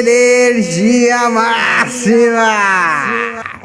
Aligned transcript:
Energia 0.00 1.30
máxima! 1.30 3.17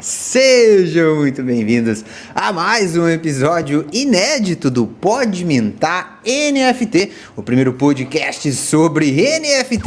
Sejam 0.04 1.16
muito 1.16 1.42
bem-vindos 1.42 2.04
a 2.34 2.52
mais 2.52 2.94
um 2.94 3.08
episódio 3.08 3.86
inédito 3.90 4.70
do 4.70 4.86
Pode 4.86 5.46
Mintar 5.46 6.20
NFT, 6.26 7.10
o 7.34 7.42
primeiro 7.42 7.72
podcast 7.72 8.52
sobre 8.52 9.10
NFTs 9.10 9.80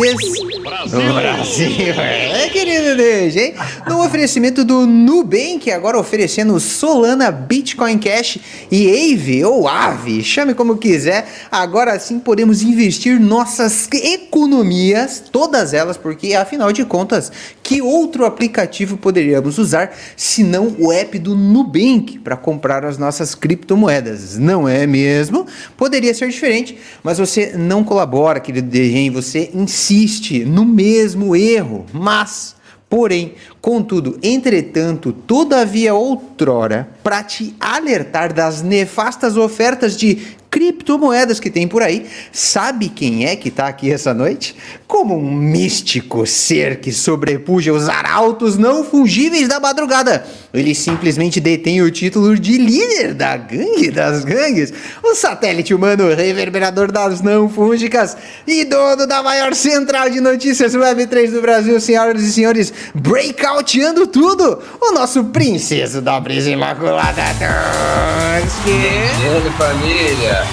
Brasil. 0.64 1.02
no 1.04 1.14
Brasil. 1.14 1.70
É, 1.98 2.50
querido 2.50 2.96
Deus, 2.96 3.36
hein? 3.36 3.54
No 3.88 4.04
oferecimento 4.04 4.64
do 4.64 4.86
Nubank, 4.86 5.72
agora 5.72 6.00
oferecendo 6.00 6.60
Solana, 6.60 7.32
Bitcoin 7.32 7.98
Cash 7.98 8.40
e 8.72 8.90
Aave 8.90 9.44
ou 9.46 9.68
Ave, 9.68 10.24
chame 10.24 10.54
como 10.54 10.78
quiser. 10.78 11.28
Agora 11.52 12.00
sim 12.00 12.20
podemos 12.20 12.62
investir 12.62 13.20
nossas 13.20 13.88
economias, 13.92 15.24
todas 15.32 15.74
elas, 15.74 15.98
porque 15.98 16.34
afinal 16.34 16.72
de 16.72 16.86
contas, 16.86 17.32
que 17.68 17.82
outro 17.82 18.24
aplicativo 18.24 18.96
poderíamos 18.96 19.58
usar 19.58 19.94
se 20.16 20.42
não 20.42 20.74
o 20.80 20.90
app 20.90 21.20
do 21.20 21.36
Nubank 21.36 22.18
para 22.20 22.38
comprar 22.38 22.86
as 22.86 22.98
nossas 22.98 23.36
criptomoedas? 23.36 24.38
Não 24.38 24.70
é 24.70 24.88
mesmo? 24.88 25.46
Poderia 25.76 26.14
ser 26.14 26.30
diferente, 26.30 26.78
mas 27.04 27.18
você 27.18 27.58
não 27.58 27.84
colabora, 27.84 28.40
querido 28.40 28.70
DGEM, 28.70 29.10
você 29.10 29.52
insiste 29.54 30.46
no 30.46 30.64
mesmo 30.64 31.36
erro. 31.36 31.86
Mas, 31.92 32.56
porém, 32.90 33.34
contudo, 33.62 34.18
entretanto, 34.22 35.12
todavia, 35.12 35.94
outrora, 35.94 36.90
para 37.04 37.24
te 37.24 37.56
alertar 37.60 38.34
das 38.34 38.62
nefastas 38.62 39.38
ofertas 39.38 39.96
de 39.96 40.38
criptomoedas 40.50 41.40
que 41.40 41.50
tem 41.50 41.68
por 41.68 41.84
aí. 41.84 42.08
Sabe 42.32 42.90
quem 42.90 43.26
é 43.26 43.36
que 43.36 43.50
está 43.50 43.68
aqui 43.68 43.92
essa 43.92 44.14
noite? 44.14 44.56
Como 44.88 45.16
um 45.16 45.32
místico 45.32 46.26
ser 46.26 46.80
que 46.80 46.92
sobrepuja 46.92 47.74
os 47.74 47.90
arautos 47.90 48.58
não 48.58 48.84
fungíveis 48.84 49.48
da 49.48 49.60
madrugada. 49.60 50.26
Ele 50.54 50.74
simplesmente 50.74 51.40
detém 51.40 51.82
o 51.82 51.92
título 51.92 52.38
de 52.40 52.58
líder 52.58 53.14
da 53.14 53.38
gangue 53.38 53.92
das 53.92 54.24
gangues, 54.24 54.74
o 55.04 55.14
satélite 55.14 55.74
humano 55.74 56.14
reverberador 56.14 56.92
das 56.92 57.22
não 57.22 57.50
fúngicas 57.50 58.18
e 58.48 58.64
dono 58.66 59.06
da 59.06 59.22
maior 59.22 59.54
central 59.54 60.10
de 60.10 60.20
notícias 60.20 60.74
Web3 60.74 61.32
do 61.32 61.42
Brasil, 61.42 61.80
senhoras 61.80 62.24
e 62.24 62.32
senhores, 62.32 62.74
breakouteando 63.48 64.06
tudo, 64.08 64.62
o 64.82 64.92
nosso 64.92 65.24
princeso 65.26 66.02
da 66.02 66.20
brisa 66.20 66.50
imaculada. 66.50 67.22
Grande 69.22 69.50
família! 69.58 70.44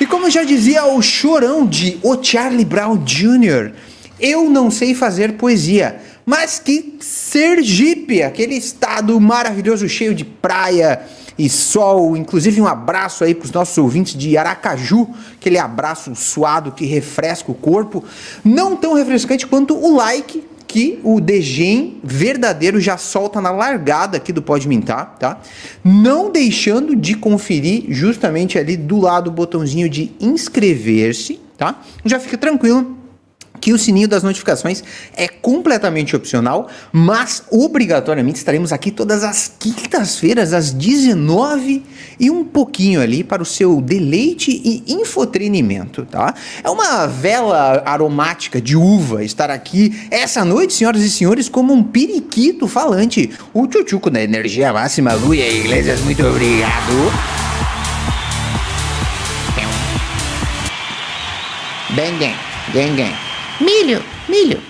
E 0.00 0.06
como 0.06 0.30
já 0.30 0.44
dizia 0.44 0.86
o 0.86 1.02
chorão 1.02 1.66
de 1.66 1.98
O 2.02 2.22
Charlie 2.22 2.64
Brown 2.64 2.96
Jr., 3.04 3.72
eu 4.18 4.48
não 4.48 4.70
sei 4.70 4.94
fazer 4.94 5.34
poesia, 5.34 6.00
mas 6.24 6.58
que 6.58 6.96
Sergipe, 7.00 8.22
aquele 8.22 8.54
estado 8.54 9.20
maravilhoso 9.20 9.86
cheio 9.88 10.14
de 10.14 10.24
praia 10.24 11.02
e 11.38 11.48
sol, 11.48 12.16
inclusive 12.16 12.60
um 12.60 12.66
abraço 12.66 13.24
aí 13.24 13.34
para 13.34 13.44
os 13.44 13.52
nossos 13.52 13.76
ouvintes 13.78 14.14
de 14.14 14.36
Aracaju, 14.36 15.08
aquele 15.34 15.58
abraço 15.58 16.14
suado 16.14 16.72
que 16.72 16.86
refresca 16.86 17.50
o 17.50 17.54
corpo, 17.54 18.02
não 18.44 18.76
tão 18.76 18.94
refrescante 18.94 19.46
quanto 19.46 19.76
o 19.76 19.96
like 19.96 20.42
que 20.66 20.98
o 21.04 21.20
Degen 21.20 22.00
verdadeiro 22.02 22.80
já 22.80 22.96
solta 22.96 23.40
na 23.40 23.50
largada 23.50 24.16
aqui 24.16 24.32
do 24.32 24.42
Pode 24.42 24.66
Mintar, 24.66 25.16
tá? 25.18 25.40
Não 25.84 26.30
deixando 26.30 26.96
de 26.96 27.14
conferir 27.14 27.84
justamente 27.88 28.58
ali 28.58 28.76
do 28.76 28.98
lado 28.98 29.28
o 29.28 29.32
botãozinho 29.32 29.88
de 29.88 30.12
inscrever-se, 30.20 31.40
tá? 31.56 31.80
Já 32.04 32.18
fica 32.18 32.36
tranquilo 32.36 33.05
que 33.60 33.72
o 33.72 33.78
sininho 33.78 34.08
das 34.08 34.22
notificações 34.22 34.82
é 35.16 35.28
completamente 35.28 36.14
opcional, 36.14 36.68
mas 36.92 37.42
obrigatoriamente 37.50 38.38
estaremos 38.38 38.72
aqui 38.72 38.90
todas 38.90 39.24
as 39.24 39.52
quintas-feiras 39.58 40.52
às 40.52 40.72
19 40.72 41.82
e 42.18 42.30
um 42.30 42.44
pouquinho 42.44 43.00
ali 43.00 43.22
para 43.22 43.42
o 43.42 43.46
seu 43.46 43.80
deleite 43.80 44.50
e 44.50 44.84
infotrenimento, 44.92 46.04
tá? 46.04 46.34
É 46.62 46.70
uma 46.70 47.06
vela 47.06 47.82
aromática 47.84 48.60
de 48.60 48.76
uva 48.76 49.24
estar 49.24 49.50
aqui 49.50 50.06
essa 50.10 50.44
noite, 50.44 50.74
senhoras 50.74 51.02
e 51.02 51.10
senhores, 51.10 51.48
como 51.48 51.72
um 51.72 51.82
periquito 51.82 52.66
falante. 52.66 53.30
O 53.52 53.66
tchutchuco 53.66 54.10
da 54.10 54.22
energia 54.22 54.72
máxima, 54.72 55.12
Luia 55.14 55.48
Iglesias, 55.48 56.00
muito 56.00 56.24
obrigado. 56.26 57.46
Bem, 61.94 62.14
bem, 62.18 62.34
bem, 62.72 62.94
bem. 62.94 63.25
Milho, 63.60 64.02
milho. 64.28 64.60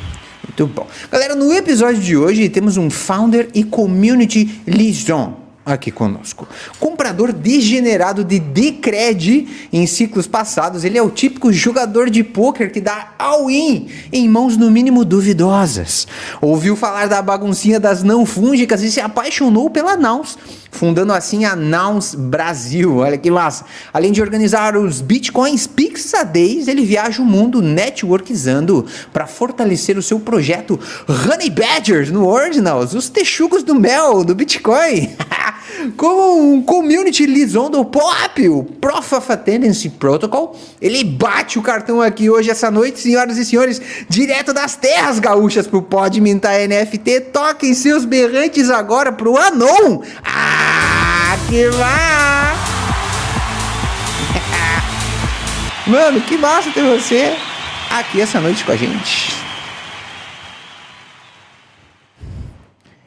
Muito 0.47 0.67
bom. 0.67 0.87
Galera, 1.11 1.35
no 1.35 1.53
episódio 1.53 2.01
de 2.01 2.17
hoje 2.17 2.49
temos 2.49 2.77
um 2.77 2.89
founder 2.89 3.49
e 3.55 3.65
community 3.65 4.63
liaison 4.67 5.46
aqui 5.67 5.91
conosco. 5.91 6.47
Comprador 6.79 7.33
degenerado 7.33 8.23
de 8.23 8.39
Decred 8.39 9.69
em 9.73 9.85
ciclos 9.85 10.29
passados, 10.29 10.85
ele 10.85 10.97
é 10.97 11.03
o 11.03 11.11
típico 11.11 11.53
jogador 11.53 12.09
de 12.09 12.23
pôquer 12.23 12.71
que 12.71 12.81
dá 12.81 13.15
all-in 13.19 13.89
em 14.13 14.29
mãos 14.29 14.57
no 14.57 14.71
mínimo 14.71 15.05
duvidosas. 15.05 16.07
Ouviu 16.41 16.77
falar 16.77 17.09
da 17.09 17.21
baguncinha 17.21 17.81
das 17.81 18.05
não 18.05 18.25
fúngicas 18.25 18.81
e 18.83 18.93
se 18.93 19.01
apaixonou 19.01 19.69
pela 19.69 19.97
Naus 19.97 20.39
fundando 20.77 21.13
assim 21.13 21.45
a 21.45 21.57
Nouns 21.57 22.15
Brasil. 22.15 22.99
Olha 22.99 23.19
que 23.19 23.31
massa. 23.31 23.65
Além 23.93 24.13
de 24.13 24.21
organizar 24.21 24.77
os 24.77 25.01
Bitcoins 25.01 25.67
Pix 25.67 26.15
a 26.15 26.23
Days, 26.23 26.69
ele 26.69 26.85
viaja 26.85 27.23
o 27.23 27.25
mundo 27.25 27.63
networkizando 27.63 28.85
para 29.13 29.27
fortalecer 29.27 29.97
o 29.97 30.03
seu 30.03 30.21
projeto 30.21 30.79
Honey 31.09 31.51
Badgers 31.51 32.11
no 32.11 32.27
Ordinals, 32.27 32.95
os 32.95 33.09
texugos 33.09 33.63
do 33.63 33.75
mel 33.75 34.23
do 34.23 34.35
Bitcoin. 34.35 35.17
Como 35.97 36.53
um 36.53 36.63
community 36.63 37.27
liaison 37.27 37.71
do 37.71 37.85
POP, 37.85 38.49
o 38.49 38.65
Proof 38.65 39.13
of 39.13 39.33
Attendance 39.33 39.89
Protocol, 39.91 40.57
ele 40.81 41.05
bate 41.05 41.59
o 41.59 41.63
cartão 41.63 42.01
aqui 42.01 42.31
hoje, 42.31 42.51
essa 42.51 42.71
noite, 42.71 43.01
senhoras 43.01 43.37
e 43.37 43.45
senhores, 43.45 43.81
direto 44.09 44.53
das 44.53 44.77
terras 44.77 45.19
gaúchas 45.19 45.67
pro 45.67 45.83
Pod 45.83 46.21
Mintar 46.21 46.55
NFT. 46.67 47.21
Toquem 47.33 47.75
seus 47.75 48.05
berrantes 48.05 48.71
agora 48.71 49.13
pro 49.13 49.37
Anon. 49.37 50.03
Ah! 50.25 51.07
que 51.49 51.69
vá! 51.69 52.55
Mano, 55.87 56.21
que 56.23 56.37
massa 56.37 56.73
ter 56.73 56.83
você 56.83 57.37
aqui 57.91 58.21
essa 58.21 58.41
noite 58.41 58.65
com 58.65 58.73
a 58.73 58.77
gente. 58.77 59.33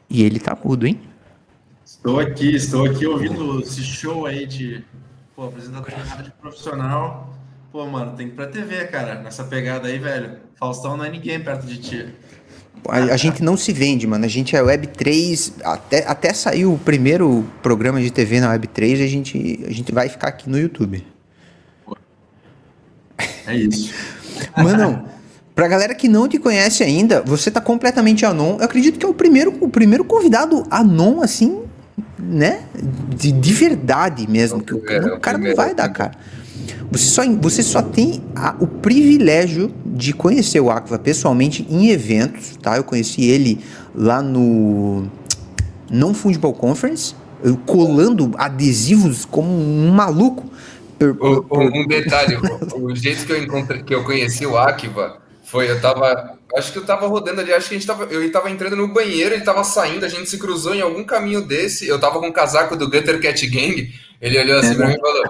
E 0.10 0.24
ele 0.24 0.40
tá 0.40 0.58
mudo, 0.64 0.88
hein? 0.88 1.09
Estou 2.00 2.18
aqui, 2.18 2.56
estou 2.56 2.86
aqui 2.86 3.06
ouvindo 3.06 3.60
esse 3.60 3.84
show 3.84 4.26
aí 4.26 4.46
de 4.46 4.82
pô, 5.36 5.44
apresentador 5.44 5.92
de 6.24 6.32
profissional. 6.32 7.38
Pô, 7.74 7.86
mano, 7.86 8.16
tem 8.16 8.28
que 8.28 8.32
ir 8.32 8.36
pra 8.38 8.48
TV, 8.48 8.86
cara. 8.86 9.16
Nessa 9.22 9.44
pegada 9.44 9.90
aí, 9.90 10.00
velho. 10.00 10.38
Faustão 10.56 10.96
não 10.96 11.04
é 11.04 11.10
ninguém 11.10 11.44
perto 11.44 11.66
de 11.68 11.78
ti. 11.78 12.16
A, 12.88 12.96
a, 13.00 13.18
gente 13.18 13.44
não 13.44 13.58
se 13.58 13.74
vende, 13.74 14.08
mano. 14.08 14.24
A 14.24 14.30
gente 14.30 14.56
é 14.56 14.62
Web3. 14.62 15.56
Até, 15.62 16.08
até 16.08 16.34
sair 16.34 16.66
o 16.66 16.78
primeiro 16.78 17.46
programa 17.62 18.02
de 18.02 18.10
TV 18.10 18.40
na 18.40 18.58
Web3, 18.58 19.04
a 19.04 19.08
gente, 19.08 19.66
a 19.68 19.72
gente 19.72 19.92
vai 19.92 20.08
ficar 20.08 20.30
aqui 20.30 20.50
no 20.50 20.58
YouTube. 20.58 21.06
É 23.46 23.56
isso. 23.56 23.94
Mano, 24.56 25.06
pra 25.54 25.68
galera 25.68 25.94
que 25.94 26.08
não 26.08 26.30
te 26.30 26.40
conhece 26.40 26.82
ainda, 26.82 27.22
você 27.22 27.52
tá 27.52 27.60
completamente 27.60 28.26
anon. 28.26 28.56
Eu 28.58 28.64
acredito 28.64 28.98
que 28.98 29.06
é 29.06 29.10
o 29.10 29.14
primeiro, 29.14 29.58
o 29.60 29.68
primeiro 29.68 30.06
convidado 30.06 30.64
anon, 30.72 31.22
assim, 31.22 31.68
né? 32.22 32.64
De, 33.16 33.32
de 33.32 33.54
verdade 33.54 34.30
mesmo. 34.30 34.62
Que 34.62 34.74
o, 34.74 34.78
o 34.78 35.20
cara 35.20 35.38
não 35.38 35.56
vai 35.56 35.74
dar, 35.74 35.90
cara. 35.90 36.12
Você 36.92 37.06
só, 37.06 37.22
você 37.34 37.64
só 37.64 37.82
tem 37.82 38.24
a, 38.36 38.56
o 38.60 38.68
privilégio 38.68 39.74
de 39.86 40.14
conhecer 40.14 40.60
o 40.60 40.70
Aqua 40.70 40.98
pessoalmente 40.98 41.66
em 41.70 41.90
eventos, 41.90 42.58
tá? 42.58 42.78
Eu 42.78 42.84
conheci 42.84 43.26
ele 43.26 43.60
lá 43.94 44.22
no 44.22 45.08
Non 45.90 46.14
Fungible 46.14 46.54
Conference, 46.54 47.16
colando 47.66 48.32
adesivos 48.38 49.26
como 49.26 49.50
um 49.50 49.92
maluco. 49.92 50.46
um 51.02 51.88
detalhe, 51.88 52.38
o, 52.76 52.96
jeito 52.96 53.26
que 53.26 53.32
eu 53.32 53.44
encontrei, 53.44 53.84
que 53.84 53.94
eu 53.94 54.04
conheci 54.04 54.46
o 54.46 54.58
Akiva 54.58 55.20
foi, 55.44 55.70
eu 55.70 55.80
tava, 55.80 56.39
acho 56.56 56.72
que 56.72 56.80
eu 56.80 56.86
tava 56.86 57.08
rodando 57.08 57.42
ali, 57.42 57.54
acho 57.54 57.70
que 57.70 57.76
a 57.76 57.78
gente 57.78 57.88
tava, 57.88 58.06
eu 58.06 58.32
tava 58.32 58.50
entrando 58.50 58.76
no 58.76 58.88
banheiro, 58.88 59.36
ele 59.36 59.44
tava 59.44 59.64
saindo, 59.64 60.06
a 60.06 60.10
gente 60.10 60.30
se 60.30 60.38
cruzou 60.38 60.74
em 60.74 60.82
algum 60.82 61.04
caminho 61.04 61.42
desse, 61.42 61.88
eu 61.88 62.00
tava 62.00 62.20
com 62.20 62.28
o 62.28 62.34
casaco 62.34 62.76
do 62.76 62.90
Gutter 62.90 63.22
Cat 63.22 63.46
Gang, 63.48 63.94
ele 64.22 64.40
olhou 64.40 64.60
assim 64.60 64.74
é, 64.74 64.76
pra 64.76 64.88
mim 64.88 64.96
e 64.96 65.00
falou, 65.00 65.24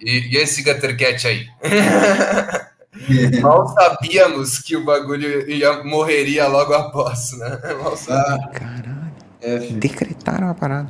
e, 0.00 0.34
e 0.34 0.36
esse 0.36 0.62
Guttercat 0.62 1.26
aí? 1.26 1.46
Mal 3.42 3.68
sabíamos 3.68 4.58
que 4.58 4.76
o 4.76 4.84
bagulho 4.84 5.48
ia, 5.50 5.82
morreria 5.84 6.46
logo 6.46 6.72
após, 6.72 7.32
né? 7.32 7.58
Mal 7.82 7.94
ah, 8.08 8.48
caralho. 8.52 9.12
É, 9.40 9.58
Decretaram 9.58 10.48
a 10.48 10.54
parada. 10.54 10.88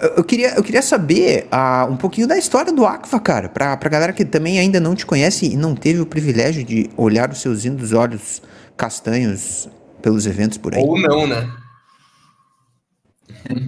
Eu 0.00 0.24
queria, 0.24 0.54
eu 0.54 0.62
queria 0.62 0.80
saber 0.80 1.46
uh, 1.52 1.90
um 1.92 1.96
pouquinho 1.96 2.26
da 2.26 2.38
história 2.38 2.72
do 2.72 2.86
Aqua, 2.86 3.20
cara, 3.20 3.48
pra, 3.48 3.76
pra 3.76 3.90
galera 3.90 4.12
que 4.12 4.24
também 4.24 4.58
ainda 4.58 4.80
não 4.80 4.94
te 4.94 5.04
conhece 5.04 5.46
e 5.46 5.56
não 5.56 5.74
teve 5.74 6.00
o 6.00 6.06
privilégio 6.06 6.64
de 6.64 6.90
olhar 6.96 7.30
os 7.30 7.38
seus 7.38 7.64
lindos 7.64 7.92
olhos 7.92 8.42
castanhos 8.76 9.68
pelos 10.00 10.26
eventos 10.26 10.56
por 10.56 10.74
aí. 10.74 10.82
Ou 10.82 10.98
não, 10.98 11.26
né? 11.26 11.52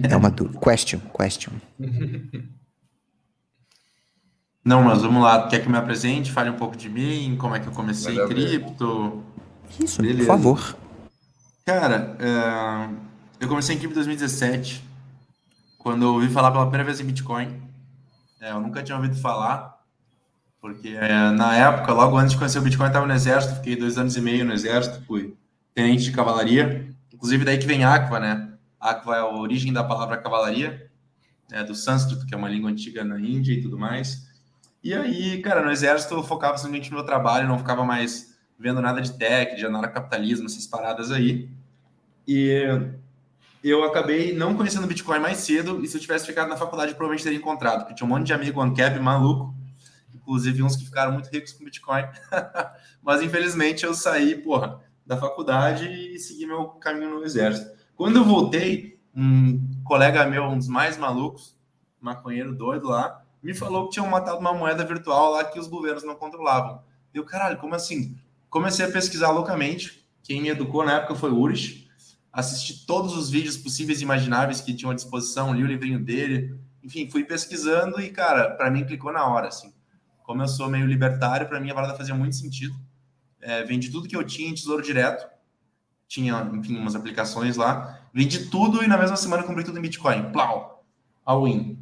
É 0.09 0.15
uma 0.15 0.31
dúvida. 0.31 0.59
Question, 0.59 0.99
question. 1.15 1.53
Não, 4.65 4.81
mas 4.81 5.01
vamos 5.01 5.21
lá. 5.21 5.47
Quer 5.49 5.59
que 5.59 5.65
eu 5.65 5.71
me 5.71 5.77
apresente? 5.77 6.31
Fale 6.31 6.49
um 6.49 6.55
pouco 6.55 6.77
de 6.77 6.87
mim, 6.87 7.35
como 7.37 7.53
é 7.53 7.59
que 7.59 7.67
eu 7.67 7.73
comecei 7.73 8.17
em 8.17 8.27
cripto. 8.27 9.21
Isso, 9.77 10.01
Beleza. 10.01 10.19
por 10.19 10.25
favor. 10.25 10.77
Cara, 11.65 12.15
uh, 12.17 12.95
eu 13.41 13.47
comecei 13.49 13.75
em 13.75 13.77
cripto 13.79 13.93
em 13.93 14.03
2017, 14.05 14.81
quando 15.83 16.03
eu 16.03 16.13
ouvi 16.13 16.29
falar 16.29 16.49
pela 16.49 16.63
primeira 16.63 16.85
vez 16.85 17.01
em 17.01 17.05
Bitcoin. 17.05 17.61
É, 18.39 18.51
eu 18.51 18.61
nunca 18.61 18.81
tinha 18.81 18.95
ouvido 18.95 19.15
falar, 19.17 19.83
porque 20.61 20.89
é, 20.89 21.29
na 21.31 21.55
época, 21.55 21.91
logo 21.91 22.17
antes 22.17 22.31
de 22.31 22.37
conhecer 22.37 22.57
o 22.57 22.61
Bitcoin, 22.61 22.85
eu 22.85 22.87
estava 22.87 23.05
no 23.05 23.13
exército, 23.13 23.55
fiquei 23.55 23.75
dois 23.75 23.97
anos 23.97 24.15
e 24.15 24.21
meio 24.21 24.45
no 24.45 24.53
exército, 24.53 25.05
fui 25.05 25.35
tenente 25.73 26.05
de 26.05 26.13
cavalaria. 26.13 26.89
Inclusive, 27.13 27.43
daí 27.43 27.57
que 27.57 27.67
vem 27.67 27.83
Aqua, 27.83 28.19
né? 28.19 28.53
Aqua 28.79 29.17
é 29.17 29.19
a 29.19 29.27
origem 29.27 29.73
da 29.73 29.83
palavra 29.83 30.17
cavalaria, 30.17 30.89
né, 31.51 31.63
do 31.63 31.75
sânscrito, 31.75 32.25
que 32.25 32.33
é 32.33 32.37
uma 32.37 32.49
língua 32.49 32.69
antiga 32.69 33.03
na 33.03 33.19
Índia 33.19 33.53
e 33.53 33.61
tudo 33.61 33.77
mais. 33.77 34.27
E 34.81 34.93
aí, 34.93 35.41
cara, 35.41 35.63
no 35.63 35.71
exército 35.71 36.13
eu 36.13 36.23
focava 36.23 36.57
simplesmente 36.57 36.89
no 36.91 36.97
meu 36.97 37.05
trabalho, 37.05 37.47
não 37.47 37.57
ficava 37.57 37.85
mais 37.85 38.37
vendo 38.57 38.81
nada 38.81 39.01
de 39.01 39.13
tech, 39.17 39.55
de 39.55 39.65
anarcapitalismo, 39.65 40.45
essas 40.45 40.65
paradas 40.65 41.11
aí. 41.11 41.49
E 42.27 42.65
eu 43.69 43.83
acabei 43.83 44.33
não 44.33 44.55
conhecendo 44.55 44.87
Bitcoin 44.87 45.19
mais 45.19 45.37
cedo, 45.37 45.83
e 45.83 45.87
se 45.87 45.95
eu 45.95 46.01
tivesse 46.01 46.25
ficado 46.25 46.49
na 46.49 46.57
faculdade, 46.57 46.93
provavelmente 46.93 47.23
teria 47.23 47.37
encontrado, 47.37 47.81
porque 47.81 47.95
tinha 47.95 48.05
um 48.05 48.09
monte 48.09 48.27
de 48.27 48.33
amigo 48.33 48.61
ancap 48.61 48.99
maluco, 48.99 49.55
inclusive 50.13 50.63
uns 50.63 50.75
que 50.75 50.85
ficaram 50.85 51.13
muito 51.13 51.29
ricos 51.29 51.53
com 51.53 51.63
Bitcoin. 51.63 52.03
Mas 53.01 53.21
infelizmente 53.21 53.85
eu 53.85 53.93
saí, 53.93 54.35
porra, 54.35 54.81
da 55.05 55.17
faculdade 55.17 55.87
e 55.87 56.19
segui 56.19 56.45
meu 56.45 56.67
caminho 56.69 57.11
no 57.11 57.23
exército. 57.23 57.71
Quando 57.95 58.17
eu 58.17 58.23
voltei, 58.23 58.99
um 59.15 59.59
colega 59.83 60.25
meu, 60.25 60.43
um 60.43 60.57
dos 60.57 60.67
mais 60.67 60.97
malucos, 60.97 61.57
maconheiro 61.99 62.55
doido 62.55 62.87
lá, 62.87 63.23
me 63.41 63.53
falou 63.53 63.85
que 63.85 63.93
tinham 63.93 64.07
matado 64.07 64.39
uma 64.39 64.53
moeda 64.53 64.85
virtual 64.85 65.33
lá 65.33 65.43
que 65.43 65.59
os 65.59 65.67
governos 65.67 66.03
não 66.03 66.15
controlavam. 66.15 66.81
Eu, 67.13 67.25
caralho, 67.25 67.57
como 67.57 67.75
assim? 67.75 68.17
Comecei 68.49 68.85
a 68.85 68.91
pesquisar 68.91 69.31
loucamente. 69.31 70.07
Quem 70.23 70.41
me 70.41 70.49
educou 70.49 70.85
na 70.85 70.93
época 70.93 71.15
foi 71.15 71.29
o 71.29 71.39
Urish. 71.39 71.82
Assisti 72.33 72.87
todos 72.87 73.15
os 73.15 73.29
vídeos 73.29 73.55
possíveis 73.55 74.01
e 74.01 74.03
imagináveis 74.03 74.59
que 74.59 74.73
tinham 74.73 74.89
à 74.89 74.95
disposição, 74.95 75.53
li 75.53 75.63
o 75.63 75.67
livrinho 75.67 76.03
dele. 76.03 76.59
Enfim, 76.81 77.07
fui 77.07 77.23
pesquisando 77.23 78.01
e, 78.01 78.09
cara, 78.09 78.49
para 78.49 78.71
mim 78.71 78.83
clicou 78.83 79.13
na 79.13 79.23
hora, 79.27 79.49
assim. 79.49 79.71
Como 80.23 80.41
eu 80.41 80.47
sou 80.47 80.67
meio 80.67 80.87
libertário, 80.87 81.47
para 81.47 81.59
mim 81.59 81.69
a 81.69 81.75
parada 81.75 81.93
fazia 81.93 82.15
muito 82.15 82.35
sentido. 82.35 82.75
É, 83.39 83.63
vendi 83.63 83.91
tudo 83.91 84.07
que 84.07 84.15
eu 84.15 84.23
tinha 84.23 84.49
em 84.49 84.55
Tesouro 84.55 84.81
Direto. 84.81 85.29
Tinha, 86.07 86.49
enfim, 86.55 86.75
umas 86.75 86.95
aplicações 86.95 87.55
lá. 87.55 88.01
Vendi 88.11 88.49
tudo 88.49 88.83
e 88.83 88.87
na 88.87 88.97
mesma 88.97 89.15
semana 89.15 89.43
comprei 89.43 89.63
tudo 89.63 89.77
em 89.77 89.83
Bitcoin. 89.83 90.31
Plau! 90.31 90.83
All 91.23 91.47
in. 91.47 91.77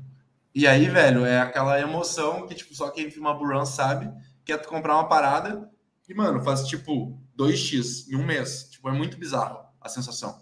E 0.54 0.68
aí, 0.68 0.89
velho, 0.89 1.24
é 1.24 1.39
aquela 1.39 1.80
emoção 1.80 2.45
que, 2.45 2.54
tipo, 2.54 2.75
só 2.75 2.89
quem 2.89 3.07
viu 3.07 3.21
uma 3.21 3.33
burão 3.33 3.65
sabe, 3.65 4.12
que 4.44 4.51
é 4.51 4.57
tu 4.57 4.68
comprar 4.68 4.95
uma 4.95 5.07
parada 5.07 5.71
e, 6.09 6.13
mano, 6.13 6.44
faz, 6.44 6.68
tipo, 6.68 7.18
2x 7.38 8.09
em 8.09 8.18
um 8.18 8.25
mês. 8.25 8.68
Tipo, 8.69 8.89
é 8.89 8.92
muito 8.92 9.18
bizarro 9.18 9.70
a 9.81 9.89
sensação. 9.89 10.42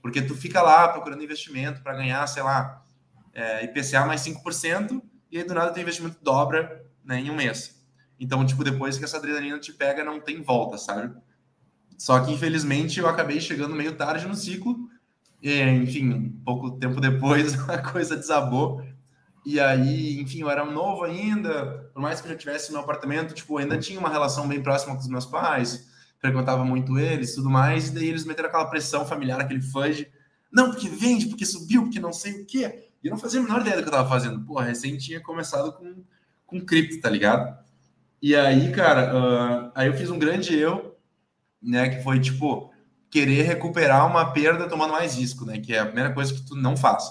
Porque 0.00 0.20
tu 0.20 0.34
fica 0.34 0.60
lá 0.60 0.88
procurando 0.88 1.22
investimento 1.22 1.82
para 1.82 1.94
ganhar, 1.94 2.26
sei 2.26 2.42
lá, 2.42 2.84
é, 3.32 3.64
IPCA 3.64 4.04
mais 4.04 4.20
5%, 4.22 5.00
e 5.30 5.38
aí 5.38 5.44
do 5.44 5.54
nada 5.54 5.72
teu 5.72 5.82
investimento 5.82 6.18
dobra 6.22 6.84
né, 7.04 7.20
em 7.20 7.30
um 7.30 7.36
mês. 7.36 7.80
Então, 8.18 8.44
tipo, 8.44 8.62
depois 8.62 8.98
que 8.98 9.04
essa 9.04 9.16
adrenalina 9.16 9.58
te 9.58 9.72
pega, 9.72 10.04
não 10.04 10.20
tem 10.20 10.42
volta, 10.42 10.76
sabe? 10.76 11.14
Só 11.96 12.20
que, 12.20 12.32
infelizmente, 12.32 13.00
eu 13.00 13.08
acabei 13.08 13.40
chegando 13.40 13.74
meio 13.74 13.94
tarde 13.94 14.26
no 14.26 14.34
ciclo. 14.34 14.88
E, 15.42 15.60
enfim, 15.60 16.40
pouco 16.44 16.72
tempo 16.72 17.00
depois, 17.00 17.58
a 17.68 17.78
coisa 17.78 18.16
desabou. 18.16 18.84
E 19.44 19.58
aí, 19.58 20.20
enfim, 20.20 20.40
eu 20.40 20.50
era 20.50 20.64
novo 20.64 21.04
ainda, 21.04 21.90
por 21.92 22.00
mais 22.00 22.20
que 22.20 22.26
eu 22.26 22.32
já 22.32 22.38
tivesse 22.38 22.72
no 22.72 22.78
apartamento, 22.78 23.34
tipo, 23.34 23.58
ainda 23.58 23.76
tinha 23.76 23.98
uma 23.98 24.08
relação 24.08 24.46
bem 24.46 24.62
próxima 24.62 24.94
com 24.94 25.00
os 25.00 25.08
meus 25.08 25.26
pais, 25.26 25.88
frequentava 26.22 26.64
muito 26.64 26.96
eles, 27.00 27.34
tudo 27.34 27.50
mais, 27.50 27.88
e 27.88 27.94
daí 27.94 28.08
eles 28.08 28.24
meteram 28.24 28.48
aquela 28.48 28.66
pressão 28.66 29.04
familiar, 29.04 29.40
aquele 29.40 29.60
fudge, 29.60 30.08
não, 30.52 30.70
porque 30.70 30.88
vende, 30.88 31.26
porque 31.26 31.44
subiu, 31.44 31.82
porque 31.82 31.98
não 31.98 32.12
sei 32.12 32.42
o 32.42 32.46
quê. 32.46 32.90
E 33.02 33.08
eu 33.08 33.10
não 33.10 33.18
fazia 33.18 33.40
a 33.40 33.42
menor 33.42 33.62
ideia 33.62 33.76
do 33.76 33.82
que 33.82 33.88
eu 33.88 33.92
tava 33.92 34.08
fazendo. 34.08 34.40
Pô, 34.44 34.60
recém 34.60 34.96
tinha 34.96 35.20
começado 35.20 35.72
com, 35.72 36.04
com 36.46 36.60
cripto, 36.60 37.00
tá 37.00 37.10
ligado? 37.10 37.58
E 38.20 38.36
aí, 38.36 38.70
cara, 38.70 39.12
uh, 39.16 39.72
aí 39.74 39.88
eu 39.88 39.94
fiz 39.94 40.10
um 40.10 40.18
grande 40.18 40.56
erro, 40.56 40.94
né, 41.60 41.88
que 41.88 42.04
foi, 42.04 42.20
tipo, 42.20 42.70
querer 43.10 43.42
recuperar 43.42 44.06
uma 44.06 44.32
perda 44.32 44.68
tomando 44.68 44.92
mais 44.92 45.16
risco, 45.16 45.44
né, 45.44 45.58
que 45.58 45.74
é 45.74 45.80
a 45.80 45.86
primeira 45.86 46.12
coisa 46.12 46.32
que 46.32 46.42
tu 46.42 46.54
não 46.54 46.76
faz. 46.76 47.04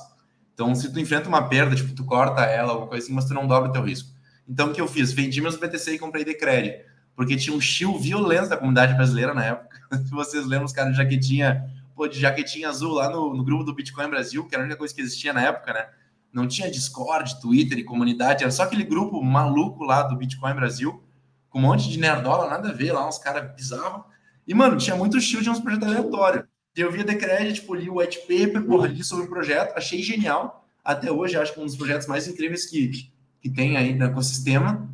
Então, 0.54 0.74
se 0.74 0.92
tu 0.94 1.00
enfrenta 1.00 1.28
uma 1.28 1.50
perda, 1.50 1.76
tipo, 1.76 1.94
tu 1.94 2.06
corta 2.06 2.44
ela, 2.44 2.72
alguma 2.72 2.88
coisa 2.88 3.04
assim, 3.04 3.14
mas 3.14 3.26
tu 3.26 3.34
não 3.34 3.48
dobra 3.48 3.70
o 3.70 3.74
teu 3.74 3.84
risco. 3.84 4.10
Então, 4.48 4.70
o 4.70 4.74
que 4.74 4.80
eu 4.80 4.88
fiz? 4.88 5.12
Vendi 5.12 5.42
meus 5.42 5.58
BTC 5.58 5.96
e 5.96 6.00
comprei 6.00 6.24
Decred, 6.24 6.86
porque 7.16 7.36
tinha 7.36 7.56
um 7.56 7.62
chill 7.62 7.98
violento 7.98 8.50
da 8.50 8.58
comunidade 8.58 8.94
brasileira 8.94 9.34
na 9.34 9.46
época. 9.46 9.78
se 10.06 10.12
vocês 10.12 10.46
lembram, 10.46 10.66
os 10.66 10.74
caras 10.74 10.92
de 10.92 10.98
jaquetinha, 10.98 11.70
pô, 11.96 12.08
de 12.08 12.20
jaquetinha 12.20 12.70
azul 12.70 12.94
lá 12.94 13.10
no, 13.10 13.34
no 13.34 13.44
grupo 13.44 13.64
do 13.64 13.74
Bitcoin 13.74 14.10
Brasil, 14.10 14.46
que 14.46 14.56
era 14.56 14.64
a 14.64 14.66
única 14.66 14.78
coisa 14.78 14.94
que 14.94 15.02
existia 15.02 15.34
na 15.34 15.42
época, 15.42 15.74
né? 15.74 15.88
Não 16.32 16.48
tinha 16.48 16.72
Discord, 16.72 17.42
Twitter 17.42 17.78
e 17.78 17.84
comunidade, 17.84 18.44
era 18.44 18.52
só 18.52 18.64
aquele 18.64 18.84
grupo 18.84 19.22
maluco 19.22 19.84
lá 19.84 20.04
do 20.04 20.16
Bitcoin 20.16 20.54
Brasil, 20.54 21.04
com 21.50 21.60
um 21.60 21.64
monte 21.64 21.90
de 21.90 22.00
nerdola, 22.00 22.50
nada 22.50 22.70
a 22.70 22.74
ver 22.74 22.94
lá, 22.94 23.08
uns 23.08 23.18
caras 23.18 23.54
bizarros. 23.54 24.06
E, 24.48 24.54
mano, 24.54 24.78
tinha 24.78 24.96
muito 24.96 25.20
chill 25.20 25.42
de 25.42 25.50
uns 25.50 25.60
projetos 25.60 25.88
aleatórios. 25.88 26.46
Eu 26.76 26.90
via 26.90 27.04
Decred, 27.04 27.54
tipo, 27.54 27.76
li 27.76 27.90
o 27.90 27.98
white 27.98 28.20
paper, 28.20 28.66
porra, 28.66 28.88
li 28.88 29.04
sobre 29.04 29.26
o 29.26 29.30
projeto, 29.30 29.78
achei 29.78 30.02
genial. 30.02 30.66
Até 30.84 31.12
hoje, 31.12 31.36
acho 31.36 31.54
que 31.54 31.60
é 31.60 31.64
um 31.64 31.66
dos 31.66 31.76
projetos 31.76 32.08
mais 32.08 32.28
incríveis 32.28 32.66
que, 32.66 33.12
que 33.42 33.50
tem 33.50 33.76
aí 33.76 33.94
no 33.94 34.06
ecossistema. 34.06 34.90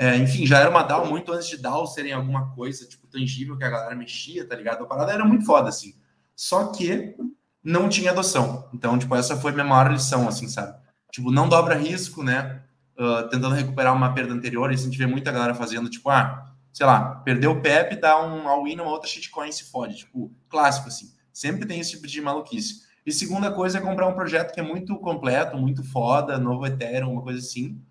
É, 0.00 0.16
enfim, 0.16 0.46
já 0.46 0.60
era 0.60 0.70
uma 0.70 0.84
DAO 0.84 1.06
muito 1.06 1.32
antes 1.32 1.48
de 1.48 1.56
DAO 1.56 1.84
serem 1.84 2.12
alguma 2.12 2.54
coisa, 2.54 2.86
tipo, 2.86 3.04
tangível 3.08 3.58
que 3.58 3.64
a 3.64 3.68
galera 3.68 3.96
mexia, 3.96 4.46
tá 4.46 4.54
ligado? 4.54 4.84
A 4.84 4.86
parada 4.86 5.10
era 5.12 5.24
muito 5.24 5.44
foda, 5.44 5.68
assim. 5.68 5.92
Só 6.36 6.68
que 6.68 7.16
não 7.64 7.88
tinha 7.88 8.12
adoção. 8.12 8.70
Então, 8.72 8.96
tipo, 8.96 9.12
essa 9.16 9.36
foi 9.36 9.50
minha 9.50 9.64
maior 9.64 9.90
lição, 9.90 10.28
assim, 10.28 10.46
sabe? 10.46 10.78
Tipo, 11.10 11.32
não 11.32 11.48
dobra 11.48 11.74
risco, 11.74 12.22
né? 12.22 12.62
Uh, 12.96 13.28
tentando 13.28 13.56
recuperar 13.56 13.92
uma 13.92 14.14
perda 14.14 14.32
anterior. 14.32 14.70
E 14.70 14.74
a 14.74 14.78
gente 14.78 14.96
vê 14.96 15.04
muita 15.04 15.32
galera 15.32 15.52
fazendo, 15.52 15.90
tipo, 15.90 16.08
ah, 16.10 16.48
sei 16.72 16.86
lá, 16.86 17.16
perdeu 17.24 17.50
o 17.50 17.60
PEP, 17.60 17.96
dá 17.96 18.24
um 18.24 18.46
all-in 18.46 18.76
numa 18.76 18.92
outra 18.92 19.08
shitcoin 19.08 19.48
e 19.48 19.52
se 19.52 19.64
fode. 19.64 19.96
Tipo, 19.96 20.32
clássico, 20.48 20.86
assim. 20.86 21.12
Sempre 21.32 21.66
tem 21.66 21.80
esse 21.80 21.90
tipo 21.90 22.06
de 22.06 22.20
maluquice. 22.20 22.82
E 23.04 23.10
segunda 23.10 23.50
coisa 23.50 23.78
é 23.78 23.80
comprar 23.80 24.06
um 24.06 24.14
projeto 24.14 24.54
que 24.54 24.60
é 24.60 24.62
muito 24.62 24.96
completo, 25.00 25.56
muito 25.56 25.82
foda, 25.82 26.38
novo 26.38 26.64
Ethereum, 26.64 27.14
uma 27.14 27.22
coisa 27.22 27.40
assim. 27.40 27.82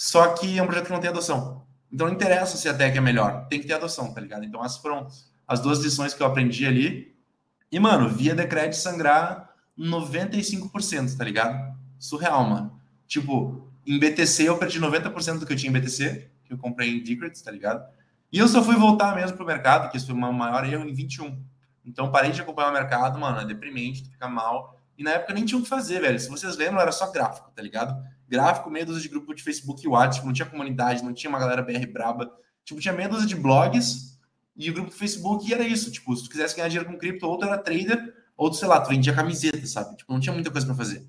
Só 0.00 0.32
que 0.32 0.58
é 0.58 0.62
um 0.62 0.66
projeto 0.66 0.86
que 0.86 0.92
não 0.92 0.98
tem 0.98 1.10
adoção. 1.10 1.62
Então 1.92 2.06
não 2.06 2.14
interessa 2.14 2.56
se 2.56 2.66
a 2.66 2.72
tech 2.72 2.96
é 2.96 3.00
melhor, 3.02 3.46
tem 3.48 3.60
que 3.60 3.66
ter 3.66 3.74
adoção, 3.74 4.14
tá 4.14 4.18
ligado? 4.18 4.42
Então 4.46 4.64
essas 4.64 4.78
foram 4.78 5.06
as 5.46 5.60
duas 5.60 5.80
lições 5.80 6.14
que 6.14 6.22
eu 6.22 6.26
aprendi 6.26 6.64
ali. 6.64 7.14
E, 7.70 7.78
mano, 7.78 8.08
via 8.08 8.34
Decred 8.34 8.74
sangrar 8.74 9.50
95%, 9.78 11.18
tá 11.18 11.22
ligado? 11.22 11.76
Surreal, 11.98 12.44
mano. 12.44 12.80
Tipo, 13.06 13.70
em 13.86 13.98
BTC 13.98 14.48
eu 14.48 14.56
perdi 14.56 14.80
90% 14.80 15.38
do 15.38 15.44
que 15.44 15.52
eu 15.52 15.56
tinha 15.56 15.68
em 15.68 15.78
BTC, 15.78 16.30
que 16.46 16.54
eu 16.54 16.56
comprei 16.56 16.96
em 16.96 17.04
Decrets, 17.04 17.42
tá 17.42 17.50
ligado? 17.50 17.86
E 18.32 18.38
eu 18.38 18.48
só 18.48 18.62
fui 18.62 18.76
voltar 18.76 19.14
mesmo 19.14 19.36
pro 19.36 19.44
mercado, 19.44 19.90
que 19.90 19.98
isso 19.98 20.06
foi 20.06 20.14
o 20.14 20.32
maior 20.32 20.64
erro, 20.64 20.88
em 20.88 20.94
21. 20.94 21.38
Então 21.84 22.10
parei 22.10 22.30
de 22.30 22.40
acompanhar 22.40 22.70
o 22.70 22.72
mercado, 22.72 23.18
mano, 23.18 23.38
é 23.40 23.44
deprimente, 23.44 24.08
fica 24.08 24.26
mal. 24.26 24.80
E 24.96 25.02
na 25.02 25.10
época 25.10 25.34
nem 25.34 25.44
tinha 25.44 25.58
o 25.58 25.62
que 25.62 25.68
fazer, 25.68 26.00
velho. 26.00 26.18
Se 26.18 26.30
vocês 26.30 26.56
lembram, 26.56 26.80
era 26.80 26.90
só 26.90 27.12
gráfico, 27.12 27.50
tá 27.54 27.60
ligado? 27.60 28.02
Gráfico, 28.30 28.70
meia 28.70 28.86
dúzia 28.86 29.02
de 29.02 29.08
grupo 29.08 29.34
de 29.34 29.42
Facebook 29.42 29.84
e 29.84 29.88
WhatsApp, 29.88 30.24
não 30.24 30.32
tinha 30.32 30.46
comunidade, 30.46 31.02
não 31.02 31.12
tinha 31.12 31.28
uma 31.28 31.38
galera 31.40 31.62
BR 31.62 31.84
braba. 31.92 32.32
Tipo, 32.64 32.80
tinha 32.80 32.94
meia 32.94 33.08
dúzia 33.08 33.26
de 33.26 33.34
blogs 33.34 34.16
e 34.54 34.70
o 34.70 34.72
grupo 34.72 34.90
do 34.90 34.96
Facebook 34.96 35.50
e 35.50 35.52
era 35.52 35.64
isso. 35.64 35.90
Tipo, 35.90 36.14
se 36.16 36.22
tu 36.22 36.30
quisesse 36.30 36.54
ganhar 36.54 36.68
dinheiro 36.68 36.88
com 36.88 36.96
cripto, 36.96 37.26
ou 37.26 37.36
tu 37.36 37.44
era 37.44 37.58
trader, 37.58 38.14
ou 38.36 38.48
tu, 38.48 38.54
sei 38.54 38.68
lá, 38.68 38.80
tu 38.80 38.88
vendia 38.88 39.12
camiseta, 39.12 39.66
sabe? 39.66 39.96
Tipo, 39.96 40.12
não 40.12 40.20
tinha 40.20 40.32
muita 40.32 40.48
coisa 40.48 40.64
para 40.64 40.76
fazer. 40.76 41.04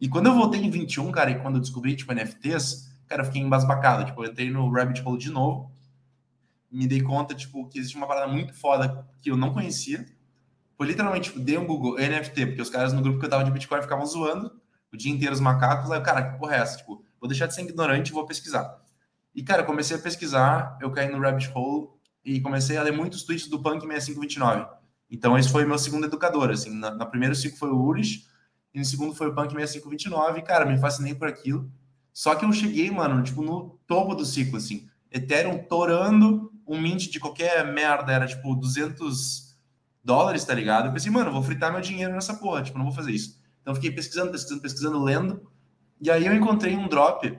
E 0.00 0.08
quando 0.08 0.28
eu 0.28 0.34
voltei 0.34 0.62
em 0.62 0.70
21, 0.70 1.12
cara, 1.12 1.30
e 1.30 1.38
quando 1.40 1.56
eu 1.56 1.60
descobri, 1.60 1.94
tipo, 1.94 2.10
NFTs, 2.10 2.90
cara, 3.06 3.20
eu 3.20 3.26
fiquei 3.26 3.42
embasbacado. 3.42 4.06
Tipo, 4.06 4.24
eu 4.24 4.30
entrei 4.30 4.50
no 4.50 4.70
Rabbit 4.70 5.02
Hole 5.06 5.18
de 5.18 5.30
novo, 5.30 5.70
me 6.70 6.86
dei 6.86 7.02
conta, 7.02 7.34
tipo, 7.34 7.68
que 7.68 7.78
existe 7.78 7.98
uma 7.98 8.06
parada 8.06 8.32
muito 8.32 8.54
foda 8.54 9.06
que 9.20 9.30
eu 9.30 9.36
não 9.36 9.52
conhecia, 9.52 10.06
foi 10.74 10.86
literalmente, 10.86 11.28
tipo, 11.28 11.38
dei 11.38 11.58
um 11.58 11.66
Google 11.66 11.98
NFT, 11.98 12.46
porque 12.46 12.62
os 12.62 12.70
caras 12.70 12.94
no 12.94 13.02
grupo 13.02 13.18
que 13.18 13.26
eu 13.26 13.30
tava 13.30 13.44
de 13.44 13.50
Bitcoin 13.50 13.82
ficavam 13.82 14.06
zoando 14.06 14.61
o 14.92 14.96
dia 14.96 15.12
inteiro 15.12 15.32
os 15.32 15.40
macacos. 15.40 15.90
Aí, 15.90 16.00
cara, 16.00 16.22
que 16.22 16.38
porra 16.38 16.56
é 16.56 16.58
essa? 16.58 16.76
Tipo, 16.78 17.04
vou 17.20 17.28
deixar 17.28 17.46
de 17.46 17.54
ser 17.54 17.62
ignorante 17.62 18.10
e 18.10 18.12
vou 18.12 18.26
pesquisar. 18.26 18.78
E, 19.34 19.42
cara, 19.42 19.64
comecei 19.64 19.96
a 19.96 20.00
pesquisar, 20.00 20.76
eu 20.80 20.90
caí 20.90 21.10
no 21.10 21.18
rabbit 21.18 21.50
hole 21.54 21.88
e 22.24 22.40
comecei 22.40 22.76
a 22.76 22.82
ler 22.82 22.92
muitos 22.92 23.22
tweets 23.22 23.48
do 23.48 23.58
Punk 23.58 23.80
6529. 23.80 24.66
Então, 25.10 25.36
esse 25.36 25.50
foi 25.50 25.64
meu 25.64 25.78
segundo 25.78 26.06
educador, 26.06 26.50
assim. 26.50 26.70
Na, 26.70 26.90
na 26.90 27.06
primeiro 27.06 27.34
ciclo 27.34 27.58
foi 27.58 27.70
o 27.70 27.82
Urish, 27.82 28.26
e 28.74 28.78
no 28.78 28.84
segundo 28.84 29.14
foi 29.14 29.28
o 29.28 29.34
Punk 29.34 29.52
6529, 29.52 30.38
e, 30.38 30.42
cara, 30.42 30.64
me 30.64 30.78
fascinei 30.78 31.14
por 31.14 31.28
aquilo. 31.28 31.70
Só 32.12 32.34
que 32.34 32.44
eu 32.44 32.52
cheguei, 32.52 32.90
mano, 32.90 33.22
tipo, 33.22 33.42
no 33.42 33.78
topo 33.86 34.14
do 34.14 34.24
ciclo, 34.24 34.58
assim. 34.58 34.88
Ethereum 35.10 35.58
torando, 35.58 36.52
um 36.66 36.80
mint 36.80 37.10
de 37.10 37.18
qualquer 37.18 37.72
merda 37.72 38.12
era, 38.12 38.26
tipo, 38.26 38.54
200 38.54 39.56
dólares, 40.04 40.44
tá 40.44 40.54
ligado? 40.54 40.86
Eu 40.86 40.92
pensei, 40.92 41.10
mano, 41.10 41.32
vou 41.32 41.42
fritar 41.42 41.72
meu 41.72 41.80
dinheiro 41.80 42.12
nessa 42.12 42.34
porra, 42.34 42.62
tipo, 42.62 42.78
não 42.78 42.84
vou 42.84 42.94
fazer 42.94 43.12
isso. 43.12 43.41
Então, 43.62 43.74
fiquei 43.74 43.90
pesquisando, 43.90 44.30
pesquisando, 44.30 44.60
pesquisando, 44.60 45.02
lendo. 45.02 45.50
E 46.00 46.10
aí 46.10 46.26
eu 46.26 46.34
encontrei 46.34 46.76
um 46.76 46.88
drop 46.88 47.38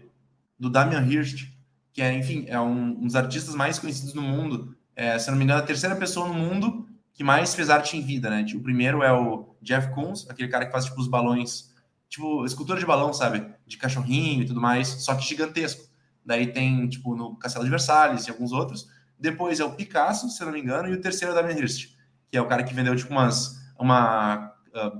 do 0.58 0.70
Damian 0.70 1.06
Hirst, 1.06 1.50
que 1.92 2.01
é, 2.01 2.18
enfim, 2.18 2.46
é 2.48 2.60
um, 2.60 2.98
um 2.98 3.06
dos 3.06 3.15
artistas 3.15 3.53
mais 3.53 3.77
conhecidos 3.77 4.13
no 4.13 4.22
mundo. 4.22 4.75
É, 4.96 5.20
se 5.20 5.30
não 5.30 5.38
me 5.38 5.44
engano, 5.44 5.60
a 5.60 5.65
terceira 5.65 5.96
pessoa 5.96 6.27
no 6.27 6.34
mundo 6.34 6.88
que 7.13 7.24
mais 7.24 7.53
fez 7.53 7.70
arte 7.70 7.96
em 7.96 8.01
vida, 8.01 8.30
né? 8.30 8.44
Tipo, 8.44 8.60
o 8.60 8.63
primeiro 8.63 9.03
é 9.03 9.13
o 9.13 9.56
Jeff 9.62 9.94
Koons, 9.94 10.27
aquele 10.30 10.48
cara 10.48 10.65
que 10.65 10.72
faz, 10.72 10.86
tipo, 10.86 11.00
os 11.00 11.08
balões, 11.08 11.72
tipo, 12.10 12.44
escultura 12.46 12.80
de 12.80 12.86
balão, 12.86 13.13
sabe? 13.13 13.46
De 13.68 13.77
cachorrinho 13.77 14.42
e 14.42 14.46
tudo 14.46 14.60
mais, 14.60 14.88
só 14.88 15.13
que 15.15 15.24
gigantesco. 15.24 15.88
Daí 16.25 16.48
tem, 16.48 16.88
tipo, 16.89 17.15
no 17.15 17.36
Castelo 17.36 17.65
de 17.65 17.70
Versalhes 17.70 18.25
e 18.25 18.32
alguns 18.32 18.51
outros. 18.51 18.88
Depois 19.20 19.60
é 19.60 19.65
o 19.65 19.74
Picasso, 19.74 20.30
se 20.30 20.44
não 20.44 20.51
me 20.51 20.60
engano, 20.60 20.89
e 20.89 20.94
o 20.94 21.01
terceiro 21.01 21.34
é 21.34 21.38
o 21.38 21.42
Damien 21.42 21.60
Hirst, 21.60 21.96
que 22.32 22.38
é 22.38 22.42
o 22.42 22.48
cara 22.48 22.63
que 22.63 22.74
vendeu, 22.74 22.96
tipo, 22.96 23.12
umas, 23.12 23.62
uma, 23.80 24.52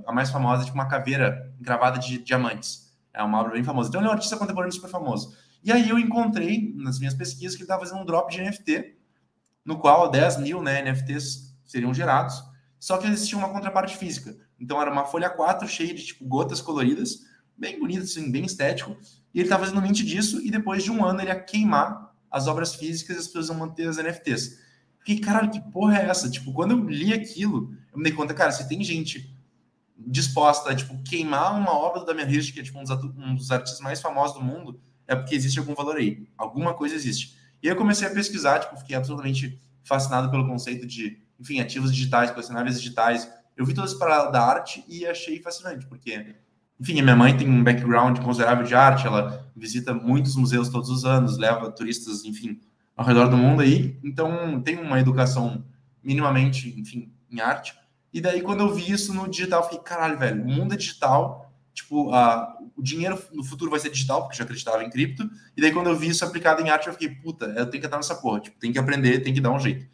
a 0.06 0.12
mais 0.12 0.30
famosa, 0.30 0.64
tipo, 0.64 0.74
uma 0.74 0.88
caveira 0.88 1.52
gravada 1.60 1.98
de 1.98 2.18
diamantes. 2.18 2.92
É 3.12 3.22
uma 3.22 3.40
obra 3.40 3.52
bem 3.52 3.64
famosa. 3.64 3.88
Então 3.88 4.00
ele 4.00 4.08
é 4.08 4.10
um 4.10 4.14
artista 4.14 4.36
contemporâneo 4.36 4.74
super 4.74 4.90
famoso. 4.90 5.36
E 5.62 5.72
aí 5.72 5.88
eu 5.88 5.98
encontrei, 5.98 6.74
nas 6.76 6.98
minhas 6.98 7.14
pesquisas, 7.14 7.56
que 7.56 7.62
ele 7.62 7.64
estava 7.64 7.84
fazendo 7.84 8.02
um 8.02 8.04
drop 8.04 8.30
de 8.30 8.42
NFT, 8.42 8.96
no 9.64 9.78
qual 9.78 10.10
10 10.10 10.38
mil 10.38 10.62
né, 10.62 10.82
NFTs 10.82 11.56
seriam 11.64 11.94
gerados, 11.94 12.42
só 12.78 12.98
que 12.98 13.06
existia 13.06 13.38
uma 13.38 13.48
contraparte 13.48 13.96
física. 13.96 14.36
Então 14.60 14.80
era 14.80 14.90
uma 14.90 15.06
folha 15.06 15.30
4 15.30 15.66
cheia 15.66 15.94
de 15.94 16.04
tipo 16.04 16.24
gotas 16.26 16.60
coloridas, 16.60 17.20
bem 17.56 17.78
bonito, 17.78 18.02
assim, 18.02 18.30
bem 18.30 18.44
estético, 18.44 18.96
e 19.32 19.38
ele 19.38 19.44
estava 19.44 19.64
fazendo 19.64 19.80
mint 19.80 20.02
disso, 20.02 20.40
e 20.44 20.50
depois 20.50 20.84
de 20.84 20.90
um 20.90 21.04
ano 21.04 21.20
ele 21.20 21.30
ia 21.30 21.40
queimar 21.40 22.14
as 22.30 22.46
obras 22.46 22.74
físicas 22.74 23.16
e 23.16 23.20
as 23.20 23.26
pessoas 23.26 23.48
iam 23.48 23.56
manter 23.56 23.88
as 23.88 23.96
NFTs. 23.96 24.58
Fiquei, 24.98 25.20
caralho, 25.20 25.50
que 25.50 25.60
porra 25.60 25.98
é 25.98 26.06
essa? 26.06 26.30
Tipo, 26.30 26.52
quando 26.52 26.72
eu 26.72 26.88
li 26.88 27.12
aquilo, 27.12 27.74
eu 27.92 27.98
me 27.98 28.04
dei 28.04 28.12
conta, 28.12 28.34
cara, 28.34 28.52
se 28.52 28.68
tem 28.68 28.82
gente 28.82 29.34
disposta 29.96 30.70
a, 30.70 30.74
tipo, 30.74 31.00
queimar 31.02 31.58
uma 31.58 31.72
obra 31.72 32.00
do 32.00 32.06
Damian 32.06 32.28
Hirst, 32.28 32.52
que 32.52 32.60
é, 32.60 32.62
tipo, 32.62 32.78
um 32.78 33.34
dos 33.34 33.50
artistas 33.50 33.80
mais 33.80 34.00
famosos 34.00 34.36
do 34.36 34.42
mundo, 34.42 34.80
é 35.06 35.14
porque 35.14 35.34
existe 35.34 35.58
algum 35.58 35.74
valor 35.74 35.96
aí. 35.96 36.28
Alguma 36.36 36.74
coisa 36.74 36.94
existe. 36.94 37.36
E 37.62 37.68
eu 37.68 37.76
comecei 37.76 38.06
a 38.06 38.10
pesquisar, 38.10 38.60
tipo, 38.60 38.76
fiquei 38.76 38.96
absolutamente 38.96 39.60
fascinado 39.82 40.30
pelo 40.30 40.46
conceito 40.46 40.86
de 40.86 41.24
enfim, 41.38 41.60
ativos 41.60 41.92
digitais, 41.92 42.30
colecionáveis 42.30 42.80
digitais. 42.80 43.30
Eu 43.56 43.64
vi 43.64 43.74
todas 43.74 43.92
as 43.92 43.98
paradas 43.98 44.32
da 44.32 44.42
arte 44.42 44.84
e 44.88 45.06
achei 45.06 45.40
fascinante, 45.40 45.86
porque, 45.86 46.36
enfim, 46.80 46.98
a 47.00 47.02
minha 47.02 47.16
mãe 47.16 47.36
tem 47.36 47.48
um 47.48 47.62
background 47.62 48.18
considerável 48.20 48.64
de 48.64 48.74
arte, 48.74 49.06
ela 49.06 49.46
visita 49.54 49.94
muitos 49.94 50.36
museus 50.36 50.68
todos 50.68 50.90
os 50.90 51.04
anos, 51.04 51.38
leva 51.38 51.70
turistas, 51.70 52.24
enfim, 52.24 52.60
ao 52.96 53.04
redor 53.04 53.28
do 53.28 53.36
mundo 53.36 53.62
aí, 53.62 53.98
então 54.02 54.60
tem 54.60 54.78
uma 54.78 54.98
educação 54.98 55.64
minimamente, 56.02 56.74
enfim, 56.78 57.12
em 57.30 57.40
arte. 57.40 57.74
E 58.14 58.20
daí, 58.20 58.40
quando 58.42 58.60
eu 58.60 58.72
vi 58.72 58.92
isso 58.92 59.12
no 59.12 59.28
digital, 59.28 59.62
eu 59.62 59.64
fiquei, 59.64 59.80
caralho, 59.80 60.16
velho, 60.16 60.44
o 60.44 60.46
mundo 60.46 60.72
é 60.72 60.76
digital, 60.76 61.52
tipo, 61.72 62.12
o 62.76 62.82
dinheiro 62.82 63.20
no 63.32 63.42
futuro 63.42 63.72
vai 63.72 63.80
ser 63.80 63.90
digital, 63.90 64.22
porque 64.22 64.34
eu 64.34 64.38
já 64.38 64.44
acreditava 64.44 64.84
em 64.84 64.88
cripto, 64.88 65.28
e 65.56 65.60
daí, 65.60 65.72
quando 65.72 65.88
eu 65.88 65.96
vi 65.96 66.10
isso 66.10 66.24
aplicado 66.24 66.62
em 66.62 66.70
arte, 66.70 66.86
eu 66.86 66.92
fiquei, 66.92 67.08
puta, 67.08 67.46
eu 67.46 67.66
tenho 67.68 67.80
que 67.80 67.86
estar 67.88 67.96
nessa 67.96 68.14
porra, 68.14 68.38
tipo, 68.38 68.56
tem 68.60 68.72
que 68.72 68.78
aprender, 68.78 69.18
tem 69.18 69.34
que 69.34 69.40
dar 69.40 69.50
um 69.50 69.58
jeito. 69.58 69.84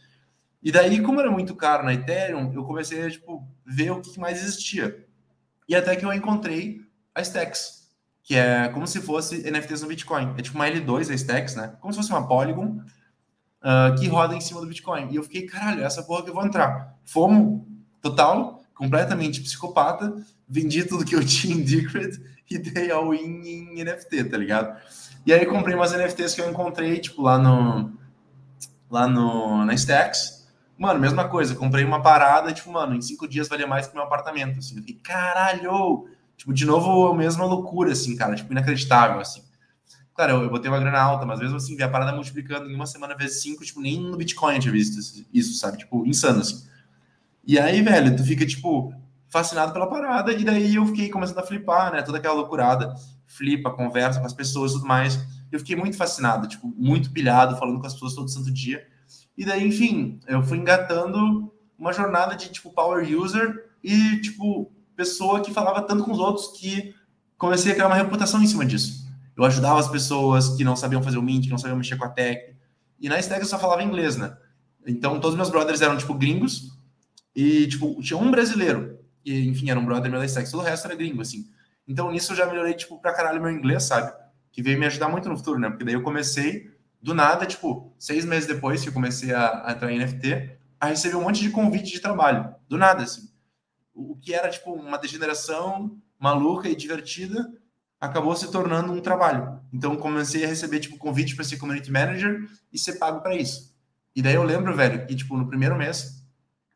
E 0.62 0.70
daí, 0.70 1.00
como 1.00 1.18
era 1.18 1.30
muito 1.30 1.56
caro 1.56 1.82
na 1.82 1.94
Ethereum, 1.94 2.52
eu 2.52 2.62
comecei 2.64 3.02
a 3.06 3.10
tipo, 3.10 3.48
ver 3.64 3.90
o 3.92 4.02
que 4.02 4.20
mais 4.20 4.42
existia. 4.42 5.06
E 5.66 5.74
até 5.74 5.96
que 5.96 6.04
eu 6.04 6.12
encontrei 6.12 6.82
a 7.14 7.22
Stacks, 7.22 7.88
que 8.22 8.34
é 8.34 8.68
como 8.68 8.86
se 8.86 9.00
fosse 9.00 9.50
NFTs 9.50 9.80
no 9.80 9.88
Bitcoin. 9.88 10.34
É 10.36 10.42
tipo 10.42 10.58
uma 10.58 10.68
L2 10.68 11.10
a 11.10 11.14
Stacks, 11.14 11.54
né? 11.54 11.74
Como 11.80 11.90
se 11.90 11.98
fosse 11.98 12.10
uma 12.12 12.28
Polygon 12.28 12.82
uh, 13.62 13.98
que 13.98 14.06
roda 14.06 14.36
em 14.36 14.40
cima 14.42 14.60
do 14.60 14.66
Bitcoin. 14.66 15.10
E 15.10 15.16
eu 15.16 15.22
fiquei, 15.22 15.46
caralho, 15.46 15.82
essa 15.82 16.02
porra 16.02 16.22
que 16.22 16.28
eu 16.28 16.34
vou 16.34 16.44
entrar. 16.44 16.98
Fomo 17.06 17.69
total, 18.00 18.62
completamente 18.74 19.40
psicopata, 19.40 20.14
vendi 20.48 20.84
tudo 20.84 21.04
que 21.04 21.14
eu 21.14 21.22
tinha 21.26 21.54
em 21.54 21.62
Decred 21.62 22.20
e 22.50 22.58
dei 22.58 22.90
all 22.90 23.14
in 23.14 23.46
em 23.46 23.84
NFT, 23.84 24.24
tá 24.24 24.36
ligado? 24.36 24.76
E 25.24 25.32
aí 25.32 25.44
comprei 25.46 25.74
umas 25.74 25.92
NFTs 25.92 26.34
que 26.34 26.40
eu 26.40 26.50
encontrei, 26.50 26.98
tipo, 26.98 27.22
lá 27.22 27.38
no 27.38 27.92
lá 28.90 29.06
no, 29.06 29.64
na 29.64 29.74
Stacks 29.74 30.40
Mano, 30.80 30.98
mesma 30.98 31.28
coisa, 31.28 31.54
comprei 31.54 31.84
uma 31.84 32.00
parada, 32.00 32.54
tipo, 32.54 32.72
mano, 32.72 32.94
em 32.94 33.02
cinco 33.02 33.28
dias 33.28 33.48
valia 33.48 33.66
mais 33.66 33.86
que 33.86 33.92
meu 33.92 34.02
apartamento, 34.02 34.58
assim. 34.58 34.76
Eu 34.76 34.80
fiquei, 34.80 34.96
caralho! 34.96 36.08
Tipo, 36.38 36.54
de 36.54 36.64
novo, 36.64 37.08
a 37.08 37.14
mesma 37.14 37.44
loucura, 37.44 37.92
assim, 37.92 38.16
cara, 38.16 38.34
tipo, 38.34 38.50
inacreditável, 38.50 39.20
assim. 39.20 39.42
Claro, 40.14 40.32
eu, 40.32 40.42
eu 40.44 40.48
botei 40.48 40.70
uma 40.70 40.80
grana 40.80 40.98
alta, 40.98 41.26
mas 41.26 41.38
mesmo 41.38 41.58
assim, 41.58 41.76
ver 41.76 41.82
a 41.82 41.88
parada 41.90 42.14
multiplicando 42.14 42.70
em 42.70 42.74
uma 42.74 42.86
semana 42.86 43.14
vezes 43.14 43.42
cinco, 43.42 43.62
tipo, 43.62 43.78
nem 43.78 44.00
no 44.00 44.16
Bitcoin 44.16 44.54
eu 44.54 44.60
tinha 44.62 44.72
visto 44.72 44.98
isso, 45.30 45.52
sabe? 45.58 45.76
Tipo, 45.76 46.06
insano, 46.06 46.40
assim. 46.40 46.66
E 47.44 47.58
aí, 47.58 47.82
velho, 47.82 48.16
tu 48.16 48.24
fica, 48.24 48.46
tipo, 48.46 48.92
fascinado 49.28 49.72
pela 49.72 49.88
parada, 49.88 50.32
e 50.32 50.44
daí 50.44 50.74
eu 50.74 50.86
fiquei 50.86 51.08
começando 51.08 51.38
a 51.38 51.46
flipar, 51.46 51.92
né? 51.92 52.02
Toda 52.02 52.18
aquela 52.18 52.34
loucurada. 52.34 52.94
Flipa, 53.26 53.70
conversa 53.70 54.20
com 54.20 54.26
as 54.26 54.32
pessoas 54.32 54.72
e 54.72 54.74
tudo 54.74 54.86
mais. 54.86 55.18
Eu 55.52 55.58
fiquei 55.58 55.76
muito 55.76 55.96
fascinado, 55.96 56.48
tipo, 56.48 56.66
muito 56.76 57.10
pilhado, 57.12 57.56
falando 57.56 57.80
com 57.80 57.86
as 57.86 57.94
pessoas 57.94 58.14
todo 58.14 58.28
santo 58.28 58.52
dia. 58.52 58.84
E 59.36 59.44
daí, 59.44 59.66
enfim, 59.66 60.20
eu 60.26 60.42
fui 60.42 60.58
engatando 60.58 61.52
uma 61.78 61.92
jornada 61.92 62.36
de 62.36 62.50
tipo 62.50 62.70
power 62.70 63.02
user 63.18 63.70
e 63.82 64.20
tipo 64.20 64.70
pessoa 64.94 65.40
que 65.40 65.50
falava 65.50 65.80
tanto 65.80 66.04
com 66.04 66.12
os 66.12 66.18
outros 66.18 66.48
que 66.58 66.94
comecei 67.38 67.72
a 67.72 67.74
criar 67.74 67.86
uma 67.86 67.96
reputação 67.96 68.42
em 68.42 68.46
cima 68.46 68.66
disso. 68.66 69.08
Eu 69.34 69.44
ajudava 69.44 69.80
as 69.80 69.88
pessoas 69.88 70.56
que 70.56 70.62
não 70.62 70.76
sabiam 70.76 71.02
fazer 71.02 71.16
o 71.16 71.22
mint, 71.22 71.44
que 71.44 71.50
não 71.50 71.56
sabiam 71.56 71.78
mexer 71.78 71.96
com 71.96 72.04
a 72.04 72.10
tech. 72.10 72.54
E 73.00 73.08
na 73.08 73.18
Stack 73.18 73.40
eu 73.40 73.46
só 73.46 73.58
falava 73.58 73.82
inglês, 73.82 74.18
né? 74.18 74.36
Então 74.86 75.18
todos 75.18 75.36
meus 75.36 75.48
brothers 75.48 75.80
eram 75.80 75.96
tipo 75.96 76.12
gringos 76.12 76.78
e 77.34 77.66
tipo 77.68 78.00
tinha 78.02 78.18
um 78.18 78.30
brasileiro 78.30 78.98
e 79.24 79.48
enfim 79.48 79.70
era 79.70 79.78
um 79.78 79.84
brother 79.84 80.10
meu 80.10 80.20
da 80.20 80.26
Stack, 80.26 80.50
todo 80.50 80.60
o 80.60 80.64
resto 80.64 80.86
era 80.86 80.96
gringo 80.96 81.22
assim. 81.22 81.48
Então 81.86 82.10
nisso 82.10 82.32
eu 82.32 82.36
já 82.36 82.46
melhorei 82.46 82.74
tipo 82.74 83.00
pra 83.00 83.12
caralho 83.12 83.40
meu 83.40 83.50
inglês, 83.50 83.84
sabe? 83.84 84.12
Que 84.52 84.62
veio 84.62 84.78
me 84.78 84.86
ajudar 84.86 85.08
muito 85.08 85.28
no 85.28 85.36
futuro, 85.36 85.58
né? 85.58 85.68
Porque 85.68 85.84
daí 85.84 85.94
eu 85.94 86.02
comecei 86.02 86.70
do 87.02 87.14
nada, 87.14 87.46
tipo, 87.46 87.94
seis 87.98 88.24
meses 88.24 88.46
depois 88.46 88.82
que 88.82 88.88
eu 88.88 88.92
comecei 88.92 89.32
a, 89.32 89.68
a 89.68 89.72
entrar 89.72 89.90
em 89.90 89.98
NFT, 89.98 90.58
a 90.78 90.86
receber 90.86 91.16
um 91.16 91.22
monte 91.22 91.40
de 91.40 91.50
convite 91.50 91.90
de 91.90 92.00
trabalho. 92.00 92.54
Do 92.68 92.76
nada, 92.76 93.02
assim. 93.02 93.28
O 93.94 94.16
que 94.16 94.34
era, 94.34 94.50
tipo, 94.50 94.72
uma 94.72 94.98
degeneração 94.98 95.98
maluca 96.18 96.68
e 96.68 96.76
divertida 96.76 97.50
acabou 97.98 98.34
se 98.36 98.50
tornando 98.50 98.92
um 98.92 99.00
trabalho. 99.00 99.60
Então, 99.72 99.96
comecei 99.96 100.44
a 100.44 100.48
receber, 100.48 100.80
tipo, 100.80 100.98
convite 100.98 101.34
para 101.34 101.44
ser 101.44 101.56
community 101.56 101.90
manager 101.90 102.46
e 102.72 102.78
ser 102.78 102.94
pago 102.98 103.20
para 103.20 103.34
isso. 103.34 103.74
E 104.14 104.22
daí 104.22 104.34
eu 104.34 104.42
lembro, 104.42 104.74
velho, 104.74 105.06
que, 105.06 105.14
tipo, 105.14 105.36
no 105.36 105.48
primeiro 105.48 105.76
mês, 105.76 106.19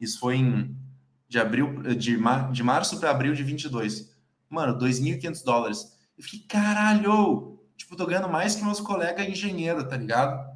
isso 0.01 0.19
foi 0.19 0.37
em 0.37 0.77
de 1.29 1.39
abril, 1.39 1.83
de, 1.95 2.17
mar, 2.17 2.53
de 2.53 2.63
março 2.63 3.01
para 3.01 3.11
abril 3.11 3.35
de 3.35 3.43
22. 3.43 4.15
Mano, 4.49 4.79
2.500 4.79 5.45
dólares. 5.45 5.99
Eu 6.17 6.23
fiquei, 6.23 6.41
caralho, 6.47 7.59
tipo, 7.77 7.97
tô 7.97 8.07
ganhando 8.07 8.29
mais 8.29 8.55
que 8.55 8.65
meus 8.65 8.81
colegas 8.81 9.27
engenheiros, 9.27 9.85
tá 9.89 9.97
ligado? 9.97 10.55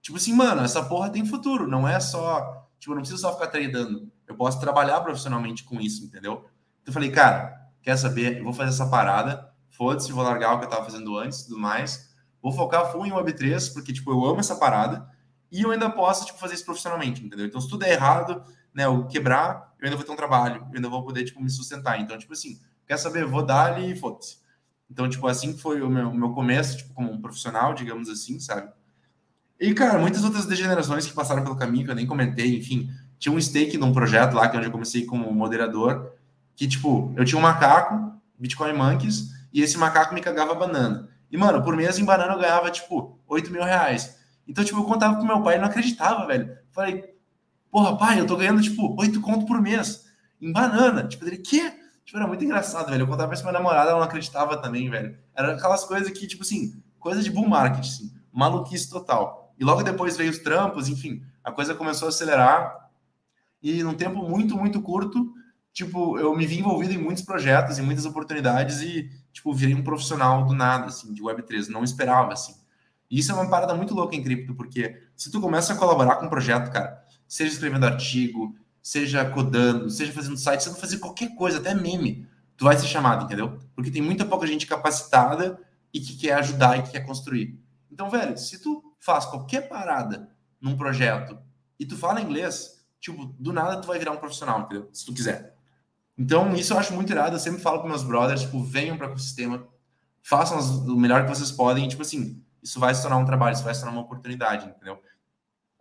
Tipo 0.00 0.16
assim, 0.18 0.32
mano, 0.32 0.62
essa 0.62 0.84
porra 0.84 1.10
tem 1.10 1.24
futuro, 1.24 1.66
não 1.66 1.86
é 1.88 1.98
só, 1.98 2.68
tipo, 2.78 2.94
não 2.94 3.02
preciso 3.02 3.20
só 3.20 3.32
ficar 3.32 3.48
treinando, 3.48 4.10
eu 4.26 4.34
posso 4.34 4.60
trabalhar 4.60 5.00
profissionalmente 5.00 5.64
com 5.64 5.80
isso, 5.80 6.04
entendeu? 6.04 6.44
Então 6.82 6.88
eu 6.88 6.92
falei, 6.92 7.10
cara, 7.10 7.70
quer 7.82 7.96
saber? 7.96 8.38
Eu 8.38 8.44
vou 8.44 8.52
fazer 8.52 8.70
essa 8.70 8.88
parada, 8.88 9.52
foda-se, 9.70 10.12
vou 10.12 10.24
largar 10.24 10.54
o 10.54 10.58
que 10.58 10.64
eu 10.64 10.68
tava 10.68 10.84
fazendo 10.84 11.16
antes 11.16 11.40
e 11.40 11.44
tudo 11.46 11.58
mais, 11.58 12.12
vou 12.40 12.52
focar 12.52 12.90
full 12.90 13.06
em 13.06 13.12
Web3, 13.12 13.72
porque, 13.72 13.92
tipo, 13.92 14.10
eu 14.10 14.24
amo 14.24 14.40
essa 14.40 14.56
parada, 14.56 15.08
e 15.50 15.62
eu 15.62 15.70
ainda 15.70 15.88
posso, 15.90 16.26
tipo, 16.26 16.38
fazer 16.38 16.54
isso 16.54 16.64
profissionalmente, 16.64 17.24
entendeu? 17.24 17.46
Então, 17.46 17.60
se 17.60 17.68
tudo 17.68 17.84
é 17.84 17.92
errado, 17.92 18.44
né, 18.74 18.84
eu 18.86 19.06
quebrar, 19.06 19.74
eu 19.78 19.86
ainda 19.86 19.96
vou 19.96 20.04
ter 20.04 20.12
um 20.12 20.16
trabalho, 20.16 20.66
eu 20.70 20.76
ainda 20.76 20.88
vou 20.88 21.02
poder, 21.02 21.24
tipo, 21.24 21.42
me 21.42 21.50
sustentar. 21.50 22.00
Então, 22.00 22.16
tipo 22.18 22.32
assim, 22.32 22.60
quer 22.86 22.96
saber? 22.96 23.24
Vou 23.24 23.44
dar 23.44 23.82
e 23.82 23.96
foda-se. 23.96 24.38
Então, 24.90 25.08
tipo, 25.08 25.26
assim 25.26 25.56
foi 25.56 25.80
o 25.80 25.88
meu, 25.88 26.10
o 26.10 26.14
meu 26.14 26.30
começo, 26.30 26.76
tipo, 26.76 26.94
como 26.94 27.10
um 27.10 27.20
profissional, 27.20 27.74
digamos 27.74 28.08
assim, 28.08 28.38
sabe? 28.38 28.70
E, 29.58 29.72
cara, 29.74 29.98
muitas 29.98 30.24
outras 30.24 30.44
degenerações 30.44 31.06
que 31.06 31.14
passaram 31.14 31.42
pelo 31.42 31.56
caminho, 31.56 31.84
que 31.84 31.90
eu 31.90 31.94
nem 31.94 32.06
comentei, 32.06 32.56
enfim. 32.56 32.90
Tinha 33.18 33.34
um 33.34 33.40
stake 33.40 33.78
num 33.78 33.92
projeto 33.92 34.34
lá, 34.34 34.48
que 34.48 34.56
é 34.56 34.58
onde 34.58 34.68
eu 34.68 34.72
comecei 34.72 35.06
como 35.06 35.32
moderador, 35.32 36.12
que, 36.56 36.66
tipo, 36.66 37.12
eu 37.16 37.24
tinha 37.24 37.38
um 37.38 37.42
macaco, 37.42 38.12
Bitcoin 38.38 38.72
Monkeys, 38.72 39.30
e 39.52 39.62
esse 39.62 39.78
macaco 39.78 40.14
me 40.14 40.20
cagava 40.20 40.54
banana. 40.54 41.08
E, 41.30 41.36
mano, 41.36 41.62
por 41.62 41.76
mês 41.76 41.98
em 41.98 42.04
banana 42.04 42.34
eu 42.34 42.38
ganhava, 42.38 42.70
tipo, 42.70 43.18
8 43.26 43.50
mil 43.50 43.62
reais. 43.62 44.18
Então, 44.46 44.64
tipo, 44.64 44.78
eu 44.78 44.84
contava 44.84 45.16
pro 45.16 45.24
meu 45.24 45.40
pai, 45.42 45.54
ele 45.54 45.62
não 45.62 45.68
acreditava, 45.68 46.26
velho. 46.26 46.58
Falei, 46.72 47.11
porra, 47.72 47.96
pai, 47.96 48.20
eu 48.20 48.26
tô 48.26 48.36
ganhando, 48.36 48.60
tipo, 48.60 48.94
8 49.00 49.18
conto 49.22 49.46
por 49.46 49.60
mês 49.60 50.04
em 50.38 50.52
banana. 50.52 51.08
Tipo, 51.08 51.24
ele, 51.24 51.38
quê? 51.38 51.72
Tipo, 52.04 52.18
era 52.18 52.26
muito 52.26 52.44
engraçado, 52.44 52.90
velho. 52.90 53.02
Eu 53.02 53.06
contava 53.06 53.30
pra 53.30 53.40
minha 53.40 53.52
namorada, 53.52 53.90
ela 53.90 53.98
não 53.98 54.06
acreditava 54.06 54.58
também, 54.58 54.90
velho. 54.90 55.16
Era 55.34 55.54
aquelas 55.54 55.82
coisas 55.84 56.10
que, 56.10 56.26
tipo 56.26 56.42
assim, 56.42 56.82
coisa 56.98 57.22
de 57.22 57.30
bull 57.30 57.48
market, 57.48 57.80
assim, 57.80 58.12
maluquice 58.30 58.90
total. 58.90 59.54
E 59.58 59.64
logo 59.64 59.82
depois 59.82 60.18
veio 60.18 60.30
os 60.30 60.38
trampos, 60.38 60.88
enfim, 60.88 61.22
a 61.42 61.50
coisa 61.50 61.74
começou 61.74 62.06
a 62.06 62.08
acelerar. 62.10 62.90
E 63.62 63.82
num 63.82 63.94
tempo 63.94 64.22
muito, 64.22 64.54
muito 64.54 64.82
curto, 64.82 65.32
tipo, 65.72 66.18
eu 66.18 66.36
me 66.36 66.46
vi 66.46 66.58
envolvido 66.58 66.92
em 66.92 66.98
muitos 66.98 67.22
projetos, 67.22 67.78
em 67.78 67.82
muitas 67.82 68.04
oportunidades 68.04 68.82
e, 68.82 69.08
tipo, 69.32 69.54
virei 69.54 69.74
um 69.74 69.82
profissional 69.82 70.44
do 70.44 70.52
nada, 70.52 70.86
assim, 70.86 71.14
de 71.14 71.22
Web3. 71.22 71.68
Não 71.68 71.82
esperava, 71.82 72.34
assim. 72.34 72.54
E 73.10 73.18
isso 73.18 73.32
é 73.32 73.34
uma 73.34 73.48
parada 73.48 73.74
muito 73.74 73.94
louca 73.94 74.14
em 74.14 74.22
cripto, 74.22 74.54
porque 74.54 75.00
se 75.16 75.30
tu 75.30 75.40
começa 75.40 75.72
a 75.72 75.76
colaborar 75.76 76.16
com 76.16 76.26
um 76.26 76.30
projeto, 76.30 76.70
cara, 76.70 77.02
seja 77.32 77.54
escrevendo 77.54 77.86
artigo, 77.86 78.54
seja 78.82 79.24
codando, 79.24 79.88
seja 79.88 80.12
fazendo 80.12 80.36
site, 80.36 80.64
seja 80.64 80.76
fazer 80.76 80.98
qualquer 80.98 81.34
coisa, 81.34 81.56
até 81.56 81.74
meme, 81.74 82.28
tu 82.58 82.66
vai 82.66 82.76
ser 82.76 82.86
chamado, 82.86 83.24
entendeu? 83.24 83.58
Porque 83.74 83.90
tem 83.90 84.02
muita 84.02 84.26
pouca 84.26 84.46
gente 84.46 84.66
capacitada 84.66 85.58
e 85.94 85.98
que 85.98 86.14
quer 86.18 86.34
ajudar 86.34 86.78
e 86.78 86.82
que 86.82 86.90
quer 86.90 87.06
construir. 87.06 87.58
Então, 87.90 88.10
velho, 88.10 88.36
se 88.36 88.58
tu 88.58 88.84
faz 89.00 89.24
qualquer 89.24 89.66
parada 89.66 90.28
num 90.60 90.76
projeto 90.76 91.38
e 91.80 91.86
tu 91.86 91.96
fala 91.96 92.20
inglês, 92.20 92.84
tipo, 93.00 93.24
do 93.38 93.50
nada 93.50 93.80
tu 93.80 93.86
vai 93.86 93.98
virar 93.98 94.12
um 94.12 94.18
profissional, 94.18 94.60
entendeu? 94.60 94.90
Se 94.92 95.06
tu 95.06 95.14
quiser. 95.14 95.56
Então, 96.18 96.54
isso 96.54 96.74
eu 96.74 96.78
acho 96.78 96.92
muito 96.92 97.10
irado. 97.10 97.36
Eu 97.36 97.40
sempre 97.40 97.62
falo 97.62 97.80
com 97.80 97.88
meus 97.88 98.02
brothers, 98.02 98.42
tipo, 98.42 98.62
venham 98.62 98.98
para 98.98 99.06
o 99.06 99.10
ecossistema, 99.10 99.66
façam 100.22 100.58
o 100.86 101.00
melhor 101.00 101.24
que 101.24 101.34
vocês 101.34 101.50
podem. 101.50 101.86
E, 101.86 101.88
tipo 101.88 102.02
assim, 102.02 102.44
isso 102.62 102.78
vai 102.78 102.94
se 102.94 103.00
tornar 103.00 103.16
um 103.16 103.24
trabalho, 103.24 103.54
isso 103.54 103.64
vai 103.64 103.72
se 103.72 103.80
tornar 103.80 103.96
uma 103.96 104.04
oportunidade, 104.04 104.68
entendeu? 104.68 105.00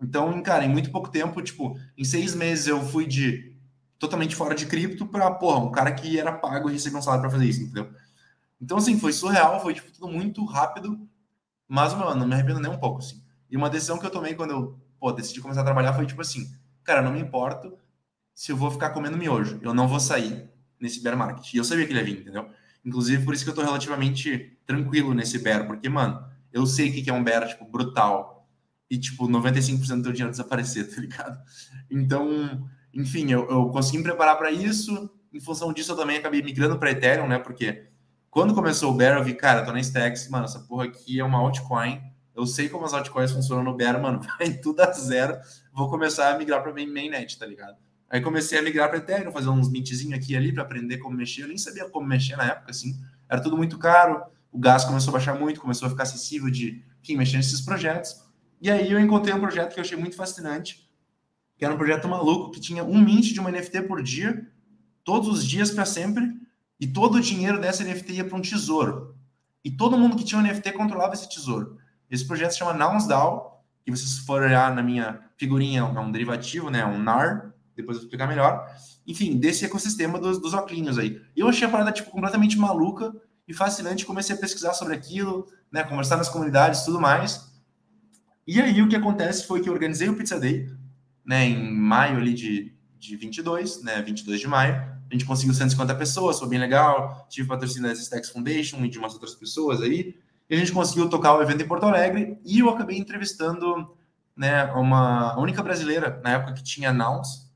Então, 0.02 0.42
cara, 0.42 0.66
em 0.66 0.70
muito 0.70 0.92
pouco 0.92 1.10
tempo, 1.10 1.42
tipo, 1.42 1.78
em 1.98 2.04
seis 2.04 2.34
meses 2.34 2.68
eu 2.68 2.82
fui 2.82 3.06
de 3.06 3.56
totalmente 4.00 4.36
fora 4.36 4.56
de 4.56 4.66
cripto 4.66 5.06
para, 5.06 5.30
porra, 5.30 5.60
um 5.60 5.72
cara 5.72 5.92
que 5.92 6.20
era 6.20 6.32
pago 6.32 6.70
e 6.70 6.74
recebia 6.74 6.98
um 6.98 7.02
salário 7.02 7.22
para 7.22 7.30
fazer 7.32 7.46
isso, 7.46 7.62
entendeu? 7.62 7.94
Então, 8.60 8.78
assim, 8.78 9.00
foi 9.00 9.14
surreal, 9.14 9.62
foi, 9.62 9.76
tipo, 9.76 9.92
tudo 9.92 10.08
muito 10.08 10.44
rápido, 10.44 11.00
mas, 11.68 11.94
mano, 11.94 12.16
não 12.16 12.28
me 12.28 12.34
arrependo 12.34 12.60
nem 12.60 12.72
um 12.72 12.80
pouco, 12.80 13.00
assim. 13.00 13.22
E 13.50 13.56
uma 13.56 13.70
decisão 13.70 14.00
que 14.00 14.06
eu 14.06 14.10
tomei 14.10 14.34
quando 14.34 14.52
eu, 14.52 14.80
pô, 15.00 15.12
decidi 15.12 15.40
começar 15.40 15.62
a 15.62 15.66
trabalhar 15.66 15.94
foi, 15.94 16.06
tipo 16.06 16.22
assim, 16.22 16.52
cara, 16.84 17.02
não 17.02 17.12
me 17.12 17.20
importo 17.20 17.78
se 18.34 18.52
eu 18.52 18.58
vou 18.58 18.72
ficar 18.72 18.90
comendo 18.90 19.18
miojo. 19.18 19.60
Eu 19.62 19.74
não 19.74 19.88
vou 19.88 20.00
sair 20.00 20.50
nesse 20.80 21.02
bear 21.02 21.16
market. 21.18 21.54
E 21.54 21.58
eu 21.58 21.64
sabia 21.64 21.86
que 21.86 21.92
ele 21.92 22.00
ia 22.00 22.06
vir, 22.06 22.22
entendeu? 22.22 22.50
Inclusive, 22.84 23.24
por 23.24 23.34
isso 23.34 23.44
que 23.44 23.50
eu 23.52 23.56
tô 23.56 23.62
relativamente 23.62 24.58
tranquilo 24.66 25.14
nesse 25.14 25.38
bear, 25.40 25.68
porque, 25.68 25.88
mano, 25.88 26.26
eu 26.52 26.66
sei 26.66 26.92
que 26.92 27.10
é 27.10 27.14
um 27.14 27.24
bear, 27.24 27.48
tipo, 27.48 27.66
brutal. 27.66 28.41
E, 28.92 28.98
tipo, 28.98 29.26
95% 29.26 29.96
do 29.96 30.04
teu 30.04 30.12
dinheiro 30.12 30.32
desaparecer, 30.32 30.94
tá 30.94 31.00
ligado? 31.00 31.40
Então, 31.90 32.68
enfim, 32.94 33.32
eu, 33.32 33.50
eu 33.50 33.70
consegui 33.70 34.00
me 34.00 34.04
preparar 34.04 34.38
para 34.38 34.52
isso. 34.52 35.10
Em 35.34 35.40
função 35.40 35.72
disso, 35.72 35.94
eu 35.94 35.96
também 35.96 36.18
acabei 36.18 36.42
migrando 36.42 36.78
para 36.78 36.92
Ethereum, 36.92 37.26
né? 37.26 37.40
Porque 37.40 37.88
quando 38.30 38.54
começou 38.54 38.92
o 38.92 38.94
Bear, 38.94 39.18
eu 39.18 39.24
vi, 39.24 39.34
cara, 39.34 39.64
tô 39.64 39.72
na 39.72 39.80
Stacks, 39.80 40.28
mano, 40.28 40.44
essa 40.44 40.60
porra 40.60 40.84
aqui 40.84 41.22
é 41.22 41.24
uma 41.24 41.40
altcoin. 41.40 42.02
Eu 42.36 42.46
sei 42.46 42.68
como 42.68 42.84
as 42.84 42.94
altcoins 42.94 43.32
funcionam 43.32 43.64
no 43.64 43.74
Bear, 43.74 44.02
mano, 44.02 44.20
vai 44.38 44.52
tudo 44.56 44.82
a 44.82 44.92
zero. 44.92 45.38
Vou 45.72 45.90
começar 45.90 46.36
a 46.36 46.38
migrar 46.38 46.62
para 46.62 46.74
mainnet, 46.74 47.40
tá 47.40 47.46
ligado? 47.46 47.78
Aí 48.10 48.20
comecei 48.20 48.60
a 48.60 48.62
migrar 48.62 48.90
para 48.90 48.98
Ethereum, 48.98 49.32
fazer 49.32 49.48
uns 49.48 49.70
mintzinhos 49.70 50.20
aqui 50.20 50.34
e 50.34 50.36
ali 50.36 50.52
para 50.52 50.64
aprender 50.64 50.98
como 50.98 51.16
mexer. 51.16 51.44
Eu 51.44 51.48
nem 51.48 51.58
sabia 51.58 51.90
como 51.90 52.06
mexer 52.06 52.36
na 52.36 52.44
época, 52.44 52.72
assim. 52.72 52.94
Era 53.30 53.40
tudo 53.40 53.56
muito 53.56 53.78
caro. 53.78 54.22
O 54.52 54.60
gás 54.60 54.84
começou 54.84 55.12
a 55.12 55.14
baixar 55.14 55.40
muito, 55.40 55.62
começou 55.62 55.88
a 55.88 55.92
ficar 55.92 56.04
acessível 56.04 56.52
de 56.52 56.84
quem 57.02 57.16
mexer 57.16 57.38
nesses 57.38 57.62
projetos. 57.62 58.30
E 58.62 58.70
aí 58.70 58.92
eu 58.92 59.00
encontrei 59.00 59.34
um 59.34 59.40
projeto 59.40 59.74
que 59.74 59.80
eu 59.80 59.84
achei 59.84 59.98
muito 59.98 60.16
fascinante, 60.16 60.88
que 61.58 61.66
era 61.66 61.74
um 61.74 61.78
projeto 61.78 62.08
maluco 62.08 62.52
que 62.52 62.60
tinha 62.60 62.84
um 62.84 63.02
mint 63.02 63.34
de 63.34 63.40
uma 63.40 63.52
NFT 63.52 63.82
por 63.84 64.04
dia, 64.04 64.48
todos 65.04 65.28
os 65.28 65.44
dias 65.44 65.72
para 65.72 65.84
sempre, 65.84 66.32
e 66.80 66.86
todo 66.86 67.16
o 67.16 67.22
dinheiro 67.22 67.60
dessa 67.60 67.84
NFT 67.84 68.14
ia 68.14 68.24
para 68.24 68.38
um 68.38 68.42
tesouro. 68.42 69.16
E 69.66 69.72
todo 69.72 69.98
mundo 69.98 70.16
que 70.16 70.24
tinha 70.24 70.40
um 70.40 70.44
NFT 70.44 70.74
controlava 70.74 71.16
esse 71.16 71.28
tesouro. 71.28 71.78
Esse 72.10 72.26
projeto 72.26 72.52
se 72.52 72.60
chama 72.60 72.74
NounsDAO, 72.74 73.64
que 73.84 73.90
vocês 73.90 74.20
forem 74.20 74.50
olhar 74.50 74.76
na 74.76 74.84
minha 74.84 75.22
figurinha, 75.38 75.82
é 75.82 76.00
um 76.00 76.12
derivativo, 76.12 76.70
né, 76.70 76.86
um 76.86 77.00
NAR, 77.00 77.54
depois 77.76 77.98
eu 77.98 78.02
vou 78.02 78.06
explicar 78.06 78.28
melhor. 78.28 78.68
Enfim, 79.08 79.40
desse 79.40 79.66
ecossistema 79.66 80.20
dos, 80.20 80.40
dos 80.40 80.54
oclinhos 80.54 81.00
aí. 81.00 81.20
Eu 81.36 81.48
achei 81.48 81.68
a 81.68 81.72
parada, 81.72 81.92
tipo, 81.92 82.12
completamente 82.12 82.58
maluca 82.60 83.12
e 83.48 83.54
fascinante. 83.54 84.06
Comecei 84.06 84.36
a 84.36 84.40
pesquisar 84.40 84.74
sobre 84.74 84.94
aquilo, 84.94 85.48
né, 85.72 85.84
conversar 85.84 86.18
nas 86.18 86.30
comunidades 86.30 86.84
tudo 86.84 87.00
mais. 87.02 87.51
E 88.48 88.62
aí 88.62 88.82
o 88.82 88.88
que 88.88 88.96
acontece 88.96 89.46
foi 89.46 89.62
que 89.62 89.70
eu 89.70 89.74
organizei 89.74 90.10
o 90.10 90.16
Pizza 90.16 90.40
Day, 90.40 90.70
né, 91.26 91.46
em 91.46 91.72
maio 91.72 92.18
ali 92.18 92.34
de, 92.34 92.74
de 92.98 93.16
22, 93.16 93.84
né, 93.84 94.02
22 94.02 94.40
de 94.40 94.48
maio. 94.48 94.76
A 94.76 95.14
gente 95.14 95.26
conseguiu 95.26 95.54
150 95.54 95.94
pessoas, 95.96 96.40
foi 96.40 96.48
bem 96.48 96.60
legal. 96.60 97.28
Tive 97.30 97.48
patrocínio 97.48 97.90
da 97.90 97.96
Stacks 97.96 98.30
Foundation 98.30 98.84
e 98.86 98.90
de 98.90 98.98
umas 98.98 99.14
outras 99.14 99.36
pessoas 99.36 99.82
aí. 99.82 100.16
E 100.50 100.56
a 100.56 100.58
gente 100.58 100.72
conseguiu 100.72 101.10
tocar 101.10 101.36
o 101.36 101.42
evento 101.42 101.64
em 101.64 101.68
Porto 101.68 101.86
Alegre 101.86 102.38
e 102.46 102.60
eu 102.60 102.70
acabei 102.70 102.98
entrevistando 102.98 103.96
né, 104.36 104.66
uma 104.74 105.34
a 105.34 105.40
única 105.40 105.62
brasileira 105.62 106.20
na 106.24 106.32
época 106.32 106.54
que 106.54 106.64
tinha 106.64 106.94
Nouns, 106.94 107.52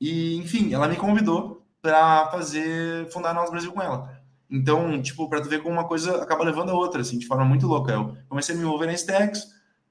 e, 0.00 0.36
enfim, 0.36 0.74
ela 0.74 0.88
me 0.88 0.96
convidou 0.96 1.64
para 1.80 2.28
fazer 2.30 3.10
fundar 3.10 3.32
Nós 3.34 3.50
Brasil 3.50 3.72
com 3.72 3.82
ela. 3.82 4.20
Então, 4.50 5.00
tipo, 5.00 5.28
para 5.28 5.40
tu 5.40 5.48
ver 5.48 5.62
como 5.62 5.74
uma 5.74 5.88
coisa 5.88 6.22
acaba 6.22 6.44
levando 6.44 6.70
a 6.70 6.74
outra, 6.74 7.00
assim, 7.00 7.18
de 7.18 7.26
forma 7.26 7.44
muito 7.44 7.66
louca. 7.66 7.92
Eu 7.92 8.16
comecei 8.28 8.54
a 8.54 8.58
me 8.58 8.64
envolver 8.64 8.86
na 8.86 8.92
Stacks, 8.92 9.46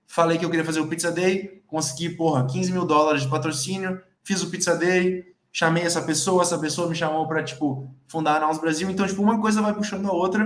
falei 0.07 0.37
que 0.37 0.45
eu 0.45 0.49
queria 0.49 0.65
fazer 0.65 0.79
o 0.79 0.87
Pizza 0.87 1.11
Day, 1.11 1.63
consegui, 1.67 2.09
porra, 2.09 2.45
15 2.45 2.71
mil 2.71 2.85
dólares 2.85 3.23
de 3.23 3.29
patrocínio, 3.29 4.01
fiz 4.23 4.41
o 4.43 4.49
Pizza 4.49 4.75
Day, 4.75 5.33
chamei 5.51 5.83
essa 5.83 6.01
pessoa, 6.01 6.41
essa 6.41 6.57
pessoa 6.57 6.89
me 6.89 6.95
chamou 6.95 7.27
para, 7.27 7.43
tipo, 7.43 7.93
fundar 8.07 8.37
a 8.37 8.39
Nós 8.39 8.59
Brasil. 8.59 8.89
Então, 8.89 9.05
tipo, 9.05 9.21
uma 9.21 9.39
coisa 9.39 9.61
vai 9.61 9.73
puxando 9.73 10.07
a 10.07 10.11
outra 10.11 10.45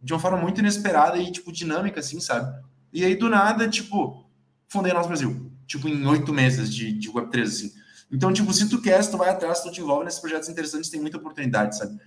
de 0.00 0.12
uma 0.12 0.18
forma 0.18 0.38
muito 0.38 0.60
inesperada 0.60 1.16
e, 1.16 1.32
tipo, 1.32 1.50
dinâmica, 1.52 2.00
assim, 2.00 2.20
sabe? 2.20 2.52
E 2.92 3.04
aí, 3.04 3.16
do 3.16 3.28
nada, 3.28 3.68
tipo, 3.68 4.26
fundei 4.68 4.92
a 4.92 4.94
Nós 4.94 5.06
Brasil. 5.06 5.50
Tipo, 5.66 5.88
em 5.88 6.06
oito 6.06 6.32
meses 6.32 6.72
de, 6.72 6.92
de 6.92 7.10
Web3, 7.10 7.42
assim. 7.42 7.72
Então, 8.10 8.30
tipo, 8.30 8.52
se 8.52 8.68
tu 8.68 8.80
quer, 8.82 9.02
se 9.02 9.10
tu 9.10 9.16
vai 9.16 9.30
atrás, 9.30 9.58
se 9.58 9.64
tu 9.64 9.72
te 9.72 9.80
envolve 9.80 10.04
nesses 10.04 10.20
projetos 10.20 10.48
interessantes, 10.50 10.90
tem 10.90 11.00
muita 11.00 11.16
oportunidade, 11.16 11.78
sabe? 11.78 11.98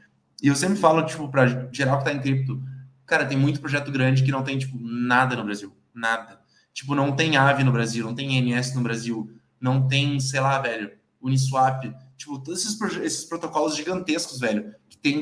E 0.41 0.47
eu 0.47 0.55
sempre 0.55 0.77
falo, 0.77 1.03
tipo, 1.03 1.27
para 1.29 1.67
geral 1.71 1.97
que 1.97 2.05
tá 2.05 2.13
em 2.13 2.21
cripto, 2.21 2.61
cara, 3.07 3.25
tem 3.25 3.37
muito 3.37 3.59
projeto 3.59 3.91
grande 3.91 4.23
que 4.23 4.31
não 4.31 4.43
tem, 4.43 4.59
tipo, 4.59 4.77
nada 4.79 5.35
no 5.35 5.43
Brasil. 5.43 5.75
Nada. 5.93 6.39
Tipo, 6.75 6.93
não 6.93 7.13
tem 7.13 7.37
AVE 7.37 7.63
no 7.63 7.71
Brasil, 7.71 8.05
não 8.05 8.13
tem 8.13 8.37
NS 8.37 8.75
no 8.75 8.81
Brasil, 8.81 9.31
não 9.61 9.87
tem, 9.87 10.19
sei 10.19 10.41
lá, 10.41 10.59
velho, 10.59 10.91
Uniswap. 11.21 11.85
Tipo, 12.17 12.37
todos 12.37 12.65
esses, 12.65 12.97
esses 12.97 13.23
protocolos 13.23 13.77
gigantescos, 13.77 14.41
velho, 14.41 14.75
que 14.89 14.97
tem 14.97 15.21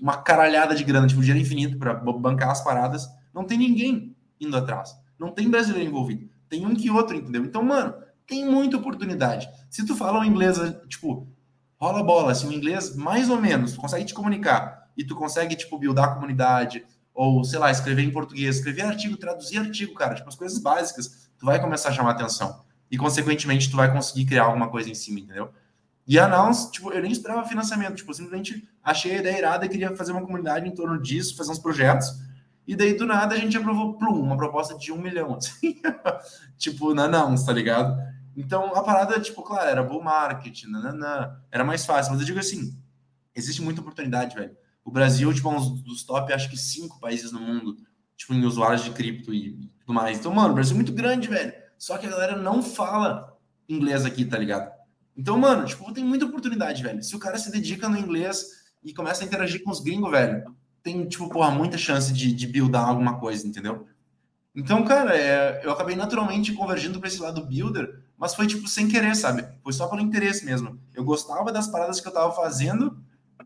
uma 0.00 0.18
caralhada 0.18 0.76
de 0.76 0.84
grana, 0.84 1.08
tipo, 1.08 1.20
dinheiro 1.20 1.40
infinito 1.40 1.76
para 1.76 1.94
bancar 1.94 2.50
as 2.50 2.62
paradas, 2.62 3.08
não 3.34 3.42
tem 3.42 3.58
ninguém 3.58 4.14
indo 4.40 4.56
atrás. 4.56 4.96
Não 5.18 5.32
tem 5.32 5.50
brasileiro 5.50 5.88
envolvido. 5.90 6.30
Tem 6.48 6.64
um 6.64 6.72
que 6.72 6.88
outro, 6.88 7.16
entendeu? 7.16 7.44
Então, 7.44 7.64
mano, 7.64 7.94
tem 8.24 8.48
muita 8.48 8.76
oportunidade. 8.76 9.48
Se 9.68 9.84
tu 9.84 9.96
fala 9.96 10.20
o 10.20 10.24
inglês, 10.24 10.56
tipo, 10.88 11.26
rola 11.80 12.04
bola, 12.04 12.30
assim, 12.30 12.46
o 12.46 12.52
inglês, 12.52 12.94
mais 12.94 13.28
ou 13.28 13.40
menos, 13.40 13.72
tu 13.72 13.80
consegue 13.80 14.04
te 14.04 14.14
comunicar 14.14 14.88
e 14.96 15.04
tu 15.04 15.16
consegue, 15.16 15.56
tipo, 15.56 15.76
buildar 15.80 16.10
a 16.10 16.14
comunidade, 16.14 16.84
ou, 17.14 17.44
sei 17.44 17.58
lá, 17.58 17.70
escrever 17.70 18.02
em 18.02 18.10
português, 18.10 18.56
escrever 18.56 18.82
artigo, 18.82 19.16
traduzir 19.16 19.58
artigo, 19.58 19.94
cara, 19.94 20.14
tipo, 20.14 20.28
as 20.28 20.34
coisas 20.34 20.58
básicas, 20.58 21.30
tu 21.38 21.46
vai 21.46 21.60
começar 21.60 21.90
a 21.90 21.92
chamar 21.92 22.12
atenção. 22.12 22.62
E, 22.90 22.96
consequentemente, 22.96 23.70
tu 23.70 23.76
vai 23.76 23.92
conseguir 23.92 24.26
criar 24.26 24.44
alguma 24.44 24.68
coisa 24.68 24.90
em 24.90 24.94
cima, 24.94 25.20
entendeu? 25.20 25.50
E 26.06 26.18
a 26.18 26.26
Nouns, 26.26 26.70
tipo, 26.70 26.92
eu 26.92 27.00
nem 27.00 27.12
esperava 27.12 27.46
financiamento, 27.46 27.96
tipo, 27.96 28.12
simplesmente 28.12 28.68
achei 28.82 29.16
a 29.16 29.18
ideia 29.18 29.38
irada, 29.38 29.68
queria 29.68 29.94
fazer 29.96 30.12
uma 30.12 30.22
comunidade 30.22 30.66
em 30.66 30.74
torno 30.74 31.00
disso, 31.00 31.36
fazer 31.36 31.52
uns 31.52 31.58
projetos, 31.58 32.08
e 32.66 32.76
daí, 32.76 32.94
do 32.94 33.06
nada, 33.06 33.34
a 33.34 33.38
gente 33.38 33.56
aprovou, 33.56 33.94
plum, 33.98 34.20
uma 34.20 34.36
proposta 34.36 34.76
de 34.76 34.92
um 34.92 34.98
milhão, 34.98 35.34
assim. 35.36 35.80
tipo, 36.56 36.94
na 36.94 37.08
Nouns, 37.08 37.44
tá 37.44 37.52
ligado? 37.52 37.96
Então, 38.36 38.74
a 38.74 38.82
parada, 38.82 39.20
tipo, 39.20 39.42
claro, 39.42 39.68
era 39.68 39.82
bull 39.82 40.02
market, 40.02 40.64
nananã, 40.64 41.36
era 41.50 41.64
mais 41.64 41.84
fácil. 41.84 42.12
Mas 42.12 42.20
eu 42.20 42.26
digo 42.26 42.38
assim, 42.38 42.78
existe 43.34 43.60
muita 43.60 43.80
oportunidade, 43.80 44.34
velho. 44.34 44.56
O 44.84 44.90
Brasil, 44.90 45.32
tipo, 45.32 45.48
é 45.50 45.56
um 45.56 45.74
dos 45.76 46.02
top, 46.02 46.32
acho 46.32 46.50
que 46.50 46.56
cinco 46.56 46.98
países 46.98 47.32
no 47.32 47.40
mundo, 47.40 47.76
tipo, 48.16 48.34
em 48.34 48.44
usuários 48.44 48.84
de 48.84 48.90
cripto 48.90 49.32
e, 49.32 49.70
tudo 49.80 49.94
mais. 49.94 50.18
Então, 50.18 50.34
mano, 50.34 50.50
o 50.50 50.54
Brasil 50.54 50.72
é 50.72 50.76
muito 50.76 50.92
grande, 50.92 51.28
velho. 51.28 51.52
Só 51.78 51.98
que 51.98 52.06
a 52.06 52.10
galera 52.10 52.36
não 52.36 52.62
fala 52.62 53.36
inglês 53.68 54.04
aqui, 54.04 54.24
tá 54.24 54.38
ligado? 54.38 54.70
Então, 55.16 55.38
mano, 55.38 55.66
tipo, 55.66 55.92
tem 55.92 56.04
muita 56.04 56.26
oportunidade, 56.26 56.82
velho. 56.82 57.02
Se 57.02 57.14
o 57.14 57.18
cara 57.18 57.38
se 57.38 57.50
dedica 57.50 57.88
no 57.88 57.98
inglês 57.98 58.46
e 58.82 58.92
começa 58.92 59.22
a 59.22 59.26
interagir 59.26 59.62
com 59.62 59.70
os 59.70 59.80
gringos, 59.80 60.10
velho, 60.10 60.44
tem, 60.82 61.06
tipo, 61.06 61.28
porra, 61.28 61.50
muita 61.50 61.78
chance 61.78 62.12
de, 62.12 62.32
de 62.32 62.46
buildar 62.46 62.88
alguma 62.88 63.18
coisa, 63.18 63.46
entendeu? 63.46 63.86
Então, 64.54 64.84
cara, 64.84 65.16
é, 65.16 65.64
eu 65.64 65.70
acabei 65.70 65.96
naturalmente 65.96 66.52
convergindo 66.52 66.98
para 66.98 67.08
esse 67.08 67.20
lado 67.20 67.46
builder, 67.46 68.02
mas 68.18 68.34
foi 68.34 68.46
tipo 68.46 68.68
sem 68.68 68.86
querer, 68.86 69.16
sabe? 69.16 69.46
Foi 69.62 69.72
só 69.72 69.88
pelo 69.88 70.02
interesse 70.02 70.44
mesmo. 70.44 70.78
Eu 70.94 71.04
gostava 71.04 71.50
das 71.50 71.68
paradas 71.68 72.00
que 72.00 72.06
eu 72.06 72.12
tava 72.12 72.32
fazendo, 72.32 73.02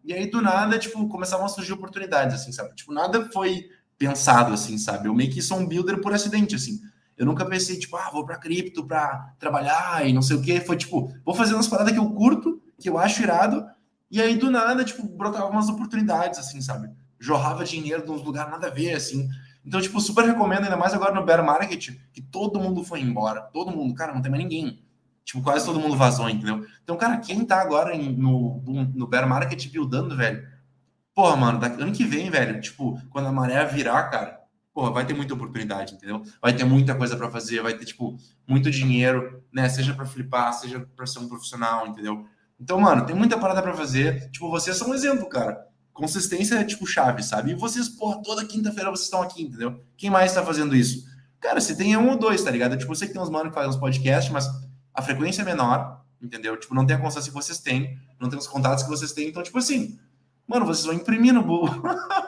e 0.07 0.15
aí 0.15 0.31
do 0.31 0.41
nada, 0.41 0.79
tipo, 0.79 1.09
começavam 1.09 1.47
a 1.47 1.49
surgir 1.49 1.73
oportunidades, 1.73 2.41
assim, 2.41 2.53
sabe? 2.53 2.75
Tipo, 2.77 2.93
nada 2.93 3.29
foi 3.33 3.69
pensado, 3.99 4.55
assim, 4.55 4.79
sabe? 4.79 5.09
Eu 5.09 5.15
meio 5.15 5.31
que 5.31 5.43
sou 5.43 5.59
um 5.59 5.67
builder 5.67 6.01
por 6.01 6.15
acidente, 6.15 6.55
assim. 6.55 6.81
Eu 7.17 7.27
nunca 7.27 7.45
pensei, 7.45 7.79
tipo, 7.79 7.97
ah, 7.97 8.11
vou 8.13 8.25
para 8.25 8.39
cripto 8.39 8.87
para 8.87 9.35
trabalhar 9.39 10.07
e 10.07 10.13
não 10.13 10.23
sei 10.23 10.37
o 10.37 10.43
quê. 10.43 10.61
Foi 10.61 10.77
tipo, 10.77 11.13
vou 11.25 11.35
fazer 11.35 11.55
umas 11.55 11.67
paradas 11.67 11.93
que 11.93 11.99
eu 11.99 12.09
curto, 12.11 12.63
que 12.79 12.89
eu 12.89 12.99
acho 12.99 13.23
irado, 13.23 13.67
e 14.11 14.23
aí 14.23 14.37
do 14.37 14.51
nada, 14.51 14.85
tipo, 14.85 15.03
brotava 15.09 15.49
umas 15.49 15.69
oportunidades, 15.69 16.39
assim, 16.39 16.61
sabe? 16.61 16.89
Jorrava 17.19 17.65
dinheiro 17.65 18.05
de 18.05 18.11
uns 18.11 18.23
lugares 18.23 18.53
nada 18.53 18.69
a 18.69 18.71
ver, 18.71 18.95
assim. 18.95 19.29
Então, 19.65 19.81
tipo, 19.81 20.01
super 20.01 20.25
recomendo, 20.25 20.65
ainda 20.65 20.77
mais 20.77 20.95
agora 20.95 21.13
no 21.13 21.25
bear 21.25 21.45
market, 21.45 21.97
que 22.13 22.23
todo 22.23 22.61
mundo 22.61 22.85
foi 22.85 23.01
embora. 23.01 23.41
Todo 23.41 23.73
mundo, 23.73 23.93
cara, 23.95 24.15
não 24.15 24.23
tem 24.23 24.31
mais 24.31 24.43
ninguém. 24.45 24.86
Tipo, 25.27 25.43
quase 25.43 25.67
todo 25.67 25.81
mundo 25.81 25.97
vazou, 25.97 26.31
entendeu? 26.31 26.65
Então, 26.85 26.97
cara, 26.97 27.19
quem 27.19 27.45
tá 27.45 27.61
agora 27.61 27.93
em, 27.93 28.17
no, 28.17 28.63
no 28.95 29.09
bear 29.09 29.29
market 29.29 29.69
buildando, 29.73 30.17
velho, 30.17 30.47
porra, 31.13 31.35
mano, 31.35 31.59
daqui, 31.59 31.83
ano 31.83 31.91
que 31.91 32.05
vem, 32.05 32.31
velho, 32.31 32.61
tipo, 32.61 32.97
quando 33.11 33.27
a 33.27 33.33
maré 33.33 33.65
virar, 33.65 34.05
cara, 34.05 34.41
porra, 34.73 34.93
vai 34.93 35.05
ter 35.05 35.15
muita 35.15 35.35
oportunidade, 35.35 35.95
entendeu? 35.95 36.23
Vai 36.41 36.55
ter 36.55 36.63
muita 36.63 36.95
coisa 36.95 37.17
para 37.17 37.29
fazer, 37.29 37.61
vai 37.61 37.75
ter, 37.75 37.85
tipo, 37.85 38.17
muito 38.47 38.71
dinheiro, 38.71 39.43
né? 39.53 39.69
Seja 39.69 39.93
para 39.95 40.07
flipar, 40.07 40.53
seja 40.53 40.79
para 40.95 41.07
ser 41.07 41.19
um 41.19 41.29
profissional, 41.29 41.89
entendeu? 41.89 42.25
Então, 42.61 42.81
mano, 42.81 43.05
tem 43.05 43.17
muita 43.17 43.37
parada 43.37 43.61
para 43.61 43.75
fazer. 43.75 44.31
Tipo, 44.31 44.49
vocês 44.49 44.77
são 44.77 44.91
um 44.91 44.95
exemplo, 44.95 45.29
cara. 45.29 45.67
Consistência 45.93 46.55
é 46.55 46.65
tipo 46.65 46.87
chave, 46.87 47.25
sabe? 47.25 47.51
E 47.51 47.55
vocês, 47.55 47.89
porra, 47.89 48.23
toda 48.23 48.45
quinta-feira 48.45 48.91
vocês 48.91 49.07
estão 49.07 49.23
aqui, 49.23 49.43
entendeu? 49.43 49.83
Quem 49.97 50.09
mais 50.09 50.33
tá 50.33 50.45
fazendo 50.45 50.77
isso? 50.77 51.05
Cara, 51.41 51.61
se 51.61 51.77
tem 51.77 51.97
um 51.97 52.11
ou 52.11 52.17
dois, 52.17 52.45
tá 52.45 52.51
ligado? 52.51 52.77
Tipo, 52.77 52.93
eu 52.93 52.97
sei 52.97 53.09
que 53.09 53.15
tem 53.15 53.23
uns 53.23 53.31
mano 53.31 53.49
que 53.49 53.55
fazem 53.55 53.71
uns 53.71 53.77
podcasts, 53.77 54.33
mas 54.33 54.47
a 54.97 55.03
frequência 55.03 55.43
é 55.43 55.45
menor, 55.45 56.05
entendeu? 56.21 56.57
Tipo, 56.57 56.75
não 56.75 56.87
tem 56.87 56.97
a 56.97 56.99
constância 56.99 57.31
que 57.31 57.35
vocês 57.35 57.59
têm, 57.59 57.99
não 58.19 58.29
tem 58.29 58.39
os 58.39 58.47
contatos 58.47 58.83
que 58.83 58.91
vocês 58.91 59.13
têm. 59.13 59.29
Então, 59.29 59.43
tipo 59.43 59.59
assim, 59.59 59.99
mano, 60.47 60.65
vocês 60.65 60.87
vão 60.87 60.95
imprimir 60.95 61.35
no 61.35 61.43
bull. 61.43 61.69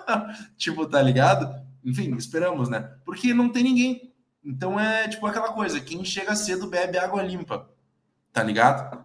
tipo, 0.57 0.87
tá 0.87 1.01
ligado? 1.01 1.67
Enfim, 1.85 2.15
esperamos, 2.17 2.69
né? 2.69 2.93
Porque 3.05 3.33
não 3.33 3.49
tem 3.49 3.63
ninguém. 3.63 4.13
Então 4.45 4.79
é 4.79 5.09
tipo 5.09 5.27
aquela 5.27 5.53
coisa, 5.53 5.81
quem 5.81 6.05
chega 6.05 6.35
cedo 6.37 6.69
bebe 6.69 6.99
água 6.99 7.23
limpa, 7.23 7.69
tá 8.33 8.43
ligado? 8.43 9.05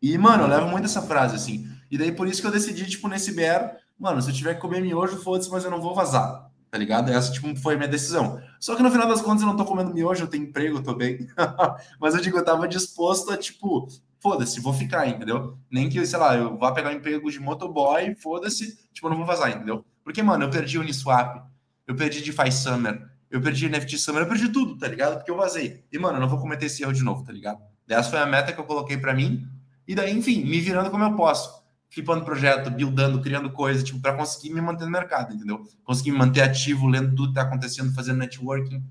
E, 0.00 0.16
mano, 0.18 0.44
eu 0.44 0.48
levo 0.48 0.68
muito 0.68 0.84
essa 0.84 1.02
frase, 1.02 1.34
assim. 1.34 1.68
E 1.90 1.96
daí 1.96 2.12
por 2.12 2.28
isso 2.28 2.40
que 2.40 2.46
eu 2.46 2.52
decidi, 2.52 2.86
tipo, 2.86 3.08
nesse 3.08 3.32
BR, 3.32 3.76
mano, 3.98 4.20
se 4.20 4.30
eu 4.30 4.34
tiver 4.34 4.54
que 4.54 4.60
comer 4.60 4.80
miojo, 4.80 5.16
foda-se, 5.22 5.50
mas 5.50 5.64
eu 5.64 5.70
não 5.70 5.80
vou 5.80 5.94
vazar 5.94 6.48
tá 6.70 6.78
ligado? 6.78 7.10
Essa, 7.10 7.32
tipo, 7.32 7.54
foi 7.56 7.76
minha 7.76 7.88
decisão. 7.88 8.40
Só 8.60 8.74
que 8.74 8.82
no 8.82 8.90
final 8.90 9.08
das 9.08 9.22
contas 9.22 9.42
eu 9.42 9.48
não 9.48 9.56
tô 9.56 9.64
comendo 9.64 9.94
miojo, 9.94 10.24
eu 10.24 10.28
tenho 10.28 10.44
emprego, 10.44 10.78
eu 10.78 10.82
tô 10.82 10.94
bem. 10.94 11.28
Mas 12.00 12.14
eu 12.14 12.20
digo, 12.20 12.38
eu 12.38 12.44
tava 12.44 12.66
disposto 12.66 13.30
a, 13.30 13.36
tipo, 13.36 13.88
foda-se, 14.20 14.60
vou 14.60 14.72
ficar, 14.72 15.06
entendeu? 15.06 15.58
Nem 15.70 15.88
que, 15.88 16.04
sei 16.06 16.18
lá, 16.18 16.36
eu 16.36 16.56
vá 16.56 16.72
pegar 16.72 16.90
um 16.90 16.94
emprego 16.94 17.30
de 17.30 17.40
motoboy, 17.40 18.14
foda-se, 18.16 18.78
tipo, 18.92 19.06
eu 19.06 19.10
não 19.10 19.16
vou 19.16 19.26
vazar, 19.26 19.50
entendeu? 19.50 19.84
Porque, 20.02 20.22
mano, 20.22 20.44
eu 20.44 20.50
perdi 20.50 20.78
o 20.78 20.80
Uniswap, 20.80 21.42
eu 21.86 21.94
perdi 21.94 22.20
DeFi 22.20 22.50
Summer, 22.50 23.08
eu 23.30 23.40
perdi 23.40 23.68
NFT 23.68 23.98
Summer, 23.98 24.22
eu 24.22 24.28
perdi 24.28 24.48
tudo, 24.48 24.76
tá 24.76 24.88
ligado? 24.88 25.16
Porque 25.16 25.30
eu 25.30 25.36
vazei. 25.36 25.84
E, 25.92 25.98
mano, 25.98 26.16
eu 26.16 26.20
não 26.20 26.28
vou 26.28 26.38
cometer 26.38 26.66
esse 26.66 26.82
erro 26.82 26.92
de 26.92 27.02
novo, 27.02 27.24
tá 27.24 27.32
ligado? 27.32 27.60
Essa 27.88 28.10
foi 28.10 28.18
a 28.18 28.26
meta 28.26 28.52
que 28.52 28.60
eu 28.60 28.64
coloquei 28.64 28.96
para 28.96 29.14
mim. 29.14 29.46
E 29.86 29.94
daí, 29.94 30.16
enfim, 30.16 30.44
me 30.44 30.60
virando 30.60 30.90
como 30.90 31.04
eu 31.04 31.14
posso 31.14 31.58
flipando 31.90 32.24
projeto, 32.24 32.70
buildando, 32.70 33.20
criando 33.20 33.50
coisa, 33.50 33.82
tipo, 33.82 34.00
para 34.00 34.14
conseguir 34.14 34.52
me 34.52 34.60
manter 34.60 34.84
no 34.84 34.90
mercado, 34.90 35.34
entendeu? 35.34 35.66
Conseguir 35.84 36.12
me 36.12 36.18
manter 36.18 36.42
ativo, 36.42 36.86
lendo 36.86 37.14
tudo 37.14 37.24
que 37.24 37.30
está 37.30 37.42
acontecendo, 37.42 37.94
fazendo 37.94 38.18
networking. 38.18 38.84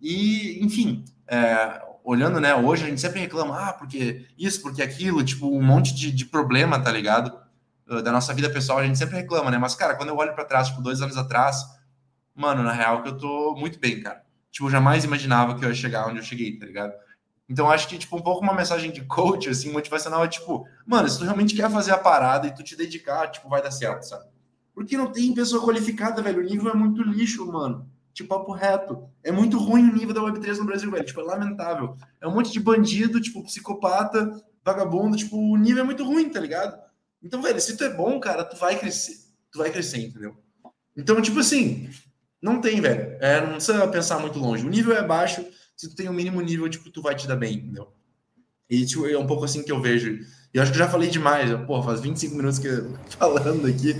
E, 0.00 0.64
enfim, 0.64 1.04
é, 1.26 1.82
olhando, 2.04 2.38
né, 2.38 2.54
hoje 2.54 2.84
a 2.84 2.88
gente 2.88 3.00
sempre 3.00 3.20
reclama, 3.20 3.68
ah, 3.68 3.72
porque 3.72 4.26
isso, 4.38 4.60
porque 4.60 4.82
aquilo, 4.82 5.24
tipo, 5.24 5.48
um 5.48 5.62
monte 5.62 5.94
de, 5.94 6.12
de 6.12 6.26
problema, 6.26 6.78
tá 6.78 6.92
ligado? 6.92 7.36
Uh, 7.88 8.02
da 8.02 8.12
nossa 8.12 8.32
vida 8.32 8.48
pessoal, 8.48 8.78
a 8.78 8.86
gente 8.86 8.98
sempre 8.98 9.16
reclama, 9.16 9.50
né? 9.50 9.58
Mas, 9.58 9.74
cara, 9.74 9.94
quando 9.94 10.10
eu 10.10 10.16
olho 10.16 10.34
para 10.34 10.44
trás, 10.44 10.68
tipo, 10.68 10.80
dois 10.82 11.00
anos 11.00 11.16
atrás, 11.16 11.64
mano, 12.34 12.62
na 12.62 12.72
real 12.72 13.02
que 13.02 13.08
eu 13.08 13.16
tô 13.16 13.56
muito 13.58 13.78
bem, 13.78 14.00
cara. 14.02 14.22
Tipo, 14.50 14.66
eu 14.66 14.70
jamais 14.70 15.04
imaginava 15.04 15.54
que 15.58 15.64
eu 15.64 15.68
ia 15.68 15.74
chegar 15.74 16.06
onde 16.06 16.18
eu 16.18 16.22
cheguei, 16.22 16.58
tá 16.58 16.66
ligado? 16.66 16.92
Então, 17.48 17.70
acho 17.70 17.88
que, 17.88 17.98
tipo, 17.98 18.16
um 18.16 18.22
pouco 18.22 18.42
uma 18.42 18.54
mensagem 18.54 18.90
de 18.90 19.02
coach, 19.02 19.48
assim, 19.48 19.70
motivacional 19.70 20.24
é 20.24 20.28
tipo, 20.28 20.66
mano, 20.86 21.08
se 21.08 21.18
tu 21.18 21.24
realmente 21.24 21.54
quer 21.54 21.70
fazer 21.70 21.92
a 21.92 21.98
parada 21.98 22.46
e 22.46 22.54
tu 22.54 22.62
te 22.62 22.74
dedicar, 22.74 23.30
tipo, 23.30 23.48
vai 23.48 23.62
dar 23.62 23.70
certo, 23.70 24.02
sabe? 24.02 24.24
Porque 24.74 24.96
não 24.96 25.12
tem 25.12 25.32
pessoa 25.34 25.64
qualificada, 25.64 26.22
velho. 26.22 26.40
O 26.40 26.44
nível 26.44 26.70
é 26.70 26.74
muito 26.74 27.02
lixo, 27.02 27.46
mano. 27.46 27.88
Tipo, 28.12 28.30
papo 28.30 28.52
reto. 28.52 29.08
É 29.22 29.30
muito 29.30 29.58
ruim 29.58 29.88
o 29.88 29.94
nível 29.94 30.14
da 30.14 30.20
Web3 30.20 30.58
no 30.58 30.64
Brasil, 30.64 30.90
velho. 30.90 31.04
Tipo, 31.04 31.20
é 31.20 31.24
lamentável. 31.24 31.96
É 32.20 32.26
um 32.26 32.34
monte 32.34 32.50
de 32.50 32.58
bandido, 32.58 33.20
tipo, 33.20 33.44
psicopata, 33.44 34.42
vagabundo. 34.64 35.16
Tipo, 35.16 35.36
o 35.36 35.56
nível 35.56 35.82
é 35.82 35.86
muito 35.86 36.04
ruim, 36.04 36.28
tá 36.28 36.40
ligado? 36.40 36.76
Então, 37.22 37.40
velho, 37.40 37.60
se 37.60 37.76
tu 37.76 37.84
é 37.84 37.94
bom, 37.94 38.18
cara, 38.18 38.44
tu 38.44 38.56
vai 38.56 38.76
crescer. 38.76 39.16
Tu 39.52 39.58
vai 39.58 39.70
crescer, 39.70 39.98
entendeu? 39.98 40.36
Então, 40.96 41.20
tipo 41.22 41.38
assim, 41.38 41.88
não 42.42 42.60
tem, 42.60 42.80
velho. 42.80 43.16
É, 43.20 43.40
não 43.40 43.54
precisa 43.54 43.86
pensar 43.88 44.18
muito 44.18 44.38
longe. 44.38 44.66
O 44.66 44.70
nível 44.70 44.96
é 44.96 45.02
baixo 45.02 45.44
se 45.76 45.88
tu 45.88 45.96
tem 45.96 46.08
o 46.08 46.10
um 46.10 46.14
mínimo 46.14 46.40
nível, 46.40 46.68
tipo, 46.68 46.90
tu 46.90 47.02
vai 47.02 47.14
te 47.14 47.26
dar 47.26 47.36
bem, 47.36 47.54
entendeu? 47.54 47.88
E 48.68 48.84
tipo, 48.86 49.06
é 49.06 49.18
um 49.18 49.26
pouco 49.26 49.44
assim 49.44 49.62
que 49.62 49.70
eu 49.70 49.80
vejo. 49.80 50.18
E 50.52 50.60
acho 50.60 50.70
que 50.70 50.78
eu 50.78 50.84
já 50.84 50.88
falei 50.88 51.10
demais, 51.10 51.50
pô, 51.66 51.82
faz 51.82 52.00
25 52.00 52.36
minutos 52.36 52.58
que 52.58 52.68
eu 52.68 52.90
falando 53.18 53.66
aqui. 53.66 53.96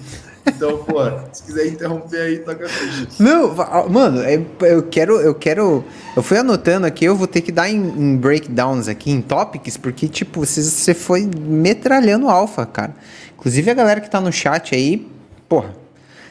Então, 0.46 0.84
pô, 0.84 1.00
se 1.32 1.42
quiser 1.42 1.66
interromper 1.66 2.20
aí, 2.20 2.38
toca 2.38 2.66
a. 2.66 3.22
Não, 3.22 3.54
mano, 3.90 4.22
é, 4.22 4.40
eu 4.62 4.82
quero, 4.84 5.20
eu 5.20 5.34
quero. 5.34 5.84
Eu 6.16 6.22
fui 6.22 6.38
anotando 6.38 6.86
aqui, 6.86 7.04
eu 7.04 7.16
vou 7.16 7.26
ter 7.26 7.40
que 7.40 7.52
dar 7.52 7.68
em, 7.68 7.76
em 7.76 8.16
breakdowns 8.16 8.88
aqui, 8.88 9.10
em 9.10 9.20
topics, 9.20 9.76
porque, 9.76 10.08
tipo, 10.08 10.46
você, 10.46 10.62
você 10.62 10.94
foi 10.94 11.26
metralhando 11.26 12.28
alfa, 12.28 12.64
cara. 12.64 12.94
Inclusive 13.36 13.70
a 13.70 13.74
galera 13.74 14.00
que 14.00 14.10
tá 14.10 14.20
no 14.20 14.32
chat 14.32 14.74
aí, 14.74 15.08
porra, 15.48 15.74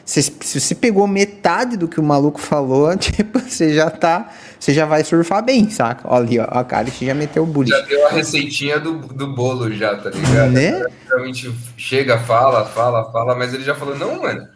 se, 0.04 0.22
se 0.22 0.60
você 0.60 0.74
pegou 0.74 1.06
metade 1.06 1.76
do 1.76 1.88
que 1.88 1.98
o 1.98 2.02
maluco 2.02 2.40
falou, 2.40 2.94
tipo, 2.98 3.38
você 3.38 3.74
já 3.74 3.90
tá. 3.90 4.30
Você 4.60 4.72
já 4.72 4.86
vai 4.86 5.04
surfar 5.04 5.44
bem, 5.44 5.68
saca? 5.68 6.08
Olha 6.08 6.24
ali, 6.24 6.38
ó, 6.38 6.44
a 6.44 6.64
cara 6.64 6.86
já 6.88 7.14
meteu 7.14 7.42
o 7.42 7.46
bullying. 7.46 7.70
Já 7.70 7.80
deu 7.80 8.06
a 8.06 8.10
receitinha 8.10 8.80
do, 8.80 8.98
do 8.98 9.34
bolo, 9.34 9.70
já, 9.72 9.94
tá 9.96 10.10
ligado? 10.10 10.52
Né? 10.52 10.84
Realmente 11.06 11.54
chega, 11.76 12.18
fala, 12.18 12.64
fala, 12.64 13.10
fala, 13.12 13.34
mas 13.34 13.52
ele 13.52 13.62
já 13.62 13.74
falou, 13.74 13.96
não, 13.96 14.22
mano. 14.22 14.48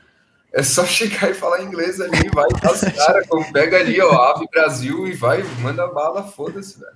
É 0.52 0.62
só 0.62 0.84
chegar 0.87 1.30
e 1.30 1.34
falar 1.34 1.62
inglês 1.62 2.00
ali, 2.00 2.30
vai, 2.34 2.46
os 2.46 2.80
caras, 2.80 3.26
pega 3.52 3.78
ali, 3.78 4.00
ó, 4.00 4.30
Ave 4.30 4.46
Brasil 4.50 5.06
e 5.06 5.12
vai, 5.12 5.44
manda 5.61 5.87
bala, 5.88 6.22
foda-se, 6.22 6.80
velho. 6.80 6.92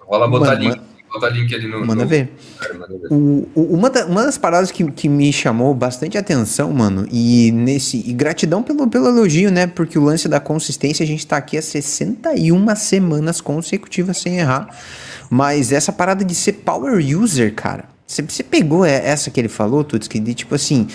Rola 0.00 0.28
botar. 0.28 0.58
Mano 0.58 0.97
Bota 1.12 1.28
link 1.28 1.54
ali 1.54 1.66
no. 1.66 1.80
Manda 1.86 2.02
no... 2.02 2.08
ver. 2.08 2.32
É, 2.62 2.72
manda 2.72 2.98
ver. 2.98 3.12
O, 3.12 3.48
o, 3.54 3.74
uma, 3.74 3.88
da, 3.88 4.06
uma 4.06 4.24
das 4.24 4.36
paradas 4.36 4.70
que, 4.70 4.84
que 4.92 5.08
me 5.08 5.32
chamou 5.32 5.74
bastante 5.74 6.18
atenção, 6.18 6.72
mano, 6.72 7.06
e 7.10 7.50
nesse. 7.52 8.02
E 8.06 8.12
gratidão 8.12 8.62
pelo, 8.62 8.88
pelo 8.88 9.08
elogio, 9.08 9.50
né? 9.50 9.66
Porque 9.66 9.98
o 9.98 10.04
lance 10.04 10.28
da 10.28 10.40
consistência, 10.40 11.02
a 11.02 11.06
gente 11.06 11.26
tá 11.26 11.36
aqui 11.36 11.56
há 11.56 11.62
61 11.62 12.76
semanas 12.76 13.40
consecutivas 13.40 14.18
sem 14.18 14.38
errar. 14.38 14.68
Mas 15.30 15.72
essa 15.72 15.92
parada 15.92 16.24
de 16.24 16.34
ser 16.34 16.52
power 16.54 16.98
user, 16.98 17.54
cara. 17.54 17.84
Você, 18.06 18.22
você 18.22 18.42
pegou 18.42 18.86
essa 18.86 19.30
que 19.30 19.38
ele 19.38 19.48
falou, 19.48 19.84
Tuts, 19.84 20.08
que 20.08 20.18
de 20.18 20.32
tipo 20.32 20.54
assim, 20.54 20.88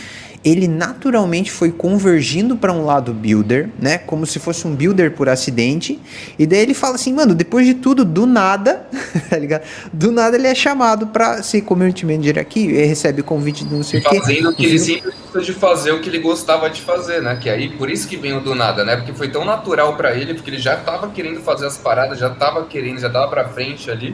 ele 0.43 0.67
naturalmente 0.67 1.49
foi 1.51 1.71
convergindo 1.71 2.57
para 2.57 2.73
um 2.73 2.83
lado 2.83 3.13
builder, 3.13 3.69
né? 3.79 3.97
Como 3.97 4.25
se 4.25 4.39
fosse 4.39 4.67
um 4.67 4.75
builder 4.75 5.11
por 5.11 5.29
acidente. 5.29 5.99
E 6.37 6.45
daí 6.45 6.59
ele 6.59 6.73
fala 6.73 6.95
assim, 6.95 7.13
mano, 7.13 7.33
depois 7.33 7.65
de 7.65 7.75
tudo, 7.75 8.03
do 8.03 8.25
nada, 8.25 8.85
tá 9.29 9.37
ligado? 9.37 9.63
Do 9.93 10.11
nada 10.11 10.35
ele 10.35 10.47
é 10.47 10.53
chamado 10.53 11.07
para 11.07 11.41
ser 11.41 11.61
community 11.61 12.05
manager 12.05 12.37
aqui, 12.37 12.67
ele 12.67 12.85
recebe 12.85 13.23
convite 13.23 13.63
de 13.63 13.73
não 13.73 13.83
sei 13.83 14.01
o 14.01 14.03
quê. 14.03 14.19
Fazendo 14.19 14.49
o 14.49 14.55
que 14.55 14.65
ele 14.65 14.79
sempre 14.79 15.11
gostou 15.11 15.41
de 15.41 15.53
fazer, 15.53 15.91
o 15.91 16.01
que 16.01 16.09
ele 16.09 16.19
gostava 16.19 16.69
de 16.69 16.81
fazer, 16.81 17.21
né? 17.21 17.37
Que 17.41 17.49
aí, 17.49 17.69
por 17.69 17.89
isso 17.89 18.05
que 18.07 18.17
vem 18.17 18.35
o 18.35 18.41
do 18.41 18.53
nada, 18.53 18.83
né? 18.83 18.97
Porque 18.97 19.13
foi 19.13 19.29
tão 19.29 19.45
natural 19.45 19.95
para 19.95 20.13
ele, 20.13 20.33
porque 20.33 20.49
ele 20.49 20.59
já 20.59 20.75
tava 20.75 21.09
querendo 21.09 21.39
fazer 21.39 21.67
as 21.67 21.77
paradas, 21.77 22.19
já 22.19 22.29
tava 22.29 22.65
querendo, 22.65 22.99
já 22.99 23.09
tava 23.09 23.29
para 23.29 23.47
frente 23.47 23.89
ali. 23.89 24.13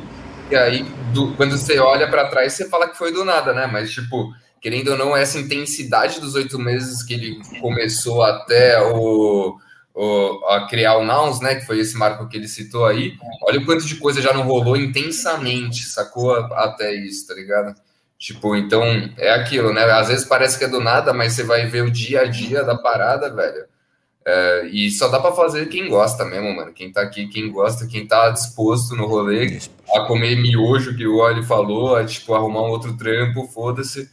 E 0.51 0.55
aí, 0.55 0.85
do, 1.13 1.33
quando 1.33 1.57
você 1.57 1.79
olha 1.79 2.07
para 2.07 2.25
trás, 2.25 2.53
você 2.53 2.69
fala 2.69 2.87
que 2.87 2.97
foi 2.97 3.11
do 3.11 3.25
nada, 3.25 3.53
né? 3.53 3.67
Mas, 3.71 3.91
tipo, 3.91 4.31
querendo 4.61 4.91
ou 4.91 4.97
não, 4.97 5.15
essa 5.15 5.39
intensidade 5.39 6.19
dos 6.19 6.35
oito 6.35 6.59
meses 6.59 7.03
que 7.03 7.13
ele 7.13 7.39
começou 7.61 8.23
até 8.23 8.81
o, 8.81 9.57
o, 9.93 10.45
a 10.47 10.67
criar 10.67 10.97
o 10.97 11.05
Nouns, 11.05 11.39
né? 11.39 11.55
Que 11.55 11.65
foi 11.65 11.79
esse 11.79 11.97
marco 11.97 12.27
que 12.27 12.37
ele 12.37 12.47
citou 12.47 12.85
aí. 12.85 13.13
Olha 13.43 13.59
o 13.59 13.65
quanto 13.65 13.85
de 13.85 13.95
coisa 13.95 14.21
já 14.21 14.33
não 14.33 14.43
rolou 14.43 14.75
intensamente, 14.77 15.83
sacou? 15.83 16.33
Até 16.33 16.93
isso, 16.93 17.27
tá 17.27 17.33
ligado? 17.33 17.75
Tipo, 18.17 18.55
então 18.55 18.83
é 19.17 19.31
aquilo, 19.33 19.73
né? 19.73 19.83
Às 19.85 20.09
vezes 20.09 20.25
parece 20.25 20.57
que 20.57 20.65
é 20.65 20.67
do 20.67 20.81
nada, 20.81 21.13
mas 21.13 21.33
você 21.33 21.43
vai 21.43 21.65
ver 21.67 21.83
o 21.83 21.91
dia 21.91 22.21
a 22.21 22.25
dia 22.25 22.63
da 22.63 22.77
parada, 22.77 23.33
velho. 23.33 23.65
É, 24.25 24.65
e 24.67 24.91
só 24.91 25.07
dá 25.07 25.19
para 25.19 25.31
fazer 25.31 25.67
quem 25.67 25.89
gosta 25.89 26.25
mesmo, 26.25 26.53
mano. 26.53 26.73
Quem 26.73 26.91
tá 26.91 27.01
aqui, 27.01 27.27
quem 27.27 27.49
gosta, 27.49 27.87
quem 27.87 28.05
tá 28.05 28.29
disposto 28.29 28.95
no 28.95 29.07
rolê 29.07 29.59
a 29.95 30.01
comer 30.01 30.35
miojo, 30.35 30.95
que 30.95 31.07
o 31.07 31.17
Oli 31.17 31.43
falou, 31.43 31.95
a 31.95 32.05
tipo, 32.05 32.33
arrumar 32.33 32.61
um 32.61 32.69
outro 32.69 32.95
trampo, 32.97 33.47
foda-se. 33.47 34.09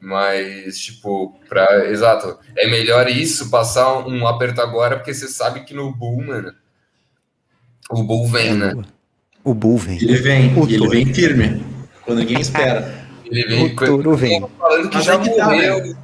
Mas, 0.00 0.78
tipo, 0.78 1.38
pra. 1.48 1.86
Exato. 1.90 2.38
É 2.56 2.68
melhor 2.68 3.08
isso, 3.08 3.50
passar 3.50 4.06
um 4.06 4.26
aperto 4.26 4.60
agora, 4.60 4.96
porque 4.96 5.14
você 5.14 5.28
sabe 5.28 5.64
que 5.64 5.74
no 5.74 5.92
Bull, 5.92 6.24
mano. 6.24 6.52
O 7.90 8.02
Bull 8.02 8.28
vem, 8.28 8.54
né? 8.54 8.74
O 9.44 9.54
Bull 9.54 9.78
vem. 9.78 9.96
Ele 9.96 10.16
vem, 10.16 10.58
o 10.58 10.68
ele 10.68 10.88
vem 10.88 11.14
firme. 11.14 11.64
Quando 12.04 12.18
ninguém 12.18 12.40
espera. 12.40 13.06
Ele 13.24 13.44
vem. 13.44 13.66
O 13.66 13.76
touro 13.76 14.16
vem. 14.16 14.44
Falando 14.58 14.88
que 14.88 14.96
Mas 14.96 15.04
já 15.04 15.14
é 15.14 15.18
que 15.18 15.30
tá, 15.36 15.44
morreu. 15.44 15.94
Tá, 15.94 16.00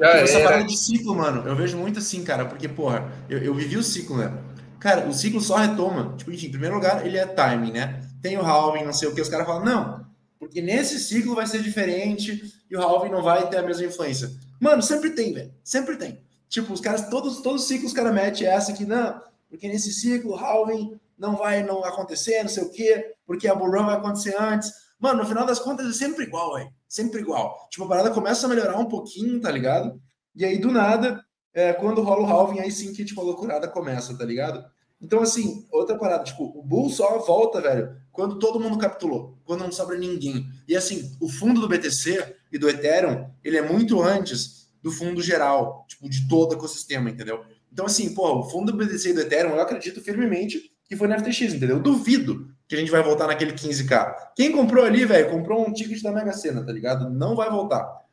já 0.00 0.08
essa 0.18 0.40
parada 0.40 0.64
de 0.64 0.76
ciclo, 0.76 1.14
mano, 1.14 1.46
eu 1.46 1.54
vejo 1.54 1.76
muito 1.76 1.98
assim, 1.98 2.24
cara, 2.24 2.44
porque, 2.44 2.68
porra, 2.68 3.12
eu, 3.28 3.38
eu 3.38 3.54
vivi 3.54 3.76
o 3.76 3.82
ciclo, 3.82 4.16
né? 4.16 4.32
Cara, 4.80 5.06
o 5.06 5.14
ciclo 5.14 5.40
só 5.40 5.56
retoma. 5.56 6.14
Tipo, 6.16 6.32
enfim, 6.32 6.46
em 6.46 6.50
primeiro 6.50 6.74
lugar, 6.74 7.06
ele 7.06 7.16
é 7.16 7.26
timing, 7.26 7.72
né? 7.72 8.00
Tem 8.20 8.36
o 8.36 8.42
halving, 8.42 8.84
não 8.84 8.92
sei 8.92 9.08
o 9.08 9.14
que, 9.14 9.20
os 9.20 9.28
caras 9.28 9.46
falam, 9.46 9.64
não, 9.64 10.04
porque 10.44 10.60
nesse 10.60 11.00
ciclo 11.00 11.34
vai 11.34 11.46
ser 11.46 11.62
diferente 11.62 12.52
e 12.70 12.76
o 12.76 12.82
halving 12.82 13.10
não 13.10 13.22
vai 13.22 13.48
ter 13.48 13.56
a 13.56 13.62
mesma 13.62 13.86
influência. 13.86 14.30
Mano, 14.60 14.82
sempre 14.82 15.10
tem, 15.10 15.32
velho. 15.32 15.54
Sempre 15.64 15.96
tem. 15.96 16.22
Tipo, 16.50 16.74
os 16.74 16.82
caras, 16.82 17.08
todos, 17.08 17.40
todos 17.40 17.62
os 17.62 17.68
ciclos 17.68 17.92
os 17.92 17.96
caras 17.96 18.12
metem 18.12 18.46
essa 18.46 18.72
aqui, 18.72 18.84
não, 18.84 19.20
porque 19.48 19.66
nesse 19.66 19.90
ciclo 19.92 20.32
o 20.32 20.36
halving 20.36 21.00
não 21.18 21.34
vai 21.34 21.62
não 21.62 21.82
acontecer, 21.82 22.42
não 22.42 22.50
sei 22.50 22.62
o 22.62 22.70
quê, 22.70 23.14
porque 23.26 23.48
a 23.48 23.54
bull 23.54 23.70
vai 23.70 23.96
acontecer 23.96 24.36
antes. 24.38 24.70
Mano, 24.98 25.22
no 25.22 25.28
final 25.28 25.46
das 25.46 25.58
contas 25.58 25.88
é 25.88 25.92
sempre 25.92 26.24
igual, 26.24 26.54
velho. 26.54 26.70
Sempre 26.86 27.20
igual. 27.22 27.66
Tipo, 27.70 27.84
a 27.84 27.88
parada 27.88 28.10
começa 28.10 28.46
a 28.46 28.48
melhorar 28.48 28.78
um 28.78 28.84
pouquinho, 28.84 29.40
tá 29.40 29.50
ligado? 29.50 29.98
E 30.36 30.44
aí, 30.44 30.58
do 30.58 30.70
nada, 30.70 31.24
é, 31.54 31.72
quando 31.72 32.02
rola 32.02 32.22
o 32.22 32.30
halving, 32.30 32.60
aí 32.60 32.70
sim 32.70 32.92
que, 32.92 33.04
tipo, 33.04 33.20
a 33.20 33.24
loucurada 33.24 33.66
começa, 33.66 34.16
tá 34.16 34.24
ligado? 34.24 34.62
Então, 35.04 35.20
assim, 35.20 35.66
outra 35.70 35.98
parada, 35.98 36.24
tipo, 36.24 36.44
o 36.58 36.62
bull 36.62 36.88
só 36.88 37.18
volta, 37.18 37.60
velho, 37.60 37.94
quando 38.10 38.38
todo 38.38 38.58
mundo 38.58 38.78
capitulou, 38.78 39.36
quando 39.44 39.60
não 39.60 39.70
sobra 39.70 39.98
ninguém. 39.98 40.46
E 40.66 40.74
assim, 40.74 41.14
o 41.20 41.28
fundo 41.28 41.60
do 41.60 41.68
BTC 41.68 42.36
e 42.50 42.56
do 42.56 42.70
Ethereum, 42.70 43.26
ele 43.44 43.58
é 43.58 43.62
muito 43.62 44.00
antes 44.00 44.70
do 44.82 44.90
fundo 44.90 45.20
geral, 45.20 45.84
tipo, 45.86 46.08
de 46.08 46.26
todo 46.26 46.52
o 46.52 46.54
ecossistema, 46.54 47.10
entendeu? 47.10 47.44
Então, 47.70 47.84
assim, 47.84 48.14
pô, 48.14 48.38
o 48.38 48.44
fundo 48.44 48.72
do 48.72 48.78
BTC 48.78 49.10
e 49.10 49.12
do 49.12 49.20
Ethereum, 49.20 49.50
eu 49.50 49.60
acredito 49.60 50.00
firmemente 50.00 50.72
que 50.86 50.96
foi 50.96 51.06
na 51.06 51.18
FTX, 51.18 51.52
entendeu? 51.52 51.76
Eu 51.76 51.82
duvido 51.82 52.48
que 52.66 52.74
a 52.74 52.78
gente 52.78 52.90
vai 52.90 53.02
voltar 53.02 53.26
naquele 53.26 53.52
15k. 53.52 54.14
Quem 54.34 54.52
comprou 54.52 54.86
ali, 54.86 55.04
velho, 55.04 55.30
comprou 55.30 55.68
um 55.68 55.72
ticket 55.72 56.02
da 56.02 56.12
Mega 56.12 56.32
Sena, 56.32 56.64
tá 56.64 56.72
ligado? 56.72 57.10
Não 57.10 57.36
vai 57.36 57.50
voltar. 57.50 58.03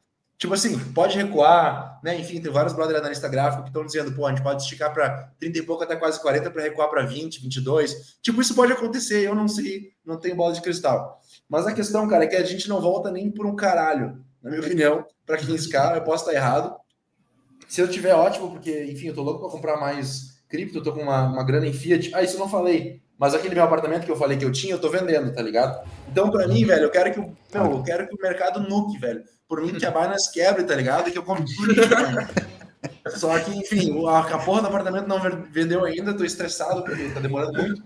Tipo 0.42 0.56
assim, 0.56 0.76
pode 0.92 1.16
recuar, 1.16 2.00
né? 2.04 2.20
Enfim, 2.20 2.42
tem 2.42 2.52
vários 2.52 2.74
brothers 2.74 2.98
analista 2.98 3.30
gráfico 3.30 3.62
que 3.62 3.70
estão 3.70 3.86
dizendo, 3.86 4.12
pô, 4.12 4.26
a 4.26 4.30
gente 4.32 4.42
pode 4.42 4.64
esticar 4.64 4.92
para 4.92 5.32
30 5.40 5.60
e 5.60 5.62
pouco 5.62 5.84
até 5.84 5.96
quase 5.96 6.20
40 6.20 6.50
para 6.50 6.64
recuar 6.64 6.90
para 6.90 7.06
20, 7.06 7.44
22. 7.44 8.18
Tipo, 8.24 8.42
isso 8.42 8.56
pode 8.56 8.74
acontecer, 8.74 9.22
eu 9.22 9.36
não 9.36 9.48
sei, 9.48 9.92
não 10.04 10.18
tenho 10.18 10.36
bola 10.36 10.52
de 10.52 10.60
cristal. 10.60 11.22
Mas 11.48 11.68
a 11.68 11.74
questão, 11.74 12.08
cara, 12.10 12.24
é 12.24 12.28
que 12.28 12.36
a 12.36 12.44
gente 12.44 12.68
não 12.68 12.82
volta 12.82 13.12
nem 13.12 13.30
por 13.30 13.46
um 13.46 13.56
caralho, 13.56 14.20
na 14.42 14.50
minha 14.50 14.64
opinião, 14.64 15.06
para 15.28 15.38
15k, 15.38 15.98
eu 15.98 16.02
posso 16.02 16.26
estar 16.26 16.36
errado. 16.36 16.76
Se 17.68 17.80
eu 17.80 17.88
tiver 17.88 18.16
ótimo, 18.16 18.50
porque, 18.50 18.86
enfim, 18.86 19.10
eu 19.10 19.14
tô 19.14 19.22
louco 19.22 19.42
para 19.42 19.52
comprar 19.52 19.80
mais 19.80 20.42
cripto, 20.50 20.80
eu 20.80 20.84
tô 20.84 20.92
com 20.92 21.04
uma, 21.04 21.22
uma 21.22 21.44
grana 21.44 21.68
em 21.68 21.74
Fiat. 21.74 22.16
Ah, 22.16 22.24
isso 22.24 22.38
eu 22.38 22.40
não 22.40 22.50
falei. 22.50 23.00
Mas 23.16 23.36
aquele 23.36 23.54
meu 23.54 23.64
apartamento 23.64 24.06
que 24.06 24.12
eu 24.12 24.18
falei 24.18 24.40
que 24.40 24.46
eu 24.46 24.52
tinha, 24.52 24.74
eu 24.74 24.82
tô 24.82 24.90
vendendo, 24.90 25.32
tá 25.36 25.44
ligado? 25.44 25.88
Então, 26.12 26.32
para 26.32 26.48
mim, 26.48 26.66
velho, 26.66 26.86
eu 26.86 26.90
quero 26.90 27.14
que 27.14 27.20
o, 27.20 27.38
eu 27.54 27.84
quero 27.84 28.08
que 28.08 28.16
o 28.16 28.20
mercado 28.20 28.60
nuke, 28.60 28.98
velho 28.98 29.24
por 29.52 29.62
mim 29.62 29.78
que 29.78 29.86
a 29.86 29.92
Binance 29.92 30.32
quebre, 30.32 30.64
tá 30.64 30.74
ligado? 30.74 31.10
E 31.10 31.12
que 31.12 31.18
eu 31.18 31.24
compre 31.24 31.44
tudo 31.54 31.76
Só 33.18 33.38
que, 33.38 33.52
enfim, 33.52 34.08
a, 34.08 34.20
a 34.20 34.40
porra 34.40 34.62
do 34.62 34.68
apartamento 34.68 35.10
não 35.10 35.20
vendeu 35.52 35.84
ainda, 35.84 36.14
tô 36.14 36.24
estressado 36.24 36.86
porque 36.86 37.10
tá 37.10 37.20
demorando 37.20 37.62
muito. 37.62 37.84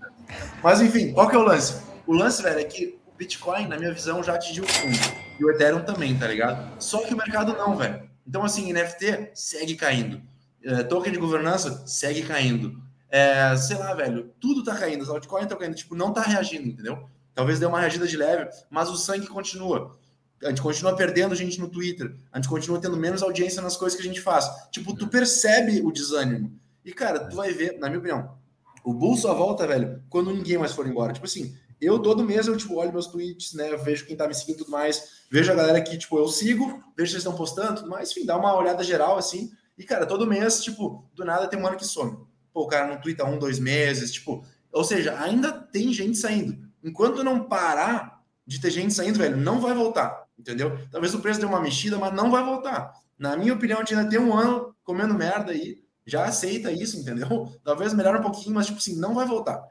Mas, 0.61 0.79
enfim, 0.79 1.11
qual 1.11 1.27
que 1.27 1.35
é 1.35 1.39
o 1.39 1.41
lance? 1.41 1.81
O 2.05 2.13
lance, 2.13 2.43
velho, 2.43 2.59
é 2.59 2.63
que 2.63 2.99
o 3.07 3.17
Bitcoin, 3.17 3.67
na 3.67 3.79
minha 3.79 3.91
visão, 3.91 4.21
já 4.21 4.35
atingiu 4.35 4.63
o 4.63 4.67
fundo. 4.67 4.95
E 5.39 5.43
o 5.43 5.49
Ethereum 5.49 5.81
também, 5.81 6.15
tá 6.15 6.27
ligado? 6.27 6.71
Só 6.79 6.99
que 6.99 7.15
o 7.15 7.17
mercado 7.17 7.53
não, 7.53 7.75
velho. 7.75 8.07
Então, 8.27 8.43
assim, 8.43 8.71
NFT 8.71 9.31
segue 9.33 9.73
caindo. 9.73 10.21
É, 10.63 10.83
token 10.83 11.11
de 11.11 11.17
governança 11.17 11.81
segue 11.87 12.21
caindo. 12.21 12.79
É, 13.09 13.57
sei 13.57 13.77
lá, 13.77 13.91
velho, 13.95 14.31
tudo 14.39 14.63
tá 14.63 14.75
caindo. 14.75 15.01
Os 15.01 15.09
altcoins 15.09 15.45
estão 15.45 15.57
caindo. 15.57 15.73
Tipo, 15.73 15.95
não 15.95 16.13
tá 16.13 16.21
reagindo, 16.21 16.67
entendeu? 16.67 17.09
Talvez 17.33 17.59
dê 17.59 17.65
uma 17.65 17.79
reagida 17.79 18.07
de 18.07 18.15
leve, 18.15 18.51
mas 18.69 18.87
o 18.87 18.95
sangue 18.95 19.25
continua 19.25 19.97
a 20.43 20.49
gente 20.49 20.61
continua 20.61 20.95
perdendo 20.95 21.35
gente 21.35 21.59
no 21.59 21.69
Twitter, 21.69 22.15
a 22.31 22.37
gente 22.37 22.49
continua 22.49 22.79
tendo 22.79 22.97
menos 22.97 23.23
audiência 23.23 23.61
nas 23.61 23.77
coisas 23.77 23.99
que 23.99 24.05
a 24.05 24.07
gente 24.07 24.21
faz. 24.21 24.49
Tipo, 24.71 24.95
tu 24.95 25.07
percebe 25.07 25.81
o 25.81 25.91
desânimo. 25.91 26.59
E, 26.83 26.91
cara, 26.91 27.27
tu 27.27 27.35
vai 27.35 27.51
ver, 27.51 27.79
na 27.79 27.87
minha 27.87 27.99
opinião, 27.99 28.37
o 28.83 28.93
bull 28.93 29.15
só 29.15 29.33
volta, 29.33 29.65
velho, 29.65 30.03
quando 30.09 30.33
ninguém 30.33 30.57
mais 30.57 30.73
for 30.73 30.87
embora. 30.87 31.13
Tipo 31.13 31.25
assim, 31.25 31.55
eu 31.79 31.99
todo 31.99 32.23
mês 32.23 32.47
eu, 32.47 32.57
tipo, 32.57 32.75
olho 32.75 32.91
meus 32.91 33.07
tweets, 33.07 33.53
né, 33.53 33.75
vejo 33.77 34.05
quem 34.05 34.15
tá 34.15 34.27
me 34.27 34.35
seguindo 34.35 34.55
e 34.55 34.59
tudo 34.59 34.71
mais, 34.71 35.23
vejo 35.31 35.51
a 35.51 35.55
galera 35.55 35.81
que, 35.81 35.97
tipo, 35.97 36.17
eu 36.17 36.27
sigo, 36.27 36.83
vejo 36.95 37.07
se 37.07 37.13
vocês 37.13 37.15
estão 37.15 37.35
postando 37.35 37.77
tudo 37.77 37.89
mais, 37.89 38.11
enfim, 38.11 38.25
dá 38.25 38.37
uma 38.37 38.55
olhada 38.55 38.83
geral, 38.83 39.17
assim. 39.17 39.51
E, 39.77 39.83
cara, 39.83 40.05
todo 40.05 40.27
mês, 40.27 40.63
tipo, 40.63 41.09
do 41.13 41.25
nada 41.25 41.47
tem 41.47 41.59
um 41.59 41.65
ano 41.65 41.77
que 41.77 41.85
some. 41.85 42.17
Pô, 42.53 42.63
o 42.63 42.67
cara 42.67 42.87
não 42.87 43.01
twitta 43.01 43.25
um, 43.25 43.39
dois 43.39 43.59
meses, 43.59 44.11
tipo... 44.11 44.45
Ou 44.71 44.83
seja, 44.83 45.17
ainda 45.19 45.53
tem 45.53 45.91
gente 45.93 46.17
saindo. 46.17 46.57
Enquanto 46.83 47.23
não 47.23 47.45
parar 47.45 48.21
de 48.45 48.59
ter 48.59 48.69
gente 48.69 48.93
saindo, 48.93 49.17
velho, 49.17 49.37
não 49.37 49.61
vai 49.61 49.73
voltar 49.73 50.24
entendeu? 50.37 50.77
Talvez 50.91 51.13
o 51.13 51.19
preço 51.19 51.39
dê 51.39 51.45
uma 51.45 51.61
mexida, 51.61 51.97
mas 51.97 52.13
não 52.13 52.31
vai 52.31 52.43
voltar. 52.43 52.93
Na 53.17 53.35
minha 53.37 53.53
opinião, 53.53 53.77
a 53.77 53.81
gente 53.81 53.95
ainda 53.95 54.09
tem 54.09 54.19
um 54.19 54.33
ano 54.33 54.75
comendo 54.83 55.13
merda 55.13 55.51
aí, 55.51 55.77
já 56.05 56.25
aceita 56.25 56.71
isso, 56.71 56.97
entendeu? 56.97 57.51
Talvez 57.63 57.93
melhore 57.93 58.19
um 58.19 58.23
pouquinho, 58.23 58.55
mas, 58.55 58.67
tipo 58.67 58.77
assim, 58.77 58.99
não 58.99 59.15
vai 59.15 59.25
voltar. 59.25 59.63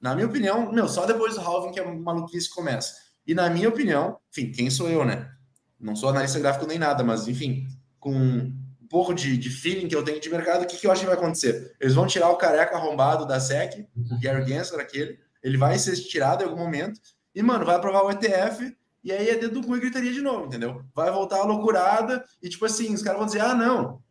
Na 0.00 0.14
minha 0.14 0.26
opinião, 0.26 0.72
meu, 0.72 0.88
só 0.88 1.06
depois 1.06 1.34
do 1.34 1.40
halving 1.40 1.72
que 1.72 1.80
a 1.80 1.94
maluquice 1.94 2.48
começa. 2.50 2.94
E 3.26 3.34
na 3.34 3.48
minha 3.48 3.68
opinião, 3.68 4.18
enfim, 4.30 4.52
quem 4.52 4.70
sou 4.70 4.88
eu, 4.88 5.04
né? 5.04 5.30
Não 5.80 5.96
sou 5.96 6.10
analista 6.10 6.38
gráfico 6.38 6.66
nem 6.66 6.78
nada, 6.78 7.02
mas, 7.02 7.26
enfim, 7.26 7.66
com 7.98 8.12
um 8.14 8.88
pouco 8.88 9.14
de, 9.14 9.36
de 9.36 9.50
feeling 9.50 9.88
que 9.88 9.96
eu 9.96 10.04
tenho 10.04 10.20
de 10.20 10.30
mercado, 10.30 10.62
o 10.62 10.66
que, 10.66 10.76
que 10.76 10.86
eu 10.86 10.92
acho 10.92 11.00
que 11.00 11.06
vai 11.06 11.16
acontecer? 11.16 11.74
Eles 11.80 11.94
vão 11.94 12.06
tirar 12.06 12.28
o 12.30 12.36
careca 12.36 12.76
arrombado 12.76 13.26
da 13.26 13.40
SEC, 13.40 13.86
o 13.96 14.20
Gary 14.20 14.46
Gensler, 14.46 14.80
aquele, 14.80 15.18
ele 15.42 15.56
vai 15.56 15.78
ser 15.78 15.96
tirado 15.96 16.42
em 16.42 16.44
algum 16.44 16.58
momento, 16.58 17.00
e, 17.34 17.42
mano, 17.42 17.64
vai 17.64 17.76
aprovar 17.76 18.04
o 18.04 18.10
ETF, 18.10 18.76
e 19.04 19.12
aí 19.12 19.28
é 19.28 19.36
dedo 19.36 19.60
do 19.60 19.66
cu 19.66 19.76
e 19.76 19.80
gritaria 19.80 20.12
de 20.12 20.22
novo, 20.22 20.46
entendeu? 20.46 20.82
Vai 20.94 21.10
voltar 21.12 21.40
a 21.40 21.44
loucurada 21.44 22.24
e, 22.42 22.48
tipo 22.48 22.64
assim, 22.64 22.94
os 22.94 23.02
caras 23.02 23.18
vão 23.18 23.26
dizer, 23.26 23.42
ah, 23.42 23.54
não, 23.54 24.02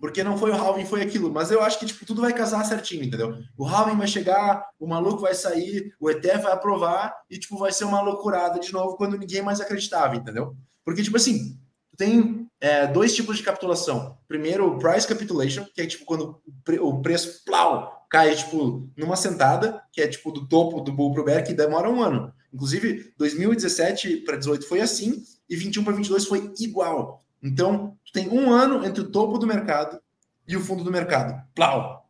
porque 0.00 0.22
não 0.22 0.36
foi 0.36 0.50
o 0.50 0.54
halving, 0.54 0.84
foi 0.84 1.02
aquilo. 1.02 1.32
Mas 1.32 1.50
eu 1.50 1.62
acho 1.62 1.78
que, 1.78 1.86
tipo, 1.86 2.04
tudo 2.04 2.20
vai 2.20 2.32
casar 2.32 2.64
certinho, 2.64 3.04
entendeu? 3.04 3.36
O 3.56 3.66
halving 3.66 3.96
vai 3.96 4.06
chegar, 4.06 4.64
o 4.78 4.86
maluco 4.86 5.22
vai 5.22 5.34
sair, 5.34 5.92
o 5.98 6.10
ETF 6.10 6.42
vai 6.42 6.52
aprovar 6.52 7.14
e, 7.30 7.38
tipo, 7.38 7.58
vai 7.58 7.72
ser 7.72 7.84
uma 7.84 8.00
loucurada 8.00 8.60
de 8.60 8.72
novo 8.72 8.96
quando 8.96 9.18
ninguém 9.18 9.42
mais 9.42 9.60
acreditava, 9.60 10.14
entendeu? 10.14 10.54
Porque, 10.84 11.02
tipo 11.02 11.16
assim, 11.16 11.58
tem 11.96 12.48
é, 12.60 12.86
dois 12.86 13.14
tipos 13.14 13.36
de 13.36 13.42
capitulação. 13.42 14.16
Primeiro, 14.28 14.68
o 14.68 14.78
price 14.78 15.06
capitulation, 15.06 15.66
que 15.74 15.80
é, 15.80 15.86
tipo, 15.86 16.04
quando 16.04 16.40
o 16.80 17.02
preço, 17.02 17.42
plau, 17.44 18.06
cai, 18.08 18.34
tipo, 18.34 18.88
numa 18.96 19.16
sentada, 19.16 19.82
que 19.92 20.00
é, 20.00 20.06
tipo, 20.06 20.30
do 20.30 20.46
topo 20.46 20.80
do 20.80 20.92
bull 20.92 21.12
pro 21.12 21.24
bear, 21.24 21.44
que 21.44 21.52
demora 21.52 21.90
um 21.90 22.02
ano. 22.02 22.32
Inclusive, 22.52 23.12
2017 23.16 24.18
para 24.18 24.36
18 24.36 24.66
foi 24.66 24.80
assim 24.80 25.22
e 25.48 25.56
21 25.56 25.84
para 25.84 25.92
22 25.94 26.26
foi 26.26 26.52
igual. 26.58 27.24
Então, 27.42 27.96
tu 28.04 28.12
tem 28.12 28.28
um 28.28 28.50
ano 28.50 28.84
entre 28.84 29.02
o 29.02 29.10
topo 29.10 29.38
do 29.38 29.46
mercado 29.46 30.00
e 30.46 30.56
o 30.56 30.60
fundo 30.60 30.82
do 30.82 30.90
mercado. 30.90 31.40
Plau! 31.54 32.08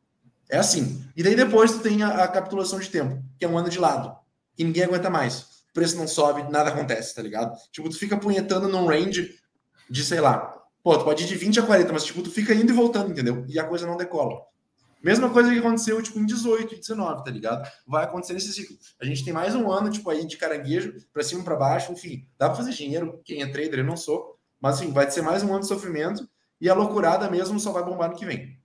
É 0.50 0.56
assim. 0.58 1.04
E 1.16 1.22
daí 1.22 1.34
depois 1.34 1.72
tu 1.72 1.80
tem 1.80 2.02
a, 2.02 2.24
a 2.24 2.28
capitulação 2.28 2.78
de 2.78 2.88
tempo, 2.88 3.22
que 3.38 3.44
é 3.44 3.48
um 3.48 3.58
ano 3.58 3.68
de 3.68 3.78
lado, 3.78 4.16
que 4.56 4.64
ninguém 4.64 4.84
aguenta 4.84 5.10
mais. 5.10 5.40
O 5.70 5.74
preço 5.74 5.96
não 5.96 6.08
sobe, 6.08 6.50
nada 6.50 6.70
acontece, 6.70 7.14
tá 7.14 7.20
ligado? 7.20 7.56
Tipo, 7.70 7.88
tu 7.90 7.98
fica 7.98 8.16
punhetando 8.16 8.68
num 8.68 8.86
range 8.86 9.38
de, 9.90 10.04
sei 10.04 10.20
lá, 10.20 10.58
pô, 10.82 10.96
tu 10.96 11.04
pode 11.04 11.24
ir 11.24 11.26
de 11.26 11.34
20 11.34 11.60
a 11.60 11.62
40, 11.64 11.92
mas 11.92 12.04
tipo, 12.04 12.22
tu 12.22 12.30
fica 12.30 12.54
indo 12.54 12.72
e 12.72 12.74
voltando, 12.74 13.10
entendeu? 13.10 13.44
E 13.48 13.58
a 13.58 13.64
coisa 13.64 13.86
não 13.86 13.96
decola. 13.96 14.40
Mesma 15.02 15.30
coisa 15.30 15.52
que 15.52 15.58
aconteceu, 15.58 16.02
tipo, 16.02 16.18
em 16.18 16.26
18 16.26 16.74
e 16.74 16.78
19, 16.78 17.24
tá 17.24 17.30
ligado? 17.30 17.68
Vai 17.86 18.04
acontecer 18.04 18.32
nesse 18.32 18.52
ciclo. 18.52 18.76
A 19.00 19.04
gente 19.04 19.24
tem 19.24 19.32
mais 19.32 19.54
um 19.54 19.70
ano, 19.70 19.90
tipo, 19.90 20.10
aí 20.10 20.26
de 20.26 20.36
caranguejo, 20.36 20.94
para 21.12 21.22
cima, 21.22 21.44
para 21.44 21.56
baixo, 21.56 21.92
enfim. 21.92 22.26
Dá 22.36 22.48
para 22.48 22.56
fazer 22.56 22.72
dinheiro, 22.72 23.20
quem 23.24 23.42
é 23.42 23.46
trader, 23.46 23.78
eu 23.78 23.84
não 23.84 23.96
sou. 23.96 24.36
Mas, 24.60 24.80
enfim, 24.80 24.92
vai 24.92 25.08
ser 25.10 25.22
mais 25.22 25.42
um 25.42 25.50
ano 25.50 25.60
de 25.60 25.68
sofrimento 25.68 26.28
e 26.60 26.68
a 26.68 26.74
loucurada 26.74 27.30
mesmo 27.30 27.60
só 27.60 27.70
vai 27.70 27.84
bombar 27.84 28.10
no 28.10 28.16
que 28.16 28.26
vem. 28.26 28.58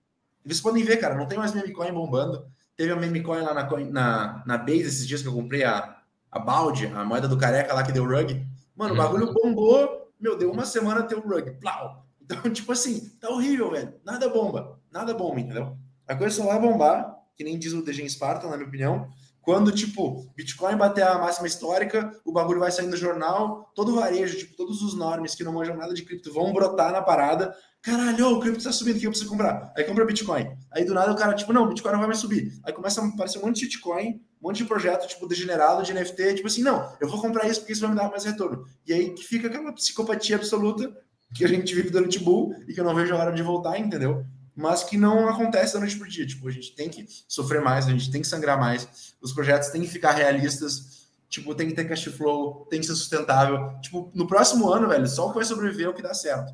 Vocês 0.44 0.60
podem 0.60 0.84
ver, 0.84 0.98
cara, 0.98 1.16
não 1.16 1.28
tem 1.28 1.38
mais 1.38 1.54
meme 1.54 1.72
coin 1.72 1.94
bombando. 1.94 2.46
Teve 2.76 2.92
a 2.92 2.96
meme 2.96 3.22
coin 3.22 3.42
lá 3.42 3.54
na, 3.54 3.70
na, 3.92 4.44
na 4.46 4.58
base 4.58 4.82
esses 4.82 5.08
dias 5.08 5.22
que 5.22 5.28
eu 5.28 5.34
comprei 5.34 5.64
a, 5.64 5.98
a 6.32 6.40
balde, 6.40 6.88
a 6.88 7.06
moeda 7.06 7.28
do 7.28 7.38
careca 7.38 7.74
lá 7.74 7.84
que 7.84 7.92
deu 7.92 8.06
rug. 8.06 8.46
Mano, 8.76 8.96
o 8.96 8.98
uhum. 8.98 9.04
bagulho 9.04 9.34
bombou, 9.34 10.12
meu, 10.20 10.36
deu 10.36 10.52
uma 10.52 10.66
semana 10.66 11.04
ter 11.04 11.16
o 11.16 11.22
rug. 11.22 11.52
Plau! 11.60 12.06
Então, 12.20 12.42
tipo 12.52 12.72
assim, 12.72 13.10
tá 13.22 13.30
horrível, 13.30 13.72
velho. 13.72 13.94
Nada 14.04 14.28
bomba. 14.28 14.80
Nada 14.92 15.14
bomba, 15.14 15.40
entendeu? 15.40 15.78
A 16.14 16.16
coisa 16.16 16.36
só 16.36 16.46
vai 16.46 16.60
bombar, 16.60 17.12
que 17.36 17.44
nem 17.44 17.58
diz 17.58 17.74
o 17.74 17.82
DG 17.82 18.08
Spartan, 18.08 18.48
na 18.48 18.56
minha 18.56 18.68
opinião, 18.70 19.10
quando, 19.42 19.72
tipo, 19.72 20.32
Bitcoin 20.36 20.78
bater 20.78 21.04
a 21.04 21.18
máxima 21.18 21.48
histórica, 21.48 22.12
o 22.24 22.32
bagulho 22.32 22.60
vai 22.60 22.72
sair 22.72 22.86
no 22.86 22.96
jornal, 22.96 23.72
todo 23.74 23.92
o 23.92 23.96
varejo, 23.96 24.38
tipo, 24.38 24.56
todos 24.56 24.84
os 24.84 24.96
normes 24.96 25.34
que 25.34 25.44
não 25.44 25.52
manjam 25.52 25.76
nada 25.76 25.92
de 25.92 26.04
cripto 26.04 26.32
vão 26.32 26.54
brotar 26.54 26.92
na 26.92 27.02
parada. 27.02 27.52
Caralho, 27.82 28.28
o 28.28 28.40
cripto 28.40 28.64
tá 28.64 28.72
subindo, 28.72 29.00
que 29.00 29.08
eu 29.08 29.10
preciso 29.10 29.28
comprar? 29.28 29.74
Aí 29.76 29.84
compra 29.86 30.06
Bitcoin. 30.06 30.56
Aí 30.72 30.86
do 30.86 30.94
nada 30.94 31.12
o 31.12 31.16
cara, 31.16 31.34
tipo, 31.34 31.52
não, 31.52 31.68
Bitcoin 31.68 31.94
não 31.94 32.00
vai 32.00 32.08
mais 32.08 32.20
subir. 32.20 32.54
Aí 32.64 32.72
começa 32.72 33.02
a 33.02 33.08
aparecer 33.08 33.40
um 33.40 33.48
monte 33.48 33.62
de 33.62 33.66
Bitcoin, 33.66 34.22
um 34.40 34.48
monte 34.50 34.58
de 34.58 34.66
projeto, 34.66 35.08
tipo, 35.08 35.28
degenerado 35.28 35.82
de 35.82 35.96
NFT, 35.96 36.36
tipo 36.36 36.48
assim, 36.48 36.62
não, 36.62 36.96
eu 37.02 37.10
vou 37.10 37.20
comprar 37.20 37.48
isso 37.48 37.62
porque 37.62 37.74
isso 37.74 37.82
vai 37.82 37.90
me 37.90 37.96
dar 37.96 38.08
mais 38.12 38.24
retorno. 38.24 38.64
E 38.86 38.94
aí 38.94 39.10
que 39.16 39.24
fica 39.24 39.48
aquela 39.48 39.74
psicopatia 39.74 40.36
absoluta 40.36 40.96
que 41.36 41.44
a 41.44 41.48
gente 41.48 41.74
vive 41.74 41.90
durante 41.90 42.20
bull 42.20 42.54
e 42.68 42.74
que 42.76 42.80
eu 42.80 42.84
não 42.84 42.94
vejo 42.94 43.16
a 43.16 43.18
hora 43.18 43.32
de 43.32 43.42
voltar, 43.42 43.80
entendeu? 43.80 44.24
Mas 44.56 44.84
que 44.84 44.98
não 44.98 45.28
acontece 45.28 45.74
da 45.74 45.80
noite 45.80 45.98
por 45.98 46.08
dia. 46.08 46.26
Tipo, 46.26 46.48
a 46.48 46.52
gente 46.52 46.76
tem 46.76 46.90
que 46.90 47.06
sofrer 47.28 47.62
mais, 47.62 47.88
a 47.88 47.92
gente 47.92 48.12
tem 48.12 48.22
que 48.22 48.28
sangrar 48.28 48.60
mais, 48.60 49.16
os 49.22 49.34
projetos 49.34 49.70
têm 49.70 49.82
que 49.82 49.88
ficar 49.88 50.12
realistas, 50.12 51.08
tipo, 51.30 51.56
tem 51.56 51.68
que 51.68 51.74
ter 51.74 51.86
cash 51.86 52.06
flow, 52.06 52.68
tem 52.70 52.80
que 52.80 52.86
ser 52.86 52.96
sustentável. 52.96 53.74
Tipo, 53.82 54.12
no 54.14 54.28
próximo 54.28 54.72
ano, 54.72 54.88
velho, 54.88 55.08
só 55.08 55.26
o 55.26 55.30
que 55.30 55.36
vai 55.36 55.46
sobreviver 55.46 55.88
é 55.88 55.90
o 55.90 55.94
que 55.94 56.02
dá 56.02 56.14
certo. 56.14 56.54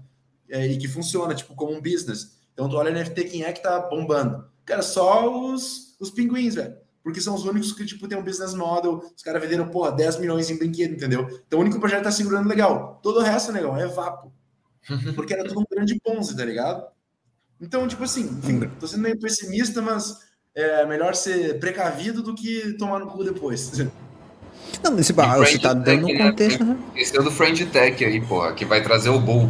É, 0.50 0.66
e 0.66 0.78
que 0.78 0.88
funciona, 0.88 1.36
tipo, 1.36 1.54
como 1.54 1.74
um 1.74 1.82
business. 1.82 2.38
Então, 2.54 2.68
tu 2.70 2.76
olha 2.76 2.92
NFT, 2.92 3.26
quem 3.26 3.44
é 3.44 3.54
que 3.54 3.62
tá 3.62 3.80
bombando? 3.82 4.46
Cara, 4.66 4.82
só 4.82 5.30
os, 5.30 5.96
os 6.00 6.10
pinguins, 6.10 6.56
velho. 6.56 6.76
Porque 7.04 7.22
são 7.22 7.34
os 7.34 7.46
únicos 7.46 7.72
que, 7.72 7.86
tipo, 7.86 8.08
tem 8.08 8.18
um 8.18 8.24
business 8.24 8.54
model, 8.54 9.02
os 9.16 9.24
caras 9.24 9.42
venderam, 9.42 9.70
porra, 9.70 9.92
10 9.92 10.20
milhões 10.20 10.50
em 10.50 10.58
brinquedo, 10.58 10.94
entendeu? 10.94 11.28
Então, 11.48 11.60
o 11.60 11.62
único 11.62 11.80
projeto 11.80 12.00
que 12.00 12.06
tá 12.06 12.12
segurando 12.12 12.48
legal. 12.48 13.00
Todo 13.02 13.20
o 13.20 13.24
resto, 13.24 13.52
negão, 13.52 13.78
é 13.78 13.88
vapo. 13.88 14.34
Porque 15.16 15.34
era 15.34 15.48
tudo 15.48 15.62
um 15.62 15.66
grande 15.70 16.00
ponze, 16.00 16.36
tá 16.36 16.44
ligado? 16.44 16.86
Então, 17.62 17.88
tipo 17.88 18.04
assim, 18.04 18.24
enfim, 18.24 18.70
tô 18.80 18.88
sendo 18.88 19.04
meio 19.04 19.20
pessimista, 19.20 19.82
mas 19.82 20.18
é 20.56 20.86
melhor 20.86 21.16
ser 21.16 21.60
precavido 21.60 22.24
do 22.24 22.34
que 22.34 22.74
tomar 22.78 23.00
no 23.00 23.08
cu 23.08 23.24
depois. 23.24 23.72
Não, 24.84 24.92
mas 24.92 25.08
tipo, 25.08 25.22
você 25.22 25.58
tá 25.58 25.74
dando 25.74 26.08
um 26.08 26.18
contexto. 26.18 26.64
Né? 26.64 26.78
Esse 26.96 27.18
é 27.18 27.22
do 27.22 27.32
Friend 27.32 27.66
Tech 27.68 28.06
aí, 28.06 28.22
porra, 28.22 28.54
que 28.54 28.66
vai 28.66 28.82
trazer 28.82 29.10
o 29.10 29.20
Bull. 29.20 29.50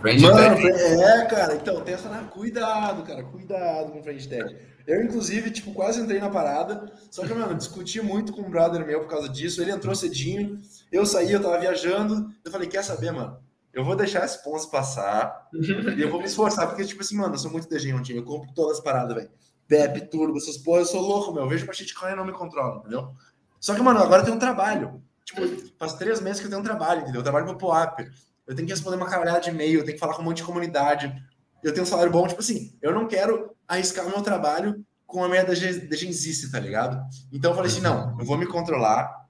Friend 0.00 0.22
Mano, 0.22 0.56
Tech. 0.56 0.66
é, 0.68 1.24
cara, 1.26 1.54
então, 1.54 1.80
tem 1.82 1.94
essa 1.94 2.08
na... 2.08 2.24
Cuidado, 2.24 3.02
cara, 3.02 3.22
cuidado 3.22 3.92
com 3.92 3.98
o 3.98 4.02
Friend 4.02 4.28
Tech. 4.28 4.56
Eu, 4.86 5.04
inclusive, 5.04 5.50
tipo, 5.50 5.72
quase 5.72 6.00
entrei 6.00 6.20
na 6.20 6.30
parada, 6.30 6.90
só 7.10 7.26
que, 7.26 7.34
mano, 7.34 7.54
discuti 7.54 8.00
muito 8.00 8.32
com 8.32 8.42
um 8.42 8.50
brother 8.50 8.86
meu 8.86 9.00
por 9.00 9.08
causa 9.08 9.28
disso. 9.28 9.60
Ele 9.60 9.70
entrou 9.70 9.94
cedinho, 9.94 10.60
eu 10.90 11.04
saí, 11.04 11.32
eu 11.32 11.42
tava 11.42 11.58
viajando, 11.58 12.32
eu 12.44 12.50
falei, 12.50 12.68
quer 12.68 12.82
saber, 12.82 13.12
mano? 13.12 13.38
Eu 13.72 13.84
vou 13.84 13.94
deixar 13.94 14.24
esse 14.24 14.42
ponto 14.42 14.68
passar 14.70 15.48
e 15.96 16.00
eu 16.00 16.10
vou 16.10 16.20
me 16.20 16.26
esforçar, 16.26 16.66
porque, 16.66 16.84
tipo 16.84 17.02
assim, 17.02 17.16
mano, 17.16 17.34
eu 17.34 17.38
sou 17.38 17.50
muito 17.50 17.68
time, 17.68 18.18
eu 18.18 18.24
compro 18.24 18.52
todas 18.54 18.78
as 18.78 18.84
paradas, 18.84 19.14
velho. 19.14 19.30
Pepe, 19.68 20.00
Turbo, 20.00 20.36
essas 20.36 20.58
porra, 20.58 20.80
eu 20.80 20.86
sou 20.86 21.00
louco, 21.00 21.32
meu. 21.32 21.44
Eu 21.44 21.48
vejo 21.48 21.64
pra 21.64 21.72
shitcoin 21.72 22.12
e 22.12 22.16
não 22.16 22.24
me 22.24 22.32
controla, 22.32 22.80
entendeu? 22.80 23.14
Só 23.60 23.74
que, 23.74 23.80
mano, 23.80 24.00
agora 24.00 24.22
eu 24.22 24.24
tenho 24.24 24.36
um 24.36 24.40
trabalho. 24.40 25.00
Tipo, 25.24 25.42
faz 25.78 25.92
três 25.92 26.20
meses 26.20 26.40
que 26.40 26.46
eu 26.46 26.50
tenho 26.50 26.60
um 26.60 26.64
trabalho, 26.64 27.02
entendeu? 27.02 27.20
Eu 27.20 27.22
trabalho 27.22 27.46
pro 27.46 27.56
POAP. 27.56 28.00
Eu 28.46 28.56
tenho 28.56 28.66
que 28.66 28.74
responder 28.74 28.96
uma 28.96 29.08
caralhada 29.08 29.40
de 29.40 29.50
e-mail, 29.50 29.78
eu 29.78 29.84
tenho 29.84 29.94
que 29.94 30.00
falar 30.00 30.14
com 30.14 30.22
um 30.22 30.24
monte 30.24 30.38
de 30.38 30.42
comunidade. 30.42 31.14
Eu 31.62 31.72
tenho 31.72 31.84
um 31.84 31.88
salário 31.88 32.10
bom, 32.10 32.26
tipo 32.26 32.40
assim, 32.40 32.76
eu 32.82 32.92
não 32.92 33.06
quero 33.06 33.54
arriscar 33.68 34.04
o 34.06 34.10
meu 34.10 34.22
trabalho 34.22 34.84
com 35.06 35.22
a 35.22 35.28
minha 35.28 35.44
degenzice, 35.44 36.50
tá 36.50 36.58
ligado? 36.58 37.00
Então 37.32 37.52
eu 37.52 37.54
falei 37.54 37.70
assim, 37.70 37.80
não, 37.80 38.18
eu 38.18 38.24
vou 38.24 38.36
me 38.36 38.46
controlar, 38.46 39.28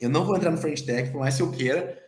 eu 0.00 0.08
não 0.08 0.24
vou 0.24 0.36
entrar 0.36 0.50
no 0.50 0.58
French 0.58 0.84
Tech, 0.84 1.10
por 1.10 1.20
mais 1.20 1.36
que 1.36 1.42
eu 1.42 1.50
queira. 1.50 2.01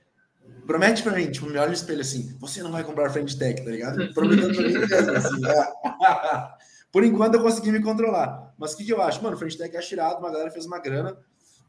Promete 0.66 1.02
pra 1.02 1.12
mim, 1.12 1.30
tipo, 1.30 1.46
me 1.46 1.58
olha 1.58 1.68
no 1.68 1.74
espelho 1.74 2.00
assim, 2.00 2.36
você 2.38 2.62
não 2.62 2.72
vai 2.72 2.82
comprar 2.82 3.10
French 3.10 3.38
Tech, 3.38 3.62
tá 3.62 3.70
ligado? 3.70 4.12
Prometendo 4.14 4.54
pra 4.54 4.62
mim 4.62 4.78
mesmo, 4.78 5.12
assim. 5.12 5.46
É. 5.46 6.54
Por 6.90 7.04
enquanto 7.04 7.34
eu 7.34 7.42
consegui 7.42 7.72
me 7.72 7.82
controlar. 7.82 8.54
Mas 8.56 8.72
o 8.72 8.76
que, 8.76 8.84
que 8.84 8.92
eu 8.92 9.02
acho? 9.02 9.22
Mano, 9.22 9.34
o 9.34 9.38
French 9.38 9.58
Tech 9.58 9.76
é 9.76 9.80
tirado, 9.80 10.20
uma 10.20 10.30
galera 10.30 10.50
fez 10.50 10.64
uma 10.64 10.78
grana. 10.78 11.16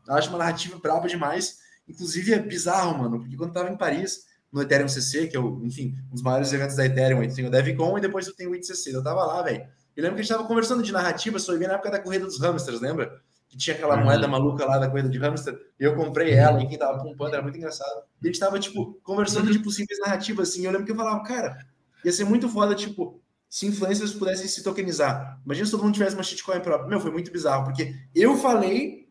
Acho 0.08 0.30
uma 0.30 0.38
narrativa 0.38 0.78
braba 0.78 1.08
demais. 1.08 1.58
Inclusive 1.88 2.34
é 2.34 2.40
bizarro, 2.40 2.98
mano, 2.98 3.20
porque 3.20 3.36
quando 3.36 3.50
eu 3.50 3.54
tava 3.54 3.70
em 3.70 3.78
Paris, 3.78 4.26
no 4.52 4.62
Ethereum 4.62 4.88
CC, 4.88 5.28
que 5.28 5.36
é 5.36 5.40
o, 5.40 5.62
enfim, 5.66 5.96
um 6.12 6.14
dos 6.14 6.22
maiores 6.22 6.54
eventos 6.54 6.76
da 6.76 6.86
Ethereum, 6.86 7.22
aí 7.22 7.34
tem 7.34 7.46
o 7.46 7.52
DevCon 7.52 7.98
e 7.98 8.02
depois 8.02 8.28
eu 8.28 8.36
tenho 8.36 8.52
o 8.52 8.56
ITCC. 8.56 8.96
Eu 8.96 9.04
tava 9.04 9.26
lá, 9.26 9.42
velho. 9.42 9.68
Eu 9.96 10.04
lembro 10.04 10.16
que 10.16 10.22
a 10.22 10.24
gente 10.24 10.34
tava 10.34 10.48
conversando 10.48 10.84
de 10.84 10.92
narrativa, 10.92 11.40
foi 11.40 11.58
bem 11.58 11.68
na 11.68 11.76
época 11.76 11.92
da 11.92 12.00
corrida 12.00 12.26
dos 12.26 12.40
hamsters, 12.40 12.82
lembra? 12.82 13.22
Que 13.56 13.60
tinha 13.60 13.76
aquela 13.76 13.96
uhum. 13.96 14.04
moeda 14.04 14.28
maluca 14.28 14.66
lá 14.66 14.78
da 14.78 14.90
corrida 14.90 15.08
de 15.08 15.18
hamster, 15.18 15.58
e 15.80 15.84
eu 15.86 15.96
comprei 15.96 16.34
ela, 16.34 16.62
e 16.62 16.68
quem 16.68 16.78
tava 16.78 17.02
pumpando 17.02 17.34
era 17.34 17.42
muito 17.42 17.58
engraçado. 17.58 18.04
E 18.22 18.28
a 18.28 18.28
gente 18.28 18.40
tava, 18.40 18.60
tipo, 18.60 19.00
conversando 19.02 19.50
de 19.50 19.60
possíveis 19.60 19.98
narrativas, 20.00 20.50
assim. 20.50 20.66
Eu 20.66 20.72
lembro 20.72 20.86
que 20.86 20.92
eu 20.92 20.96
falava, 20.96 21.24
cara, 21.24 21.58
ia 22.04 22.12
ser 22.12 22.26
muito 22.26 22.50
foda, 22.50 22.76
tipo, 22.76 23.22
se 23.50 23.66
influencers 23.66 24.12
pudessem 24.12 24.46
se 24.48 24.62
tokenizar. 24.62 25.40
Imagina 25.46 25.66
se 25.66 25.72
todo 25.72 25.84
mundo 25.86 25.94
tivesse 25.94 26.16
uma 26.16 26.24
shitcoin 26.24 26.60
própria. 26.60 26.90
Meu, 26.90 27.00
foi 27.00 27.12
muito 27.12 27.32
bizarro, 27.32 27.64
porque 27.64 27.96
eu 28.14 28.36
falei 28.36 29.08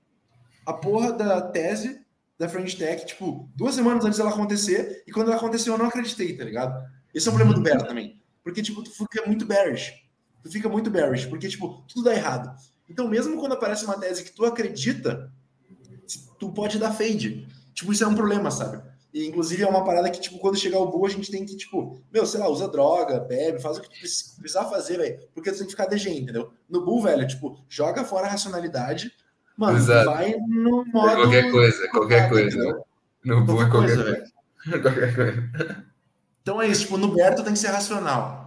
a 0.66 0.74
porra 0.74 1.12
da 1.12 1.40
tese 1.40 2.04
da 2.38 2.46
French 2.46 2.76
Tech, 2.76 3.06
tipo, 3.06 3.48
duas 3.56 3.74
semanas 3.74 4.04
antes 4.04 4.18
dela 4.18 4.30
acontecer, 4.30 5.04
e 5.06 5.12
quando 5.12 5.28
ela 5.28 5.36
aconteceu 5.36 5.72
eu 5.72 5.78
não 5.78 5.86
acreditei, 5.86 6.36
tá 6.36 6.44
ligado? 6.44 6.84
Esse 7.14 7.28
é 7.28 7.30
o 7.30 7.34
problema 7.34 7.56
do 7.56 7.62
Bear 7.62 7.86
também. 7.86 8.20
Porque, 8.42 8.60
tipo, 8.60 8.82
tu 8.82 8.90
fica 8.90 9.24
muito 9.26 9.46
bearish. 9.46 9.94
Tu 10.42 10.50
fica 10.50 10.68
muito 10.68 10.90
bearish, 10.90 11.26
porque, 11.26 11.48
tipo, 11.48 11.82
tudo 11.88 12.04
dá 12.04 12.14
errado. 12.14 12.54
Então, 12.88 13.08
mesmo 13.08 13.38
quando 13.38 13.52
aparece 13.52 13.84
uma 13.84 13.98
tese 13.98 14.24
que 14.24 14.32
tu 14.32 14.44
acredita, 14.44 15.32
tu 16.38 16.52
pode 16.52 16.78
dar 16.78 16.92
fade. 16.92 17.46
Tipo, 17.72 17.92
isso 17.92 18.04
é 18.04 18.06
um 18.06 18.14
problema, 18.14 18.50
sabe? 18.50 18.82
E, 19.12 19.28
inclusive, 19.28 19.62
é 19.62 19.68
uma 19.68 19.84
parada 19.84 20.10
que, 20.10 20.20
tipo, 20.20 20.38
quando 20.38 20.58
chegar 20.58 20.78
o 20.78 20.90
bull, 20.90 21.06
a 21.06 21.08
gente 21.08 21.30
tem 21.30 21.46
que, 21.46 21.56
tipo, 21.56 22.02
meu, 22.12 22.26
sei 22.26 22.40
lá, 22.40 22.48
usa 22.48 22.66
droga, 22.66 23.20
bebe, 23.20 23.60
faz 23.60 23.78
o 23.78 23.80
que 23.80 23.88
tu 23.88 23.94
precisar 24.40 24.64
fazer, 24.64 24.98
velho. 24.98 25.20
Porque 25.32 25.52
tu 25.52 25.58
tem 25.58 25.66
que 25.66 25.72
ficar 25.72 25.86
DG, 25.86 26.10
entendeu? 26.10 26.52
No 26.68 26.84
bull, 26.84 27.02
velho, 27.02 27.26
tipo, 27.26 27.56
joga 27.68 28.04
fora 28.04 28.26
a 28.26 28.30
racionalidade, 28.30 29.12
mano, 29.56 29.78
Exato. 29.78 30.10
vai 30.10 30.34
no 30.36 30.84
modo... 30.86 31.14
Qualquer 31.14 31.50
coisa, 31.50 31.88
qualquer 31.90 32.28
coisa. 32.28 32.56
Entendeu? 32.56 32.84
No 33.24 33.44
bull 33.44 33.62
é 33.62 33.70
qualquer 33.70 33.96
coisa. 33.96 34.16
coisa. 34.16 34.82
qualquer 34.82 35.14
coisa. 35.14 35.84
Então 36.42 36.60
é 36.60 36.66
isso, 36.66 36.82
tipo, 36.82 36.96
no 36.96 37.14
Bear 37.14 37.36
tu 37.36 37.44
tem 37.44 37.52
que 37.52 37.58
ser 37.58 37.68
racional. 37.68 38.43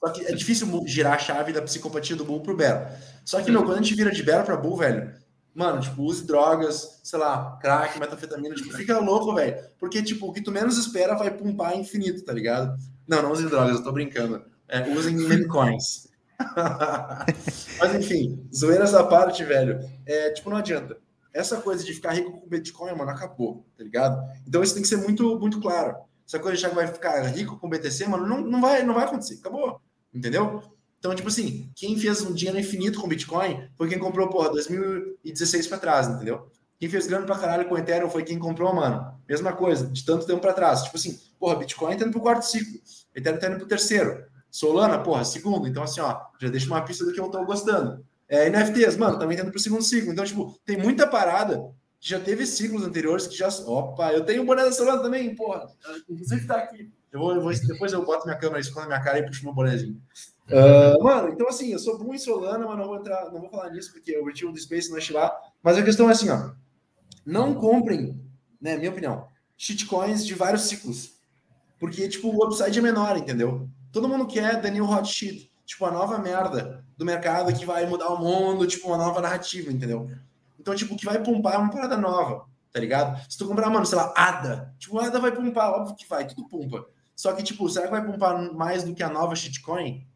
Só 0.00 0.10
que 0.10 0.26
é 0.26 0.32
difícil 0.32 0.82
girar 0.86 1.14
a 1.14 1.18
chave 1.18 1.52
da 1.52 1.62
psicopatia 1.62 2.16
do 2.16 2.24
bull 2.24 2.40
pro 2.40 2.56
Bear. 2.56 2.98
Só 3.24 3.40
que, 3.42 3.50
meu, 3.50 3.64
quando 3.64 3.78
a 3.78 3.82
gente 3.82 3.94
vira 3.94 4.10
de 4.10 4.22
Bear 4.22 4.44
pra 4.44 4.56
bull, 4.56 4.76
velho, 4.76 5.12
mano, 5.54 5.80
tipo, 5.80 6.02
use 6.02 6.26
drogas, 6.26 7.00
sei 7.02 7.18
lá, 7.18 7.58
crack, 7.60 7.98
metafetamina, 7.98 8.54
tipo, 8.54 8.72
fica 8.72 8.98
louco, 8.98 9.34
velho. 9.34 9.56
Porque, 9.78 10.02
tipo, 10.02 10.28
o 10.28 10.32
que 10.32 10.42
tu 10.42 10.50
menos 10.50 10.78
espera 10.78 11.14
vai 11.14 11.30
pumpar 11.30 11.76
infinito, 11.76 12.24
tá 12.24 12.32
ligado? 12.32 12.76
Não, 13.06 13.22
não 13.22 13.32
use 13.32 13.46
drogas, 13.46 13.76
eu 13.76 13.84
tô 13.84 13.92
brincando. 13.92 14.42
É, 14.68 14.88
usem 14.88 15.16
meme 15.16 15.46
coins. 15.46 16.08
Mas 17.78 17.94
enfim, 17.94 18.48
zoeiras 18.54 18.94
à 18.94 19.04
parte, 19.04 19.44
velho. 19.44 19.78
É, 20.06 20.30
tipo, 20.30 20.50
não 20.50 20.56
adianta. 20.56 20.96
Essa 21.32 21.60
coisa 21.60 21.84
de 21.84 21.92
ficar 21.92 22.12
rico 22.12 22.32
com 22.32 22.48
Bitcoin, 22.48 22.94
mano, 22.94 23.10
acabou, 23.10 23.66
tá 23.76 23.82
ligado? 23.82 24.22
Então 24.46 24.62
isso 24.62 24.74
tem 24.74 24.82
que 24.82 24.88
ser 24.88 24.98
muito, 24.98 25.38
muito 25.38 25.60
claro. 25.60 25.96
Essa 26.26 26.38
coisa 26.38 26.68
que 26.68 26.74
vai 26.74 26.86
ficar 26.86 27.22
rico 27.26 27.58
com 27.58 27.68
BTC, 27.68 28.06
mano, 28.08 28.26
não, 28.26 28.40
não, 28.40 28.60
vai, 28.60 28.82
não 28.82 28.94
vai 28.94 29.04
acontecer. 29.04 29.34
Acabou. 29.34 29.80
Entendeu? 30.12 30.62
Então, 30.98 31.14
tipo 31.14 31.28
assim, 31.28 31.70
quem 31.74 31.98
fez 31.98 32.22
um 32.22 32.32
dinheiro 32.32 32.58
infinito 32.58 33.00
com 33.00 33.08
Bitcoin 33.08 33.68
foi 33.76 33.88
quem 33.88 33.98
comprou, 33.98 34.28
porra, 34.28 34.50
2016 34.50 35.66
para 35.66 35.78
trás, 35.78 36.08
entendeu? 36.08 36.50
Quem 36.80 36.88
fez 36.88 37.06
grana 37.06 37.26
pra 37.26 37.38
caralho 37.38 37.68
com 37.68 37.76
Ethereum 37.76 38.08
foi 38.08 38.24
quem 38.24 38.38
comprou, 38.38 38.74
mano. 38.74 39.14
Mesma 39.28 39.52
coisa, 39.52 39.86
de 39.86 40.04
tanto 40.04 40.26
tempo 40.26 40.40
para 40.40 40.54
trás. 40.54 40.82
Tipo 40.82 40.96
assim, 40.96 41.18
porra, 41.38 41.56
Bitcoin 41.56 41.96
tá 41.96 42.04
indo 42.04 42.12
pro 42.12 42.20
quarto 42.20 42.46
ciclo, 42.46 42.80
Ethereum 43.14 43.38
tá 43.38 43.48
indo 43.48 43.58
pro 43.58 43.66
terceiro. 43.66 44.24
Solana, 44.50 44.98
porra, 44.98 45.24
segundo. 45.24 45.68
Então, 45.68 45.82
assim, 45.82 46.00
ó, 46.00 46.20
já 46.40 46.48
deixa 46.48 46.66
uma 46.68 46.80
pista 46.80 47.04
do 47.04 47.12
que 47.12 47.20
eu 47.20 47.28
tô 47.28 47.44
gostando. 47.44 48.04
É, 48.28 48.48
NFTs, 48.48 48.96
mano, 48.96 49.18
também 49.18 49.36
tá 49.36 49.42
indo 49.42 49.50
pro 49.50 49.60
segundo 49.60 49.82
ciclo. 49.82 50.12
Então, 50.12 50.24
tipo, 50.24 50.58
tem 50.64 50.78
muita 50.78 51.06
parada 51.06 51.70
já 52.06 52.20
teve 52.20 52.44
ciclos 52.44 52.84
anteriores 52.84 53.26
que 53.26 53.34
já. 53.34 53.48
Opa, 53.48 54.12
eu 54.12 54.26
tenho 54.26 54.42
o 54.42 54.44
boné 54.44 54.62
da 54.62 54.72
Solana 54.72 55.02
também, 55.02 55.34
porra. 55.34 55.66
Inclusive 56.06 56.46
tá 56.46 56.56
aqui. 56.56 56.92
Eu 57.10 57.18
vou, 57.18 57.34
eu 57.34 57.40
vou, 57.40 57.50
depois 57.54 57.94
eu 57.94 58.04
boto 58.04 58.26
minha 58.26 58.36
câmera, 58.36 58.60
escondo 58.60 58.88
minha 58.88 59.02
cara 59.02 59.20
e 59.20 59.24
puxo 59.24 59.42
meu 59.42 59.54
bonézinho. 59.54 59.98
Uh, 60.50 61.02
mano, 61.02 61.30
então 61.30 61.48
assim, 61.48 61.72
eu 61.72 61.78
sou 61.78 61.98
bom 61.98 62.12
em 62.12 62.18
Solana, 62.18 62.66
mas 62.66 62.76
não 62.76 62.88
vou 62.88 62.96
entrar, 62.98 63.32
não 63.32 63.40
vou 63.40 63.48
falar 63.48 63.70
nisso 63.70 63.90
porque 63.90 64.14
o 64.18 64.20
objetivo 64.20 64.52
do 64.52 64.60
Space 64.60 64.90
não 64.90 64.98
lá. 65.18 65.34
Mas 65.62 65.78
a 65.78 65.82
questão 65.82 66.06
é 66.10 66.12
assim, 66.12 66.28
ó. 66.28 66.50
Não 67.24 67.54
comprem, 67.54 68.20
né, 68.60 68.76
minha 68.76 68.90
opinião, 68.90 69.26
shitcoins 69.56 70.26
de 70.26 70.34
vários 70.34 70.64
ciclos. 70.64 71.14
Porque, 71.80 72.06
tipo, 72.06 72.28
o 72.28 72.44
upside 72.44 72.78
é 72.78 72.82
menor, 72.82 73.16
entendeu? 73.16 73.66
Todo 73.90 74.08
mundo 74.08 74.26
quer 74.26 74.60
the 74.60 74.70
new 74.70 74.84
hot 74.84 75.08
shit, 75.08 75.50
tipo, 75.64 75.86
a 75.86 75.90
nova 75.90 76.18
merda 76.18 76.84
do 76.98 77.04
mercado 77.06 77.50
que 77.54 77.64
vai 77.64 77.86
mudar 77.86 78.10
o 78.10 78.18
mundo, 78.18 78.66
tipo, 78.66 78.88
uma 78.88 78.98
nova 78.98 79.22
narrativa, 79.22 79.72
entendeu? 79.72 80.10
Então, 80.64 80.74
tipo, 80.74 80.96
que 80.96 81.04
vai 81.04 81.22
pumpar 81.22 81.56
é 81.56 81.58
uma 81.58 81.70
parada 81.70 81.94
nova, 81.94 82.46
tá 82.72 82.80
ligado? 82.80 83.20
Se 83.30 83.36
tu 83.36 83.46
comprar, 83.46 83.68
mano, 83.68 83.84
sei 83.84 83.98
lá, 83.98 84.14
ADA, 84.16 84.74
tipo, 84.78 84.98
ADA 84.98 85.20
vai 85.20 85.30
pumpar, 85.30 85.70
óbvio 85.72 85.94
que 85.94 86.08
vai, 86.08 86.26
tudo 86.26 86.48
pumpa. 86.48 86.86
Só 87.14 87.34
que, 87.34 87.42
tipo, 87.42 87.68
será 87.68 87.84
que 87.84 87.90
vai 87.90 88.02
pumpar 88.02 88.50
mais 88.54 88.82
do 88.82 88.94
que 88.94 89.02
a 89.02 89.10
nova 89.10 89.36
shitcoin? 89.36 90.06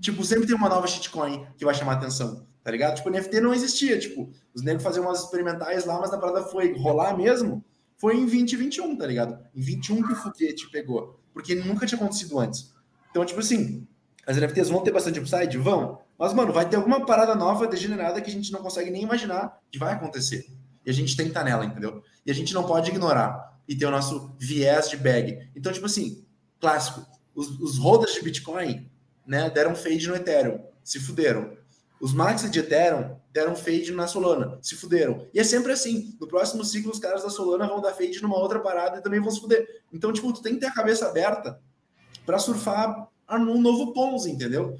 Tipo, 0.00 0.24
sempre 0.24 0.46
tem 0.46 0.54
uma 0.54 0.68
nova 0.68 0.86
shitcoin 0.86 1.48
que 1.56 1.64
vai 1.64 1.74
chamar 1.74 1.94
atenção, 1.94 2.46
tá 2.62 2.70
ligado? 2.70 2.94
Tipo, 2.94 3.10
NFT 3.10 3.40
não 3.40 3.52
existia, 3.52 3.98
tipo, 3.98 4.30
os 4.54 4.62
negros 4.62 4.84
faziam 4.84 5.04
umas 5.04 5.24
experimentais 5.24 5.84
lá, 5.84 5.98
mas 5.98 6.12
a 6.12 6.18
parada 6.18 6.44
foi 6.44 6.78
rolar 6.78 7.16
mesmo, 7.16 7.64
foi 7.96 8.14
em 8.14 8.20
2021, 8.20 8.96
tá 8.96 9.04
ligado? 9.04 9.36
Em 9.52 9.60
21 9.60 10.00
que 10.06 10.12
o 10.12 10.16
foguete 10.16 10.70
pegou, 10.70 11.18
porque 11.34 11.56
nunca 11.56 11.86
tinha 11.86 12.00
acontecido 12.00 12.38
antes. 12.38 12.72
Então, 13.10 13.24
tipo 13.24 13.40
assim, 13.40 13.84
as 14.24 14.36
NFTs 14.36 14.68
vão 14.68 14.80
ter 14.84 14.92
bastante 14.92 15.18
upside? 15.18 15.58
Vão. 15.58 15.98
Mas, 16.18 16.32
mano, 16.32 16.52
vai 16.52 16.68
ter 16.68 16.76
alguma 16.76 17.06
parada 17.06 17.34
nova, 17.34 17.66
degenerada, 17.66 18.20
que 18.20 18.28
a 18.28 18.32
gente 18.32 18.50
não 18.50 18.60
consegue 18.60 18.90
nem 18.90 19.02
imaginar 19.02 19.60
que 19.70 19.78
vai 19.78 19.92
acontecer. 19.92 20.46
E 20.84 20.90
a 20.90 20.92
gente 20.92 21.16
tem 21.16 21.26
que 21.26 21.30
estar 21.30 21.44
nela, 21.44 21.64
entendeu? 21.64 22.02
E 22.26 22.30
a 22.30 22.34
gente 22.34 22.52
não 22.52 22.64
pode 22.64 22.90
ignorar 22.90 23.56
e 23.68 23.76
ter 23.76 23.86
o 23.86 23.90
nosso 23.90 24.34
viés 24.38 24.88
de 24.88 24.96
bag. 24.96 25.50
Então, 25.54 25.72
tipo 25.72 25.86
assim, 25.86 26.24
clássico, 26.60 27.06
os, 27.34 27.48
os 27.60 27.78
holders 27.78 28.14
de 28.14 28.22
Bitcoin 28.22 28.90
né, 29.24 29.48
deram 29.50 29.76
fade 29.76 30.08
no 30.08 30.16
Ethereum, 30.16 30.60
se 30.82 30.98
fuderam. 30.98 31.56
Os 32.00 32.12
maxi 32.12 32.48
de 32.48 32.60
Ethereum 32.60 33.16
deram 33.32 33.54
fade 33.54 33.92
na 33.92 34.06
Solana, 34.06 34.58
se 34.62 34.74
fuderam. 34.74 35.26
E 35.34 35.38
é 35.38 35.44
sempre 35.44 35.72
assim. 35.72 36.16
No 36.20 36.26
próximo 36.26 36.64
ciclo, 36.64 36.90
os 36.90 36.98
caras 36.98 37.22
da 37.22 37.30
Solana 37.30 37.68
vão 37.68 37.80
dar 37.80 37.92
fade 37.92 38.22
numa 38.22 38.38
outra 38.38 38.58
parada 38.58 38.98
e 38.98 39.02
também 39.02 39.20
vão 39.20 39.30
se 39.30 39.40
fuder. 39.40 39.82
Então, 39.92 40.12
tipo, 40.12 40.32
tu 40.32 40.42
tem 40.42 40.54
que 40.54 40.60
ter 40.60 40.66
a 40.66 40.74
cabeça 40.74 41.06
aberta 41.06 41.60
para 42.24 42.38
surfar 42.38 43.08
num 43.30 43.60
novo 43.60 43.92
Ponzi, 43.92 44.30
entendeu? 44.30 44.76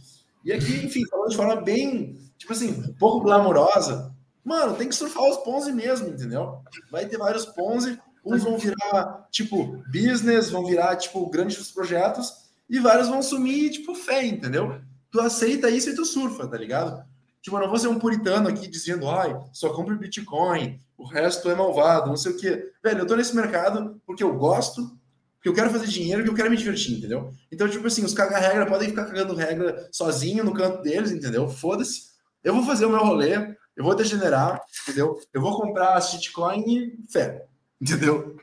E 0.48 0.52
aqui, 0.54 0.82
enfim, 0.82 1.04
falando 1.10 1.28
de 1.28 1.36
forma 1.36 1.56
bem, 1.56 2.18
tipo 2.38 2.54
assim, 2.54 2.70
um 2.70 2.94
pouco 2.94 3.20
glamourosa, 3.20 4.10
mano, 4.42 4.76
tem 4.76 4.88
que 4.88 4.94
surfar 4.94 5.24
os 5.24 5.36
Ponzi 5.44 5.70
mesmo, 5.70 6.08
entendeu? 6.08 6.62
Vai 6.90 7.04
ter 7.04 7.18
vários 7.18 7.44
Ponzi, 7.44 8.00
uns 8.24 8.44
vão 8.44 8.56
virar, 8.56 9.28
tipo, 9.30 9.84
business, 9.92 10.48
vão 10.48 10.64
virar, 10.64 10.96
tipo, 10.96 11.28
grandes 11.28 11.70
projetos, 11.70 12.48
e 12.66 12.78
vários 12.78 13.08
vão 13.08 13.20
sumir, 13.20 13.72
tipo, 13.72 13.94
fé, 13.94 14.24
entendeu? 14.24 14.80
Tu 15.10 15.20
aceita 15.20 15.68
isso 15.68 15.90
e 15.90 15.94
tu 15.94 16.06
surfa, 16.06 16.48
tá 16.48 16.56
ligado? 16.56 17.04
Tipo, 17.42 17.56
eu 17.58 17.60
não 17.60 17.68
vou 17.68 17.78
ser 17.78 17.88
um 17.88 17.98
puritano 17.98 18.48
aqui 18.48 18.66
dizendo, 18.68 19.06
ai, 19.06 19.38
só 19.52 19.68
compre 19.68 19.96
Bitcoin, 19.96 20.80
o 20.96 21.04
resto 21.04 21.50
é 21.50 21.54
malvado, 21.54 22.08
não 22.08 22.16
sei 22.16 22.32
o 22.32 22.36
quê. 22.38 22.72
Velho, 22.82 23.00
eu 23.00 23.06
tô 23.06 23.16
nesse 23.16 23.36
mercado 23.36 24.00
porque 24.06 24.24
eu 24.24 24.34
gosto, 24.34 24.97
porque 25.38 25.48
eu 25.48 25.54
quero 25.54 25.70
fazer 25.70 25.86
dinheiro, 25.86 26.18
porque 26.18 26.30
eu 26.30 26.36
quero 26.36 26.50
me 26.50 26.56
divertir, 26.56 26.98
entendeu? 26.98 27.32
Então, 27.50 27.68
tipo 27.68 27.86
assim, 27.86 28.04
os 28.04 28.12
caga-regra 28.12 28.66
podem 28.66 28.88
ficar 28.88 29.04
cagando 29.06 29.34
regra 29.34 29.88
sozinho 29.92 30.42
no 30.42 30.52
canto 30.52 30.82
deles, 30.82 31.12
entendeu? 31.12 31.48
Foda-se. 31.48 32.08
Eu 32.42 32.54
vou 32.54 32.64
fazer 32.64 32.86
o 32.86 32.90
meu 32.90 33.00
rolê, 33.00 33.36
Eu 33.76 33.84
vou 33.84 33.94
degenerar, 33.94 34.60
entendeu? 34.82 35.16
Eu 35.32 35.40
vou 35.40 35.56
comprar 35.56 35.94
a 35.94 36.00
shitcoin 36.00 36.64
e 36.66 37.12
fé, 37.12 37.44
entendeu? 37.80 38.36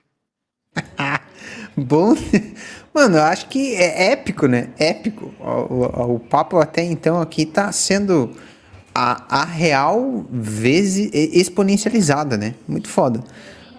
Bom, 1.75 2.15
mano, 2.93 3.17
eu 3.17 3.23
acho 3.23 3.49
que 3.49 3.75
é 3.75 4.13
épico, 4.13 4.47
né? 4.47 4.73
Épico. 4.77 5.33
O, 5.39 5.43
o, 5.43 6.15
o 6.15 6.19
papo 6.19 6.57
até 6.57 6.81
então 6.81 7.19
aqui 7.19 7.45
tá 7.45 7.69
sendo 7.73 8.31
a, 8.93 9.41
a 9.41 9.43
real 9.43 10.25
vezes 10.31 11.09
exponencializada, 11.13 12.37
né? 12.37 12.55
Muito 12.65 12.87
foda. 12.87 13.21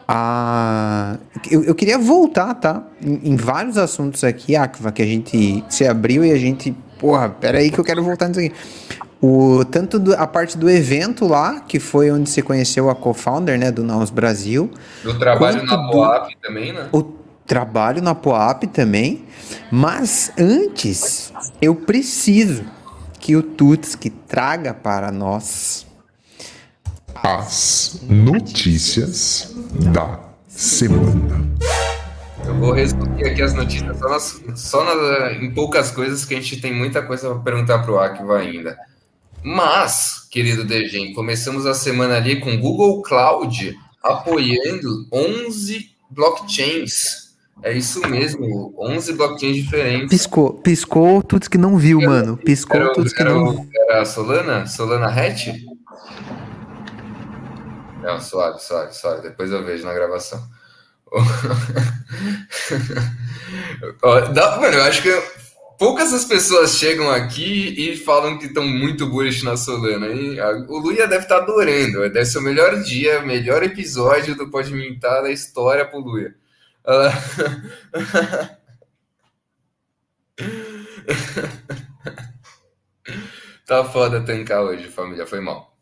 Ah, 0.08 1.16
eu, 1.50 1.64
eu 1.64 1.74
queria 1.74 1.98
voltar, 1.98 2.54
tá? 2.54 2.82
Em, 3.02 3.32
em 3.32 3.36
vários 3.36 3.76
assuntos 3.76 4.22
aqui, 4.22 4.54
Akva, 4.54 4.92
que 4.92 5.02
a 5.02 5.06
gente 5.06 5.64
se 5.68 5.86
abriu 5.86 6.24
e 6.24 6.30
a 6.30 6.38
gente. 6.38 6.74
Porra, 6.98 7.28
pera 7.28 7.58
aí 7.58 7.70
que 7.70 7.78
eu 7.78 7.84
quero 7.84 8.02
voltar 8.02 8.28
nisso 8.28 8.40
aqui. 8.40 8.52
O, 9.20 9.64
tanto 9.64 9.98
do, 9.98 10.14
a 10.14 10.26
parte 10.26 10.56
do 10.56 10.70
evento 10.70 11.26
lá, 11.26 11.60
que 11.60 11.80
foi 11.80 12.10
onde 12.10 12.30
você 12.30 12.42
conheceu 12.42 12.88
a 12.88 12.94
co-founder, 12.94 13.58
né, 13.58 13.72
do 13.72 13.82
Naus 13.82 14.10
Brasil. 14.10 14.70
Do 15.02 15.18
trabalho 15.18 15.64
na 15.64 15.90
Poap 15.90 16.30
também, 16.40 16.72
né? 16.72 16.88
O 16.92 17.02
trabalho 17.46 18.02
na 18.02 18.14
Poap 18.14 18.64
também. 18.68 19.24
Mas 19.70 20.30
antes, 20.38 21.32
eu 21.60 21.74
preciso 21.74 22.64
que 23.18 23.34
o 23.34 23.42
Tutski 23.42 24.10
traga 24.10 24.72
para 24.72 25.10
nós 25.10 25.86
as 27.22 28.00
notícias 28.02 29.54
da 29.92 30.20
semana. 30.48 31.46
Eu 32.44 32.54
vou 32.54 32.72
resumir 32.72 33.26
aqui 33.26 33.42
as 33.42 33.54
notícias 33.54 33.98
só, 33.98 34.08
nas, 34.08 34.42
só 34.54 34.84
na, 34.84 35.32
em 35.32 35.50
poucas 35.52 35.90
coisas, 35.90 36.24
que 36.24 36.34
a 36.34 36.40
gente 36.40 36.60
tem 36.60 36.72
muita 36.72 37.02
coisa 37.02 37.30
para 37.30 37.38
perguntar 37.40 37.78
para 37.80 37.92
o 37.92 37.98
Akiva 37.98 38.38
ainda. 38.38 38.76
Mas, 39.42 40.26
querido 40.30 40.64
Degen, 40.64 41.12
começamos 41.12 41.66
a 41.66 41.74
semana 41.74 42.16
ali 42.16 42.40
com 42.40 42.56
Google 42.58 43.02
Cloud 43.02 43.76
apoiando 44.02 45.06
11 45.12 45.90
blockchains. 46.10 47.26
É 47.62 47.72
isso 47.72 48.00
mesmo, 48.08 48.74
11 48.78 49.14
blockchains 49.14 49.56
diferentes. 49.56 50.08
Piscou, 50.08 50.52
piscou 50.52 51.22
tudo 51.22 51.48
que 51.48 51.58
não 51.58 51.76
viu, 51.76 52.00
mano. 52.00 52.36
Piscou 52.36 52.92
tudo 52.92 53.10
que 53.10 53.24
não 53.24 53.52
viu. 53.52 53.68
Era 53.74 54.02
a 54.02 54.04
Solana? 54.04 54.66
Solana 54.66 55.06
Hatch? 55.06 55.48
Não, 58.06 58.20
suave, 58.20 58.60
suave, 58.60 58.94
suave. 58.94 59.22
Depois 59.22 59.50
eu 59.50 59.64
vejo 59.64 59.84
na 59.84 59.92
gravação. 59.92 60.40
Mano, 64.00 64.76
eu 64.76 64.84
acho 64.84 65.02
que 65.02 65.10
poucas 65.76 66.14
as 66.14 66.24
pessoas 66.24 66.76
chegam 66.76 67.10
aqui 67.10 67.74
e 67.76 67.96
falam 67.96 68.38
que 68.38 68.46
estão 68.46 68.64
muito 68.64 69.10
bullish 69.10 69.44
na 69.44 69.56
Solana. 69.56 70.06
E 70.06 70.40
o 70.40 70.78
Luia 70.78 71.08
deve 71.08 71.24
estar 71.24 71.38
tá 71.38 71.42
adorando. 71.42 72.02
Deve 72.02 72.26
ser 72.26 72.38
o 72.38 72.42
melhor 72.42 72.80
dia, 72.80 73.18
o 73.18 73.26
melhor 73.26 73.64
episódio 73.64 74.36
do 74.36 74.52
Pode 74.52 74.72
Mintar 74.72 75.24
da 75.24 75.32
história 75.32 75.84
pro 75.84 75.98
Luia. 75.98 76.32
tá 83.66 83.84
foda 83.84 84.20
tancar 84.20 84.62
hoje, 84.62 84.86
família. 84.86 85.26
Foi 85.26 85.40
mal. 85.40 85.75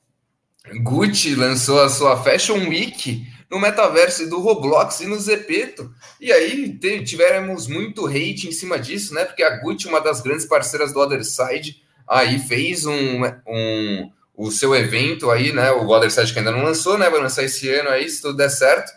Gucci 0.73 1.35
lançou 1.35 1.83
a 1.83 1.89
sua 1.89 2.17
Fashion 2.23 2.69
Week 2.69 3.27
no 3.51 3.61
metaverso 3.61 4.29
do 4.29 4.41
Roblox 4.41 5.01
e 5.01 5.07
no 5.07 5.19
Zepeto. 5.19 5.93
E 6.21 6.33
aí 6.33 6.79
tivemos 7.05 7.67
muito 7.67 8.07
hate 8.07 8.49
em 8.49 8.53
cima 8.53 8.79
disso, 8.79 9.13
né? 9.15 9.25
Porque 9.25 9.43
a 9.43 9.59
Gucci, 9.59 9.87
uma 9.87 10.01
das 10.01 10.23
grandes 10.23 10.47
parceiras 10.47 10.93
do 10.93 11.01
Other 11.01 11.23
Side, 11.25 11.83
aí 12.09 12.39
fez 12.39 12.87
um, 12.87 13.25
um 13.47 14.11
o 14.37 14.51
seu 14.51 14.75
evento 14.75 15.31
aí, 15.31 15.53
né? 15.53 15.71
O 15.71 15.89
Other 15.89 16.11
Side 16.11 16.33
que 16.33 16.39
ainda 16.39 16.51
não 16.51 16.65
lançou, 16.65 16.97
né? 16.97 17.11
Vai 17.11 17.21
lançar 17.21 17.45
esse 17.45 17.69
ano 17.69 17.91
aí, 17.91 18.09
se 18.09 18.23
tudo 18.23 18.37
der 18.37 18.49
certo. 18.49 18.91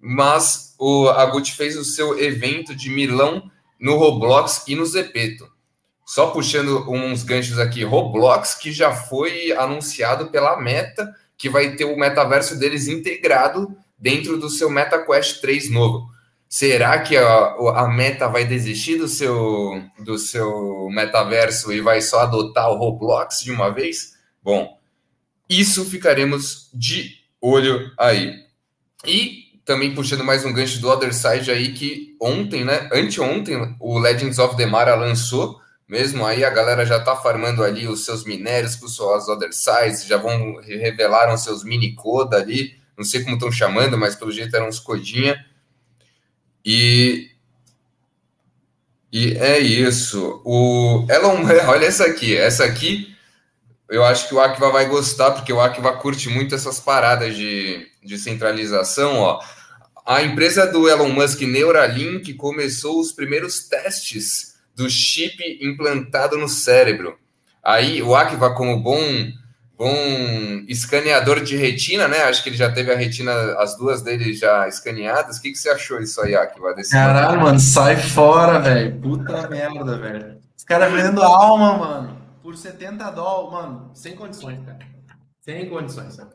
Mas 0.00 0.74
o, 0.78 1.08
a 1.08 1.26
Gucci 1.26 1.52
fez 1.52 1.76
o 1.76 1.84
seu 1.84 2.18
evento 2.18 2.74
de 2.74 2.88
Milão 2.88 3.50
no 3.78 3.96
Roblox 3.96 4.64
e 4.66 4.74
no 4.74 4.86
Zepeto. 4.86 5.53
Só 6.04 6.28
puxando 6.28 6.90
uns 6.90 7.22
ganchos 7.22 7.58
aqui, 7.58 7.82
Roblox, 7.82 8.54
que 8.54 8.70
já 8.70 8.92
foi 8.92 9.52
anunciado 9.52 10.26
pela 10.26 10.60
Meta, 10.60 11.14
que 11.36 11.48
vai 11.48 11.76
ter 11.76 11.84
o 11.84 11.96
metaverso 11.96 12.58
deles 12.58 12.88
integrado 12.88 13.74
dentro 13.98 14.38
do 14.38 14.50
seu 14.50 14.68
MetaQuest 14.68 15.40
3 15.40 15.70
novo. 15.70 16.08
Será 16.48 17.00
que 17.00 17.16
a, 17.16 17.54
a 17.74 17.88
Meta 17.88 18.28
vai 18.28 18.44
desistir 18.44 18.96
do 18.96 19.08
seu, 19.08 19.82
do 19.98 20.18
seu 20.18 20.88
metaverso 20.90 21.72
e 21.72 21.80
vai 21.80 22.00
só 22.00 22.20
adotar 22.20 22.70
o 22.70 22.76
Roblox 22.76 23.40
de 23.40 23.50
uma 23.50 23.70
vez? 23.70 24.14
Bom, 24.42 24.78
isso 25.48 25.84
ficaremos 25.84 26.68
de 26.72 27.16
olho 27.40 27.90
aí. 27.98 28.44
E 29.04 29.44
também 29.64 29.94
puxando 29.94 30.22
mais 30.22 30.44
um 30.44 30.52
gancho 30.52 30.80
do 30.80 30.88
Other 30.88 31.14
Side 31.14 31.50
aí, 31.50 31.72
que 31.72 32.14
ontem, 32.20 32.64
né? 32.64 32.88
Anteontem, 32.92 33.74
o 33.80 33.98
Legends 33.98 34.38
of 34.38 34.56
the 34.56 34.66
Mara 34.66 34.94
lançou 34.94 35.58
mesmo 35.88 36.24
aí 36.24 36.44
a 36.44 36.50
galera 36.50 36.86
já 36.86 36.98
está 36.98 37.14
farmando 37.16 37.62
ali 37.62 37.86
os 37.86 38.04
seus 38.04 38.24
minérios 38.24 38.76
com 38.76 38.88
suas 38.88 39.28
other 39.28 39.52
sites, 39.52 40.06
já 40.06 40.16
vão 40.16 40.56
revelaram 40.60 41.36
seus 41.36 41.62
mini 41.62 41.94
coda 41.94 42.36
ali, 42.38 42.76
não 42.96 43.04
sei 43.04 43.22
como 43.22 43.36
estão 43.36 43.52
chamando, 43.52 43.98
mas 43.98 44.14
pelo 44.14 44.32
jeito 44.32 44.54
eram 44.56 44.68
uns 44.68 44.80
codinha. 44.80 45.44
E 46.64 47.30
e 49.12 49.36
é 49.38 49.58
isso. 49.60 50.42
O 50.44 51.06
Elon, 51.08 51.44
olha 51.68 51.86
essa 51.86 52.04
aqui, 52.04 52.36
essa 52.36 52.64
aqui 52.64 53.14
eu 53.88 54.02
acho 54.02 54.28
que 54.28 54.34
o 54.34 54.40
Akiva 54.40 54.70
vai 54.70 54.86
gostar, 54.86 55.30
porque 55.32 55.52
o 55.52 55.60
Akiva 55.60 55.92
curte 55.96 56.28
muito 56.28 56.54
essas 56.54 56.80
paradas 56.80 57.36
de, 57.36 57.86
de 58.02 58.18
centralização, 58.18 59.18
ó. 59.18 59.40
A 60.06 60.22
empresa 60.22 60.66
do 60.66 60.88
Elon 60.88 61.10
Musk, 61.10 61.40
Neuralink, 61.42 62.34
começou 62.34 63.00
os 63.00 63.12
primeiros 63.12 63.68
testes 63.68 64.53
do 64.74 64.88
chip 64.90 65.36
implantado 65.60 66.36
no 66.36 66.48
cérebro. 66.48 67.18
Aí 67.62 68.02
o 68.02 68.14
Akiva, 68.14 68.54
como 68.54 68.80
bom 68.80 68.98
bom 69.76 69.94
escaneador 70.68 71.42
de 71.42 71.56
retina, 71.56 72.06
né? 72.06 72.22
Acho 72.24 72.42
que 72.42 72.48
ele 72.48 72.56
já 72.56 72.70
teve 72.72 72.92
a 72.92 72.96
retina, 72.96 73.32
as 73.58 73.76
duas 73.76 74.02
dele 74.02 74.32
já 74.32 74.68
escaneadas. 74.68 75.38
O 75.38 75.42
que, 75.42 75.50
que 75.50 75.58
você 75.58 75.68
achou 75.68 76.00
isso 76.00 76.20
aí, 76.20 76.34
Akiva? 76.34 76.74
Desse 76.74 76.92
Caralho, 76.92 77.28
momento? 77.30 77.44
mano, 77.44 77.60
sai 77.60 77.96
fora, 77.96 78.60
velho. 78.60 79.00
Puta 79.00 79.48
merda, 79.48 79.98
velho. 79.98 80.40
Os 80.56 80.64
caras 80.64 80.92
vendendo 80.92 81.22
alma, 81.22 81.76
mano, 81.76 82.18
por 82.42 82.56
70 82.56 83.10
dólares, 83.10 83.52
mano, 83.52 83.90
sem 83.94 84.14
condições, 84.14 84.64
cara. 84.64 84.78
Sem 85.40 85.68
condições, 85.68 86.14
sabe? 86.14 86.30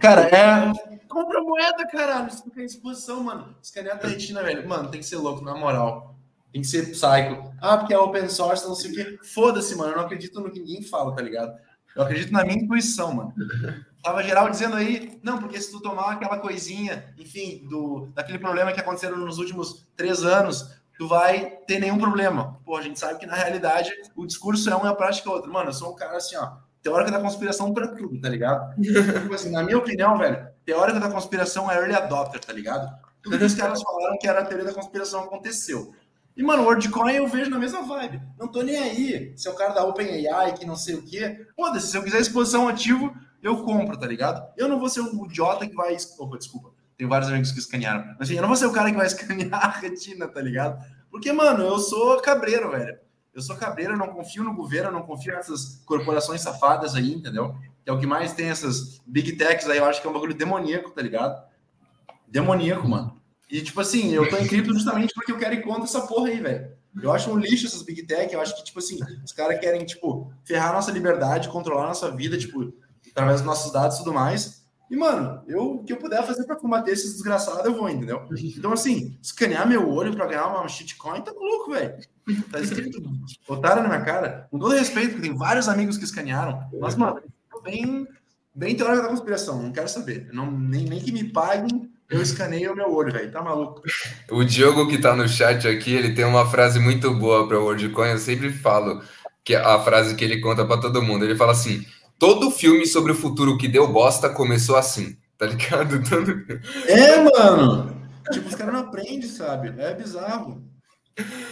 Cara, 0.00 0.22
é. 0.28 0.72
Compra 1.08 1.40
moeda, 1.40 1.86
caralho. 1.86 2.28
Isso 2.28 2.44
fica 2.44 2.60
em 2.60 2.66
exposição, 2.66 3.24
mano. 3.24 3.56
Escanear 3.62 3.98
a 4.00 4.06
retina, 4.06 4.42
velho. 4.42 4.68
Mano, 4.68 4.90
tem 4.90 5.00
que 5.00 5.06
ser 5.06 5.16
louco, 5.16 5.42
na 5.42 5.56
moral. 5.56 6.17
Tem 6.52 6.62
que 6.62 6.68
ser 6.68 6.90
psycho. 6.90 7.52
Ah, 7.60 7.76
porque 7.76 7.92
é 7.92 7.98
open 7.98 8.28
source, 8.28 8.66
não 8.66 8.74
sei 8.74 8.90
o 8.90 8.94
quê. 8.94 9.18
Foda-se, 9.22 9.74
mano. 9.76 9.92
Eu 9.92 9.96
não 9.98 10.04
acredito 10.04 10.40
no 10.40 10.50
que 10.50 10.60
ninguém 10.60 10.82
fala, 10.82 11.14
tá 11.14 11.22
ligado? 11.22 11.56
Eu 11.94 12.02
acredito 12.02 12.32
na 12.32 12.44
minha 12.44 12.56
intuição, 12.56 13.12
mano. 13.12 13.34
Tava 14.02 14.22
geral 14.22 14.48
dizendo 14.48 14.76
aí, 14.76 15.18
não, 15.22 15.38
porque 15.38 15.60
se 15.60 15.70
tu 15.70 15.80
tomar 15.80 16.12
aquela 16.12 16.38
coisinha, 16.38 17.12
enfim, 17.18 17.66
do, 17.68 18.08
daquele 18.14 18.38
problema 18.38 18.72
que 18.72 18.80
aconteceram 18.80 19.18
nos 19.18 19.38
últimos 19.38 19.86
três 19.96 20.22
anos, 20.22 20.78
tu 20.96 21.08
vai 21.08 21.58
ter 21.66 21.80
nenhum 21.80 21.98
problema. 21.98 22.58
Pô, 22.64 22.76
a 22.76 22.82
gente 22.82 22.98
sabe 22.98 23.18
que 23.18 23.26
na 23.26 23.34
realidade 23.34 23.90
o 24.16 24.24
discurso 24.24 24.70
é 24.70 24.76
um 24.76 24.84
e 24.84 24.88
a 24.88 24.94
prática 24.94 25.28
é 25.28 25.32
outra. 25.32 25.50
Mano, 25.50 25.70
eu 25.70 25.72
sou 25.72 25.92
um 25.92 25.96
cara 25.96 26.16
assim, 26.16 26.36
ó, 26.36 26.52
teórica 26.82 27.10
da 27.10 27.20
conspiração 27.20 27.74
pra 27.74 27.88
tudo, 27.88 28.20
tá 28.20 28.28
ligado? 28.28 28.74
Tipo 28.80 29.34
assim, 29.34 29.50
na 29.50 29.62
minha 29.62 29.78
opinião, 29.78 30.16
velho, 30.16 30.46
teórica 30.64 31.00
da 31.00 31.10
conspiração 31.10 31.70
é 31.70 31.76
early 31.76 31.94
adopter, 31.94 32.40
tá 32.40 32.52
ligado? 32.52 32.88
Tudo 33.22 33.38
que 33.38 33.44
os 33.44 33.54
caras 33.54 33.82
falaram 33.82 34.18
que 34.18 34.28
era 34.28 34.40
a 34.40 34.44
teoria 34.44 34.66
da 34.66 34.74
conspiração 34.74 35.24
aconteceu. 35.24 35.92
E, 36.38 36.42
mano, 36.44 36.62
o 36.62 36.66
WordCoin 36.66 37.14
eu 37.14 37.26
vejo 37.26 37.50
na 37.50 37.58
mesma 37.58 37.82
vibe. 37.82 38.22
Não 38.38 38.46
tô 38.46 38.62
nem 38.62 38.76
aí. 38.76 39.32
Se 39.36 39.48
é 39.48 39.50
o 39.50 39.56
cara 39.56 39.74
da 39.74 39.84
OpenAI, 39.84 40.54
que 40.54 40.64
não 40.64 40.76
sei 40.76 40.94
o 40.94 41.02
quê. 41.02 41.44
Foda-se, 41.56 41.88
se 41.88 41.96
eu 41.96 42.02
quiser 42.04 42.20
exposição 42.20 42.68
ativo, 42.68 43.12
eu 43.42 43.64
compro, 43.64 43.98
tá 43.98 44.06
ligado? 44.06 44.48
Eu 44.56 44.68
não 44.68 44.78
vou 44.78 44.88
ser 44.88 45.00
o 45.00 45.26
idiota 45.26 45.66
que 45.66 45.74
vai. 45.74 45.96
Opa, 46.16 46.38
desculpa. 46.38 46.70
Tem 46.96 47.08
vários 47.08 47.28
amigos 47.28 47.50
que 47.50 47.58
escanearam. 47.58 48.04
Mas 48.16 48.28
assim, 48.28 48.34
eu 48.34 48.40
não 48.40 48.46
vou 48.46 48.56
ser 48.56 48.66
o 48.66 48.72
cara 48.72 48.88
que 48.88 48.96
vai 48.96 49.06
escanear 49.08 49.64
a 49.64 49.68
retina, 49.68 50.28
tá 50.28 50.40
ligado? 50.40 50.80
Porque, 51.10 51.32
mano, 51.32 51.64
eu 51.64 51.76
sou 51.80 52.22
cabreiro, 52.22 52.70
velho. 52.70 52.96
Eu 53.34 53.42
sou 53.42 53.56
cabreiro, 53.56 53.94
eu 53.94 53.98
não 53.98 54.08
confio 54.08 54.44
no 54.44 54.54
governo, 54.54 54.90
eu 54.90 54.92
não 54.92 55.02
confio 55.02 55.34
nessas 55.34 55.82
corporações 55.84 56.40
safadas 56.40 56.94
aí, 56.94 57.14
entendeu? 57.14 57.56
Que 57.82 57.90
é 57.90 57.92
o 57.92 57.98
que 57.98 58.06
mais 58.06 58.32
tem 58.32 58.48
essas 58.48 59.00
big 59.04 59.32
techs 59.32 59.68
aí, 59.68 59.78
eu 59.78 59.86
acho 59.86 60.00
que 60.00 60.06
é 60.06 60.10
um 60.10 60.12
bagulho 60.14 60.34
demoníaco, 60.34 60.90
tá 60.90 61.02
ligado? 61.02 61.42
Demoníaco, 62.28 62.88
mano. 62.88 63.17
E, 63.50 63.62
tipo 63.62 63.80
assim, 63.80 64.12
eu 64.12 64.28
tô 64.28 64.36
em 64.36 64.46
cripto 64.46 64.74
justamente 64.74 65.12
porque 65.14 65.32
eu 65.32 65.38
quero 65.38 65.54
ir 65.54 65.62
contra 65.62 65.84
essa 65.84 66.02
porra 66.02 66.28
aí, 66.28 66.40
velho. 66.40 66.70
Eu 67.02 67.12
acho 67.12 67.30
um 67.30 67.38
lixo 67.38 67.66
essas 67.66 67.82
big 67.82 68.02
tech, 68.04 68.32
eu 68.32 68.40
acho 68.40 68.56
que, 68.56 68.64
tipo 68.64 68.78
assim, 68.78 68.98
os 69.24 69.32
caras 69.32 69.60
querem, 69.60 69.84
tipo, 69.84 70.32
ferrar 70.44 70.72
nossa 70.72 70.90
liberdade, 70.90 71.48
controlar 71.48 71.86
nossa 71.86 72.10
vida, 72.10 72.36
tipo, 72.36 72.72
através 73.10 73.40
dos 73.40 73.46
nossos 73.46 73.72
dados 73.72 73.96
e 73.96 73.98
tudo 74.00 74.12
mais. 74.12 74.58
E, 74.90 74.96
mano, 74.96 75.42
eu, 75.46 75.74
o 75.74 75.84
que 75.84 75.92
eu 75.92 75.98
puder 75.98 76.26
fazer 76.26 76.44
para 76.44 76.56
combater 76.56 76.92
esses 76.92 77.12
desgraçados, 77.12 77.64
eu 77.64 77.74
vou, 77.74 77.88
entendeu? 77.88 78.26
Então, 78.56 78.72
assim, 78.72 79.16
escanear 79.22 79.68
meu 79.68 79.88
olho 79.88 80.14
para 80.14 80.26
ganhar 80.26 80.46
uma 80.46 80.66
shitcoin, 80.66 81.20
tá 81.20 81.32
maluco, 81.32 81.70
velho. 81.70 81.94
Tá 82.50 82.60
escrito, 82.60 83.00
botaram 83.46 83.82
na 83.82 83.88
minha 83.88 84.04
cara. 84.04 84.48
Com 84.50 84.58
todo 84.58 84.74
respeito, 84.74 85.10
porque 85.10 85.28
tem 85.28 85.36
vários 85.36 85.68
amigos 85.68 85.98
que 85.98 86.04
escanearam. 86.04 86.68
Mas, 86.80 86.96
mano, 86.96 87.22
bem 87.62 88.06
bem 88.54 88.74
teórica 88.74 89.02
da 89.02 89.08
conspiração, 89.08 89.62
não 89.62 89.72
quero 89.72 89.88
saber. 89.88 90.28
Não, 90.32 90.50
nem, 90.50 90.84
nem 90.84 91.00
que 91.00 91.12
me 91.12 91.24
paguem, 91.24 91.88
eu 92.10 92.22
escaneio 92.22 92.72
o 92.72 92.76
meu 92.76 92.92
olho, 92.92 93.12
velho. 93.12 93.30
Tá 93.30 93.42
maluco? 93.42 93.82
O 94.30 94.42
Diogo 94.42 94.88
que 94.88 94.98
tá 94.98 95.14
no 95.14 95.28
chat 95.28 95.68
aqui, 95.68 95.92
ele 95.94 96.14
tem 96.14 96.24
uma 96.24 96.48
frase 96.48 96.78
muito 96.78 97.12
boa 97.14 97.46
para 97.46 97.58
o 97.58 97.64
WorldCoin. 97.64 98.10
Eu 98.10 98.18
sempre 98.18 98.50
falo 98.50 99.02
que 99.44 99.54
é 99.54 99.58
a 99.58 99.78
frase 99.80 100.14
que 100.14 100.24
ele 100.24 100.40
conta 100.40 100.64
para 100.64 100.80
todo 100.80 101.02
mundo. 101.02 101.24
Ele 101.24 101.36
fala 101.36 101.52
assim: 101.52 101.84
todo 102.18 102.50
filme 102.50 102.86
sobre 102.86 103.12
o 103.12 103.14
futuro 103.14 103.58
que 103.58 103.68
deu 103.68 103.86
bosta 103.92 104.30
começou 104.30 104.76
assim, 104.76 105.16
tá 105.36 105.46
ligado? 105.46 106.02
Todo... 106.08 106.32
É, 106.86 107.22
mano. 107.22 107.96
Tipo, 108.32 108.48
os 108.48 108.54
caras 108.54 108.74
não 108.74 108.80
aprendem, 108.80 109.28
sabe? 109.28 109.74
É 109.78 109.94
bizarro. 109.94 110.62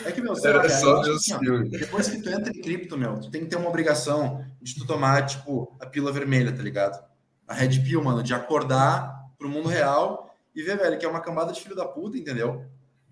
É 0.04 0.12
que, 0.12 0.20
meu, 0.20 0.34
Era 0.44 0.58
lá, 0.58 0.68
só 0.68 1.00
assim, 1.00 1.34
ó, 1.34 1.38
depois 1.68 2.08
que 2.08 2.22
tu 2.22 2.30
entra 2.30 2.50
em 2.50 2.60
cripto, 2.60 2.96
meu, 2.96 3.18
tu 3.18 3.30
tem 3.30 3.42
que 3.42 3.48
ter 3.48 3.56
uma 3.56 3.68
obrigação 3.68 4.44
de 4.62 4.76
tu 4.76 4.86
tomar, 4.86 5.26
tipo, 5.26 5.76
a 5.80 5.86
pílula 5.86 6.12
vermelha, 6.12 6.52
tá 6.52 6.62
ligado? 6.62 7.02
A 7.48 7.54
red 7.54 7.80
pill, 7.80 8.02
mano, 8.02 8.22
de 8.22 8.32
acordar 8.32 9.12
pro 9.36 9.48
mundo 9.48 9.68
real 9.68 10.25
e 10.56 10.62
ver, 10.62 10.78
velho, 10.78 10.98
que 10.98 11.04
é 11.04 11.08
uma 11.08 11.20
cambada 11.20 11.52
de 11.52 11.60
filho 11.60 11.76
da 11.76 11.84
puta, 11.84 12.16
entendeu? 12.16 12.64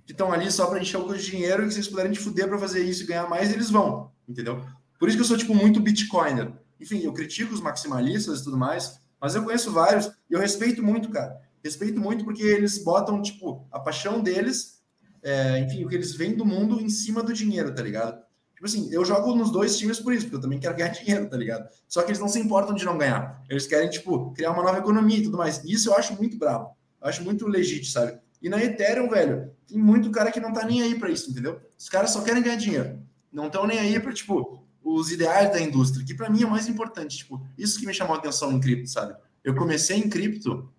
Que 0.07 0.12
estão 0.12 0.32
ali 0.32 0.51
só 0.51 0.66
pra 0.66 0.80
encher 0.80 0.97
o 0.97 1.14
dinheiro 1.14 1.62
e 1.62 1.68
que 1.68 1.74
eles 1.74 1.88
puderem 1.88 2.11
te 2.11 2.18
fuder 2.18 2.49
pra 2.49 2.59
fazer 2.59 2.82
isso 2.82 3.03
e 3.03 3.07
ganhar 3.07 3.28
mais, 3.28 3.53
eles 3.53 3.70
vão, 3.70 4.11
entendeu? 4.26 4.64
Por 4.99 5.09
isso 5.09 5.18
que 5.18 5.22
eu 5.22 5.26
sou, 5.26 5.36
tipo, 5.36 5.55
muito 5.55 5.78
bitcoiner. 5.78 6.51
Enfim, 6.80 7.01
eu 7.03 7.12
critico 7.12 7.53
os 7.53 7.61
maximalistas 7.61 8.40
e 8.40 8.45
tudo 8.45 8.57
mais, 8.57 8.99
mas 9.20 9.34
eu 9.34 9.45
conheço 9.45 9.70
vários 9.70 10.07
e 10.28 10.32
eu 10.32 10.40
respeito 10.40 10.82
muito, 10.82 11.11
cara. 11.11 11.38
Respeito 11.62 12.01
muito 12.01 12.24
porque 12.24 12.42
eles 12.42 12.82
botam, 12.82 13.20
tipo, 13.20 13.68
a 13.70 13.78
paixão 13.78 14.22
deles, 14.22 14.82
é, 15.22 15.59
enfim, 15.61 15.84
o 15.84 15.88
que 15.88 15.95
eles 15.95 16.14
veem 16.14 16.34
do 16.34 16.47
mundo 16.47 16.80
em 16.80 16.88
cima 16.88 17.22
do 17.22 17.32
dinheiro, 17.32 17.74
tá 17.74 17.82
ligado? 17.82 18.22
Tipo 18.55 18.66
assim, 18.66 18.88
eu 18.90 19.05
jogo 19.05 19.34
nos 19.34 19.51
dois 19.51 19.76
times 19.76 20.01
por 20.01 20.14
isso, 20.14 20.24
porque 20.24 20.36
eu 20.36 20.40
também 20.40 20.59
quero 20.59 20.76
ganhar 20.76 20.88
dinheiro, 20.92 21.28
tá 21.28 21.36
ligado? 21.36 21.68
Só 21.86 22.03
que 22.03 22.11
eles 22.11 22.20
não 22.20 22.28
se 22.28 22.38
importam 22.38 22.74
de 22.74 22.84
não 22.86 22.97
ganhar. 22.97 23.42
Eles 23.51 23.66
querem, 23.66 23.90
tipo, 23.90 24.32
criar 24.32 24.53
uma 24.53 24.62
nova 24.62 24.78
economia 24.78 25.18
e 25.18 25.22
tudo 25.24 25.36
mais. 25.36 25.62
Isso 25.64 25.90
eu 25.90 25.95
acho 25.95 26.14
muito 26.16 26.38
bravo. 26.38 26.74
Acho 27.05 27.22
muito 27.22 27.46
legítimo, 27.46 27.92
sabe? 27.92 28.18
E 28.40 28.48
na 28.48 28.62
Ethereum, 28.62 29.09
velho, 29.09 29.52
tem 29.66 29.78
muito 29.78 30.11
cara 30.11 30.32
que 30.32 30.40
não 30.40 30.52
tá 30.52 30.64
nem 30.64 30.82
aí 30.82 30.98
para 30.98 31.11
isso, 31.11 31.30
entendeu? 31.30 31.61
Os 31.78 31.88
caras 31.88 32.11
só 32.11 32.22
querem 32.22 32.42
ganhar 32.42 32.57
dinheiro. 32.57 32.98
Não 33.30 33.46
estão 33.46 33.66
nem 33.66 33.78
aí 33.78 34.00
para, 34.00 34.12
tipo, 34.12 34.64
os 34.82 35.11
ideais 35.11 35.52
da 35.52 35.61
indústria, 35.61 36.05
que 36.05 36.14
para 36.14 36.30
mim 36.30 36.42
é 36.42 36.46
o 36.46 36.50
mais 36.50 36.66
importante. 36.66 37.18
Tipo, 37.18 37.46
isso 37.59 37.78
que 37.78 37.86
me 37.86 37.92
chamou 37.92 38.16
a 38.16 38.18
atenção 38.18 38.52
em 38.52 38.61
cripto, 38.61 38.88
sabe? 38.88 39.14
Eu 39.42 39.55
comecei 39.55 39.98
em 39.98 40.09
cripto 40.09 40.72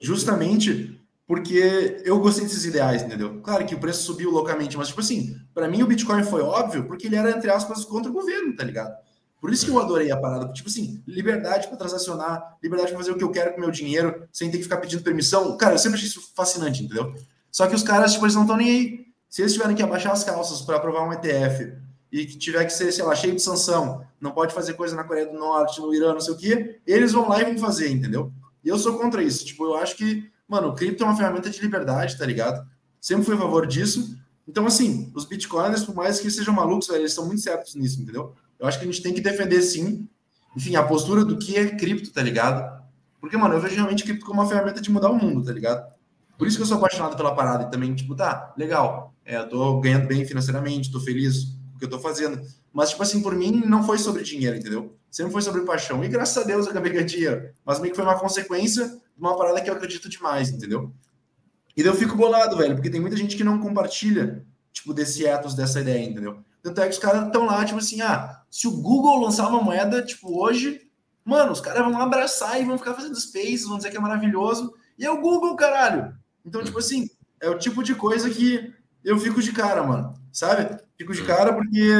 justamente 0.00 1.00
porque 1.26 2.02
eu 2.04 2.18
gostei 2.20 2.44
desses 2.44 2.66
ideais, 2.66 3.02
entendeu? 3.02 3.40
Claro 3.40 3.64
que 3.64 3.74
o 3.74 3.80
preço 3.80 4.02
subiu 4.02 4.30
loucamente, 4.30 4.76
mas, 4.76 4.88
tipo 4.88 5.00
assim, 5.00 5.34
para 5.54 5.68
mim 5.68 5.82
o 5.82 5.86
Bitcoin 5.86 6.24
foi 6.24 6.42
óbvio 6.42 6.86
porque 6.86 7.06
ele 7.06 7.16
era, 7.16 7.30
entre 7.30 7.50
aspas, 7.50 7.86
contra 7.86 8.10
o 8.10 8.14
governo, 8.14 8.54
tá 8.54 8.64
ligado? 8.64 8.94
Por 9.42 9.52
isso 9.52 9.64
que 9.64 9.72
eu 9.72 9.80
adorei 9.80 10.08
a 10.12 10.16
parada. 10.16 10.52
Tipo 10.52 10.68
assim, 10.68 11.02
liberdade 11.04 11.66
para 11.66 11.76
transacionar, 11.76 12.56
liberdade 12.62 12.92
para 12.92 13.00
fazer 13.00 13.10
o 13.10 13.18
que 13.18 13.24
eu 13.24 13.30
quero 13.32 13.50
com 13.50 13.56
o 13.56 13.60
meu 13.60 13.72
dinheiro, 13.72 14.22
sem 14.32 14.48
ter 14.48 14.58
que 14.58 14.62
ficar 14.62 14.76
pedindo 14.76 15.02
permissão. 15.02 15.56
Cara, 15.56 15.74
eu 15.74 15.78
sempre 15.78 15.96
achei 15.96 16.08
isso 16.08 16.30
fascinante, 16.32 16.84
entendeu? 16.84 17.12
Só 17.50 17.66
que 17.66 17.74
os 17.74 17.82
caras, 17.82 18.12
tipo, 18.12 18.24
eles 18.24 18.36
não 18.36 18.42
estão 18.42 18.56
nem 18.56 18.70
aí. 18.70 19.06
Se 19.28 19.42
eles 19.42 19.52
tiverem 19.52 19.74
que 19.74 19.82
abaixar 19.82 20.12
as 20.12 20.22
calças 20.22 20.60
para 20.60 20.76
aprovar 20.76 21.08
um 21.08 21.12
ETF 21.12 21.72
e 22.12 22.24
que 22.24 22.38
tiver 22.38 22.64
que 22.66 22.72
ser, 22.72 22.92
sei 22.92 23.04
lá, 23.04 23.16
cheio 23.16 23.34
de 23.34 23.42
sanção, 23.42 24.06
não 24.20 24.30
pode 24.30 24.54
fazer 24.54 24.74
coisa 24.74 24.94
na 24.94 25.02
Coreia 25.02 25.26
do 25.26 25.36
Norte, 25.36 25.80
no 25.80 25.92
Irã, 25.92 26.12
não 26.12 26.20
sei 26.20 26.34
o 26.34 26.36
quê, 26.36 26.78
eles 26.86 27.10
vão 27.10 27.28
lá 27.28 27.40
e 27.42 27.44
vão 27.46 27.58
fazer, 27.58 27.90
entendeu? 27.90 28.32
E 28.62 28.68
eu 28.68 28.78
sou 28.78 28.96
contra 28.96 29.24
isso. 29.24 29.44
Tipo, 29.44 29.64
eu 29.64 29.74
acho 29.74 29.96
que, 29.96 30.30
mano, 30.46 30.68
o 30.68 30.74
cripto 30.76 31.02
é 31.02 31.06
uma 31.06 31.16
ferramenta 31.16 31.50
de 31.50 31.60
liberdade, 31.60 32.16
tá 32.16 32.24
ligado? 32.24 32.64
Sempre 33.00 33.24
fui 33.24 33.34
a 33.34 33.38
favor 33.38 33.66
disso. 33.66 34.16
Então, 34.46 34.64
assim, 34.66 35.10
os 35.16 35.24
bitcoiners, 35.24 35.82
por 35.82 35.96
mais 35.96 36.20
que 36.20 36.30
sejam 36.30 36.54
malucos, 36.54 36.88
eles 36.90 37.12
são 37.12 37.26
muito 37.26 37.40
certos 37.40 37.74
nisso, 37.74 38.00
entendeu? 38.00 38.36
Eu 38.62 38.68
acho 38.68 38.78
que 38.78 38.84
a 38.84 38.86
gente 38.86 39.02
tem 39.02 39.12
que 39.12 39.20
defender, 39.20 39.60
sim, 39.60 40.08
enfim, 40.56 40.76
a 40.76 40.84
postura 40.84 41.24
do 41.24 41.36
que 41.36 41.56
é 41.56 41.74
cripto, 41.74 42.12
tá 42.12 42.22
ligado? 42.22 42.80
Porque, 43.20 43.36
mano, 43.36 43.54
eu 43.54 43.60
vejo 43.60 43.74
realmente 43.74 44.04
cripto 44.04 44.24
como 44.24 44.40
uma 44.40 44.48
ferramenta 44.48 44.80
de 44.80 44.88
mudar 44.88 45.10
o 45.10 45.16
mundo, 45.16 45.44
tá 45.44 45.52
ligado? 45.52 45.92
Por 46.38 46.46
isso 46.46 46.56
que 46.56 46.62
eu 46.62 46.66
sou 46.66 46.76
apaixonado 46.76 47.16
pela 47.16 47.34
parada 47.34 47.64
e 47.64 47.70
também, 47.72 47.92
tipo, 47.92 48.14
tá, 48.14 48.54
legal, 48.56 49.12
é, 49.24 49.38
eu 49.38 49.48
tô 49.48 49.80
ganhando 49.80 50.06
bem 50.06 50.24
financeiramente, 50.24 50.92
tô 50.92 51.00
feliz 51.00 51.56
com 51.72 51.74
o 51.74 51.78
que 51.80 51.86
eu 51.86 51.90
tô 51.90 51.98
fazendo. 51.98 52.40
Mas, 52.72 52.90
tipo 52.90 53.02
assim, 53.02 53.20
por 53.20 53.34
mim, 53.34 53.64
não 53.66 53.82
foi 53.82 53.98
sobre 53.98 54.22
dinheiro, 54.22 54.56
entendeu? 54.56 54.96
Sempre 55.10 55.32
foi 55.32 55.42
sobre 55.42 55.62
paixão. 55.62 56.04
E 56.04 56.08
graças 56.08 56.40
a 56.40 56.46
Deus 56.46 56.66
eu 56.66 56.70
acabei 56.70 56.92
ganhando 56.92 57.08
dinheiro. 57.08 57.52
Mas 57.64 57.80
meio 57.80 57.90
que 57.90 57.96
foi 57.96 58.04
uma 58.04 58.18
consequência 58.18 58.86
de 58.86 59.18
uma 59.18 59.36
parada 59.36 59.60
que 59.60 59.68
eu 59.68 59.74
acredito 59.74 60.08
demais, 60.08 60.50
entendeu? 60.50 60.92
E 61.76 61.80
eu 61.80 61.94
fico 61.96 62.14
bolado, 62.16 62.56
velho, 62.56 62.76
porque 62.76 62.90
tem 62.90 63.00
muita 63.00 63.16
gente 63.16 63.36
que 63.36 63.42
não 63.42 63.58
compartilha, 63.58 64.46
tipo, 64.72 64.94
desse 64.94 65.26
ethos, 65.26 65.52
dessa 65.52 65.80
ideia, 65.80 66.04
entendeu? 66.04 66.44
Tanto 66.62 66.80
é 66.80 66.84
que 66.84 66.92
os 66.92 66.98
caras 66.98 67.26
estão 67.26 67.44
lá, 67.44 67.64
tipo 67.64 67.80
assim, 67.80 68.00
ah, 68.02 68.41
se 68.52 68.68
o 68.68 68.70
Google 68.70 69.18
lançar 69.18 69.48
uma 69.48 69.62
moeda, 69.62 70.02
tipo, 70.02 70.38
hoje, 70.38 70.82
mano, 71.24 71.52
os 71.52 71.60
caras 71.62 71.82
vão 71.82 71.98
abraçar 71.98 72.60
e 72.60 72.64
vão 72.66 72.76
ficar 72.76 72.92
fazendo 72.92 73.18
spaces, 73.18 73.66
vão 73.66 73.78
dizer 73.78 73.90
que 73.90 73.96
é 73.96 74.00
maravilhoso. 74.00 74.74
E 74.98 75.06
é 75.06 75.10
o 75.10 75.22
Google, 75.22 75.56
caralho. 75.56 76.14
Então, 76.44 76.62
tipo 76.62 76.78
assim, 76.78 77.08
é 77.40 77.48
o 77.48 77.58
tipo 77.58 77.82
de 77.82 77.94
coisa 77.94 78.28
que 78.28 78.70
eu 79.02 79.18
fico 79.18 79.40
de 79.40 79.52
cara, 79.52 79.82
mano. 79.82 80.14
Sabe? 80.30 80.78
Fico 80.98 81.14
de 81.14 81.24
cara 81.24 81.54
porque 81.54 81.92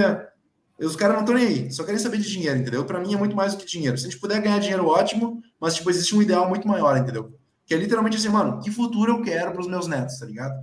os 0.79 0.95
caras 0.95 1.15
não 1.15 1.23
estão 1.23 1.35
nem 1.35 1.47
aí, 1.47 1.73
só 1.73 1.85
querem 1.85 1.99
saber 1.99 2.19
de 2.19 2.31
dinheiro, 2.31 2.59
entendeu? 2.59 2.85
Para 2.85 3.01
mim 3.01 3.15
é 3.15 3.17
muito 3.17 3.35
mais 3.35 3.55
do 3.55 3.59
que 3.59 3.65
dinheiro. 3.65 3.97
Se 3.97 4.07
a 4.07 4.11
gente 4.11 4.21
puder 4.21 4.39
ganhar 4.43 4.59
dinheiro, 4.59 4.87
ótimo, 4.87 5.43
mas, 5.59 5.75
tipo, 5.77 5.89
existe 5.89 6.15
um 6.15 6.21
ideal 6.21 6.47
muito 6.51 6.69
maior, 6.69 6.99
entendeu? 6.99 7.33
Que 7.65 7.73
é 7.73 7.79
literalmente 7.79 8.19
assim, 8.19 8.29
mano, 8.29 8.61
que 8.61 8.71
futuro 8.71 9.13
eu 9.13 9.23
quero 9.23 9.53
para 9.53 9.61
os 9.63 9.69
meus 9.69 9.87
netos, 9.87 10.19
tá 10.19 10.27
ligado? 10.27 10.63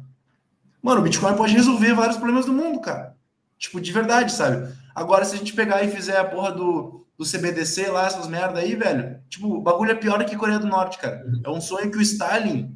Mano, 0.84 1.02
o 1.02 1.04
Bitcoin 1.04 1.36
pode 1.36 1.54
resolver 1.54 1.96
vários 1.96 2.18
problemas 2.18 2.46
do 2.46 2.54
mundo, 2.54 2.80
cara. 2.80 3.16
Tipo, 3.58 3.82
de 3.82 3.92
verdade, 3.92 4.32
sabe? 4.32 4.72
Agora, 4.96 5.26
se 5.26 5.36
a 5.36 5.38
gente 5.38 5.54
pegar 5.54 5.84
e 5.84 5.92
fizer 5.92 6.18
a 6.18 6.26
porra 6.26 6.52
do, 6.52 7.06
do 7.18 7.26
CBDC 7.26 7.88
lá, 7.88 8.08
essas 8.08 8.28
merda 8.28 8.60
aí, 8.60 8.76
velho, 8.76 9.20
tipo, 9.30 9.48
o 9.48 9.62
bagulho 9.62 9.92
é 9.92 9.96
pior 9.96 10.20
do 10.20 10.26
que 10.26 10.36
Coreia 10.36 10.60
do 10.60 10.68
Norte, 10.68 10.98
cara. 10.98 11.26
É 11.44 11.50
um 11.50 11.62
sonho 11.62 11.92
que 11.92 11.98
o 11.98 12.02
Stalin 12.02 12.76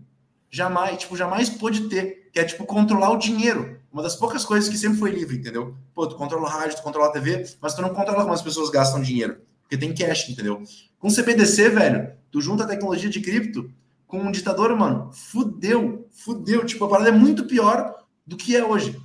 jamais, 0.52 1.00
tipo, 1.00 1.18
jamais 1.18 1.50
pôde 1.50 1.90
ter, 1.90 2.30
que 2.32 2.40
é, 2.40 2.44
tipo, 2.44 2.66
controlar 2.66 3.12
o 3.12 3.18
dinheiro. 3.18 3.80
Uma 3.92 4.04
das 4.04 4.16
poucas 4.16 4.44
coisas 4.44 4.70
que 4.70 4.78
sempre 4.78 4.98
foi 4.98 5.12
livre, 5.12 5.38
entendeu? 5.38 5.76
Pô, 5.94 6.08
tu 6.08 6.16
controla 6.16 6.46
o 6.46 6.50
rádio, 6.50 6.78
tu 6.78 6.84
controla 6.84 7.10
a 7.10 7.12
TV, 7.12 7.46
mas 7.62 7.74
tu 7.74 7.82
não 7.82 7.90
controla 7.90 8.22
como 8.22 8.34
as 8.34 8.42
pessoas 8.42 8.70
gastam 8.70 9.02
dinheiro, 9.02 9.38
porque 9.62 9.78
tem 9.78 9.94
cash, 9.94 10.30
entendeu? 10.30 10.62
Com 11.00 11.10
CBDC, 11.10 11.70
velho, 11.70 12.12
tu 12.32 12.42
junta 12.42 12.64
a 12.64 12.68
tecnologia 12.68 13.10
de 13.10 13.22
cripto 13.22 13.72
com 14.08 14.20
um 14.20 14.32
ditador, 14.32 14.76
mano, 14.78 15.12
fudeu, 15.12 16.08
fudeu. 16.12 16.66
Tipo, 16.66 16.86
a 16.86 16.90
parada 16.90 17.10
é 17.10 17.12
muito 17.12 17.46
pior 17.46 17.96
do 18.26 18.38
que 18.38 18.56
é 18.56 18.64
hoje. 18.64 19.00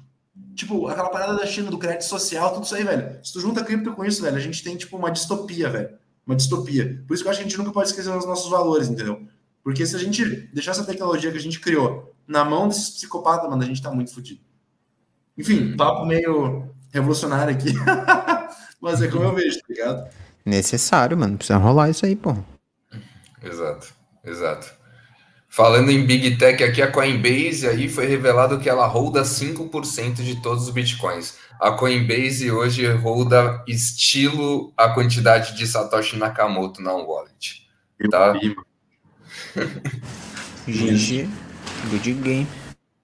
Tipo, 0.59 0.89
aquela 0.89 1.09
parada 1.09 1.37
da 1.37 1.47
China, 1.47 1.71
do 1.71 1.79
crédito 1.79 2.03
social, 2.03 2.53
tudo 2.53 2.65
isso 2.65 2.75
aí, 2.75 2.83
velho. 2.83 3.25
Se 3.25 3.33
tu 3.33 3.39
junta 3.39 3.63
cripto 3.63 3.93
com 3.93 4.05
isso, 4.05 4.21
velho, 4.21 4.37
a 4.37 4.41
gente 4.41 4.61
tem, 4.65 4.77
tipo, 4.77 4.97
uma 4.97 5.09
distopia, 5.09 5.71
velho. 5.71 5.91
Uma 6.27 6.35
distopia. 6.35 7.01
Por 7.07 7.15
isso 7.15 7.23
que 7.23 7.29
eu 7.29 7.31
acho 7.31 7.39
que 7.39 7.47
a 7.47 7.49
gente 7.49 7.57
nunca 7.57 7.71
pode 7.71 7.91
esquecer 7.91 8.11
os 8.11 8.27
nossos 8.27 8.51
valores, 8.51 8.89
entendeu? 8.89 9.25
Porque 9.63 9.87
se 9.87 9.95
a 9.95 9.99
gente 10.01 10.25
deixar 10.53 10.73
essa 10.73 10.85
tecnologia 10.85 11.31
que 11.31 11.39
a 11.39 11.41
gente 11.41 11.61
criou 11.61 12.13
na 12.27 12.45
mão 12.45 12.67
desses 12.67 12.91
psicopatas, 12.91 13.49
mano, 13.49 13.63
a 13.63 13.67
gente 13.67 13.81
tá 13.81 13.93
muito 13.93 14.13
fodido. 14.13 14.41
Enfim, 15.37 15.77
papo 15.77 16.05
meio 16.05 16.75
revolucionário 16.91 17.55
aqui. 17.55 17.73
Mas 18.83 19.01
é 19.01 19.07
como 19.07 19.23
eu 19.23 19.35
vejo, 19.37 19.61
tá 19.61 19.67
ligado? 19.69 20.11
Necessário, 20.45 21.17
mano. 21.17 21.37
Precisa 21.37 21.57
rolar 21.57 21.89
isso 21.89 22.05
aí, 22.05 22.17
pô. 22.17 22.37
Exato, 23.41 23.95
exato. 24.25 24.75
Falando 25.59 25.91
em 25.91 26.07
Big 26.07 26.37
Tech, 26.37 26.63
aqui 26.63 26.81
a 26.81 26.89
Coinbase 26.89 27.67
aí 27.67 27.89
foi 27.89 28.07
revelado 28.07 28.61
que 28.61 28.69
ela 28.69 28.87
holda 28.87 29.23
5% 29.23 30.23
de 30.23 30.41
todos 30.41 30.69
os 30.69 30.71
bitcoins. 30.71 31.35
A 31.61 31.73
Coinbase 31.73 32.49
hoje 32.49 32.87
holda 32.87 33.65
estilo 33.67 34.73
a 34.77 34.91
quantidade 34.91 35.57
de 35.57 35.67
Satoshi 35.67 36.17
Nakamoto 36.17 36.81
na 36.81 36.93
wallet. 36.93 37.69
Tá? 38.09 38.35
GG, 40.65 41.29
good 41.91 42.13
game. 42.13 42.47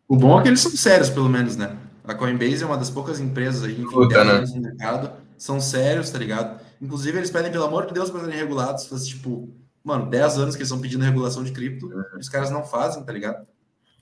O 0.06 0.14
bom 0.14 0.38
é 0.38 0.42
que 0.44 0.48
eles 0.50 0.60
são 0.60 0.70
sérios, 0.76 1.10
pelo 1.10 1.28
menos, 1.28 1.56
né? 1.56 1.76
A 2.04 2.14
Coinbase 2.14 2.62
é 2.62 2.66
uma 2.66 2.78
das 2.78 2.88
poucas 2.88 3.18
empresas 3.18 3.64
aí, 3.64 3.84
Puta, 3.84 4.24
né? 4.24 4.46
no 4.54 4.60
mercado, 4.62 5.10
são 5.36 5.60
sérios, 5.60 6.08
tá 6.08 6.18
ligado? 6.18 6.60
Inclusive, 6.80 7.18
eles 7.18 7.32
pedem, 7.32 7.50
pelo 7.50 7.64
amor 7.64 7.86
de 7.86 7.94
Deus, 7.94 8.10
para 8.10 8.20
serem 8.20 8.38
regulados, 8.38 8.86
faz, 8.86 9.04
tipo, 9.08 9.52
mano, 9.84 10.08
10 10.08 10.38
anos 10.38 10.56
que 10.56 10.62
eles 10.62 10.68
estão 10.68 10.80
pedindo 10.80 11.04
regulação 11.04 11.44
de 11.44 11.52
cripto, 11.52 11.86
Uhum. 11.86 12.18
os 12.18 12.28
caras 12.28 12.50
não 12.50 12.64
fazem, 12.64 13.04
tá 13.04 13.12
ligado? 13.12 13.46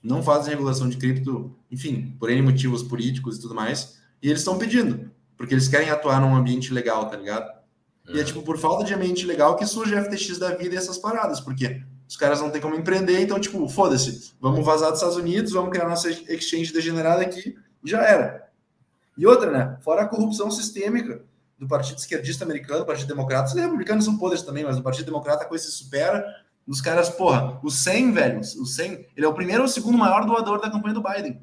Não 0.02 0.22
fazem 0.22 0.50
regulação 0.52 0.88
de 0.88 0.96
cripto, 0.96 1.54
enfim, 1.70 2.16
por 2.18 2.30
N 2.30 2.40
motivos 2.42 2.82
políticos 2.82 3.36
e 3.36 3.40
tudo 3.40 3.54
mais, 3.54 3.98
e 4.22 4.28
eles 4.28 4.40
estão 4.40 4.56
pedindo, 4.58 5.10
porque 5.36 5.52
eles 5.54 5.68
querem 5.68 5.90
atuar 5.90 6.20
num 6.20 6.34
ambiente 6.34 6.72
legal, 6.72 7.08
tá 7.08 7.16
ligado? 7.16 7.50
E 8.08 8.18
é 8.18 8.24
tipo 8.24 8.42
por 8.42 8.58
falta 8.58 8.84
de 8.84 8.94
ambiente 8.94 9.24
legal 9.26 9.54
que 9.56 9.64
surge 9.66 9.94
a 9.94 10.02
FTX 10.04 10.38
da 10.38 10.54
vida 10.56 10.74
e 10.74 10.78
essas 10.78 10.98
paradas, 10.98 11.40
porque 11.40 11.82
os 12.08 12.16
caras 12.16 12.40
não 12.40 12.50
têm 12.50 12.60
como 12.60 12.74
empreender, 12.74 13.20
então, 13.20 13.38
tipo, 13.40 13.66
foda-se, 13.68 14.32
vamos 14.40 14.64
vazar 14.66 14.90
dos 14.90 14.98
Estados 14.98 15.16
Unidos, 15.16 15.52
vamos 15.52 15.70
criar 15.70 15.88
nossa 15.88 16.10
exchange 16.10 16.72
degenerada 16.72 17.22
aqui 17.22 17.56
e 17.82 17.88
já 17.88 18.02
era. 18.04 18.48
E 19.16 19.26
outra, 19.26 19.50
né? 19.50 19.78
Fora 19.82 20.02
a 20.02 20.06
corrupção 20.08 20.50
sistêmica 20.50 21.24
do 21.62 21.68
Partido 21.68 21.98
Esquerdista 21.98 22.44
Americano, 22.44 22.80
do 22.80 22.86
Partido 22.86 23.06
Democrata, 23.06 23.48
os 23.48 23.54
republicanos 23.54 24.04
são 24.04 24.18
podres 24.18 24.42
também, 24.42 24.64
mas 24.64 24.76
o 24.76 24.82
Partido 24.82 25.06
Democrata 25.06 25.44
a 25.44 25.46
coisa 25.46 25.64
se 25.64 25.70
supera. 25.70 26.24
Os 26.66 26.80
caras, 26.80 27.08
porra, 27.08 27.60
o 27.62 27.70
100, 27.70 28.12
velho, 28.12 28.40
o 28.40 28.66
100, 28.66 29.06
ele 29.16 29.24
é 29.24 29.28
o 29.28 29.32
primeiro 29.32 29.62
ou 29.62 29.68
o 29.68 29.70
segundo 29.70 29.96
maior 29.96 30.26
doador 30.26 30.60
da 30.60 30.68
campanha 30.68 30.94
do 30.94 31.02
Biden. 31.02 31.40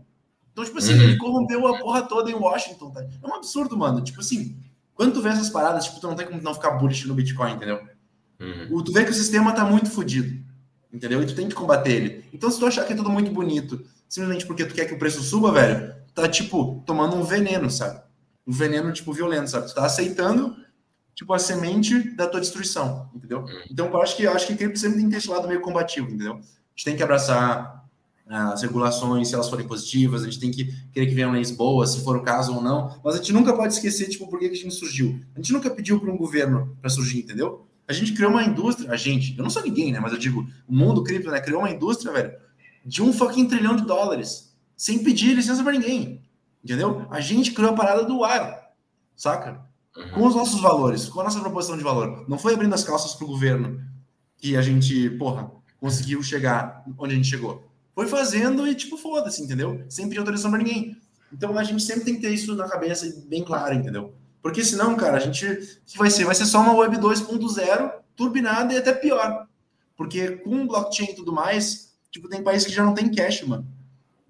Então, 0.51 0.65
tipo 0.65 0.78
assim, 0.78 0.93
Uhum. 0.93 1.01
ele 1.03 1.17
corrompeu 1.17 1.65
a 1.67 1.80
porra 1.80 2.01
toda 2.01 2.30
em 2.30 2.34
Washington, 2.36 2.91
tá? 2.91 3.01
É 3.01 3.28
um 3.28 3.34
absurdo, 3.34 3.78
mano. 3.78 4.01
Tipo 4.01 4.20
assim, 4.20 4.57
quando 4.93 5.13
tu 5.13 5.22
vê 5.22 5.30
essas 5.30 5.49
paradas, 5.49 5.86
tipo, 5.86 6.01
tu 6.01 6.07
não 6.07 6.15
tem 6.17 6.28
como 6.28 6.41
não 6.41 6.53
ficar 6.53 6.72
bullish 6.72 7.07
no 7.07 7.13
Bitcoin, 7.13 7.53
entendeu? 7.53 7.80
Uhum. 8.41 8.67
O, 8.78 8.84
tu 8.84 8.91
vê 8.91 9.05
que 9.05 9.11
o 9.11 9.13
sistema 9.13 9.53
tá 9.53 9.63
muito 9.63 9.89
fodido, 9.89 10.38
entendeu? 10.91 11.22
E 11.24 11.26
tu 11.26 11.34
tem 11.34 11.47
que 11.47 11.55
combater 11.55 11.91
ele. 11.91 12.26
Então, 12.34 12.51
se 12.51 12.59
tu 12.59 12.65
achar 12.65 12.84
que 12.86 12.91
é 12.91 12.95
tudo 12.95 13.09
muito 13.09 13.32
bonito, 13.32 13.82
simplesmente 14.09 14.45
porque 14.45 14.65
tu 14.65 14.74
quer 14.74 14.84
que 14.86 14.93
o 14.93 14.99
preço 14.99 15.22
suba, 15.24 15.49
velho, 15.53 15.93
tá, 16.13 16.28
tipo, 16.28 16.84
tomando 16.86 17.15
um 17.15 17.24
veneno, 17.24 17.70
sabe? 17.70 18.01
Um 18.49 18.51
veneno, 18.51 18.91
tipo, 18.91 19.13
violento, 19.13 19.49
sabe? 19.49 19.67
Tu 19.67 19.75
tá 19.75 19.85
aceitando, 19.85 20.55
tipo, 21.13 21.31
a 21.33 21.37
semente 21.37 22.15
da 22.15 22.27
tua 22.27 22.39
destruição, 22.39 23.09
entendeu? 23.13 23.45
Então, 23.69 23.85
eu 23.87 24.01
acho 24.01 24.17
que, 24.17 24.23
eu 24.23 24.33
acho 24.33 24.47
que 24.47 24.55
cripto 24.55 24.79
sempre 24.79 24.97
tem 24.97 25.05
que 25.05 25.11
ter 25.11 25.17
esse 25.17 25.29
lado 25.29 25.47
meio 25.47 25.61
combativo, 25.61 26.07
entendeu? 26.07 26.33
A 26.33 26.37
gente 26.75 26.85
tem 26.85 26.95
que 26.95 27.03
abraçar 27.03 27.79
as 28.29 28.61
regulações, 28.61 29.27
se 29.27 29.33
elas 29.33 29.49
forem 29.49 29.67
positivas, 29.67 30.21
a 30.21 30.25
gente 30.25 30.39
tem 30.39 30.51
que 30.51 30.65
querer 30.91 31.07
que 31.07 31.15
venham 31.15 31.31
leis 31.31 31.49
boas, 31.49 31.91
se 31.91 32.03
for 32.03 32.15
o 32.15 32.21
caso 32.21 32.53
ou 32.53 32.61
não, 32.61 32.99
mas 33.03 33.15
a 33.15 33.17
gente 33.17 33.33
nunca 33.33 33.53
pode 33.53 33.73
esquecer, 33.73 34.07
tipo, 34.07 34.27
por 34.27 34.37
que 34.37 34.45
a 34.45 34.53
gente 34.53 34.71
surgiu. 34.71 35.19
A 35.35 35.39
gente 35.39 35.51
nunca 35.51 35.69
pediu 35.69 35.99
para 35.99 36.11
um 36.11 36.17
governo 36.17 36.77
para 36.79 36.89
surgir, 36.91 37.19
entendeu? 37.19 37.67
A 37.87 37.93
gente 37.93 38.13
criou 38.13 38.29
uma 38.29 38.43
indústria, 38.43 38.91
a 38.91 38.95
gente, 38.95 39.35
eu 39.35 39.43
não 39.43 39.49
sou 39.49 39.63
ninguém, 39.63 39.91
né, 39.91 39.99
mas 39.99 40.13
eu 40.13 40.19
digo, 40.19 40.47
o 40.67 40.75
mundo 40.75 41.03
cripto, 41.03 41.31
né, 41.31 41.41
criou 41.41 41.61
uma 41.61 41.71
indústria, 41.71 42.13
velho, 42.13 42.33
de 42.85 43.01
um 43.01 43.11
fucking 43.11 43.47
trilhão 43.47 43.75
de 43.75 43.83
dólares, 43.83 44.55
sem 44.77 45.03
pedir 45.03 45.33
licença 45.33 45.63
para 45.63 45.73
ninguém, 45.73 46.21
entendeu? 46.64 47.05
A 47.10 47.20
gente 47.20 47.51
criou 47.51 47.72
a 47.72 47.76
parada 47.76 48.03
do 48.03 48.24
ar, 48.24 48.72
saca? 49.16 49.62
Uhum. 49.95 50.12
Com 50.12 50.28
os 50.28 50.36
nossos 50.36 50.62
valores, 50.62 51.10
com 51.10 51.20
a 51.20 51.24
nossa 51.24 51.39
proposição 51.39 51.78
de 51.78 51.84
valor. 51.84 52.26
Não 52.28 52.38
foi 52.38 52.53
abrindo 52.53 52.74
as 52.74 52.84
calças 52.84 53.14
pro 53.14 53.28
governo 53.28 53.82
que 54.38 54.55
a 54.55 54.62
gente, 54.62 55.10
porra, 55.12 55.51
conseguiu 55.80 56.22
chegar 56.24 56.84
onde 56.97 57.14
a 57.14 57.16
gente 57.16 57.28
chegou 57.28 57.70
foi 57.99 58.07
fazendo 58.07 58.66
e, 58.66 58.74
tipo, 58.74 58.95
foda-se, 58.95 59.43
entendeu? 59.43 59.84
Sem 59.89 60.07
pedir 60.07 60.20
autorização 60.20 60.49
para 60.49 60.64
ninguém. 60.64 60.95
Então 61.34 61.57
a 61.57 61.64
gente 61.66 61.84
sempre 61.84 62.05
tem 62.05 62.16
que 62.16 62.22
ter 62.22 62.30
isso 62.30 62.55
na 62.55 62.66
cabeça 62.66 63.05
bem 63.28 63.43
claro, 63.43 63.76
entendeu? 63.76 64.14
Porque 64.41 64.64
senão, 64.64 64.95
cara, 64.95 65.18
a 65.18 65.20
gente. 65.20 65.45
que 65.86 65.97
vai 65.97 66.10
ser? 66.10 66.24
Vai 66.24 66.34
ser 66.34 66.45
só 66.45 66.62
uma 66.62 66.74
web 66.74 66.95
2.0 66.95 67.91
turbinada 68.16 68.74
e 68.74 68.78
até 68.78 68.93
pior. 68.93 69.45
Porque 69.97 70.38
com 70.38 70.66
blockchain 70.66 71.10
e 71.10 71.16
tudo 71.16 71.34
mais, 71.34 71.93
tipo, 72.10 72.30
tem 72.30 72.41
países 72.41 72.66
que 72.66 72.74
já 72.74 72.86
não 72.86 72.93
tem 72.93 73.14
cash, 73.14 73.43
mano. 73.43 73.68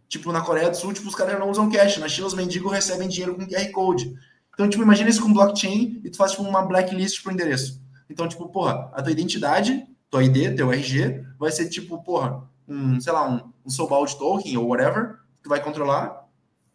Tipo, 0.10 0.32
na 0.32 0.41
Coreia 0.41 0.70
do 0.70 0.76
Sul, 0.76 0.91
tipo, 0.91 1.07
os 1.07 1.16
caras 1.16 1.39
não 1.39 1.49
usam 1.49 1.70
cash. 1.70 1.97
Na 1.97 2.10
China, 2.10 2.28
os 2.28 2.34
mendigos 2.34 2.72
recebem 2.72 3.07
dinheiro 3.07 3.36
com 3.36 3.47
QR 3.47 3.72
Code. 3.72 4.14
Então, 4.53 4.68
tipo, 4.68 4.84
imagina 4.84 5.10
isso 5.10 5.22
com 5.22 5.32
blockchain 5.32 6.01
e 6.03 6.10
tu 6.10 6.18
faz, 6.18 6.32
tipo, 6.32 6.43
uma 6.43 6.64
blacklist 6.64 7.22
pro 7.24 7.32
endereço. 7.32 7.80
Então, 8.10 8.28
tipo, 8.28 8.49
porra, 8.49 8.89
a 8.91 9.01
tua 9.01 9.12
identidade, 9.12 9.86
tua 10.10 10.24
ID, 10.24 10.55
teu 10.55 10.74
RG, 10.74 11.24
vai 11.38 11.51
ser, 11.51 11.70
tipo, 11.70 12.03
porra, 12.03 12.43
um, 12.68 12.99
sei 12.99 13.14
lá, 13.14 13.30
um, 13.30 13.53
um 13.66 13.70
Sobald 13.70 14.18
token 14.18 14.57
ou 14.57 14.68
whatever, 14.68 15.20
que 15.41 15.47
vai 15.47 15.62
controlar, 15.62 16.28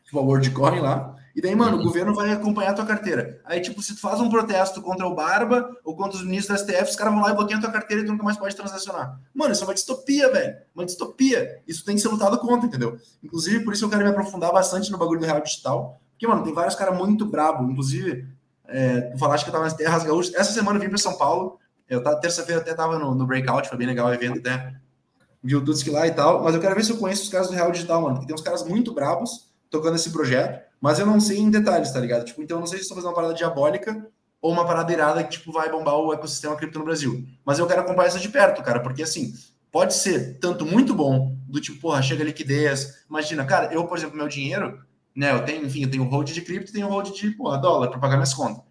tipo 0.04 0.18
a 0.18 0.22
WorldCoin 0.22 0.80
lá. 0.80 1.13
E 1.34 1.40
daí, 1.40 1.54
mano, 1.54 1.76
uhum. 1.76 1.82
o 1.82 1.84
governo 1.84 2.14
vai 2.14 2.30
acompanhar 2.30 2.70
a 2.70 2.74
tua 2.74 2.86
carteira. 2.86 3.40
Aí, 3.44 3.60
tipo, 3.60 3.82
se 3.82 3.94
tu 3.94 4.00
faz 4.00 4.20
um 4.20 4.30
protesto 4.30 4.80
contra 4.80 5.06
o 5.06 5.14
Barba 5.14 5.68
ou 5.84 5.96
contra 5.96 6.16
os 6.16 6.24
ministros 6.24 6.62
da 6.62 6.64
STF, 6.64 6.90
os 6.90 6.96
caras 6.96 7.12
vão 7.12 7.22
lá 7.22 7.30
e 7.30 7.34
bloqueiam 7.34 7.58
a 7.58 7.62
tua 7.62 7.72
carteira 7.72 8.02
e 8.02 8.06
tu 8.06 8.12
nunca 8.12 8.22
mais 8.22 8.36
pode 8.36 8.54
transacionar. 8.54 9.18
Mano, 9.34 9.52
isso 9.52 9.64
é 9.64 9.66
uma 9.66 9.74
distopia, 9.74 10.30
velho. 10.30 10.56
Uma 10.74 10.84
distopia. 10.84 11.60
Isso 11.66 11.84
tem 11.84 11.96
que 11.96 12.02
ser 12.02 12.08
lutado 12.08 12.38
contra, 12.38 12.68
entendeu? 12.68 12.96
Inclusive, 13.22 13.64
por 13.64 13.74
isso 13.74 13.84
eu 13.84 13.90
quero 13.90 14.04
me 14.04 14.10
aprofundar 14.10 14.52
bastante 14.52 14.92
no 14.92 14.98
bagulho 14.98 15.20
do 15.20 15.26
real 15.26 15.40
digital. 15.40 16.00
Porque, 16.12 16.26
mano, 16.26 16.44
tem 16.44 16.54
vários 16.54 16.76
caras 16.76 16.96
muito 16.96 17.26
brabo. 17.26 17.68
Inclusive, 17.68 18.28
é, 18.68 19.00
tu 19.00 19.18
falaste 19.18 19.42
que 19.42 19.50
eu 19.50 19.52
tava 19.52 19.64
nas 19.64 19.74
terras 19.74 20.04
gaúchas. 20.04 20.32
Essa 20.34 20.52
semana 20.52 20.78
eu 20.78 20.82
vim 20.82 20.88
para 20.88 20.98
São 20.98 21.18
Paulo. 21.18 21.58
Eu 21.88 22.02
terça-feira 22.20 22.60
até 22.60 22.72
tava 22.74 22.98
no, 22.98 23.14
no 23.14 23.26
Breakout, 23.26 23.68
foi 23.68 23.76
bem 23.76 23.86
legal 23.86 24.06
o 24.06 24.14
evento 24.14 24.38
até 24.38 24.74
viu 25.44 25.60
Dutsk 25.60 25.88
lá 25.88 26.06
e 26.06 26.10
tal, 26.10 26.42
mas 26.42 26.54
eu 26.54 26.60
quero 26.60 26.74
ver 26.74 26.82
se 26.82 26.90
eu 26.90 26.96
conheço 26.96 27.24
os 27.24 27.28
caras 27.28 27.48
do 27.48 27.52
Real 27.52 27.70
Digital, 27.70 28.00
mano, 28.00 28.14
porque 28.14 28.26
tem 28.26 28.34
uns 28.34 28.40
caras 28.40 28.64
muito 28.66 28.94
brabos 28.94 29.52
tocando 29.70 29.96
esse 29.96 30.10
projeto, 30.10 30.64
mas 30.84 30.98
eu 30.98 31.06
não 31.06 31.18
sei 31.18 31.38
em 31.38 31.50
detalhes, 31.50 31.90
tá 31.90 31.98
ligado? 31.98 32.26
Tipo, 32.26 32.42
então 32.42 32.58
eu 32.58 32.60
não 32.60 32.66
sei 32.66 32.76
se 32.76 32.82
estão 32.82 32.94
fazendo 32.94 33.08
uma 33.08 33.16
parada 33.16 33.32
diabólica 33.32 34.06
ou 34.42 34.52
uma 34.52 34.66
parada 34.66 34.92
irada 34.92 35.24
que, 35.24 35.30
tipo, 35.30 35.50
vai 35.50 35.70
bombar 35.70 35.96
o 35.96 36.12
ecossistema 36.12 36.54
cripto 36.56 36.78
no 36.78 36.84
Brasil. 36.84 37.26
Mas 37.42 37.58
eu 37.58 37.66
quero 37.66 37.80
acompanhar 37.80 38.08
isso 38.08 38.20
de 38.20 38.28
perto, 38.28 38.62
cara, 38.62 38.80
porque, 38.80 39.02
assim, 39.02 39.32
pode 39.72 39.94
ser 39.94 40.38
tanto 40.40 40.66
muito 40.66 40.94
bom, 40.94 41.34
do 41.48 41.58
tipo, 41.58 41.80
porra, 41.80 42.02
chega 42.02 42.22
liquidez. 42.22 43.02
Imagina, 43.08 43.46
cara, 43.46 43.72
eu, 43.72 43.86
por 43.86 43.96
exemplo, 43.96 44.14
meu 44.14 44.28
dinheiro, 44.28 44.78
né, 45.16 45.32
eu 45.32 45.42
tenho, 45.42 45.64
enfim, 45.64 45.84
eu 45.84 45.90
tenho 45.90 46.04
hold 46.04 46.30
de 46.30 46.42
cripto 46.42 46.68
e 46.68 46.74
tenho 46.74 46.88
hold 46.88 47.10
de, 47.14 47.30
porra, 47.30 47.56
dólar 47.56 47.88
para 47.88 47.98
pagar 47.98 48.16
minhas 48.16 48.34
contas. 48.34 48.62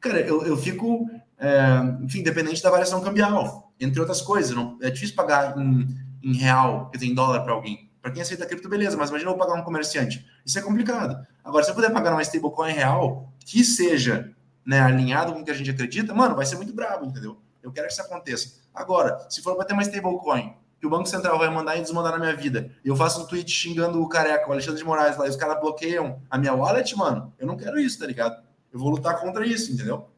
Cara, 0.00 0.20
eu, 0.20 0.44
eu 0.44 0.58
fico, 0.58 1.08
é, 1.38 2.04
enfim, 2.04 2.22
dependente 2.22 2.62
da 2.62 2.70
variação 2.70 3.00
cambial, 3.00 3.72
entre 3.80 3.98
outras 3.98 4.20
coisas. 4.20 4.54
Não, 4.54 4.76
é 4.82 4.90
difícil 4.90 5.16
pagar 5.16 5.56
em 5.56 6.04
em 6.24 6.32
real, 6.32 6.90
quer 6.90 6.98
dizer, 6.98 7.10
em 7.10 7.14
dólar 7.14 7.42
para 7.42 7.52
alguém. 7.52 7.90
Para 8.04 8.12
quem 8.12 8.20
aceita 8.20 8.44
cripto, 8.44 8.68
beleza, 8.68 8.98
mas 8.98 9.08
imagina 9.08 9.30
eu 9.30 9.36
pagar 9.38 9.54
um 9.54 9.62
comerciante. 9.62 10.26
Isso 10.44 10.58
é 10.58 10.60
complicado. 10.60 11.26
Agora, 11.42 11.64
se 11.64 11.70
eu 11.70 11.74
puder 11.74 11.90
pagar 11.90 12.12
uma 12.12 12.20
stablecoin 12.20 12.70
real 12.70 13.32
que 13.46 13.64
seja 13.64 14.30
né, 14.62 14.78
alinhado 14.78 15.32
com 15.32 15.40
o 15.40 15.44
que 15.44 15.50
a 15.50 15.54
gente 15.54 15.70
acredita, 15.70 16.12
mano, 16.12 16.36
vai 16.36 16.44
ser 16.44 16.56
muito 16.56 16.74
brabo, 16.74 17.06
entendeu? 17.06 17.38
Eu 17.62 17.72
quero 17.72 17.86
que 17.86 17.94
isso 17.94 18.02
aconteça. 18.02 18.56
Agora, 18.74 19.26
se 19.30 19.40
for 19.40 19.56
para 19.56 19.64
ter 19.64 19.72
uma 19.72 19.80
stablecoin 19.80 20.52
que 20.78 20.86
o 20.86 20.90
Banco 20.90 21.06
Central 21.06 21.38
vai 21.38 21.48
mandar 21.48 21.78
e 21.78 21.80
desmandar 21.80 22.12
na 22.12 22.18
minha 22.18 22.36
vida, 22.36 22.70
e 22.84 22.88
eu 22.88 22.94
faço 22.94 23.22
um 23.22 23.26
tweet 23.26 23.50
xingando 23.50 24.02
o 24.02 24.06
careca, 24.06 24.50
o 24.50 24.52
Alexandre 24.52 24.80
de 24.80 24.84
Moraes 24.84 25.16
lá, 25.16 25.26
e 25.26 25.30
os 25.30 25.36
caras 25.36 25.58
bloqueiam 25.58 26.20
a 26.28 26.36
minha 26.36 26.52
wallet, 26.52 26.94
mano, 26.94 27.32
eu 27.38 27.46
não 27.46 27.56
quero 27.56 27.80
isso, 27.80 27.98
tá 27.98 28.04
ligado? 28.04 28.36
Eu 28.70 28.78
vou 28.78 28.90
lutar 28.90 29.18
contra 29.18 29.46
isso, 29.46 29.72
entendeu? 29.72 30.10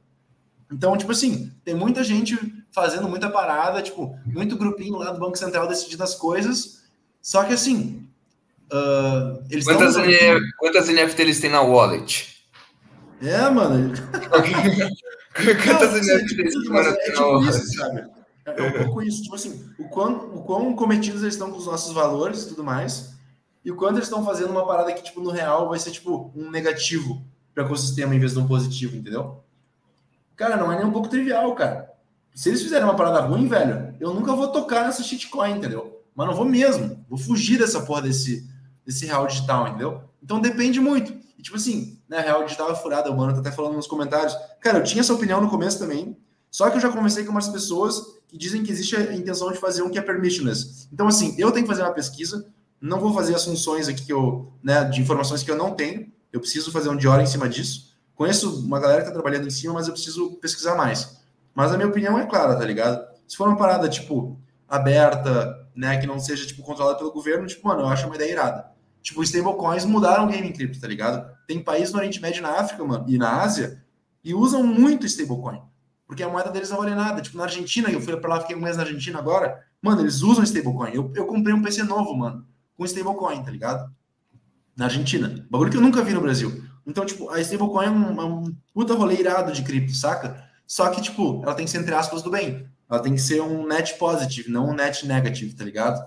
Então, 0.73 0.97
tipo 0.97 1.13
assim, 1.13 1.53
tem 1.65 1.73
muita 1.73 2.03
gente 2.03 2.37
fazendo 2.73 3.09
muita 3.09 3.31
parada, 3.31 3.81
tipo, 3.81 4.19
muito 4.27 4.57
grupinho 4.57 4.97
lá 4.97 5.13
do 5.13 5.21
Banco 5.21 5.39
Central 5.39 5.69
decidindo 5.69 6.03
as 6.03 6.17
coisas. 6.17 6.85
Só 7.27 7.43
que 7.43 7.55
assim. 7.55 8.09
Uh, 8.73 9.43
eles 9.51 9.65
quantas, 9.65 9.95
tão... 9.95 10.05
quantas 10.59 10.89
NFT 10.89 11.23
eles 11.23 11.41
têm 11.41 11.51
na 11.51 11.61
wallet? 11.61 12.41
É, 13.21 13.51
mano. 13.51 13.93
quantas 15.65 15.91
Não, 15.91 15.99
NFT 15.99 16.41
eles 16.41 16.55
têm 16.55 16.69
na 16.69 16.77
wallet? 16.77 17.01
É 17.01 17.11
tipo 17.11 17.43
isso, 17.43 17.77
sabe? 17.77 18.09
É, 18.45 18.61
é 18.61 18.63
um 18.63 18.85
pouco 18.85 19.03
isso. 19.03 19.25
Tipo 19.25 19.35
assim, 19.35 19.69
o 19.77 19.89
quão, 19.89 20.37
o 20.37 20.43
quão 20.45 20.77
cometidos 20.77 21.23
eles 21.23 21.35
estão 21.35 21.51
com 21.51 21.59
os 21.59 21.67
nossos 21.67 21.93
valores 21.93 22.45
e 22.45 22.49
tudo 22.51 22.63
mais. 22.63 23.17
E 23.65 23.73
o 23.73 23.77
quanto 23.77 23.97
eles 23.97 24.07
estão 24.07 24.25
fazendo 24.25 24.51
uma 24.51 24.65
parada 24.65 24.93
que, 24.93 25.03
tipo, 25.03 25.21
no 25.21 25.31
real 25.31 25.69
vai 25.69 25.81
ser, 25.81 25.91
tipo, 25.91 26.31
um 26.37 26.49
negativo 26.49 27.21
para 27.53 27.65
o 27.65 27.67
ecossistema 27.67 28.15
em 28.15 28.21
vez 28.21 28.35
de 28.35 28.39
um 28.39 28.47
positivo, 28.47 28.97
entendeu? 28.97 29.43
Cara, 30.37 30.57
não 30.57 30.71
é 30.71 30.77
nem 30.77 30.87
um 30.87 30.93
pouco 30.93 31.09
trivial, 31.09 31.53
cara. 31.57 31.91
Se 32.33 32.51
eles 32.51 32.63
fizerem 32.63 32.85
uma 32.85 32.95
parada 32.95 33.19
ruim, 33.23 33.49
velho, 33.49 33.97
eu 33.99 34.15
nunca 34.15 34.33
vou 34.33 34.47
tocar 34.47 34.85
nessa 34.85 35.03
shitcoin, 35.03 35.57
entendeu? 35.57 35.96
Mas 36.17 36.27
não 36.27 36.35
vou 36.35 36.47
mesmo. 36.47 37.05
Vou 37.09 37.19
fugir 37.19 37.59
dessa 37.59 37.83
porra 37.83 38.03
desse, 38.03 38.49
desse 38.85 39.05
real 39.05 39.27
digital, 39.27 39.69
entendeu? 39.69 40.01
Então 40.23 40.41
depende 40.41 40.81
muito. 40.81 41.13
E 41.39 41.43
tipo 41.43 41.57
assim, 41.57 42.01
né, 42.09 42.21
real 42.21 42.45
digital 42.45 42.73
é 42.73 42.75
furada, 42.75 43.11
o 43.11 43.17
mano 43.17 43.35
tá 43.35 43.41
até 43.41 43.53
falando 43.53 43.75
nos 43.75 43.87
comentários. 43.87 44.35
Cara, 44.61 44.79
eu 44.79 44.85
tinha 44.85 45.03
essa 45.03 45.13
opinião 45.13 45.41
no 45.43 45.51
começo 45.51 45.79
também. 45.79 46.17
Só 46.51 46.71
que 46.71 46.79
eu 46.79 46.81
já 46.81 46.89
conversei 46.89 47.25
com 47.25 47.33
umas 47.33 47.49
pessoas 47.49 48.03
que 48.29 48.39
dizem 48.39 48.63
que 48.63 48.73
existe 48.73 48.97
a 48.97 49.15
intenção 49.15 49.53
de 49.53 49.59
fazer 49.59 49.83
um 49.83 49.91
que 49.91 49.99
é 49.99 50.03
permissionless. 50.03 50.89
Então, 50.91 51.07
assim, 51.07 51.35
eu 51.37 51.53
tenho 51.53 51.67
que 51.67 51.71
fazer 51.71 51.83
uma 51.83 51.93
pesquisa. 51.93 52.47
Não 52.81 52.99
vou 52.99 53.13
fazer 53.13 53.35
assunções 53.35 53.89
aqui 53.89 54.07
que 54.07 54.13
eu, 54.13 54.51
né, 54.63 54.85
de 54.85 55.03
informações 55.03 55.43
que 55.43 55.51
eu 55.51 55.57
não 55.57 55.75
tenho. 55.75 56.11
Eu 56.33 56.41
preciso 56.41 56.73
fazer 56.73 56.89
um 56.89 56.97
diário 56.97 57.23
em 57.23 57.27
cima 57.27 57.47
disso. 57.47 57.95
Conheço 58.15 58.65
uma 58.65 58.81
galera 58.81 59.03
que 59.03 59.09
tá 59.09 59.13
trabalhando 59.13 59.47
em 59.47 59.51
cima, 59.51 59.75
mas 59.75 59.87
eu 59.87 59.93
preciso 59.93 60.31
pesquisar 60.37 60.75
mais. 60.75 61.19
Mas 61.55 61.73
a 61.73 61.77
minha 61.77 61.89
opinião 61.89 62.19
é 62.19 62.25
clara, 62.25 62.57
tá 62.57 62.65
ligado? 62.65 63.07
Se 63.29 63.37
for 63.37 63.49
uma 63.49 63.57
parada, 63.57 63.89
tipo, 63.89 64.39
aberta, 64.69 65.69
né, 65.75 65.99
que 65.99 66.07
não 66.07 66.19
seja, 66.19 66.47
tipo, 66.47 66.63
controlada 66.63 66.99
pelo 66.99 67.13
governo, 67.13 67.47
tipo, 67.47 67.67
mano, 67.67 67.83
eu 67.83 67.89
acho 67.89 68.07
uma 68.07 68.17
ideia 68.17 68.33
irada. 68.33 68.71
Tipo, 69.03 69.23
stablecoins 69.23 69.85
mudaram 69.85 70.25
o 70.25 70.29
game 70.29 70.53
cripto, 70.53 70.81
tá 70.81 70.89
ligado? 70.89 71.31
Tem 71.47 71.63
países 71.63 71.93
no 71.93 71.99
Oriente 71.99 72.21
Médio 72.21 72.43
na 72.43 72.59
África, 72.59 72.85
mano, 72.85 73.05
e 73.09 73.17
na 73.17 73.41
Ásia, 73.41 73.85
e 74.25 74.35
usam 74.35 74.65
muito 74.65 75.07
stablecoin. 75.07 75.61
Porque 76.07 76.23
a 76.23 76.29
moeda 76.29 76.51
deles 76.51 76.71
não 76.71 76.79
vale 76.79 76.95
nada. 76.95 77.21
Tipo, 77.21 77.37
na 77.37 77.45
Argentina, 77.45 77.91
eu 77.91 78.01
fui 78.01 78.17
pra 78.17 78.35
lá, 78.35 78.41
fiquei 78.41 78.57
um 78.57 78.61
mês 78.61 78.77
na 78.77 78.85
Argentina 78.85 79.19
agora, 79.19 79.65
mano, 79.83 80.03
eles 80.03 80.23
usam 80.23 80.43
stablecoin. 80.45 80.91
Eu, 80.93 81.13
eu 81.15 81.27
comprei 81.27 81.55
um 81.55 81.63
PC 81.63 81.83
novo, 81.83 82.17
mano, 82.17 82.47
com 82.77 82.85
stablecoin, 82.85 83.43
tá 83.43 83.51
ligado? 83.51 83.91
Na 84.77 84.87
Argentina. 84.87 85.47
Bagulho 85.51 85.71
que 85.71 85.77
eu 85.77 85.81
nunca 85.81 86.03
vi 86.03 86.13
no 86.13 86.21
Brasil. 86.21 86.65
Então, 86.87 87.05
tipo, 87.05 87.29
a 87.31 87.41
stablecoin 87.41 87.87
é 87.87 87.91
um, 87.91 88.21
é 88.21 88.25
um 88.25 88.57
puta 88.73 88.95
rolê 88.95 89.17
irado 89.17 89.53
de 89.53 89.63
cripto, 89.63 89.95
saca? 89.95 90.45
Só 90.67 90.89
que, 90.91 91.01
tipo, 91.01 91.43
ela 91.43 91.55
tem 91.55 91.65
que 91.65 91.71
ser 91.71 91.79
entre 91.79 91.95
aspas 91.95 92.23
do 92.23 92.31
bem. 92.31 92.69
Ela 92.89 93.01
tem 93.01 93.15
que 93.15 93.21
ser 93.21 93.41
um 93.41 93.67
net 93.67 93.95
positive, 93.99 94.51
não 94.51 94.71
um 94.71 94.75
net 94.75 95.07
negative, 95.07 95.55
tá 95.55 95.65
ligado? 95.65 96.05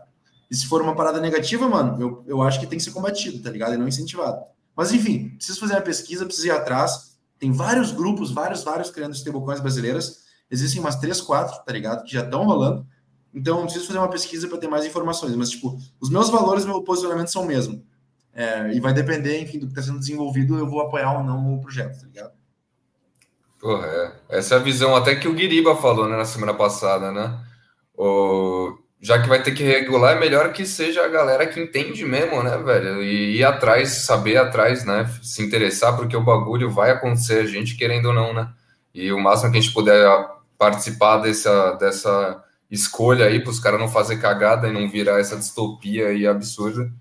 E 0.49 0.55
se 0.55 0.65
for 0.65 0.81
uma 0.81 0.95
parada 0.95 1.19
negativa, 1.19 1.67
mano, 1.67 2.01
eu, 2.01 2.23
eu 2.27 2.41
acho 2.41 2.59
que 2.59 2.65
tem 2.65 2.77
que 2.77 2.83
ser 2.83 2.91
combatido, 2.91 3.41
tá 3.41 3.49
ligado? 3.49 3.73
E 3.73 3.77
não 3.77 3.87
incentivado. 3.87 4.43
Mas, 4.75 4.91
enfim, 4.91 5.29
preciso 5.35 5.59
fazer 5.59 5.75
a 5.75 5.81
pesquisa, 5.81 6.25
preciso 6.25 6.47
ir 6.47 6.51
atrás. 6.51 7.17
Tem 7.37 7.51
vários 7.51 7.91
grupos, 7.91 8.31
vários, 8.31 8.63
vários 8.63 8.89
criando 8.89 9.13
stablecoins 9.13 9.59
brasileiras. 9.59 10.23
Existem 10.49 10.79
umas 10.79 10.95
três, 10.95 11.21
quatro, 11.21 11.63
tá 11.63 11.71
ligado? 11.71 12.03
Que 12.03 12.13
já 12.13 12.23
estão 12.23 12.45
rolando. 12.45 12.87
Então, 13.33 13.63
preciso 13.63 13.85
fazer 13.85 13.99
uma 13.99 14.09
pesquisa 14.09 14.47
para 14.47 14.57
ter 14.57 14.67
mais 14.67 14.85
informações. 14.85 15.35
Mas, 15.35 15.51
tipo, 15.51 15.77
os 15.99 16.09
meus 16.09 16.29
valores, 16.29 16.65
meu 16.65 16.81
posicionamento 16.81 17.29
são 17.29 17.43
o 17.43 17.45
mesmo. 17.45 17.85
É, 18.33 18.73
e 18.73 18.79
vai 18.79 18.93
depender, 18.93 19.41
enfim, 19.41 19.59
do 19.59 19.65
que 19.67 19.73
está 19.73 19.83
sendo 19.83 19.99
desenvolvido, 19.99 20.57
eu 20.57 20.67
vou 20.67 20.81
apoiar 20.81 21.17
ou 21.17 21.23
não 21.23 21.55
o 21.55 21.61
projeto, 21.61 21.99
tá 21.99 22.07
ligado? 22.07 22.38
Porra, 23.59 23.87
é. 23.87 24.37
Essa 24.37 24.55
é 24.55 24.57
a 24.57 24.61
visão 24.61 24.95
até 24.95 25.15
que 25.15 25.27
o 25.27 25.33
Guiriba 25.33 25.75
falou 25.75 26.07
né, 26.07 26.15
na 26.15 26.25
semana 26.25 26.53
passada, 26.53 27.11
né? 27.11 27.37
O... 27.95 28.77
Já 29.01 29.21
que 29.21 29.29
vai 29.29 29.41
ter 29.41 29.53
que 29.53 29.63
regular, 29.63 30.17
é 30.17 30.19
melhor 30.19 30.51
que 30.51 30.65
seja 30.65 31.05
a 31.05 31.07
galera 31.07 31.47
que 31.47 31.59
entende 31.59 32.03
mesmo, 32.05 32.43
né, 32.43 32.57
velho? 32.57 33.01
E 33.01 33.37
ir 33.37 33.43
atrás, 33.45 34.05
saber 34.05 34.37
atrás, 34.37 34.83
né? 34.85 35.09
Se 35.21 35.41
interessar, 35.41 35.95
porque 35.95 36.15
o 36.15 36.23
bagulho 36.23 36.69
vai 36.69 36.91
acontecer, 36.91 37.39
a 37.39 37.45
gente 37.45 37.77
querendo 37.77 38.07
ou 38.07 38.13
não, 38.13 38.33
né? 38.33 38.49
E 38.93 39.11
o 39.11 39.19
máximo 39.19 39.51
que 39.51 39.57
a 39.57 39.61
gente 39.61 39.73
puder 39.73 40.05
participar 40.57 41.19
dessa, 41.19 41.73
dessa 41.73 42.43
escolha 42.69 43.25
aí 43.25 43.39
para 43.39 43.51
os 43.51 43.59
caras 43.59 43.79
não 43.79 43.87
fazer 43.87 44.17
cagada 44.17 44.67
e 44.67 44.73
não 44.73 44.89
virar 44.89 45.19
essa 45.19 45.37
distopia 45.37 46.07
aí 46.07 46.27
absurda, 46.27 46.91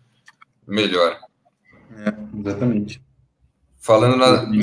melhor. 0.67 1.19
É, 1.97 2.13
exatamente. 2.39 3.03
Falando, 3.81 4.17
na, 4.17 4.45
em. 4.45 4.61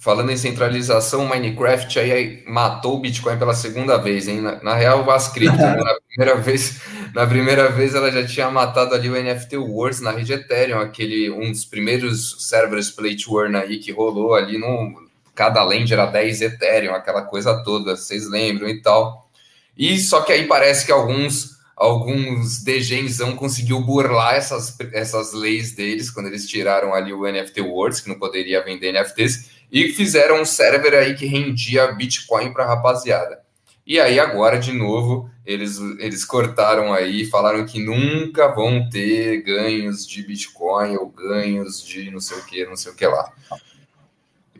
Falando 0.00 0.30
em 0.30 0.36
centralização, 0.36 1.26
Minecraft 1.26 1.98
aí 1.98 2.44
matou 2.46 2.94
o 2.94 3.00
Bitcoin 3.00 3.36
pela 3.36 3.52
segunda 3.52 3.96
vez, 3.96 4.28
hein? 4.28 4.40
Na, 4.40 4.62
na 4.62 4.74
real, 4.76 5.10
as 5.10 5.26
cripto, 5.28 5.56
né? 5.56 5.74
na 5.74 5.98
primeira 6.00 6.36
vez, 6.40 6.80
na 7.12 7.26
primeira 7.26 7.68
vez 7.68 7.96
ela 7.96 8.08
já 8.12 8.24
tinha 8.24 8.48
matado 8.48 8.94
ali 8.94 9.10
o 9.10 9.20
NFT 9.20 9.56
Wars 9.56 10.00
na 10.00 10.12
rede 10.12 10.32
Ethereum, 10.32 10.78
aquele 10.78 11.28
um 11.30 11.50
dos 11.50 11.64
primeiros 11.64 12.46
servers 12.48 12.90
play 12.90 13.16
to 13.16 13.40
earn 13.40 13.56
aí 13.56 13.78
que 13.78 13.90
rolou 13.90 14.36
ali 14.36 14.56
no 14.56 15.08
cada 15.34 15.64
lend 15.64 15.92
era 15.92 16.06
10 16.06 16.42
Ethereum, 16.42 16.94
aquela 16.94 17.22
coisa 17.22 17.60
toda, 17.64 17.96
vocês 17.96 18.28
lembram 18.30 18.68
e 18.68 18.80
tal. 18.80 19.28
E 19.76 19.98
só 19.98 20.20
que 20.20 20.32
aí 20.32 20.46
parece 20.46 20.86
que 20.86 20.92
alguns 20.92 21.58
alguns 21.78 22.64
DGenzão 22.64 23.36
conseguiu 23.36 23.80
burlar 23.80 24.34
essas, 24.34 24.76
essas 24.92 25.32
leis 25.32 25.76
deles 25.76 26.10
quando 26.10 26.26
eles 26.26 26.48
tiraram 26.48 26.92
ali 26.92 27.12
o 27.12 27.22
NFT 27.22 27.60
Words, 27.60 28.00
que 28.00 28.08
não 28.08 28.18
poderia 28.18 28.64
vender 28.64 28.92
NFTs, 28.92 29.57
e 29.70 29.88
fizeram 29.92 30.40
um 30.40 30.44
server 30.44 30.94
aí 30.94 31.14
que 31.14 31.26
rendia 31.26 31.92
Bitcoin 31.92 32.52
para 32.52 32.66
rapaziada. 32.66 33.40
E 33.86 33.98
aí 33.98 34.20
agora, 34.20 34.58
de 34.58 34.72
novo, 34.72 35.30
eles, 35.46 35.78
eles 35.98 36.24
cortaram 36.24 36.92
aí, 36.92 37.24
falaram 37.24 37.64
que 37.64 37.82
nunca 37.82 38.48
vão 38.48 38.88
ter 38.88 39.42
ganhos 39.42 40.06
de 40.06 40.22
Bitcoin 40.22 40.96
ou 40.96 41.08
ganhos 41.08 41.82
de 41.82 42.10
não 42.10 42.20
sei 42.20 42.38
o 42.38 42.44
que, 42.44 42.66
não 42.66 42.76
sei 42.76 42.92
o 42.92 42.94
que 42.94 43.06
lá. 43.06 43.32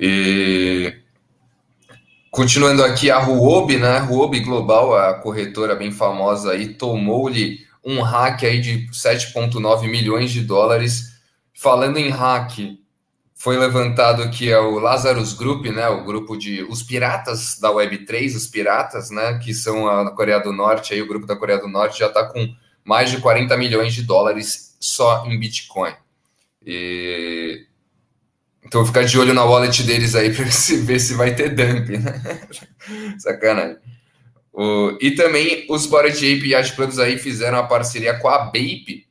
E 0.01 0.95
Continuando 2.31 2.85
aqui, 2.85 3.11
a 3.11 3.19
Huobi, 3.19 3.79
né? 3.79 4.01
Huobi 4.01 4.41
Global, 4.41 4.95
a 4.95 5.15
corretora 5.15 5.75
bem 5.75 5.91
famosa 5.91 6.53
aí, 6.53 6.75
tomou-lhe 6.75 7.67
um 7.83 8.03
hack 8.03 8.45
aí 8.45 8.61
de 8.61 8.87
7,9 8.93 9.89
milhões 9.89 10.31
de 10.31 10.43
dólares. 10.43 11.19
Falando 11.55 11.97
em 11.97 12.11
hack, 12.11 12.79
foi 13.39 13.57
levantado 13.57 14.29
que 14.31 14.51
é 14.51 14.59
o 14.59 14.81
Lazarus 14.81 15.33
Group, 15.33 15.67
né? 15.67 15.89
O 15.89 16.05
grupo 16.05 16.37
de 16.37 16.65
os 16.65 16.83
piratas 16.83 17.59
da 17.61 17.71
Web3, 17.71 18.37
os 18.37 18.49
piratas, 18.49 19.11
né? 19.11 19.39
Que 19.39 19.55
são 19.55 19.89
a 19.89 20.11
Coreia 20.11 20.41
do 20.41 20.53
Norte, 20.53 20.93
aí 20.93 21.01
o 21.01 21.07
grupo 21.07 21.25
da 21.25 21.37
Coreia 21.37 21.61
do 21.61 21.69
Norte 21.69 22.01
já 22.01 22.09
está 22.09 22.27
com 22.27 22.53
mais 22.85 23.11
de 23.11 23.21
40 23.21 23.57
milhões 23.57 23.95
de 23.95 24.03
dólares 24.03 24.77
só 24.81 25.25
em 25.25 25.39
Bitcoin. 25.39 25.95
E 26.67 27.65
então, 28.65 28.85
ficar 28.85 29.05
de 29.05 29.19
olho 29.19 29.33
na 29.33 29.45
wallet 29.45 29.83
deles 29.83 30.15
aí 30.15 30.29
para 30.35 30.45
ver 30.45 31.01
se 31.01 31.15
vai 31.15 31.35
ter 31.35 31.51
dump, 31.51 31.89
né? 31.97 32.21
Sacanagem. 33.19 33.79
O, 34.53 34.99
e 35.01 35.13
também 35.13 35.65
os 35.71 35.87
Body 35.87 36.09
Ape 36.09 36.51
Yacht 36.51 36.75
Clubs 36.75 36.99
aí 36.99 37.17
fizeram 37.17 37.59
a 37.59 37.63
parceria 37.63 38.19
com 38.19 38.29
a 38.29 38.39
Bape, 38.39 39.08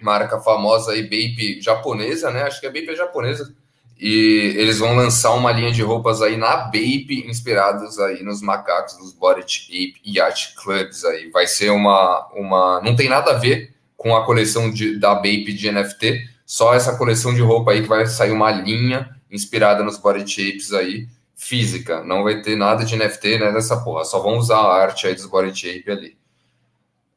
marca 0.00 0.40
famosa 0.40 0.92
aí, 0.92 1.02
Bape 1.02 1.60
japonesa, 1.60 2.30
né? 2.30 2.42
Acho 2.42 2.60
que 2.60 2.66
a 2.66 2.70
Bape 2.70 2.90
é 2.90 2.96
japonesa. 2.96 3.54
E 3.98 4.54
eles 4.56 4.78
vão 4.78 4.94
lançar 4.94 5.32
uma 5.32 5.50
linha 5.50 5.72
de 5.72 5.82
roupas 5.82 6.20
aí 6.20 6.36
na 6.36 6.56
Bape, 6.56 7.24
inspirados 7.26 7.98
aí 7.98 8.22
nos 8.22 8.42
macacos 8.42 8.96
dos 8.98 9.12
Body 9.12 9.40
Ape 9.40 10.00
Yacht 10.04 10.54
Clubs 10.54 11.04
aí. 11.04 11.30
Vai 11.30 11.46
ser 11.46 11.70
uma, 11.70 12.26
uma... 12.34 12.80
Não 12.82 12.94
tem 12.94 13.08
nada 13.08 13.30
a 13.30 13.38
ver 13.38 13.74
com 13.96 14.14
a 14.14 14.24
coleção 14.24 14.70
de, 14.70 14.98
da 14.98 15.14
Bape 15.14 15.52
de 15.54 15.72
NFT, 15.72 16.28
só 16.44 16.74
essa 16.74 16.96
coleção 16.96 17.34
de 17.34 17.40
roupa 17.40 17.72
aí 17.72 17.82
que 17.82 17.88
vai 17.88 18.06
sair 18.06 18.30
uma 18.30 18.50
linha 18.52 19.16
inspirada 19.30 19.82
nos 19.82 19.98
body 19.98 20.28
shapes 20.28 20.72
aí, 20.72 21.08
física. 21.34 22.04
Não 22.04 22.22
vai 22.22 22.42
ter 22.42 22.54
nada 22.54 22.84
de 22.84 22.96
NFT 22.96 23.38
né, 23.38 23.50
nessa 23.50 23.78
porra. 23.82 24.04
Só 24.04 24.20
vão 24.20 24.36
usar 24.36 24.58
a 24.58 24.74
arte 24.74 25.06
aí 25.06 25.14
dos 25.14 25.26
body 25.26 25.58
shape 25.58 25.90
ali. 25.90 26.16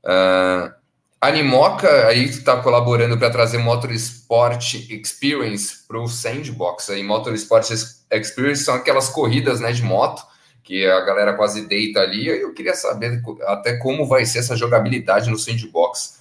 Uh, 0.03 0.73
Animoca 1.21 2.07
aí 2.07 2.25
está 2.25 2.57
colaborando 2.61 3.17
para 3.17 3.29
trazer 3.29 3.57
Motorsport 3.57 4.75
Experience 4.89 5.79
para 5.85 5.99
o 5.99 6.07
Sandbox. 6.07 6.89
Aí, 6.89 7.03
Motorsport 7.03 7.69
Experience 8.09 8.63
são 8.63 8.75
aquelas 8.75 9.09
corridas 9.09 9.59
né, 9.59 9.73
de 9.73 9.83
moto 9.83 10.23
que 10.63 10.85
a 10.85 11.01
galera 11.01 11.33
quase 11.33 11.67
deita 11.67 11.99
ali. 11.99 12.27
Eu 12.27 12.53
queria 12.53 12.73
saber 12.73 13.21
até 13.47 13.75
como 13.77 14.07
vai 14.07 14.25
ser 14.25 14.39
essa 14.39 14.55
jogabilidade 14.55 15.29
no 15.29 15.37
Sandbox 15.37 16.19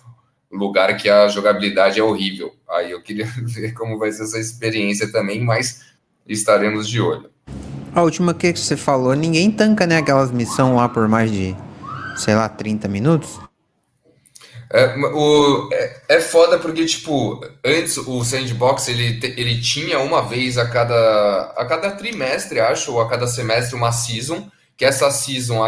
lugar 0.50 0.96
que 0.96 1.08
a 1.08 1.28
jogabilidade 1.28 2.00
é 2.00 2.02
horrível. 2.02 2.52
Aí 2.68 2.90
eu 2.90 3.02
queria 3.02 3.26
ver 3.42 3.72
como 3.74 3.98
vai 3.98 4.10
ser 4.10 4.24
essa 4.24 4.38
experiência 4.38 5.10
também, 5.12 5.44
mas 5.44 5.82
estaremos 6.26 6.88
de 6.88 7.00
olho. 7.00 7.30
A 7.94 8.02
última 8.02 8.34
que 8.34 8.52
você 8.52 8.76
falou, 8.76 9.14
ninguém 9.14 9.50
tanca, 9.50 9.86
né, 9.86 9.98
aquelas 9.98 10.30
missões 10.30 10.74
lá 10.74 10.88
por 10.88 11.08
mais 11.08 11.30
de, 11.30 11.56
sei 12.16 12.34
lá, 12.34 12.48
30 12.48 12.88
minutos? 12.88 13.47
É, 14.70 14.98
o, 14.98 15.68
é, 15.72 16.02
é 16.08 16.20
foda 16.20 16.58
porque, 16.58 16.84
tipo, 16.84 17.40
antes 17.64 17.96
o 17.96 18.22
Sandbox 18.22 18.88
ele, 18.88 19.18
ele 19.36 19.60
tinha 19.60 19.98
uma 19.98 20.20
vez 20.20 20.58
a 20.58 20.68
cada, 20.68 21.54
a 21.56 21.64
cada 21.64 21.90
trimestre, 21.92 22.60
acho, 22.60 22.92
ou 22.92 23.00
a 23.00 23.08
cada 23.08 23.26
semestre 23.26 23.74
uma 23.74 23.92
season, 23.92 24.50
que 24.76 24.84
essa 24.84 25.10
season 25.10 25.58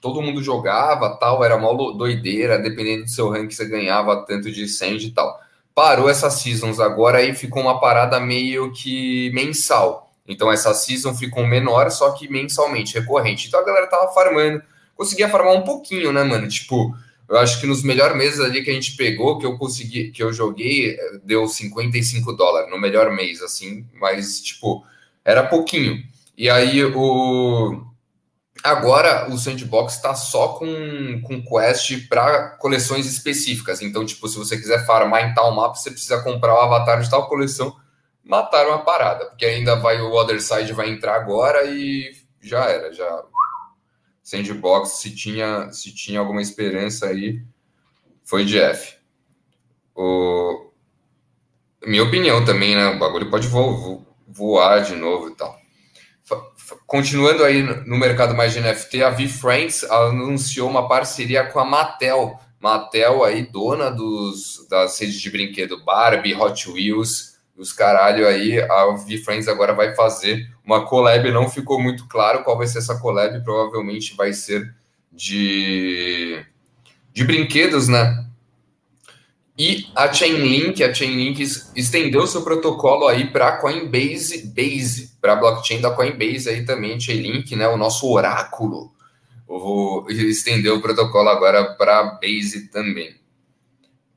todo 0.00 0.22
mundo 0.22 0.42
jogava, 0.42 1.16
tal, 1.16 1.44
era 1.44 1.58
mó 1.58 1.74
doideira, 1.92 2.58
dependendo 2.58 3.04
do 3.04 3.10
seu 3.10 3.28
rank 3.30 3.52
você 3.52 3.66
ganhava 3.66 4.24
tanto 4.26 4.50
de 4.50 4.66
send 4.66 5.06
e 5.06 5.10
tal. 5.12 5.40
Parou 5.74 6.10
essas 6.10 6.34
seasons 6.34 6.80
agora 6.80 7.22
e 7.22 7.34
ficou 7.34 7.62
uma 7.62 7.78
parada 7.78 8.18
meio 8.18 8.72
que 8.72 9.30
mensal. 9.32 10.10
Então 10.26 10.50
essa 10.50 10.74
season 10.74 11.14
ficou 11.14 11.46
menor, 11.46 11.90
só 11.90 12.10
que 12.10 12.28
mensalmente, 12.28 12.98
recorrente. 12.98 13.46
Então 13.46 13.60
a 13.60 13.64
galera 13.64 13.86
tava 13.86 14.12
farmando, 14.12 14.60
conseguia 14.96 15.28
farmar 15.28 15.54
um 15.54 15.62
pouquinho, 15.62 16.12
né, 16.12 16.24
mano? 16.24 16.48
Tipo, 16.48 16.94
eu 17.28 17.38
acho 17.38 17.60
que 17.60 17.66
nos 17.66 17.82
melhores 17.82 18.16
meses 18.16 18.40
ali 18.40 18.62
que 18.62 18.70
a 18.70 18.74
gente 18.74 18.96
pegou, 18.96 19.38
que 19.38 19.46
eu 19.46 19.58
consegui, 19.58 20.10
que 20.10 20.22
eu 20.22 20.32
joguei, 20.32 20.96
deu 21.24 21.46
55 21.46 22.32
dólares 22.32 22.70
no 22.70 22.78
melhor 22.78 23.10
mês, 23.10 23.42
assim, 23.42 23.86
mas 23.94 24.40
tipo, 24.40 24.84
era 25.24 25.42
pouquinho. 25.42 26.02
E 26.36 26.48
aí 26.48 26.84
o 26.84 27.88
Agora 28.62 29.30
o 29.30 29.38
Sandbox 29.38 29.94
está 29.94 30.14
só 30.14 30.48
com, 30.48 31.20
com 31.22 31.42
quest 31.42 32.08
para 32.08 32.50
coleções 32.56 33.06
específicas. 33.06 33.80
Então, 33.80 34.04
tipo, 34.04 34.26
se 34.26 34.36
você 34.36 34.56
quiser 34.56 34.84
farmar 34.84 35.24
em 35.24 35.34
tal 35.34 35.54
mapa, 35.54 35.76
você 35.76 35.90
precisa 35.90 36.22
comprar 36.22 36.54
o 36.54 36.60
avatar 36.60 37.00
de 37.00 37.08
tal 37.08 37.28
coleção. 37.28 37.76
Mataram 38.24 38.74
a 38.74 38.78
parada, 38.78 39.26
porque 39.26 39.46
ainda 39.46 39.76
vai 39.76 40.00
o 40.00 40.12
Other 40.12 40.42
Side 40.42 40.72
vai 40.72 40.90
entrar 40.90 41.14
agora 41.14 41.64
e 41.64 42.12
já 42.42 42.64
era, 42.64 42.92
já. 42.92 43.22
Sandbox, 44.28 44.90
se 45.00 45.16
tinha, 45.16 45.72
se 45.72 45.90
tinha 45.90 46.20
alguma 46.20 46.42
esperança 46.42 47.06
aí, 47.06 47.42
foi 48.22 48.44
de 48.44 48.58
F. 48.58 48.96
O... 49.94 50.70
Minha 51.86 52.02
opinião 52.02 52.44
também, 52.44 52.76
né? 52.76 52.88
O 52.88 52.98
bagulho 52.98 53.30
pode 53.30 53.48
vo 53.48 54.06
voar 54.26 54.80
de 54.80 54.94
novo 54.94 55.30
e 55.30 55.34
tal. 55.34 55.58
Continuando 56.86 57.42
aí 57.42 57.62
no 57.62 57.96
mercado 57.96 58.34
mais 58.34 58.52
de 58.52 58.60
NFT, 58.60 59.02
a 59.02 59.08
VFriends 59.08 59.84
anunciou 59.84 60.68
uma 60.68 60.86
parceria 60.86 61.46
com 61.46 61.58
a 61.58 61.64
Mattel. 61.64 62.38
Mattel 62.60 63.24
aí, 63.24 63.50
dona 63.50 63.90
dos, 63.90 64.68
das 64.68 65.00
redes 65.00 65.18
de 65.18 65.30
brinquedo 65.30 65.82
Barbie, 65.86 66.34
Hot 66.34 66.70
Wheels, 66.70 67.38
os 67.56 67.72
caralho 67.72 68.28
aí, 68.28 68.60
a 68.60 68.88
VFriends 68.88 69.48
agora 69.48 69.72
vai 69.72 69.94
fazer 69.94 70.46
uma 70.68 70.84
collab, 70.84 71.30
não 71.32 71.48
ficou 71.48 71.80
muito 71.80 72.06
claro 72.06 72.44
qual 72.44 72.58
vai 72.58 72.66
ser 72.66 72.78
essa 72.78 73.00
collab, 73.00 73.42
provavelmente 73.42 74.14
vai 74.14 74.34
ser 74.34 74.74
de, 75.10 76.44
de 77.10 77.24
brinquedos, 77.24 77.88
né? 77.88 78.26
E 79.58 79.86
a 79.96 80.12
Chainlink, 80.12 80.84
a 80.84 80.92
Chainlink 80.92 81.42
estendeu 81.74 82.26
seu 82.26 82.42
protocolo 82.42 83.08
aí 83.08 83.30
para 83.30 83.56
Coinbase, 83.56 84.46
Base, 84.54 85.16
para 85.22 85.32
a 85.32 85.36
blockchain 85.36 85.80
da 85.80 85.90
Coinbase 85.90 86.50
aí 86.50 86.64
também, 86.66 87.00
Chainlink, 87.00 87.56
né, 87.56 87.66
o 87.66 87.78
nosso 87.78 88.06
oráculo, 88.06 88.92
vou 89.48 90.08
estendeu 90.10 90.76
o 90.76 90.82
protocolo 90.82 91.30
agora 91.30 91.74
para 91.76 92.18
Base 92.20 92.68
também. 92.68 93.16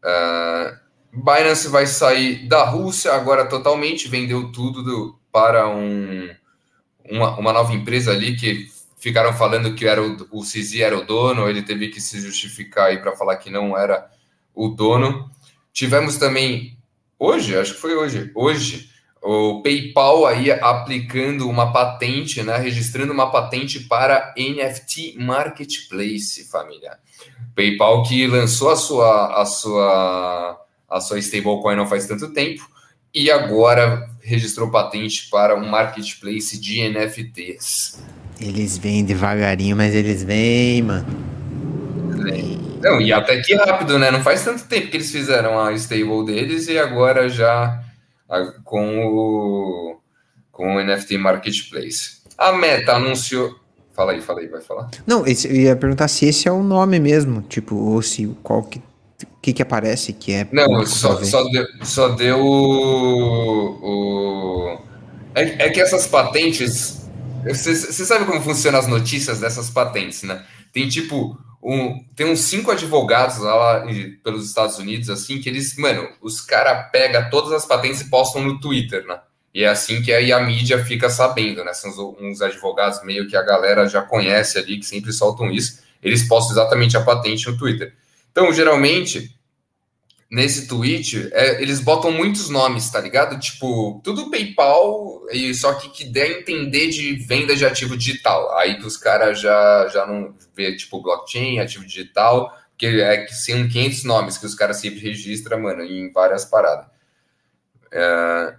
Uh, 0.03 0.77
Binance 1.13 1.69
vai 1.69 1.87
sair 1.87 2.47
da 2.47 2.65
Rússia 2.65 3.13
agora 3.13 3.45
totalmente, 3.45 4.09
vendeu 4.09 4.51
tudo 4.51 4.83
do, 4.83 5.19
para 5.31 5.67
um, 5.69 6.29
uma, 7.09 7.37
uma 7.37 7.53
nova 7.53 7.73
empresa 7.73 8.11
ali 8.11 8.35
que 8.35 8.69
ficaram 8.97 9.33
falando 9.33 9.73
que 9.73 9.85
era 9.85 10.01
o, 10.01 10.27
o 10.31 10.41
CZ 10.41 10.79
era 10.79 10.97
o 10.97 11.05
dono, 11.05 11.49
ele 11.49 11.63
teve 11.63 11.89
que 11.89 11.99
se 11.99 12.21
justificar 12.21 12.87
aí 12.87 12.99
para 12.99 13.15
falar 13.15 13.37
que 13.37 13.49
não 13.49 13.77
era 13.77 14.09
o 14.53 14.69
dono. 14.69 15.29
Tivemos 15.73 16.17
também 16.17 16.77
hoje, 17.17 17.57
acho 17.57 17.73
que 17.73 17.81
foi 17.81 17.95
hoje, 17.95 18.31
hoje 18.35 18.89
o 19.21 19.61
PayPal 19.61 20.25
aí 20.25 20.51
aplicando 20.51 21.47
uma 21.47 21.71
patente, 21.71 22.41
né, 22.41 22.57
registrando 22.57 23.13
uma 23.13 23.31
patente 23.31 23.79
para 23.81 24.33
NFT 24.37 25.15
Marketplace, 25.19 26.49
família. 26.49 26.97
PayPal 27.55 28.03
que 28.03 28.25
lançou 28.25 28.69
a 28.69 28.75
sua 28.75 29.41
a 29.41 29.45
sua 29.45 30.61
a 30.89 30.99
sua 30.99 31.19
stablecoin 31.19 31.75
não 31.75 31.87
faz 31.87 32.07
tanto 32.07 32.33
tempo 32.33 32.67
e 33.13 33.29
agora 33.29 34.09
registrou 34.21 34.69
patente 34.69 35.29
para 35.29 35.55
um 35.55 35.67
marketplace 35.67 36.59
de 36.59 36.87
NFTs. 36.89 38.01
Eles 38.39 38.77
vêm 38.77 39.03
devagarinho, 39.03 39.75
mas 39.75 39.93
eles 39.93 40.23
vêm, 40.23 40.81
mano. 40.81 41.05
Não, 42.81 42.99
e 42.99 43.13
até 43.13 43.39
que 43.41 43.53
rápido, 43.55 43.99
né? 43.99 44.09
Não 44.09 44.21
faz 44.21 44.43
tanto 44.43 44.67
tempo 44.67 44.87
que 44.87 44.97
eles 44.97 45.11
fizeram 45.11 45.59
a 45.59 45.71
stable 45.73 46.25
deles 46.25 46.67
e 46.67 46.79
agora 46.79 47.29
já 47.29 47.83
com 48.63 49.05
o, 49.05 49.99
com 50.51 50.75
o 50.75 50.83
NFT 50.83 51.17
Marketplace. 51.17 52.21
A 52.37 52.53
Meta 52.53 52.93
anunciou. 52.93 53.55
Fala 53.93 54.13
aí, 54.13 54.21
fala 54.21 54.39
aí, 54.39 54.47
vai 54.47 54.61
falar. 54.61 54.89
Não, 55.05 55.27
esse, 55.27 55.47
eu 55.47 55.55
ia 55.55 55.75
perguntar 55.75 56.07
se 56.07 56.25
esse 56.25 56.47
é 56.47 56.51
o 56.51 56.63
nome 56.63 56.99
mesmo, 56.99 57.41
tipo, 57.41 57.75
ou 57.75 58.01
se 58.01 58.25
qual 58.41 58.63
que, 58.63 58.81
que, 59.41 59.53
que 59.53 59.61
aparece 59.61 60.13
que 60.13 60.33
é. 60.33 60.47
Não, 60.51 60.85
só, 60.85 61.21
só, 61.23 61.43
deu, 61.45 61.65
só 61.83 62.09
deu 62.09 62.39
o. 62.39 63.79
o... 63.81 64.79
É, 65.35 65.67
é 65.67 65.69
que 65.69 65.81
essas 65.81 66.07
patentes. 66.07 67.01
Você, 67.45 68.05
sabe 68.05 68.25
como 68.25 68.41
funcionam 68.41 68.79
as 68.79 68.87
notícias 68.87 69.39
dessas 69.39 69.69
patentes, 69.69 70.23
né? 70.23 70.45
Tem 70.71 70.87
tipo 70.87 71.37
um, 71.63 72.03
tem 72.15 72.27
uns 72.27 72.39
cinco 72.41 72.71
advogados 72.71 73.37
lá 73.37 73.83
pelos 74.23 74.47
Estados 74.47 74.77
Unidos, 74.77 75.09
assim, 75.09 75.39
que 75.39 75.49
eles, 75.49 75.75
mano, 75.77 76.07
os 76.21 76.41
caras 76.41 76.89
pegam 76.91 77.29
todas 77.29 77.51
as 77.51 77.65
patentes 77.65 78.01
e 78.01 78.09
postam 78.09 78.43
no 78.43 78.59
Twitter, 78.59 79.05
né? 79.05 79.19
E 79.53 79.63
é 79.63 79.67
assim 79.67 80.01
que 80.01 80.13
aí 80.13 80.31
a 80.31 80.39
mídia 80.39 80.83
fica 80.83 81.09
sabendo, 81.09 81.63
né? 81.63 81.73
São 81.73 82.15
uns 82.19 82.41
advogados 82.41 83.03
meio 83.03 83.27
que 83.27 83.35
a 83.35 83.41
galera 83.41 83.87
já 83.87 84.01
conhece 84.01 84.57
ali, 84.57 84.79
que 84.79 84.85
sempre 84.85 85.11
soltam 85.11 85.51
isso. 85.51 85.81
Eles 86.01 86.27
postam 86.27 86.53
exatamente 86.53 86.97
a 86.97 87.01
patente 87.01 87.49
no 87.49 87.57
Twitter. 87.57 87.93
Então, 88.31 88.51
geralmente, 88.53 89.37
nesse 90.31 90.67
tweet, 90.67 91.29
é, 91.33 91.61
eles 91.61 91.81
botam 91.81 92.11
muitos 92.11 92.49
nomes, 92.49 92.89
tá 92.89 93.01
ligado? 93.01 93.37
Tipo, 93.39 93.99
tudo 94.03 94.31
PayPal, 94.31 95.25
e 95.31 95.53
só 95.53 95.73
que 95.73 95.89
que 95.89 96.05
der 96.05 96.23
a 96.23 96.39
entender 96.39 96.87
de 96.87 97.13
venda 97.15 97.55
de 97.55 97.65
ativo 97.65 97.97
digital. 97.97 98.57
Aí 98.57 98.77
que 98.79 98.85
os 98.85 98.95
caras 98.95 99.41
já, 99.41 99.89
já 99.91 100.05
não 100.05 100.33
vê, 100.55 100.75
tipo, 100.75 101.01
blockchain, 101.01 101.59
ativo 101.59 101.85
digital, 101.85 102.57
que 102.77 102.87
é 103.01 103.25
que 103.25 103.33
são 103.35 103.67
500 103.67 104.03
nomes 104.05 104.37
que 104.37 104.45
os 104.45 104.55
caras 104.55 104.77
sempre 104.77 105.01
registram, 105.01 105.59
mano, 105.59 105.83
em 105.83 106.11
várias 106.11 106.45
paradas. 106.45 106.87
É... 107.91 108.55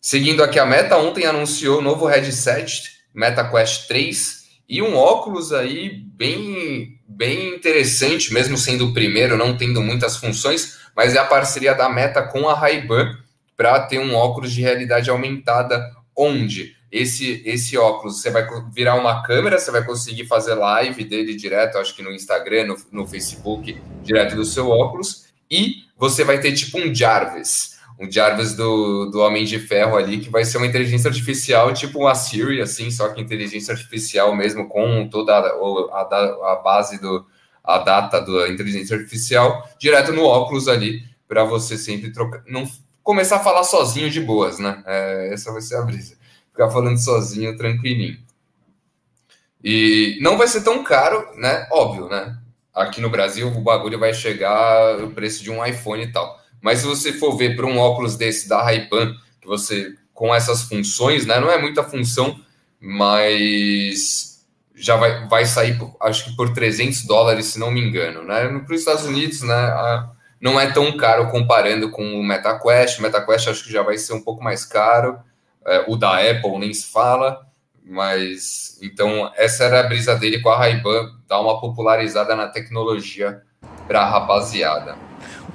Seguindo 0.00 0.42
aqui 0.42 0.58
a 0.58 0.66
Meta, 0.66 0.96
ontem 0.98 1.24
anunciou 1.24 1.78
o 1.78 1.82
novo 1.82 2.06
headset 2.06 2.96
MetaQuest 3.14 3.88
3 3.88 4.45
e 4.68 4.82
um 4.82 4.96
óculos 4.96 5.52
aí 5.52 5.90
bem, 5.90 6.98
bem 7.06 7.54
interessante, 7.54 8.32
mesmo 8.32 8.56
sendo 8.56 8.86
o 8.86 8.92
primeiro, 8.92 9.36
não 9.36 9.56
tendo 9.56 9.80
muitas 9.80 10.16
funções, 10.16 10.78
mas 10.94 11.14
é 11.14 11.18
a 11.18 11.24
parceria 11.24 11.74
da 11.74 11.88
Meta 11.88 12.22
com 12.22 12.48
a 12.48 12.54
Ray-Ban 12.54 13.16
para 13.56 13.80
ter 13.80 13.98
um 13.98 14.14
óculos 14.14 14.52
de 14.52 14.60
realidade 14.60 15.08
aumentada, 15.08 15.80
onde? 16.16 16.74
Esse, 16.90 17.42
esse 17.44 17.76
óculos 17.76 18.20
você 18.20 18.30
vai 18.30 18.46
virar 18.72 18.94
uma 18.94 19.22
câmera, 19.22 19.58
você 19.58 19.70
vai 19.70 19.84
conseguir 19.84 20.26
fazer 20.26 20.54
live 20.54 21.04
dele 21.04 21.34
direto, 21.34 21.78
acho 21.78 21.94
que 21.94 22.02
no 22.02 22.12
Instagram, 22.12 22.66
no, 22.66 22.76
no 22.90 23.06
Facebook, 23.06 23.80
direto 24.02 24.34
do 24.34 24.44
seu 24.44 24.68
óculos, 24.68 25.26
e 25.50 25.84
você 25.96 26.24
vai 26.24 26.40
ter 26.40 26.52
tipo 26.52 26.78
um 26.78 26.94
Jarvis, 26.94 27.75
um 27.98 28.10
Jarvis 28.10 28.54
do, 28.54 29.06
do 29.10 29.20
Homem 29.20 29.44
de 29.44 29.58
Ferro 29.58 29.96
ali, 29.96 30.18
que 30.18 30.28
vai 30.28 30.44
ser 30.44 30.58
uma 30.58 30.66
inteligência 30.66 31.08
artificial, 31.08 31.72
tipo 31.72 31.98
uma 32.00 32.14
Siri, 32.14 32.60
assim, 32.60 32.90
só 32.90 33.08
que 33.08 33.20
inteligência 33.20 33.72
artificial 33.72 34.34
mesmo, 34.34 34.68
com 34.68 35.08
toda 35.08 35.34
a, 35.34 35.40
a, 35.40 36.52
a 36.52 36.56
base 36.56 37.00
do, 37.00 37.26
a 37.64 37.78
data 37.78 38.20
da 38.20 38.48
inteligência 38.48 38.96
artificial 38.96 39.68
direto 39.78 40.12
no 40.12 40.24
óculos 40.24 40.68
ali, 40.68 41.02
para 41.26 41.44
você 41.44 41.76
sempre 41.76 42.12
trocar. 42.12 42.42
Não 42.46 42.64
começar 43.02 43.36
a 43.36 43.40
falar 43.40 43.64
sozinho 43.64 44.10
de 44.10 44.20
boas, 44.20 44.58
né? 44.58 44.82
É, 44.86 45.32
essa 45.32 45.52
vai 45.52 45.60
ser 45.60 45.76
a 45.76 45.82
brisa. 45.82 46.16
Ficar 46.50 46.70
falando 46.70 46.98
sozinho, 46.98 47.56
tranquilinho. 47.56 48.18
E 49.62 50.18
não 50.20 50.38
vai 50.38 50.46
ser 50.46 50.62
tão 50.62 50.84
caro, 50.84 51.26
né? 51.36 51.66
Óbvio, 51.72 52.08
né? 52.08 52.38
Aqui 52.74 53.00
no 53.00 53.10
Brasil 53.10 53.48
o 53.48 53.60
bagulho 53.62 53.98
vai 53.98 54.12
chegar 54.12 55.02
o 55.02 55.10
preço 55.10 55.42
de 55.42 55.50
um 55.50 55.64
iPhone 55.64 56.04
e 56.04 56.12
tal. 56.12 56.40
Mas 56.66 56.80
se 56.80 56.86
você 56.86 57.12
for 57.12 57.36
ver 57.36 57.54
para 57.54 57.64
um 57.64 57.78
óculos 57.78 58.16
desse 58.16 58.48
da 58.48 58.60
Ray-Ban, 58.60 59.14
que 59.40 59.46
você 59.46 59.94
com 60.12 60.34
essas 60.34 60.62
funções, 60.62 61.24
né? 61.24 61.38
Não 61.38 61.48
é 61.48 61.56
muita 61.56 61.84
função, 61.84 62.40
mas 62.80 64.44
já 64.74 64.96
vai, 64.96 65.28
vai 65.28 65.46
sair, 65.46 65.78
acho 66.00 66.24
que 66.24 66.34
por 66.34 66.52
300 66.52 67.04
dólares, 67.04 67.46
se 67.46 67.58
não 67.60 67.70
me 67.70 67.80
engano, 67.80 68.24
né? 68.24 68.48
Para 68.48 68.74
os 68.74 68.80
Estados 68.80 69.04
Unidos, 69.04 69.42
né? 69.42 69.54
A, 69.54 70.10
não 70.40 70.58
é 70.58 70.68
tão 70.72 70.96
caro 70.96 71.30
comparando 71.30 71.88
com 71.88 72.02
o 72.02 72.24
MetaQuest. 72.24 72.98
O 72.98 73.02
MetaQuest 73.02 73.48
acho 73.48 73.62
que 73.62 73.72
já 73.72 73.84
vai 73.84 73.96
ser 73.96 74.14
um 74.14 74.20
pouco 74.20 74.42
mais 74.42 74.64
caro. 74.64 75.20
É, 75.64 75.84
o 75.86 75.94
da 75.94 76.16
Apple 76.18 76.58
nem 76.58 76.74
se 76.74 76.90
fala. 76.90 77.46
Mas 77.84 78.76
então 78.82 79.30
essa 79.36 79.62
era 79.62 79.78
a 79.78 79.82
brisa 79.84 80.16
dele 80.16 80.40
com 80.40 80.48
a 80.48 80.58
Ray-Ban, 80.58 81.12
dar 81.28 81.40
uma 81.40 81.60
popularizada 81.60 82.34
na 82.34 82.48
tecnologia 82.48 83.40
para 83.86 84.00
a 84.00 84.10
rapaziada. 84.10 84.96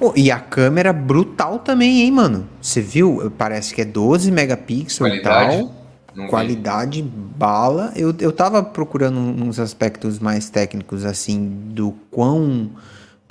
Oh, 0.00 0.12
e 0.16 0.30
a 0.30 0.38
câmera 0.38 0.92
brutal 0.92 1.58
também, 1.58 2.02
hein, 2.02 2.10
mano? 2.10 2.46
Você 2.60 2.80
viu? 2.80 3.32
Parece 3.36 3.74
que 3.74 3.82
é 3.82 3.84
12 3.84 4.30
megapixels 4.30 5.14
e 5.14 5.22
tal. 5.22 5.74
Não 6.14 6.26
qualidade, 6.26 7.02
vi. 7.02 7.08
bala. 7.08 7.92
Eu, 7.96 8.14
eu 8.18 8.32
tava 8.32 8.62
procurando 8.62 9.18
uns 9.18 9.58
aspectos 9.58 10.18
mais 10.18 10.50
técnicos, 10.50 11.04
assim, 11.04 11.48
do 11.70 11.92
quão. 12.10 12.70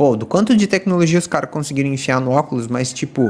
Pô, 0.01 0.15
do 0.15 0.25
quanto 0.25 0.57
de 0.57 0.65
tecnologia 0.65 1.19
os 1.19 1.27
caras 1.27 1.51
conseguiram 1.51 1.87
enfiar 1.87 2.19
no 2.19 2.31
óculos, 2.31 2.67
mas, 2.67 2.91
tipo, 2.91 3.29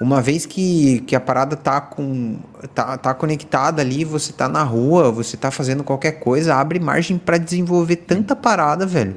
uma 0.00 0.20
vez 0.20 0.44
que, 0.44 0.98
que 1.02 1.14
a 1.14 1.20
parada 1.20 1.54
tá 1.54 1.80
com. 1.80 2.40
Tá, 2.74 2.98
tá 2.98 3.14
conectada 3.14 3.82
ali, 3.82 4.04
você 4.04 4.32
tá 4.32 4.48
na 4.48 4.64
rua, 4.64 5.12
você 5.12 5.36
tá 5.36 5.52
fazendo 5.52 5.84
qualquer 5.84 6.18
coisa, 6.18 6.56
abre 6.56 6.80
margem 6.80 7.18
para 7.18 7.38
desenvolver 7.38 7.94
tanta 7.94 8.34
parada, 8.34 8.84
velho. 8.84 9.14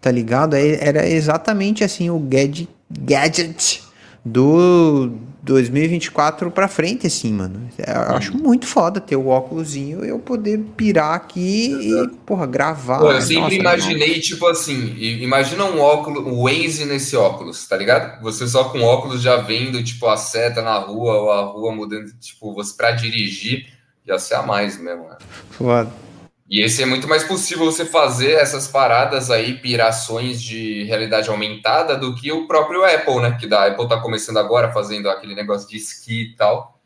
Tá 0.00 0.08
ligado? 0.08 0.54
É, 0.54 0.86
era 0.86 1.08
exatamente 1.08 1.82
assim 1.82 2.10
o 2.10 2.18
gadget, 2.20 2.68
gadget 2.88 3.82
do 4.26 5.12
2024 5.44 6.50
pra 6.50 6.66
frente, 6.66 7.06
assim, 7.06 7.32
mano. 7.32 7.70
Eu 7.78 7.94
uhum. 7.94 8.16
acho 8.16 8.36
muito 8.36 8.66
foda 8.66 9.00
ter 9.00 9.14
o 9.14 9.28
óculosinho 9.28 10.04
e 10.04 10.08
eu 10.08 10.18
poder 10.18 10.58
pirar 10.76 11.14
aqui 11.14 11.70
Exato. 11.70 12.14
e, 12.14 12.16
porra, 12.26 12.44
gravar. 12.44 12.98
Pô, 12.98 13.12
eu 13.12 13.22
sempre 13.22 13.42
Nossa, 13.42 13.54
imaginei, 13.54 14.14
não. 14.14 14.20
tipo 14.20 14.46
assim, 14.48 14.96
imagina 14.98 15.64
um 15.64 15.80
óculos, 15.80 16.26
o 16.26 16.42
Waze 16.42 16.84
nesse 16.84 17.16
óculos, 17.16 17.68
tá 17.68 17.76
ligado? 17.76 18.20
Você 18.22 18.48
só 18.48 18.64
com 18.64 18.82
óculos 18.82 19.22
já 19.22 19.36
vendo, 19.36 19.82
tipo, 19.84 20.08
a 20.08 20.16
seta 20.16 20.60
na 20.60 20.76
rua 20.78 21.14
ou 21.14 21.30
a 21.30 21.42
rua 21.42 21.72
mudando, 21.72 22.12
tipo, 22.18 22.52
você 22.52 22.76
pra 22.76 22.90
dirigir, 22.90 23.66
ia 24.04 24.18
ser 24.18 24.34
a 24.34 24.42
mais 24.42 24.76
mesmo, 24.76 25.04
né? 25.04 25.16
Foda. 25.52 26.05
E 26.48 26.62
esse 26.62 26.80
é 26.82 26.86
muito 26.86 27.08
mais 27.08 27.24
possível 27.24 27.64
você 27.64 27.84
fazer 27.84 28.32
essas 28.32 28.68
paradas 28.68 29.30
aí, 29.30 29.54
pirações 29.58 30.40
de 30.40 30.84
realidade 30.84 31.28
aumentada, 31.28 31.96
do 31.96 32.14
que 32.14 32.30
o 32.30 32.46
próprio 32.46 32.84
Apple, 32.84 33.20
né? 33.20 33.36
Que 33.38 33.48
da 33.48 33.66
Apple 33.66 33.88
tá 33.88 34.00
começando 34.00 34.36
agora 34.36 34.72
fazendo 34.72 35.10
aquele 35.10 35.34
negócio 35.34 35.68
de 35.68 35.76
esqui 35.76 36.22
e 36.22 36.36
tal. 36.36 36.80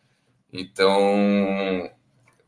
Então, 0.50 1.90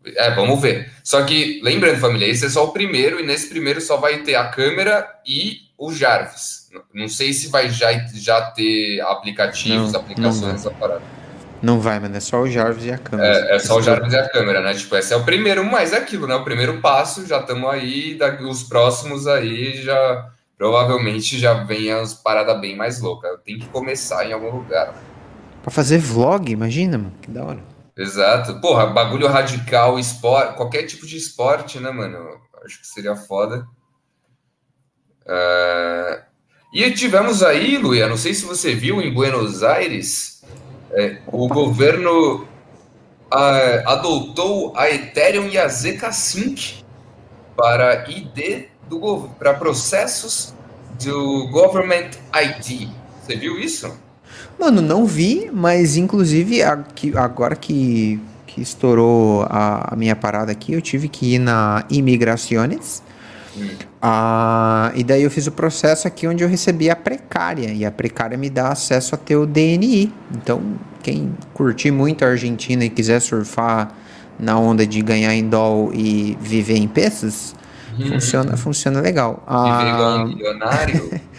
é, 0.04 0.34
vamos 0.34 0.60
ver. 0.60 0.90
Só 1.04 1.22
que, 1.24 1.60
lembrando, 1.62 2.00
família, 2.00 2.26
esse 2.26 2.46
é 2.46 2.48
só 2.48 2.64
o 2.64 2.72
primeiro, 2.72 3.20
e 3.20 3.26
nesse 3.26 3.48
primeiro 3.48 3.80
só 3.80 3.98
vai 3.98 4.22
ter 4.22 4.34
a 4.34 4.48
câmera 4.48 5.06
e 5.26 5.58
o 5.76 5.92
Jarvis. 5.92 6.70
Não 6.94 7.08
sei 7.08 7.34
se 7.34 7.48
vai 7.48 7.68
já, 7.68 7.92
já 8.14 8.40
ter 8.52 9.00
aplicativos, 9.02 9.92
não, 9.92 10.00
aplicações, 10.00 10.54
essa 10.54 10.70
parada. 10.70 11.21
Não 11.62 11.80
vai, 11.80 12.00
mano. 12.00 12.16
É 12.16 12.20
só 12.20 12.40
o 12.40 12.50
Jarvis 12.50 12.84
e 12.84 12.90
a 12.90 12.98
câmera. 12.98 13.28
É, 13.28 13.56
é 13.56 13.58
só 13.58 13.78
o 13.78 13.82
Jarvis 13.82 14.12
e 14.12 14.18
a 14.18 14.28
câmera, 14.28 14.60
né? 14.60 14.74
Tipo, 14.74 14.96
esse 14.96 15.14
é 15.14 15.16
o 15.16 15.24
primeiro, 15.24 15.64
mas 15.64 15.92
é 15.92 15.98
aquilo, 15.98 16.26
né? 16.26 16.34
O 16.34 16.44
primeiro 16.44 16.80
passo, 16.80 17.26
já 17.26 17.38
estamos 17.38 17.70
aí, 17.70 18.18
os 18.48 18.64
próximos 18.64 19.26
aí 19.26 19.80
já 19.82 20.28
provavelmente 20.58 21.38
já 21.38 21.54
vem 21.64 21.90
as 21.92 22.14
paradas 22.14 22.60
bem 22.60 22.76
mais 22.76 23.00
loucas. 23.00 23.38
Tem 23.44 23.58
que 23.58 23.66
começar 23.68 24.26
em 24.26 24.32
algum 24.32 24.50
lugar. 24.50 24.94
Pra 25.62 25.70
fazer 25.70 25.98
vlog, 25.98 26.50
imagina, 26.50 26.98
mano. 26.98 27.14
Que 27.22 27.30
da 27.30 27.44
hora. 27.44 27.62
Exato. 27.96 28.60
Porra, 28.60 28.86
bagulho 28.86 29.28
radical, 29.28 29.98
esporte, 29.98 30.56
qualquer 30.56 30.84
tipo 30.84 31.06
de 31.06 31.16
esporte, 31.16 31.78
né, 31.78 31.90
mano? 31.90 32.40
Acho 32.64 32.80
que 32.80 32.86
seria 32.86 33.14
foda. 33.14 33.66
Uh... 35.24 36.32
E 36.74 36.90
tivemos 36.92 37.42
aí, 37.42 37.76
Luia, 37.76 38.08
não 38.08 38.16
sei 38.16 38.32
se 38.32 38.46
você 38.46 38.74
viu 38.74 39.02
em 39.02 39.12
Buenos 39.12 39.62
Aires, 39.62 40.31
é, 40.92 41.18
o 41.26 41.48
governo 41.48 42.46
a, 43.30 43.92
adotou 43.92 44.72
a 44.76 44.90
Ethereum 44.90 45.46
e 45.46 45.58
a 45.58 45.66
ZK-Sync 45.68 46.84
para 47.56 48.08
ID 48.10 48.66
do 48.88 49.28
para 49.38 49.54
processos 49.54 50.54
do 51.02 51.48
Government 51.48 52.10
ID. 52.34 52.88
Você 53.20 53.36
viu 53.36 53.58
isso? 53.58 53.92
Mano, 54.58 54.82
não 54.82 55.06
vi, 55.06 55.50
mas 55.52 55.96
inclusive 55.96 56.62
aqui, 56.62 57.16
agora 57.16 57.56
que, 57.56 58.20
que 58.46 58.60
estourou 58.60 59.42
a, 59.48 59.94
a 59.94 59.96
minha 59.96 60.14
parada 60.14 60.52
aqui, 60.52 60.72
eu 60.72 60.80
tive 60.80 61.08
que 61.08 61.34
ir 61.34 61.38
na 61.38 61.84
Imigrações 63.56 63.92
ah, 64.04 64.90
e 64.96 65.04
daí 65.04 65.22
eu 65.22 65.30
fiz 65.30 65.46
o 65.46 65.52
processo 65.52 66.08
aqui 66.08 66.26
onde 66.26 66.42
eu 66.42 66.48
recebi 66.48 66.90
a 66.90 66.96
precária. 66.96 67.70
E 67.72 67.84
a 67.84 67.90
precária 67.90 68.36
me 68.36 68.50
dá 68.50 68.68
acesso 68.68 69.14
a 69.14 69.18
ter 69.18 69.36
o 69.36 69.46
DNI. 69.46 70.12
Então, 70.34 70.60
quem 71.02 71.32
curtir 71.54 71.90
muito 71.92 72.24
a 72.24 72.28
Argentina 72.28 72.84
e 72.84 72.90
quiser 72.90 73.20
surfar 73.20 73.92
na 74.38 74.58
onda 74.58 74.84
de 74.86 75.00
ganhar 75.02 75.32
em 75.34 75.48
doll 75.48 75.92
e 75.94 76.36
viver 76.40 76.76
em 76.76 76.88
pesos, 76.88 77.54
Uhum. 77.98 78.08
funciona, 78.08 78.56
funciona 78.56 79.00
legal. 79.00 79.44
Viver 79.46 79.88
igual 79.92 80.08
Ah, 80.18 80.24
um 80.24 80.28
milionário. 80.28 81.10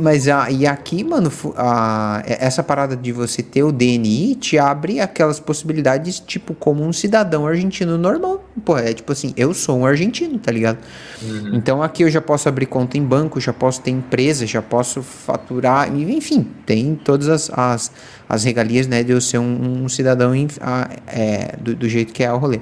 mas 0.00 0.26
a, 0.28 0.50
e 0.50 0.66
aqui, 0.66 1.04
mano, 1.04 1.30
a, 1.56 2.22
essa 2.26 2.62
parada 2.62 2.96
de 2.96 3.12
você 3.12 3.42
ter 3.42 3.62
o 3.62 3.70
DNI 3.70 4.34
te 4.34 4.58
abre 4.58 4.98
aquelas 5.00 5.38
possibilidades, 5.38 6.18
tipo, 6.18 6.52
como 6.54 6.82
um 6.84 6.92
cidadão 6.92 7.46
argentino 7.46 7.96
normal. 7.96 8.44
Pô, 8.64 8.76
é 8.76 8.92
tipo 8.92 9.12
assim, 9.12 9.32
eu 9.36 9.54
sou 9.54 9.78
um 9.78 9.86
argentino, 9.86 10.38
tá 10.38 10.50
ligado? 10.50 10.78
Uhum. 11.22 11.54
Então 11.54 11.82
aqui 11.82 12.02
eu 12.02 12.10
já 12.10 12.20
posso 12.20 12.48
abrir 12.48 12.66
conta 12.66 12.98
em 12.98 13.02
banco, 13.04 13.40
já 13.40 13.52
posso 13.52 13.80
ter 13.80 13.90
empresa, 13.92 14.46
já 14.46 14.60
posso 14.60 15.02
faturar, 15.02 15.94
enfim, 15.96 16.46
tem 16.66 16.94
todas 16.94 17.28
as, 17.28 17.50
as, 17.56 17.92
as 18.28 18.44
regalias, 18.44 18.86
né, 18.86 19.02
de 19.02 19.12
eu 19.12 19.20
ser 19.20 19.38
um, 19.38 19.84
um 19.84 19.88
cidadão 19.88 20.34
em- 20.34 20.48
a- 20.60 20.90
é, 21.06 21.54
do, 21.60 21.74
do 21.74 21.88
jeito 21.88 22.12
que 22.12 22.22
é 22.24 22.32
o 22.32 22.36
rolê. 22.38 22.60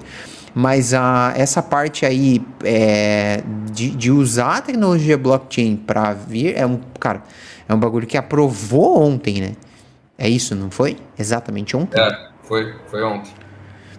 Mas 0.55 0.93
a, 0.95 1.33
essa 1.37 1.63
parte 1.63 2.05
aí 2.05 2.43
é, 2.65 3.43
de, 3.73 3.91
de 3.91 4.11
usar 4.11 4.57
a 4.57 4.61
tecnologia 4.61 5.17
blockchain 5.17 5.77
para 5.77 6.13
vir 6.13 6.57
é 6.57 6.67
um, 6.67 6.81
cara, 6.99 7.23
é 7.69 7.75
um 7.75 7.79
bagulho 7.79 8.07
que 8.07 8.17
aprovou 8.17 9.03
ontem, 9.03 9.41
né? 9.41 9.53
É 10.19 10.29
isso, 10.29 10.55
não 10.55 10.71
foi? 10.71 10.97
Exatamente 11.19 11.77
ontem. 11.77 12.01
É, 12.01 12.29
foi, 12.43 12.75
foi 12.89 13.03
ontem. 13.03 13.33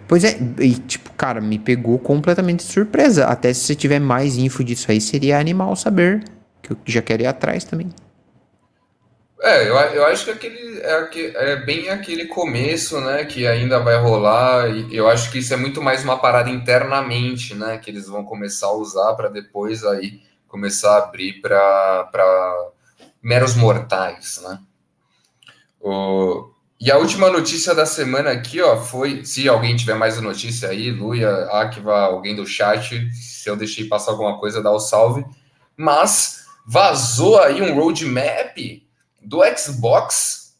Pois 0.06 0.24
é, 0.24 0.38
e 0.60 0.74
tipo, 0.74 1.10
cara, 1.12 1.40
me 1.40 1.58
pegou 1.58 1.98
completamente 1.98 2.66
de 2.66 2.70
surpresa. 2.72 3.26
Até 3.26 3.52
se 3.52 3.60
você 3.60 3.74
tiver 3.74 3.98
mais 3.98 4.36
info 4.36 4.62
disso 4.62 4.90
aí, 4.90 5.00
seria 5.00 5.38
animal 5.38 5.74
saber. 5.74 6.22
Que 6.60 6.72
eu 6.72 6.76
já 6.84 7.02
quero 7.02 7.22
ir 7.22 7.26
atrás 7.26 7.64
também. 7.64 7.88
É, 9.44 9.68
eu, 9.68 9.74
eu 9.74 10.06
acho 10.06 10.24
que 10.24 10.30
aquele 10.30 10.80
é, 10.80 11.52
é 11.52 11.56
bem 11.56 11.88
aquele 11.88 12.26
começo, 12.26 13.00
né, 13.00 13.24
que 13.24 13.44
ainda 13.44 13.80
vai 13.80 13.96
rolar, 13.98 14.70
e 14.70 14.94
eu 14.94 15.08
acho 15.08 15.32
que 15.32 15.38
isso 15.38 15.52
é 15.52 15.56
muito 15.56 15.82
mais 15.82 16.04
uma 16.04 16.16
parada 16.16 16.48
internamente, 16.48 17.52
né, 17.52 17.76
que 17.76 17.90
eles 17.90 18.06
vão 18.06 18.24
começar 18.24 18.68
a 18.68 18.72
usar 18.72 19.14
para 19.14 19.28
depois 19.28 19.84
aí 19.84 20.22
começar 20.46 20.94
a 20.94 20.98
abrir 20.98 21.40
para 21.40 22.70
meros 23.20 23.56
mortais, 23.56 24.40
né. 24.44 24.60
O, 25.80 26.52
e 26.80 26.88
a 26.92 26.98
última 26.98 27.28
notícia 27.28 27.74
da 27.74 27.84
semana 27.84 28.30
aqui, 28.30 28.60
ó, 28.60 28.76
foi, 28.76 29.24
se 29.24 29.48
alguém 29.48 29.74
tiver 29.74 29.94
mais 29.94 30.20
notícia 30.20 30.68
aí, 30.68 30.92
Luia, 30.92 31.28
Akiva, 31.46 31.98
alguém 32.02 32.36
do 32.36 32.46
chat, 32.46 33.10
se 33.12 33.50
eu 33.50 33.56
deixei 33.56 33.88
passar 33.88 34.12
alguma 34.12 34.38
coisa, 34.38 34.62
dá 34.62 34.70
o 34.70 34.78
salve, 34.78 35.24
mas 35.76 36.44
vazou 36.64 37.40
aí 37.40 37.60
um 37.60 37.74
roadmap 37.74 38.56
do 39.24 39.40
Xbox 39.56 40.54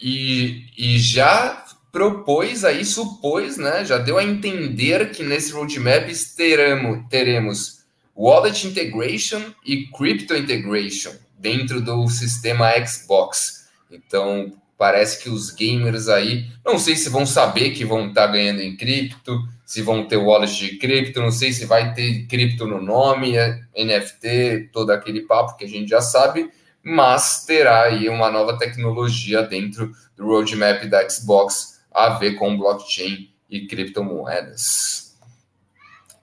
e, 0.00 0.66
e 0.76 0.98
já 0.98 1.64
propôs 1.90 2.64
aí, 2.64 2.84
supôs, 2.84 3.56
né? 3.56 3.84
Já 3.84 3.98
deu 3.98 4.18
a 4.18 4.24
entender 4.24 5.10
que 5.10 5.22
nesse 5.22 5.52
roadmap 5.52 6.08
teremos, 6.36 7.08
teremos 7.08 7.78
Wallet 8.16 8.66
Integration 8.66 9.42
e 9.64 9.86
Crypto 9.86 10.34
Integration 10.34 11.12
dentro 11.38 11.80
do 11.80 12.06
sistema 12.08 12.70
Xbox. 12.86 13.68
Então, 13.90 14.52
parece 14.76 15.22
que 15.22 15.28
os 15.28 15.50
gamers 15.50 16.08
aí, 16.08 16.46
não 16.64 16.78
sei 16.78 16.94
se 16.94 17.08
vão 17.08 17.26
saber 17.26 17.70
que 17.70 17.84
vão 17.84 18.08
estar 18.08 18.26
ganhando 18.28 18.60
em 18.60 18.76
cripto, 18.76 19.42
se 19.64 19.82
vão 19.82 20.06
ter 20.06 20.16
wallet 20.16 20.56
de 20.56 20.78
cripto, 20.78 21.20
não 21.20 21.30
sei 21.30 21.52
se 21.52 21.66
vai 21.66 21.92
ter 21.94 22.26
cripto 22.26 22.66
no 22.66 22.80
nome, 22.80 23.34
NFT, 23.76 24.70
todo 24.72 24.90
aquele 24.90 25.22
papo 25.22 25.56
que 25.56 25.64
a 25.64 25.68
gente 25.68 25.88
já 25.88 26.00
sabe, 26.00 26.50
mas 26.88 27.44
terá 27.44 27.82
aí 27.84 28.08
uma 28.08 28.30
nova 28.30 28.56
tecnologia 28.58 29.42
dentro 29.42 29.92
do 30.16 30.24
roadmap 30.26 30.84
da 30.86 31.08
Xbox 31.08 31.80
a 31.92 32.10
ver 32.10 32.34
com 32.36 32.56
blockchain 32.56 33.30
e 33.50 33.66
criptomoedas. 33.66 35.16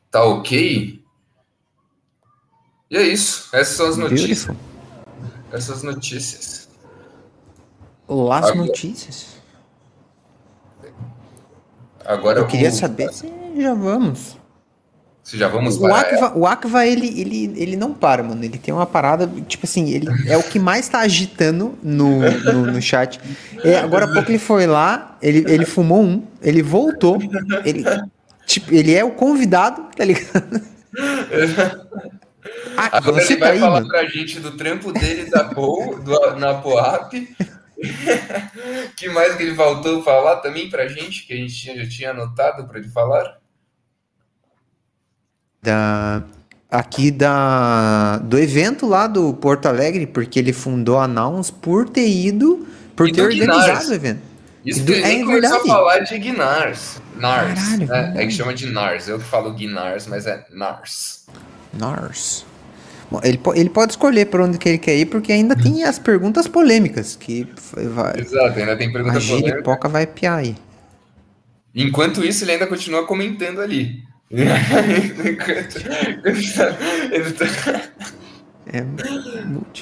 Tá 0.09 0.23
ok? 0.23 1.03
E 2.89 2.97
é 2.97 3.01
isso. 3.03 3.49
Essas 3.55 3.75
são 3.77 3.87
as 3.87 3.97
notícias. 3.97 4.45
Beautiful. 4.45 4.55
Essas 5.51 5.83
notícias. 5.83 6.69
Las 8.07 8.45
Agora- 8.45 8.55
notícias. 8.55 9.35
Agora 12.05 12.39
Eu 12.39 12.47
queria 12.47 12.69
vou- 12.69 12.79
saber 12.79 13.11
se 13.11 13.27
já 13.57 13.73
vamos. 13.73 14.37
Se 15.25 15.39
já 15.39 15.47
vamos 15.47 15.77
O 15.77 15.87
Akva, 15.87 16.37
o 16.37 16.45
Akva 16.45 16.85
ele, 16.85 17.07
ele, 17.19 17.53
ele 17.59 17.75
não 17.75 17.91
para, 17.95 18.21
mano. 18.21 18.43
Ele 18.45 18.59
tem 18.59 18.71
uma 18.71 18.85
parada, 18.85 19.27
tipo 19.47 19.65
assim, 19.65 19.89
ele 19.89 20.07
é 20.27 20.37
o 20.37 20.43
que 20.43 20.59
mais 20.59 20.87
tá 20.87 20.99
agitando 20.99 21.75
no, 21.81 22.19
no, 22.21 22.71
no 22.71 22.79
chat. 22.79 23.19
É, 23.63 23.79
agora 23.79 24.05
há 24.05 24.13
pouco 24.13 24.29
ele 24.29 24.37
foi 24.37 24.67
lá, 24.67 25.17
ele, 25.19 25.43
ele 25.51 25.65
fumou 25.65 26.03
um, 26.03 26.23
ele 26.43 26.61
voltou, 26.61 27.17
ele, 27.65 27.83
tipo, 28.45 28.71
ele 28.71 28.93
é 28.93 29.03
o 29.03 29.11
convidado, 29.11 29.87
tá 29.97 30.05
ligado? 30.05 30.61
Ah, 32.77 32.97
Agora 32.97 33.21
você 33.23 33.33
ele 33.33 33.39
tá 33.39 33.45
vai 33.47 33.55
aí, 33.55 33.59
falar 33.59 33.79
mano. 33.79 33.87
pra 33.87 34.05
gente 34.05 34.39
do 34.39 34.51
trampo 34.51 34.91
dele 34.91 35.29
da 35.29 35.45
Poa, 35.45 35.97
do, 35.99 36.35
na 36.35 36.55
Poap. 36.55 37.11
que 38.95 39.09
mais 39.09 39.35
que 39.35 39.43
ele 39.43 39.55
faltou 39.55 40.03
falar 40.03 40.37
também 40.37 40.69
pra 40.69 40.87
gente, 40.87 41.25
que 41.25 41.33
a 41.33 41.37
gente 41.37 41.53
já 41.53 41.87
tinha 41.89 42.11
anotado 42.11 42.67
para 42.67 42.79
ele 42.79 42.89
falar? 42.89 43.37
Da, 45.65 46.23
aqui 46.69 47.09
da, 47.11 48.17
do 48.19 48.37
evento 48.37 48.85
lá 48.87 49.07
do 49.07 49.33
Porto 49.33 49.65
Alegre, 49.65 50.05
porque 50.05 50.37
ele 50.39 50.53
fundou 50.53 50.99
a 50.99 51.07
Nouns 51.07 51.49
por 51.49 51.89
ter 51.89 52.07
ido, 52.07 52.67
por 52.95 53.07
E 53.09 53.11
ter 53.11 53.21
do 53.21 53.27
organizado 53.27 53.61
Guinars. 53.63 53.87
o 53.89 53.93
evento. 53.93 54.21
Isso 54.65 54.83
Do- 54.83 54.93
que 54.93 54.99
é 54.99 55.23
começou 55.23 55.57
a 55.57 55.65
falar 55.65 55.99
de 55.99 56.17
Guinars. 56.17 57.01
Nars. 57.17 57.59
Caralho, 57.59 57.79
né? 57.79 57.85
verdade. 57.85 58.17
É 58.19 58.25
que 58.25 58.31
chama 58.31 58.53
de 58.53 58.65
Nars. 58.67 59.07
Eu 59.07 59.19
que 59.19 59.25
falo 59.25 59.53
Guinars, 59.53 60.07
mas 60.07 60.25
é 60.25 60.43
Nars. 60.51 61.25
Nars. 61.73 62.45
Bom, 63.11 63.19
ele, 63.23 63.39
ele 63.53 63.69
pode 63.69 63.93
escolher 63.93 64.25
por 64.25 64.41
onde 64.41 64.57
que 64.57 64.67
ele 64.67 64.77
quer 64.79 64.95
ir, 64.97 65.05
porque 65.05 65.31
ainda 65.31 65.55
tem 65.55 65.83
as 65.83 65.99
perguntas 65.99 66.47
polêmicas, 66.47 67.15
que 67.15 67.47
vai, 67.93 68.19
Exato, 68.19 68.59
ainda 68.59 68.75
tem 68.75 68.87
a 68.89 68.91
pergunta 68.91 69.19
polêmica. 69.19 69.49
giripoca 69.49 69.87
vai 69.87 70.07
piar 70.07 70.39
aí. 70.39 70.55
Enquanto 71.73 72.23
isso, 72.23 72.43
ele 72.43 72.53
ainda 72.53 72.65
continua 72.67 73.05
comentando 73.05 73.61
ali. 73.61 74.03
Tá- 76.57 76.71
É 78.67 78.81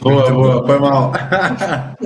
Boa, 0.01 0.31
boa, 0.31 0.65
foi 0.67 0.79
mal. 0.79 1.13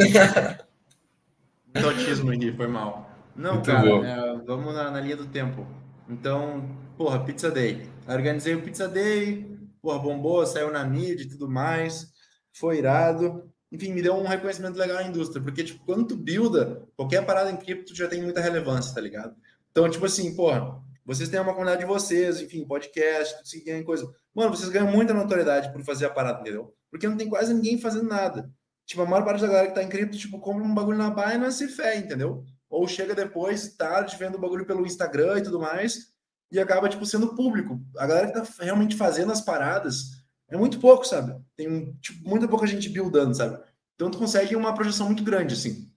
Muito 1.74 1.88
autismo 1.88 2.32
aqui, 2.32 2.52
foi 2.54 2.68
mal. 2.68 3.10
Não, 3.36 3.54
Muito 3.56 3.66
cara, 3.66 3.90
é, 4.08 4.38
vamos 4.46 4.74
na, 4.74 4.92
na 4.92 5.02
linha 5.02 5.18
do 5.18 5.26
tempo. 5.26 5.66
Então, 6.10 6.70
porra, 6.98 7.20
Pizza 7.24 7.50
Day. 7.52 7.88
Organizei 8.08 8.54
o 8.56 8.62
Pizza 8.62 8.88
Day, 8.88 9.46
porra, 9.82 10.00
bombou, 10.00 10.46
saiu 10.46 10.72
na 10.72 10.84
mídia 10.86 11.24
e 11.24 11.30
tudo 11.30 11.50
mais. 11.50 12.08
Foi 12.54 12.78
irado. 12.78 13.50
Enfim, 13.72 13.92
me 13.94 14.02
deu 14.02 14.16
um 14.16 14.26
reconhecimento 14.26 14.78
legal 14.78 14.98
na 14.98 15.08
indústria, 15.10 15.42
porque, 15.44 15.64
tipo, 15.64 15.84
quando 15.86 16.08
tu 16.08 16.16
builda, 16.16 16.84
qualquer 16.96 17.26
parada 17.26 17.52
em 17.52 17.58
cripto 17.58 17.94
já 17.96 18.08
tem 18.08 18.22
muita 18.22 18.40
relevância, 18.40 18.94
tá 18.96 19.02
ligado? 19.02 19.36
Então, 19.72 19.90
tipo 19.90 20.06
assim, 20.06 20.34
porra, 20.36 20.80
vocês 21.08 21.30
têm 21.30 21.40
uma 21.40 21.54
comunidade 21.54 21.80
de 21.80 21.88
vocês, 21.88 22.42
enfim, 22.42 22.68
podcast, 22.68 23.34
tudo 23.36 23.44
assim, 23.44 23.64
ganham 23.64 23.84
coisa. 23.86 24.06
Mano, 24.36 24.54
vocês 24.54 24.68
ganham 24.68 24.92
muita 24.92 25.14
notoriedade 25.14 25.72
por 25.72 25.82
fazer 25.86 26.06
a 26.06 26.10
parada, 26.10 26.42
entendeu? 26.42 26.76
Porque 26.92 27.08
não 27.08 27.16
tem 27.16 27.30
quase 27.30 27.54
ninguém 27.54 27.80
fazendo 27.80 28.10
nada. 28.10 28.52
Tipo, 28.86 29.04
a 29.04 29.06
maior 29.06 29.24
parte 29.24 29.40
da 29.40 29.48
galera 29.48 29.68
que 29.70 29.74
tá 29.74 29.82
em 29.82 29.88
cripto, 29.88 30.18
tipo, 30.18 30.38
compra 30.38 30.66
um 30.66 30.76
bagulho 30.76 30.98
na 30.98 31.10
Binance 31.10 31.64
e 31.64 31.70
fé, 31.70 31.98
entendeu? 31.98 32.44
Ou 32.70 32.86
chega 32.90 33.16
depois, 33.16 33.74
tarde, 33.78 34.18
vendo 34.18 34.36
o 34.36 34.40
bagulho 34.40 34.66
pelo 34.66 34.86
Instagram 34.86 35.40
e 35.40 35.44
tudo 35.44 35.62
mais, 35.62 36.08
e 36.52 36.60
acaba, 36.60 36.90
tipo, 36.90 37.06
sendo 37.06 37.36
público. 37.36 37.80
A 37.98 38.06
galera 38.06 38.28
que 38.28 38.34
tá 38.34 38.46
realmente 38.60 38.98
fazendo 38.98 39.32
as 39.32 39.40
paradas 39.40 40.10
é 40.50 40.58
muito 40.58 40.78
pouco, 40.78 41.06
sabe? 41.06 41.42
Tem, 41.56 41.94
tipo, 42.02 42.28
muita 42.28 42.50
pouca 42.50 42.68
gente 42.68 42.90
buildando, 42.90 43.34
sabe? 43.34 43.58
Então 43.96 44.12
tu 44.12 44.18
consegue 44.18 44.58
uma 44.58 44.76
projeção 44.76 45.06
muito 45.08 45.24
grande, 45.24 45.54
assim. 45.54 45.90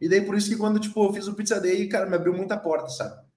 E 0.00 0.08
daí 0.08 0.22
por 0.22 0.36
isso 0.36 0.48
que 0.48 0.56
quando, 0.56 0.80
tipo, 0.80 1.04
eu 1.04 1.12
fiz 1.12 1.28
o 1.28 1.34
Pizza 1.34 1.60
Day, 1.60 1.86
cara, 1.86 2.06
me 2.06 2.16
abriu 2.16 2.32
muita 2.32 2.56
porta, 2.56 2.88
sabe? 2.88 3.27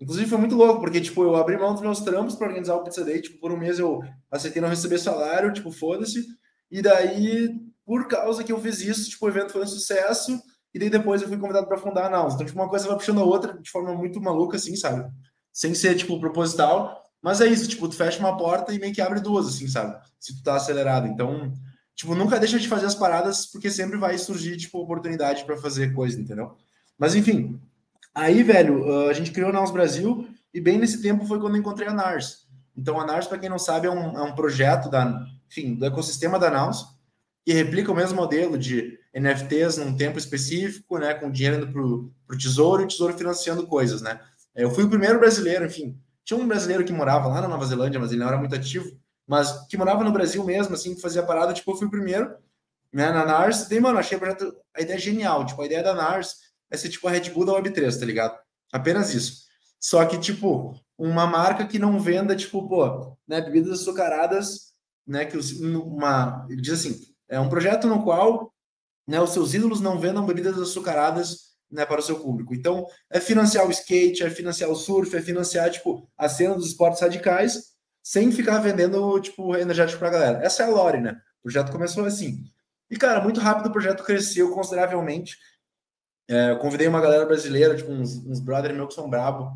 Inclusive 0.00 0.28
foi 0.28 0.38
muito 0.38 0.54
louco, 0.54 0.80
porque, 0.80 1.00
tipo, 1.00 1.22
eu 1.22 1.34
abri 1.34 1.56
mão 1.56 1.72
dos 1.72 1.82
meus 1.82 2.00
trampos 2.00 2.36
para 2.36 2.46
organizar 2.46 2.76
o 2.76 2.84
Pizza 2.84 3.04
Day, 3.04 3.20
tipo, 3.20 3.40
por 3.40 3.50
um 3.50 3.56
mês 3.56 3.78
eu 3.78 4.00
aceitei 4.30 4.62
não 4.62 4.68
receber 4.68 4.98
salário, 4.98 5.52
tipo, 5.52 5.72
foda-se. 5.72 6.24
E 6.70 6.80
daí, 6.80 7.50
por 7.84 8.06
causa 8.06 8.44
que 8.44 8.52
eu 8.52 8.60
fiz 8.60 8.80
isso, 8.80 9.10
tipo, 9.10 9.26
o 9.26 9.28
evento 9.28 9.52
foi 9.52 9.62
um 9.62 9.66
sucesso, 9.66 10.40
e 10.72 10.78
daí 10.78 10.88
depois 10.88 11.20
eu 11.20 11.28
fui 11.28 11.36
convidado 11.36 11.66
para 11.66 11.78
fundar 11.78 12.06
a 12.06 12.10
Naus. 12.10 12.34
Então, 12.34 12.46
tipo, 12.46 12.58
uma 12.58 12.68
coisa 12.68 12.86
vai 12.86 12.96
puxando 12.96 13.20
a 13.20 13.24
outra 13.24 13.58
de 13.60 13.70
forma 13.70 13.92
muito 13.94 14.20
maluca, 14.20 14.56
assim, 14.56 14.76
sabe? 14.76 15.10
Sem 15.52 15.74
ser, 15.74 15.96
tipo, 15.96 16.20
proposital. 16.20 17.02
Mas 17.20 17.40
é 17.40 17.46
isso, 17.48 17.66
tipo, 17.68 17.88
tu 17.88 17.96
fecha 17.96 18.20
uma 18.20 18.36
porta 18.36 18.72
e 18.72 18.78
meio 18.78 18.94
que 18.94 19.00
abre 19.00 19.20
duas, 19.20 19.48
assim, 19.48 19.66
sabe? 19.66 19.98
Se 20.20 20.36
tu 20.36 20.42
tá 20.44 20.54
acelerado. 20.54 21.08
Então, 21.08 21.52
tipo, 21.96 22.14
nunca 22.14 22.38
deixa 22.38 22.58
de 22.60 22.68
fazer 22.68 22.86
as 22.86 22.94
paradas, 22.94 23.46
porque 23.46 23.68
sempre 23.68 23.98
vai 23.98 24.16
surgir, 24.16 24.56
tipo, 24.56 24.78
oportunidade 24.78 25.44
para 25.44 25.56
fazer 25.56 25.92
coisa, 25.92 26.20
entendeu? 26.20 26.54
Mas, 26.96 27.16
enfim, 27.16 27.60
aí, 28.14 28.42
velho, 28.42 29.08
a 29.08 29.12
gente 29.12 29.30
criou 29.30 29.50
a 29.50 29.52
Naus 29.52 29.70
Brasil, 29.70 30.28
e 30.52 30.60
bem 30.60 30.78
nesse 30.78 31.02
tempo 31.02 31.26
foi 31.26 31.38
quando 31.38 31.54
eu 31.54 31.60
encontrei 31.60 31.88
a 31.88 31.92
NARS. 31.92 32.48
Então, 32.76 33.00
a 33.00 33.06
NARS, 33.06 33.26
para 33.26 33.38
quem 33.38 33.48
não 33.48 33.58
sabe, 33.58 33.86
é 33.86 33.90
um, 33.90 34.16
é 34.16 34.22
um 34.22 34.34
projeto 34.34 34.88
da, 34.88 35.26
enfim, 35.50 35.74
do 35.74 35.84
ecossistema 35.84 36.38
da 36.38 36.50
Naus, 36.50 36.86
que 37.44 37.52
replica 37.52 37.90
o 37.90 37.94
mesmo 37.94 38.16
modelo 38.16 38.58
de 38.58 38.98
NFTs 39.14 39.78
num 39.78 39.96
tempo 39.96 40.18
específico, 40.18 40.98
né, 40.98 41.14
com 41.14 41.30
dinheiro 41.30 41.56
indo 41.56 41.72
para 42.26 42.34
o 42.34 42.38
tesouro 42.38 42.82
e 42.82 42.84
o 42.84 42.88
tesouro 42.88 43.16
financiando 43.16 43.66
coisas, 43.66 44.02
né? 44.02 44.20
É, 44.54 44.64
eu 44.64 44.70
fui 44.70 44.84
o 44.84 44.88
primeiro 44.88 45.18
brasileiro, 45.18 45.64
enfim. 45.64 45.98
Tinha 46.24 46.38
um 46.38 46.46
brasileiro 46.46 46.84
que 46.84 46.92
morava 46.92 47.28
lá 47.28 47.40
na 47.40 47.48
Nova 47.48 47.64
Zelândia, 47.64 47.98
mas 47.98 48.10
ele 48.10 48.20
não 48.20 48.28
era 48.28 48.36
muito 48.36 48.54
ativo, 48.54 48.90
mas 49.26 49.66
que 49.66 49.76
morava 49.76 50.04
no 50.04 50.12
Brasil 50.12 50.44
mesmo, 50.44 50.74
assim, 50.74 50.94
que 50.94 51.00
fazia 51.00 51.22
parada, 51.22 51.52
tipo, 51.52 51.70
eu 51.70 51.76
fui 51.76 51.86
o 51.86 51.90
primeiro, 51.90 52.34
né, 52.92 53.10
na 53.10 53.24
NARS. 53.24 53.68
Daí, 53.68 53.80
mano, 53.80 53.98
achei 53.98 54.18
projeto, 54.18 54.54
a 54.74 54.80
ideia 54.80 54.98
genial. 54.98 55.44
Tipo, 55.44 55.62
a 55.62 55.66
ideia 55.66 55.82
da 55.82 55.94
NARS 55.94 56.47
é 56.70 56.76
ser 56.76 56.88
tipo 56.88 57.06
a 57.08 57.10
Red 57.10 57.30
Bull 57.30 57.44
da 57.44 57.52
Web3, 57.52 57.98
tá 57.98 58.06
ligado? 58.06 58.38
Apenas 58.72 59.14
isso. 59.14 59.48
Só 59.80 60.04
que, 60.04 60.18
tipo, 60.18 60.74
uma 60.96 61.26
marca 61.26 61.66
que 61.66 61.78
não 61.78 62.00
venda, 62.00 62.34
tipo, 62.34 62.68
pô, 62.68 63.16
né, 63.26 63.40
bebidas 63.40 63.80
açucaradas, 63.80 64.72
né, 65.06 65.24
que 65.24 65.36
os, 65.36 65.52
uma, 65.52 66.46
ele 66.50 66.60
diz 66.60 66.74
assim, 66.74 67.00
é 67.28 67.38
um 67.38 67.48
projeto 67.48 67.86
no 67.86 68.02
qual, 68.02 68.52
né, 69.06 69.20
os 69.20 69.30
seus 69.30 69.54
ídolos 69.54 69.80
não 69.80 69.98
vendam 69.98 70.26
bebidas 70.26 70.58
açucaradas, 70.58 71.48
né, 71.70 71.84
para 71.86 72.00
o 72.00 72.02
seu 72.02 72.18
público. 72.18 72.54
Então, 72.54 72.86
é 73.10 73.20
financiar 73.20 73.66
o 73.66 73.70
skate, 73.70 74.22
é 74.22 74.30
financiar 74.30 74.70
o 74.70 74.74
surf, 74.74 75.14
é 75.16 75.22
financiar, 75.22 75.70
tipo, 75.70 76.08
a 76.16 76.28
cena 76.28 76.54
dos 76.54 76.66
esportes 76.66 77.00
radicais, 77.00 77.74
sem 78.02 78.32
ficar 78.32 78.58
vendendo, 78.58 79.20
tipo, 79.20 79.54
energético 79.56 79.98
para 79.98 80.08
a 80.08 80.12
galera. 80.12 80.44
Essa 80.44 80.62
é 80.62 80.66
a 80.66 80.70
lore, 80.70 81.00
né? 81.00 81.12
O 81.40 81.42
projeto 81.42 81.70
começou 81.70 82.04
assim. 82.04 82.44
E, 82.90 82.96
cara, 82.96 83.22
muito 83.22 83.38
rápido 83.38 83.66
o 83.66 83.72
projeto 83.72 84.02
cresceu 84.02 84.50
consideravelmente. 84.50 85.36
É, 86.28 86.50
eu 86.50 86.58
convidei 86.58 86.86
uma 86.86 87.00
galera 87.00 87.24
brasileira, 87.24 87.74
tipo, 87.74 87.90
uns, 87.90 88.16
uns 88.26 88.38
brothers 88.38 88.76
meus 88.76 88.88
que 88.88 88.94
são 88.94 89.08
brabo, 89.08 89.50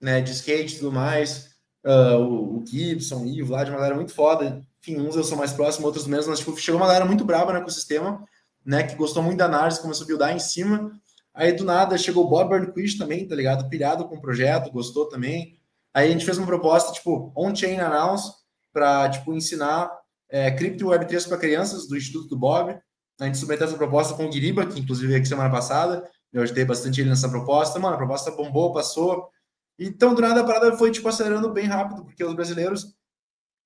né, 0.00 0.20
de 0.20 0.30
skate 0.32 0.74
e 0.74 0.78
tudo 0.78 0.92
mais. 0.92 1.50
Uh, 1.84 2.16
o, 2.18 2.58
o 2.58 2.66
Gibson, 2.66 3.24
o 3.24 3.26
Ivo, 3.26 3.56
de 3.64 3.70
uma 3.70 3.78
galera 3.78 3.94
muito 3.96 4.14
foda. 4.14 4.62
Enfim, 4.80 5.00
uns 5.00 5.16
eu 5.16 5.24
sou 5.24 5.36
mais 5.36 5.52
próximo, 5.52 5.86
outros 5.86 6.06
menos, 6.06 6.26
mas 6.26 6.38
tipo, 6.38 6.56
chegou 6.56 6.80
uma 6.80 6.86
galera 6.86 7.04
muito 7.04 7.24
braba 7.24 7.52
no 7.52 7.58
ecossistema, 7.58 8.24
né, 8.64 8.84
que 8.84 8.94
gostou 8.94 9.22
muito 9.22 9.38
da 9.38 9.46
análise, 9.46 9.80
começou 9.80 10.04
a 10.04 10.06
buildar 10.06 10.34
em 10.34 10.38
cima. 10.38 10.92
Aí 11.34 11.52
do 11.52 11.64
nada 11.64 11.98
chegou 11.98 12.24
o 12.24 12.28
Bob 12.28 12.50
Burnquist 12.50 12.98
também, 12.98 13.26
tá 13.26 13.34
ligado? 13.34 13.68
Pilhado 13.68 14.06
com 14.06 14.16
o 14.16 14.20
projeto, 14.20 14.70
gostou 14.70 15.08
também. 15.08 15.58
Aí 15.92 16.08
a 16.08 16.12
gente 16.12 16.24
fez 16.24 16.38
uma 16.38 16.46
proposta, 16.46 16.92
tipo, 16.92 17.32
on-chain 17.36 17.80
announce, 17.80 18.32
para 18.72 19.08
tipo, 19.10 19.34
ensinar 19.34 19.90
é, 20.28 20.50
Crypto 20.50 20.86
Web3 20.86 21.28
para 21.28 21.36
crianças 21.36 21.86
do 21.86 21.96
Instituto 21.96 22.28
do 22.28 22.38
Bob. 22.38 22.78
A 23.22 23.26
gente 23.26 23.38
submeteu 23.38 23.68
essa 23.68 23.76
proposta 23.76 24.14
com 24.14 24.26
o 24.26 24.28
Guiriba, 24.28 24.66
que 24.66 24.80
inclusive 24.80 25.06
veio 25.06 25.20
aqui 25.20 25.28
semana 25.28 25.48
passada. 25.48 26.10
Eu 26.32 26.42
ajudei 26.42 26.64
bastante 26.64 27.00
ele 27.00 27.08
nessa 27.08 27.28
proposta. 27.28 27.78
Mano, 27.78 27.94
a 27.94 27.98
proposta 27.98 28.32
bombou, 28.32 28.72
passou. 28.72 29.30
Então, 29.78 30.12
do 30.12 30.20
nada, 30.20 30.40
a 30.40 30.44
parada 30.44 30.76
foi, 30.76 30.90
tipo, 30.90 31.08
acelerando 31.08 31.52
bem 31.52 31.66
rápido, 31.66 32.04
porque 32.04 32.24
os 32.24 32.34
brasileiros 32.34 32.96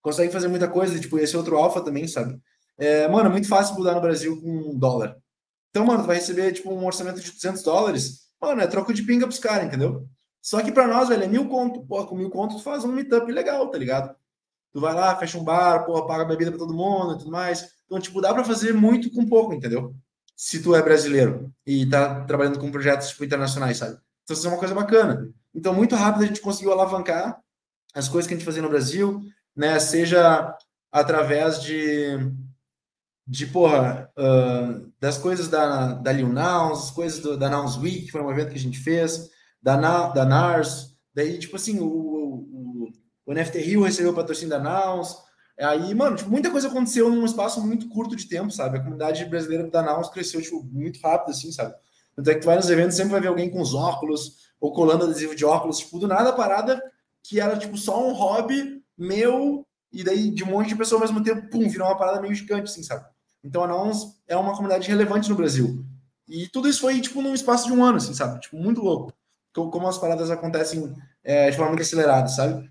conseguem 0.02 0.30
fazer 0.30 0.48
muita 0.48 0.68
coisa, 0.68 1.00
tipo, 1.00 1.18
esse 1.18 1.34
outro 1.36 1.56
alfa 1.56 1.80
também, 1.80 2.06
sabe? 2.06 2.38
É, 2.76 3.08
mano, 3.08 3.30
é 3.30 3.32
muito 3.32 3.48
fácil 3.48 3.76
mudar 3.76 3.94
no 3.94 4.00
Brasil 4.02 4.38
com 4.42 4.78
dólar. 4.78 5.16
Então, 5.70 5.86
mano, 5.86 6.02
tu 6.02 6.06
vai 6.06 6.16
receber, 6.16 6.52
tipo, 6.52 6.70
um 6.70 6.84
orçamento 6.84 7.18
de 7.18 7.32
200 7.32 7.62
dólares, 7.62 8.28
mano, 8.38 8.60
é 8.60 8.66
troco 8.66 8.92
de 8.92 9.02
pinga 9.04 9.26
pros 9.26 9.38
caras, 9.38 9.66
entendeu? 9.66 10.06
Só 10.42 10.62
que 10.62 10.70
para 10.70 10.86
nós, 10.86 11.08
velho, 11.08 11.24
é 11.24 11.28
mil 11.28 11.48
conto. 11.48 11.84
Pô, 11.86 12.06
com 12.06 12.14
mil 12.14 12.30
conto 12.30 12.56
tu 12.56 12.62
faz 12.62 12.84
um 12.84 12.92
meetup 12.92 13.32
legal, 13.32 13.70
tá 13.70 13.78
ligado? 13.78 14.14
Tu 14.72 14.80
vai 14.80 14.94
lá, 14.94 15.16
fecha 15.16 15.38
um 15.38 15.44
bar, 15.44 15.86
pô, 15.86 16.06
paga 16.06 16.26
bebida 16.26 16.50
para 16.50 16.60
todo 16.60 16.74
mundo 16.74 17.14
e 17.14 17.18
tudo 17.18 17.30
mais. 17.30 17.75
Então, 17.86 18.00
tipo, 18.00 18.20
dá 18.20 18.34
para 18.34 18.44
fazer 18.44 18.72
muito 18.72 19.10
com 19.10 19.26
pouco, 19.26 19.54
entendeu? 19.54 19.94
Se 20.36 20.62
tu 20.62 20.74
é 20.74 20.82
brasileiro 20.82 21.52
e 21.64 21.86
tá 21.86 22.24
trabalhando 22.24 22.58
com 22.58 22.70
projetos, 22.70 23.08
tipo, 23.08 23.24
internacionais, 23.24 23.78
sabe? 23.78 23.98
Então, 24.24 24.36
isso 24.36 24.46
é 24.46 24.50
uma 24.50 24.58
coisa 24.58 24.74
bacana. 24.74 25.30
Então, 25.54 25.72
muito 25.72 25.94
rápido 25.94 26.24
a 26.24 26.26
gente 26.26 26.40
conseguiu 26.40 26.72
alavancar 26.72 27.40
as 27.94 28.08
coisas 28.08 28.28
que 28.28 28.34
a 28.34 28.36
gente 28.36 28.44
fazia 28.44 28.60
no 28.60 28.68
Brasil, 28.68 29.22
né? 29.54 29.78
Seja 29.78 30.54
através 30.92 31.62
de, 31.62 32.18
de 33.26 33.46
porra, 33.46 34.10
uh, 34.16 34.92
das 35.00 35.16
coisas 35.16 35.48
da, 35.48 35.94
da 35.94 36.12
Lil 36.12 36.28
Nouns, 36.28 36.84
as 36.84 36.90
coisas 36.90 37.20
do, 37.20 37.36
da 37.36 37.48
Nouns 37.48 37.76
Week, 37.76 38.06
que 38.06 38.12
foi 38.12 38.20
um 38.20 38.30
evento 38.30 38.50
que 38.50 38.56
a 38.56 38.60
gente 38.60 38.78
fez, 38.78 39.30
da, 39.62 39.76
Na, 39.76 40.08
da 40.08 40.24
NARS, 40.24 40.96
daí, 41.14 41.38
tipo 41.38 41.56
assim, 41.56 41.78
o, 41.80 41.86
o, 41.86 42.92
o 43.26 43.32
NFT 43.32 43.58
Rio 43.58 43.82
recebeu 43.82 44.12
o 44.12 44.14
patrocínio 44.14 44.50
da 44.50 44.58
Nouns, 44.58 45.16
aí, 45.64 45.94
mano, 45.94 46.16
tipo, 46.16 46.30
muita 46.30 46.50
coisa 46.50 46.68
aconteceu 46.68 47.08
num 47.08 47.24
espaço 47.24 47.64
muito 47.66 47.88
curto 47.88 48.14
de 48.14 48.28
tempo, 48.28 48.50
sabe? 48.50 48.76
A 48.76 48.80
comunidade 48.80 49.24
brasileira 49.24 49.68
da 49.70 49.82
Nouns 49.82 50.10
cresceu, 50.10 50.42
tipo, 50.42 50.62
muito 50.64 51.00
rápido, 51.00 51.30
assim, 51.30 51.50
sabe? 51.50 51.74
Tanto 52.14 52.30
é 52.30 52.34
que 52.34 52.40
tu 52.40 52.46
vai 52.46 52.56
nos 52.56 52.68
eventos, 52.68 52.96
sempre 52.96 53.12
vai 53.12 53.20
ver 53.20 53.28
alguém 53.28 53.50
com 53.50 53.60
os 53.60 53.74
óculos, 53.74 54.46
ou 54.60 54.72
colando 54.72 55.04
adesivo 55.04 55.34
de 55.34 55.44
óculos, 55.44 55.78
tipo, 55.78 55.98
do 55.98 56.08
nada 56.08 56.30
a 56.30 56.32
parada 56.32 56.80
que 57.22 57.40
era 57.40 57.58
tipo 57.58 57.76
só 57.76 58.08
um 58.08 58.12
hobby 58.12 58.82
meu, 58.96 59.66
e 59.92 60.04
daí 60.04 60.30
de 60.30 60.44
um 60.44 60.48
monte 60.48 60.68
de 60.68 60.76
pessoas 60.76 61.02
ao 61.02 61.08
mesmo 61.08 61.22
tempo, 61.24 61.50
pum, 61.50 61.68
virou 61.68 61.88
uma 61.88 61.96
parada 61.96 62.20
meio 62.20 62.34
gigante, 62.34 62.70
assim, 62.70 62.82
sabe? 62.82 63.04
Então 63.42 63.64
a 63.64 63.66
Nouns 63.66 64.16
é 64.26 64.36
uma 64.36 64.52
comunidade 64.52 64.88
relevante 64.88 65.28
no 65.28 65.34
Brasil. 65.34 65.84
E 66.28 66.48
tudo 66.48 66.68
isso 66.68 66.80
foi, 66.80 67.00
tipo, 67.00 67.20
num 67.22 67.34
espaço 67.34 67.66
de 67.66 67.72
um 67.72 67.84
ano, 67.84 67.96
assim, 67.98 68.14
sabe? 68.14 68.40
Tipo, 68.40 68.56
muito 68.56 68.80
louco. 68.80 69.12
Como 69.52 69.86
as 69.86 69.98
paradas 69.98 70.30
acontecem 70.30 70.94
é, 71.22 71.50
de 71.50 71.56
forma 71.56 71.70
muito 71.70 71.82
acelerada, 71.82 72.28
sabe? 72.28 72.70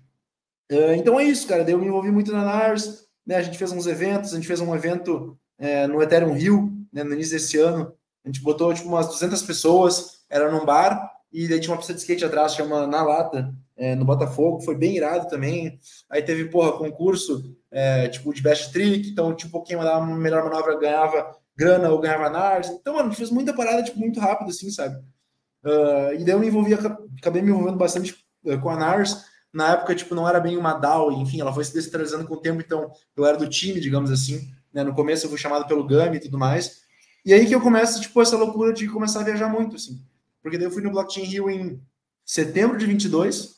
É, 0.70 0.96
então 0.96 1.18
é 1.18 1.24
isso, 1.24 1.46
cara. 1.46 1.68
Eu 1.68 1.78
me 1.78 1.86
envolvi 1.86 2.10
muito 2.10 2.32
na 2.32 2.44
NARS, 2.44 3.06
né? 3.26 3.36
A 3.36 3.42
gente 3.42 3.58
fez 3.58 3.72
uns 3.72 3.86
eventos, 3.86 4.32
a 4.32 4.36
gente 4.36 4.46
fez 4.46 4.60
um 4.60 4.74
evento 4.74 5.38
é, 5.58 5.86
no 5.86 6.02
Ethereum 6.02 6.32
Rio, 6.32 6.72
né, 6.92 7.02
no 7.04 7.14
início 7.14 7.32
desse 7.32 7.58
ano. 7.58 7.92
A 8.24 8.28
gente 8.28 8.42
botou, 8.42 8.72
tipo, 8.74 8.88
umas 8.88 9.06
200 9.08 9.40
pessoas, 9.42 10.24
era 10.28 10.50
num 10.50 10.64
bar, 10.64 11.10
e 11.32 11.48
daí 11.48 11.60
tinha 11.60 11.72
uma 11.72 11.78
pista 11.78 11.94
de 11.94 12.00
skate 12.00 12.24
atrás, 12.24 12.54
chama 12.54 12.86
Na 12.86 13.02
Lata, 13.02 13.54
é, 13.76 13.94
no 13.94 14.04
Botafogo, 14.04 14.60
foi 14.60 14.74
bem 14.74 14.96
irado 14.96 15.28
também. 15.28 15.78
Aí 16.10 16.22
teve, 16.22 16.46
porra, 16.46 16.72
concurso, 16.72 17.56
é, 17.70 18.08
tipo, 18.08 18.32
de 18.32 18.42
best 18.42 18.72
trick, 18.72 19.10
então, 19.10 19.34
tipo, 19.34 19.62
quem 19.62 19.76
mandava 19.76 20.04
uma 20.04 20.16
melhor 20.16 20.44
manobra 20.44 20.78
ganhava 20.78 21.36
grana 21.56 21.90
ou 21.90 22.00
ganhava 22.00 22.30
NARS. 22.30 22.68
Então, 22.70 22.94
mano, 22.94 23.06
a 23.06 23.08
gente 23.10 23.18
fez 23.18 23.30
muita 23.30 23.54
parada, 23.54 23.82
tipo, 23.82 23.98
muito 23.98 24.18
rápido, 24.20 24.50
assim, 24.50 24.70
sabe? 24.70 24.96
Uh, 25.64 26.14
e 26.14 26.24
daí 26.24 26.34
eu 26.34 26.38
me 26.38 26.46
envolvi, 26.46 26.74
acabei 26.74 27.42
me 27.42 27.50
envolvendo 27.50 27.76
bastante 27.76 28.14
uh, 28.44 28.60
com 28.60 28.70
a 28.70 28.76
NARS. 28.76 29.24
Na 29.56 29.72
época, 29.72 29.94
tipo, 29.94 30.14
não 30.14 30.28
era 30.28 30.38
bem 30.38 30.54
uma 30.58 30.74
DAO, 30.74 31.10
enfim, 31.10 31.40
ela 31.40 31.50
foi 31.50 31.64
se 31.64 31.72
descentralizando 31.72 32.26
com 32.26 32.34
o 32.34 32.40
tempo, 32.40 32.60
então 32.60 32.92
eu 33.16 33.24
era 33.24 33.38
do 33.38 33.48
time, 33.48 33.80
digamos 33.80 34.10
assim. 34.10 34.52
Né? 34.70 34.84
No 34.84 34.94
começo 34.94 35.24
eu 35.24 35.30
fui 35.30 35.38
chamado 35.38 35.66
pelo 35.66 35.86
Gami 35.86 36.18
e 36.18 36.20
tudo 36.20 36.36
mais. 36.36 36.82
E 37.24 37.32
aí 37.32 37.46
que 37.46 37.54
eu 37.54 37.60
começo, 37.62 37.98
tipo, 38.02 38.20
essa 38.20 38.36
loucura 38.36 38.70
de 38.74 38.86
começar 38.86 39.20
a 39.20 39.24
viajar 39.24 39.48
muito, 39.48 39.76
assim. 39.76 40.04
Porque 40.42 40.58
daí 40.58 40.66
eu 40.66 40.70
fui 40.70 40.82
no 40.82 40.90
Blockchain 40.90 41.24
Rio 41.24 41.48
em 41.48 41.82
setembro 42.22 42.76
de 42.76 42.84
22. 42.84 43.56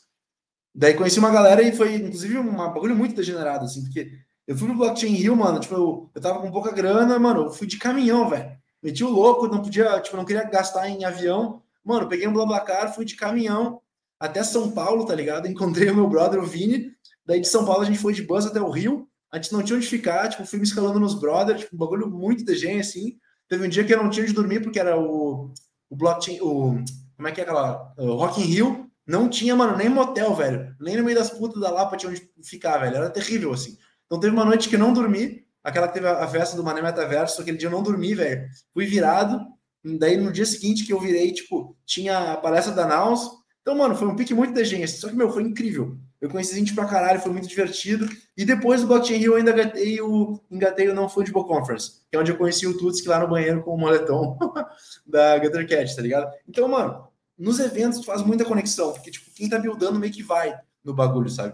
Daí 0.73 0.93
conheci 0.93 1.19
uma 1.19 1.31
galera 1.31 1.61
e 1.61 1.75
foi, 1.75 1.95
inclusive, 1.95 2.37
um 2.37 2.55
bagulho 2.55 2.95
muito 2.95 3.13
degenerado, 3.13 3.65
assim, 3.65 3.83
porque 3.83 4.09
eu 4.47 4.57
fui 4.57 4.69
no 4.69 4.75
Blockchain 4.75 5.15
Rio, 5.15 5.35
mano, 5.35 5.59
tipo, 5.59 5.75
eu, 5.75 6.09
eu 6.15 6.21
tava 6.21 6.39
com 6.39 6.49
pouca 6.49 6.71
grana, 6.71 7.19
mano, 7.19 7.47
eu 7.47 7.51
fui 7.51 7.67
de 7.67 7.77
caminhão, 7.77 8.29
velho. 8.29 8.49
Meti 8.81 9.03
o 9.03 9.09
louco, 9.09 9.49
não 9.49 9.61
podia, 9.61 9.99
tipo, 9.99 10.15
não 10.15 10.23
queria 10.23 10.45
gastar 10.45 10.87
em 10.87 11.03
avião. 11.03 11.61
Mano, 11.83 12.07
peguei 12.07 12.25
um 12.25 12.31
Blablacar, 12.31 12.95
fui 12.95 13.03
de 13.03 13.17
caminhão 13.17 13.81
até 14.19 14.43
São 14.43 14.71
Paulo, 14.71 15.05
tá 15.05 15.15
ligado? 15.15 15.47
Encontrei 15.49 15.89
o 15.89 15.95
meu 15.95 16.09
brother, 16.09 16.39
o 16.39 16.45
Vini. 16.45 16.91
Daí 17.25 17.39
de 17.39 17.47
São 17.47 17.65
Paulo 17.65 17.83
a 17.83 17.85
gente 17.85 17.99
foi 17.99 18.13
de 18.13 18.23
bus 18.23 18.45
até 18.45 18.59
o 18.61 18.69
Rio. 18.69 19.07
A 19.31 19.37
gente 19.37 19.53
não 19.53 19.61
tinha 19.61 19.77
onde 19.77 19.87
ficar, 19.87 20.27
tipo, 20.29 20.45
fui 20.45 20.57
me 20.57 20.65
escalando 20.65 20.99
nos 20.99 21.13
brothers, 21.13 21.61
tipo, 21.61 21.75
um 21.75 21.79
bagulho 21.79 22.09
muito 22.09 22.43
de 22.43 22.67
assim. 22.79 23.17
Teve 23.47 23.65
um 23.65 23.69
dia 23.69 23.83
que 23.83 23.93
eu 23.93 24.01
não 24.01 24.09
tinha 24.09 24.23
onde 24.23 24.33
dormir, 24.33 24.61
porque 24.61 24.79
era 24.79 24.99
o 24.99 25.51
o 25.89 25.95
blockchain, 25.95 26.39
o. 26.41 26.83
Como 27.15 27.27
é 27.27 27.31
que 27.31 27.41
é 27.41 27.43
aquela? 27.43 27.93
O 27.97 28.13
Rock 28.13 28.39
in 28.39 28.45
Rio 28.45 28.91
não 29.05 29.27
tinha, 29.27 29.55
mano, 29.55 29.75
nem 29.75 29.89
motel, 29.89 30.33
velho. 30.35 30.75
Nem 30.79 30.95
no 30.95 31.03
meio 31.03 31.17
das 31.17 31.31
putas 31.31 31.59
da 31.59 31.71
Lapa 31.71 31.97
tinha 31.97 32.11
onde 32.11 32.29
ficar, 32.43 32.77
velho. 32.77 32.95
Era 32.95 33.09
terrível, 33.09 33.51
assim. 33.51 33.77
Então 34.05 34.19
teve 34.19 34.33
uma 34.33 34.45
noite 34.45 34.69
que 34.69 34.75
eu 34.75 34.79
não 34.79 34.93
dormi, 34.93 35.43
aquela 35.63 35.87
que 35.87 35.95
teve 35.95 36.07
a 36.07 36.27
festa 36.27 36.55
do 36.55 36.63
Mané 36.63 36.81
Metaverso, 36.81 37.41
aquele 37.41 37.57
dia 37.57 37.67
eu 37.67 37.71
não 37.71 37.83
dormi, 37.83 38.13
velho. 38.13 38.47
Fui 38.73 38.85
virado. 38.85 39.39
Daí 39.83 40.17
no 40.17 40.31
dia 40.31 40.45
seguinte 40.45 40.85
que 40.85 40.93
eu 40.93 40.99
virei, 40.99 41.31
tipo, 41.31 41.75
tinha 41.85 42.33
a 42.33 42.37
palestra 42.37 42.73
da 42.73 42.85
Naus. 42.85 43.27
Então, 43.69 43.77
mano, 43.77 43.95
foi 43.95 44.07
um 44.07 44.15
pique 44.15 44.33
muito 44.33 44.51
de 44.51 44.65
gente. 44.65 44.89
Só 44.93 45.07
que, 45.09 45.15
meu, 45.15 45.31
foi 45.31 45.43
incrível. 45.43 45.95
Eu 46.19 46.27
conheci 46.27 46.55
gente 46.55 46.73
pra 46.73 46.87
caralho, 46.87 47.19
foi 47.19 47.31
muito 47.31 47.47
divertido. 47.47 48.09
E 48.35 48.43
depois 48.43 48.81
do 48.81 48.87
Blockchain 48.87 49.19
Rio 49.19 49.33
eu 49.33 49.35
ainda 49.37 49.51
engatei 49.51 50.01
o, 50.01 50.41
engatei 50.49 50.89
o 50.89 50.95
Não 50.95 51.07
Fungible 51.07 51.43
Conference, 51.43 52.01
que 52.09 52.17
é 52.17 52.19
onde 52.19 52.31
eu 52.31 52.35
conheci 52.35 52.65
o 52.65 52.75
Tutski 52.75 53.07
lá 53.07 53.19
no 53.19 53.27
banheiro 53.27 53.61
com 53.61 53.75
o 53.75 53.77
moletom 53.77 54.39
da 55.05 55.37
Gutter 55.37 55.69
Cat, 55.69 55.95
tá 55.95 56.01
ligado? 56.01 56.33
Então, 56.47 56.67
mano, 56.67 57.09
nos 57.37 57.59
eventos 57.59 57.99
tu 57.99 58.05
faz 58.07 58.23
muita 58.23 58.43
conexão, 58.43 58.91
porque, 58.91 59.11
tipo, 59.11 59.29
quem 59.35 59.47
tá 59.47 59.59
buildando 59.59 59.99
meio 59.99 60.11
que 60.11 60.23
vai 60.23 60.59
no 60.83 60.91
bagulho, 60.91 61.29
sabe? 61.29 61.53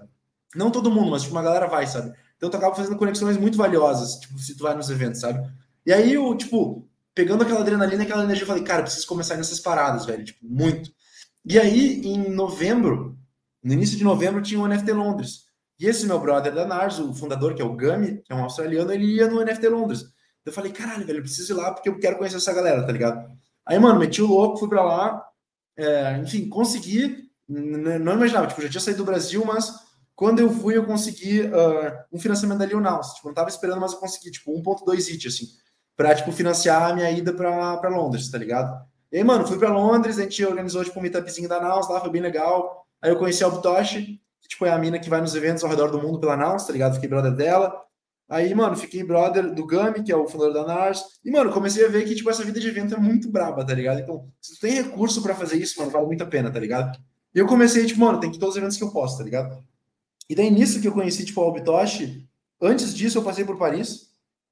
Não 0.56 0.72
todo 0.72 0.90
mundo, 0.90 1.12
mas, 1.12 1.24
tipo, 1.24 1.36
uma 1.36 1.44
galera 1.44 1.68
vai, 1.68 1.86
sabe? 1.86 2.16
Então 2.38 2.50
tu 2.50 2.56
acaba 2.56 2.74
fazendo 2.74 2.96
conexões 2.96 3.36
muito 3.36 3.58
valiosas, 3.58 4.22
tipo, 4.22 4.40
se 4.40 4.56
tu 4.56 4.64
vai 4.64 4.74
nos 4.74 4.90
eventos, 4.90 5.20
sabe? 5.20 5.46
E 5.86 5.92
aí, 5.92 6.14
eu, 6.14 6.34
tipo, 6.38 6.88
pegando 7.14 7.44
aquela 7.44 7.60
adrenalina, 7.60 8.04
aquela 8.04 8.24
energia, 8.24 8.44
eu 8.44 8.48
falei, 8.48 8.64
cara, 8.64 8.84
preciso 8.84 9.06
começar 9.06 9.36
nessas 9.36 9.60
paradas, 9.60 10.06
velho, 10.06 10.24
tipo, 10.24 10.40
muito. 10.48 10.95
E 11.46 11.60
aí, 11.60 12.02
em 12.04 12.30
novembro, 12.30 13.18
no 13.64 13.74
início 13.74 13.98
de 13.98 14.04
novembro 14.04 14.42
tinha 14.42 14.60
o 14.60 14.68
NFT 14.68 14.92
Londres. 14.94 15.46
E 15.80 15.86
esse 15.86 16.06
meu 16.06 16.20
brother 16.20 16.54
da 16.54 16.66
Nars, 16.66 17.00
o 17.00 17.14
fundador, 17.14 17.54
que 17.54 17.62
é 17.62 17.66
o 17.66 17.76
Gami, 17.76 18.22
que 18.24 18.32
é 18.32 18.36
um 18.36 18.44
australiano, 18.44 18.92
ele 18.92 19.16
ia 19.16 19.28
no 19.28 19.44
NFT 19.44 19.68
Londres. 19.70 20.06
Eu 20.46 20.54
falei, 20.54 20.72
caralho, 20.72 21.06
velho, 21.06 21.20
eu 21.20 21.24
preciso 21.24 21.54
ir 21.54 21.56
lá 21.56 21.72
porque 21.74 21.90
eu 21.90 22.00
quero 22.00 22.18
conhecer 22.18 22.38
essa 22.38 22.54
galera, 22.54 22.86
tá 22.86 22.92
ligado? 22.92 23.30
Aí, 23.66 23.78
mano, 23.78 24.00
meti 24.00 24.22
o 24.22 24.28
louco, 24.28 24.58
fui 24.58 24.70
pra 24.70 24.84
lá, 24.84 25.24
é, 25.78 26.18
enfim, 26.20 26.48
consegui, 26.48 27.30
não 27.48 28.14
imaginava, 28.14 28.48
tipo, 28.48 28.62
já 28.62 28.70
tinha 28.70 28.82
saído 28.82 29.00
do 29.00 29.06
Brasil, 29.06 29.44
mas 29.44 29.74
quando 30.16 30.40
eu 30.40 30.50
fui, 30.50 30.78
eu 30.78 30.86
consegui 30.86 31.42
uh, 31.42 31.94
um 32.12 32.20
financiamento 32.20 32.60
da 32.60 32.66
Leonaus. 32.66 33.14
Tipo, 33.14 33.28
não 33.28 33.36
tava 33.36 33.50
esperando, 33.50 33.82
mas 33.82 33.92
eu 33.92 34.00
consegui, 34.00 34.32
tipo, 34.32 34.52
1.2 34.52 35.12
it, 35.12 35.28
assim, 35.28 35.46
pra, 35.96 36.16
tipo, 36.16 36.32
financiar 36.32 36.90
a 36.90 36.96
minha 36.96 37.12
ida 37.12 37.34
pra, 37.34 37.78
pra 37.78 37.90
Londres, 37.90 38.30
tá 38.30 38.38
ligado? 38.38 38.74
E 39.16 39.20
aí, 39.20 39.24
mano, 39.24 39.48
fui 39.48 39.58
pra 39.58 39.70
Londres, 39.70 40.20
a 40.20 40.24
gente 40.24 40.44
organizou, 40.44 40.84
tipo, 40.84 41.00
um 41.00 41.02
meetupzinho 41.02 41.48
da 41.48 41.62
Naus 41.62 41.88
lá, 41.88 42.02
foi 42.02 42.10
bem 42.10 42.22
legal. 42.22 42.86
Aí 43.02 43.10
eu 43.10 43.18
conheci 43.18 43.46
a 43.46 43.48
Obtoshi, 43.48 44.20
que 44.42 44.50
tipo, 44.50 44.66
é 44.66 44.72
a 44.72 44.78
mina 44.78 45.00
que 45.00 45.10
vai 45.10 45.22
nos 45.22 45.34
eventos 45.34 45.64
ao 45.64 45.70
redor 45.70 45.90
do 45.90 46.02
mundo 46.02 46.20
pela 46.20 46.36
Naus, 46.36 46.66
tá 46.66 46.74
ligado? 46.74 46.96
Fiquei 46.96 47.08
brother 47.08 47.34
dela. 47.34 47.82
Aí, 48.28 48.54
mano, 48.54 48.76
fiquei 48.76 49.06
brother 49.06 49.56
do 49.56 49.66
Gami, 49.66 50.04
que 50.04 50.12
é 50.12 50.18
o 50.18 50.28
fundador 50.28 50.54
da 50.54 50.68
NARS. 50.68 51.02
E, 51.24 51.32
mano, 51.32 51.50
comecei 51.50 51.86
a 51.86 51.88
ver 51.88 52.04
que, 52.04 52.14
tipo, 52.14 52.30
essa 52.30 52.44
vida 52.44 52.60
de 52.60 52.68
evento 52.68 52.94
é 52.94 52.98
muito 52.98 53.32
braba, 53.32 53.66
tá 53.66 53.74
ligado? 53.74 54.02
Então, 54.02 54.28
se 54.42 54.56
tu 54.56 54.60
tem 54.60 54.74
recurso 54.74 55.22
para 55.24 55.34
fazer 55.34 55.56
isso, 55.60 55.80
mano, 55.80 55.92
vale 55.92 56.08
muito 56.08 56.22
a 56.22 56.28
pena, 56.28 56.52
tá 56.52 56.60
ligado? 56.60 57.00
E 57.34 57.40
eu 57.40 57.48
comecei, 57.48 57.86
tipo, 57.86 58.02
mano, 58.02 58.20
tem 58.20 58.30
que 58.30 58.36
ir 58.36 58.40
todos 58.42 58.56
os 58.56 58.58
eventos 58.58 58.76
que 58.76 58.84
eu 58.84 58.92
posso, 58.92 59.18
tá 59.18 59.24
ligado? 59.24 59.64
E 60.30 60.36
daí, 60.36 60.52
nisso 60.52 60.82
que 60.82 60.90
eu 60.90 60.94
conheci, 60.94 61.24
tipo, 61.24 61.40
a 61.40 61.48
Obitoshi, 61.48 62.28
antes 62.62 62.94
disso 62.94 63.18
eu 63.18 63.24
passei 63.24 63.46
por 63.46 63.58
Paris. 63.58 64.10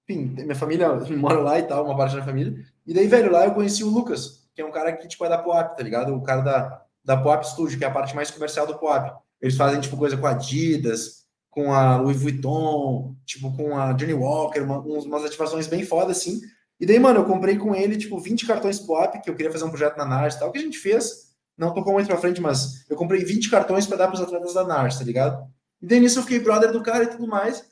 Enfim, 0.07 0.35
minha 0.41 0.55
família 0.55 0.93
mora 1.17 1.41
lá 1.41 1.59
e 1.59 1.63
tal, 1.63 1.83
uma 1.83 1.97
parte 1.97 2.15
da 2.15 2.23
família. 2.23 2.55
E 2.87 2.93
daí, 2.93 3.07
velho, 3.07 3.29
lá 3.29 3.43
eu 3.43 3.53
conheci 3.53 3.83
o 3.83 3.89
Lucas, 3.89 4.42
que 4.53 4.61
é 4.61 4.65
um 4.65 4.71
cara 4.71 4.93
que, 4.93 5.07
tipo, 5.07 5.25
é 5.25 5.29
da 5.29 5.37
Poap, 5.37 5.75
tá 5.75 5.83
ligado? 5.83 6.15
O 6.15 6.21
cara 6.21 6.41
da, 6.41 6.81
da 7.03 7.17
Poap 7.17 7.43
Studio, 7.43 7.77
que 7.77 7.83
é 7.83 7.87
a 7.87 7.91
parte 7.91 8.15
mais 8.15 8.31
comercial 8.31 8.67
do 8.67 8.77
Poap. 8.77 9.11
Eles 9.41 9.57
fazem, 9.57 9.81
tipo, 9.81 9.97
coisa 9.97 10.15
com 10.15 10.25
Adidas, 10.25 11.23
com 11.49 11.73
a 11.73 11.97
Louis 11.97 12.19
Vuitton, 12.19 13.15
tipo, 13.25 13.55
com 13.55 13.77
a 13.77 13.93
Johnny 13.93 14.13
Walker, 14.13 14.61
uma, 14.61 14.79
umas 14.79 15.25
ativações 15.25 15.67
bem 15.67 15.85
foda, 15.85 16.11
assim. 16.11 16.41
E 16.79 16.85
daí, 16.85 16.99
mano, 16.99 17.19
eu 17.19 17.25
comprei 17.25 17.57
com 17.57 17.75
ele, 17.75 17.97
tipo, 17.97 18.19
20 18.19 18.45
cartões 18.45 18.79
POAP, 18.79 19.21
que 19.21 19.29
eu 19.29 19.35
queria 19.35 19.51
fazer 19.51 19.63
um 19.63 19.69
projeto 19.69 19.97
na 19.97 20.05
NARS 20.05 20.35
e 20.35 20.39
tal, 20.39 20.51
que 20.51 20.57
a 20.57 20.61
gente 20.61 20.77
fez. 20.77 21.33
Não 21.57 21.73
tocou 21.73 21.93
muito 21.93 22.07
pra 22.07 22.17
frente, 22.17 22.41
mas 22.41 22.89
eu 22.89 22.97
comprei 22.97 23.23
20 23.23 23.49
cartões 23.49 23.85
para 23.85 23.97
dar 23.97 24.07
pros 24.07 24.21
atletas 24.21 24.53
da 24.53 24.63
NARS, 24.63 24.97
tá 24.97 25.03
ligado? 25.03 25.47
E 25.81 25.85
daí 25.85 25.99
nisso 25.99 26.19
eu 26.19 26.23
fiquei 26.23 26.39
brother 26.39 26.71
do 26.71 26.81
cara 26.81 27.03
e 27.03 27.07
tudo 27.07 27.27
mais. 27.27 27.63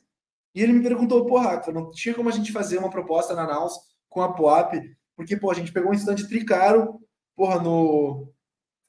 E 0.54 0.62
ele 0.62 0.72
me 0.72 0.82
perguntou, 0.82 1.24
porra, 1.26 1.62
não 1.72 1.90
tinha 1.90 2.14
como 2.14 2.28
a 2.28 2.32
gente 2.32 2.52
fazer 2.52 2.78
uma 2.78 2.90
proposta 2.90 3.34
na 3.34 3.46
NAUS 3.46 3.72
com 4.08 4.20
a 4.20 4.32
POAP, 4.32 4.74
porque, 5.22 5.36
pô, 5.36 5.50
a 5.50 5.54
gente 5.54 5.72
pegou 5.72 5.90
um 5.90 5.94
stand 5.94 6.16
tricaro, 6.16 7.00
porra, 7.36 7.60
no, 7.60 8.28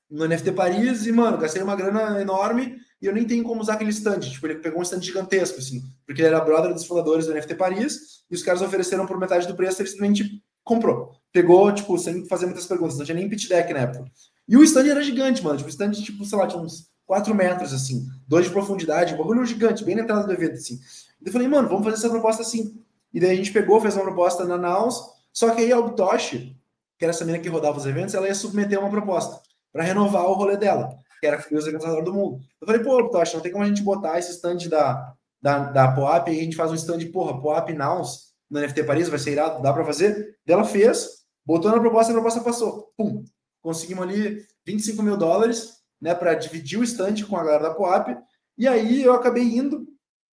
no 0.09 0.27
NFT 0.27 0.51
Paris 0.51 1.05
e, 1.05 1.11
mano, 1.11 1.37
gastei 1.37 1.61
uma 1.61 1.75
grana 1.75 2.19
enorme 2.19 2.77
e 3.01 3.05
eu 3.05 3.13
nem 3.13 3.25
tenho 3.25 3.43
como 3.43 3.61
usar 3.61 3.73
aquele 3.73 3.91
stand. 3.91 4.19
Tipo, 4.19 4.47
ele 4.47 4.55
pegou 4.55 4.79
um 4.79 4.83
stand 4.83 5.01
gigantesco, 5.01 5.59
assim, 5.59 5.83
porque 6.05 6.21
ele 6.21 6.29
era 6.29 6.41
brother 6.41 6.73
dos 6.73 6.85
fundadores 6.85 7.27
do 7.27 7.33
NFT 7.33 7.55
Paris, 7.55 8.23
e 8.31 8.35
os 8.35 8.41
caras 8.41 8.61
ofereceram 8.61 9.05
por 9.05 9.19
metade 9.19 9.47
do 9.47 9.55
preço, 9.55 9.81
ele 9.81 9.89
simplesmente 9.89 10.43
comprou. 10.63 11.11
Pegou, 11.31 11.71
tipo, 11.71 11.97
sem 11.97 12.25
fazer 12.27 12.45
muitas 12.45 12.65
perguntas, 12.65 12.97
não 12.97 13.05
tinha 13.05 13.15
nem 13.15 13.29
pitch 13.29 13.47
deck 13.47 13.71
na 13.73 13.81
época. 13.81 14.05
E 14.47 14.57
o 14.57 14.63
stand 14.63 14.87
era 14.87 15.03
gigante, 15.03 15.43
mano. 15.43 15.57
Tipo, 15.57 15.69
stand, 15.69 15.91
tipo, 15.91 16.25
sei 16.25 16.37
lá, 16.37 16.47
tinha 16.47 16.61
uns 16.61 16.89
4 17.05 17.35
metros, 17.35 17.73
assim, 17.73 18.07
dois 18.27 18.45
de 18.45 18.51
profundidade, 18.51 19.13
um 19.13 19.17
bagulho 19.17 19.45
gigante, 19.45 19.83
bem 19.83 19.95
na 19.95 20.03
entrada 20.03 20.25
do 20.25 20.33
evento, 20.33 20.53
assim. 20.53 20.79
E 21.21 21.27
eu 21.27 21.31
falei, 21.31 21.47
mano, 21.47 21.67
vamos 21.67 21.83
fazer 21.83 21.97
essa 21.97 22.09
proposta 22.09 22.41
assim. 22.41 22.79
E 23.13 23.19
daí 23.19 23.31
a 23.31 23.35
gente 23.35 23.51
pegou, 23.51 23.79
fez 23.79 23.95
uma 23.95 24.03
proposta 24.03 24.45
na 24.45 24.57
Naus, 24.57 24.99
só 25.33 25.53
que 25.53 25.61
aí 25.61 25.71
a 25.71 25.79
Obtoshi, 25.79 26.55
que 26.97 27.05
era 27.05 27.11
essa 27.11 27.25
menina 27.25 27.43
que 27.43 27.49
rodava 27.49 27.77
os 27.77 27.85
eventos, 27.85 28.13
ela 28.13 28.27
ia 28.27 28.35
submeter 28.35 28.79
uma 28.79 28.89
proposta 28.89 29.41
para 29.71 29.83
renovar 29.83 30.25
o 30.25 30.33
rolê 30.33 30.55
dela 30.55 30.97
que 31.23 31.27
era 31.27 31.37
o 31.37 31.55
organizador 31.55 32.03
do 32.03 32.13
mundo. 32.13 32.43
Eu 32.59 32.67
falei, 32.67 32.83
pô, 32.83 33.09
Tocha, 33.09 33.35
não 33.35 33.41
tem 33.41 33.51
como 33.51 33.63
a 33.63 33.67
gente 33.67 33.81
botar 33.81 34.19
esse 34.19 34.31
stand 34.31 34.67
da, 34.69 35.15
da, 35.41 35.71
da 35.71 35.91
Poap 35.93 36.27
e 36.27 36.37
a 36.37 36.43
gente 36.43 36.57
faz 36.57 36.69
um 36.69 36.75
stand, 36.75 36.99
porra, 37.13 37.41
Poap 37.41 37.69
Nows 37.69 38.33
no 38.49 38.59
NFT 38.59 38.83
Paris, 38.83 39.07
vai 39.07 39.17
ser 39.17 39.31
irado, 39.31 39.63
dá 39.63 39.71
para 39.71 39.85
fazer? 39.85 40.37
Ela 40.45 40.65
fez, 40.65 41.23
botou 41.45 41.71
na 41.71 41.79
proposta, 41.79 42.11
a 42.11 42.15
proposta 42.15 42.41
passou. 42.41 42.91
Pum, 42.97 43.23
conseguimos 43.61 44.03
ali 44.03 44.45
25 44.65 45.01
mil 45.01 45.15
dólares, 45.15 45.75
né, 46.01 46.13
para 46.13 46.33
dividir 46.33 46.77
o 46.77 46.83
stand 46.83 47.23
com 47.25 47.37
a 47.37 47.43
galera 47.43 47.69
da 47.69 47.73
Poap. 47.73 48.17
E 48.57 48.67
aí 48.67 49.01
eu 49.01 49.13
acabei 49.13 49.43
indo, 49.43 49.87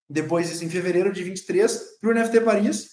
depois 0.08 0.48
disso, 0.48 0.64
em 0.64 0.68
fevereiro 0.68 1.12
de 1.12 1.22
23, 1.22 1.98
para 2.00 2.10
o 2.10 2.14
NFT 2.14 2.40
Paris, 2.40 2.88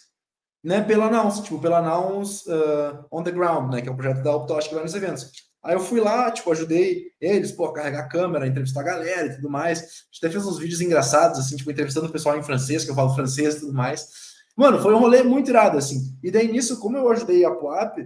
né, 0.68 0.81
pela 0.81 1.10
Nouns, 1.10 1.39
tipo, 1.39 1.60
pela 1.60 1.81
Nouns 1.81 2.45
uh, 2.45 3.06
On 3.10 3.23
The 3.23 3.31
Ground, 3.31 3.72
né, 3.72 3.81
que 3.81 3.88
é 3.88 3.91
o 3.91 3.95
projeto 3.95 4.22
da 4.22 4.35
Optosh 4.35 4.68
que 4.68 4.73
vai 4.73 4.84
nos 4.84 4.94
eventos. 4.94 5.31
Aí 5.64 5.73
eu 5.73 5.80
fui 5.80 6.02
lá, 6.02 6.30
tipo, 6.30 6.52
ajudei 6.52 7.06
eles, 7.22 7.53
pô, 7.53 7.68
a 7.68 7.73
carregar 7.73 8.02
a 8.02 8.10
câmera, 8.10 8.45
entrevistar 8.45 8.81
a 8.81 8.84
galera 8.84 9.27
e 9.27 9.35
tudo 9.35 9.49
mais. 9.49 9.80
A 9.80 9.84
gente 9.84 10.18
até 10.22 10.30
fez 10.30 10.45
uns 10.45 10.60
vídeos 10.60 10.81
engraçados, 10.81 11.39
assim, 11.39 11.56
tipo, 11.56 11.72
entrevistando 11.72 12.07
o 12.07 12.11
pessoal 12.11 12.38
em 12.38 12.44
francês, 12.44 12.84
que 12.84 12.91
eu 12.91 12.95
falo 12.95 13.15
francês 13.15 13.56
e 13.56 13.60
tudo 13.61 13.73
mais. 13.73 14.10
Mano, 14.57 14.81
foi 14.81 14.94
um 14.94 14.99
rolê 14.99 15.23
muito 15.23 15.49
irado, 15.49 15.77
assim. 15.77 16.18
E 16.22 16.30
daí 16.30 16.52
nisso, 16.52 16.81
como 16.81 16.98
eu 16.98 17.10
ajudei 17.11 17.45
a 17.45 17.52
Poap, 17.52 17.99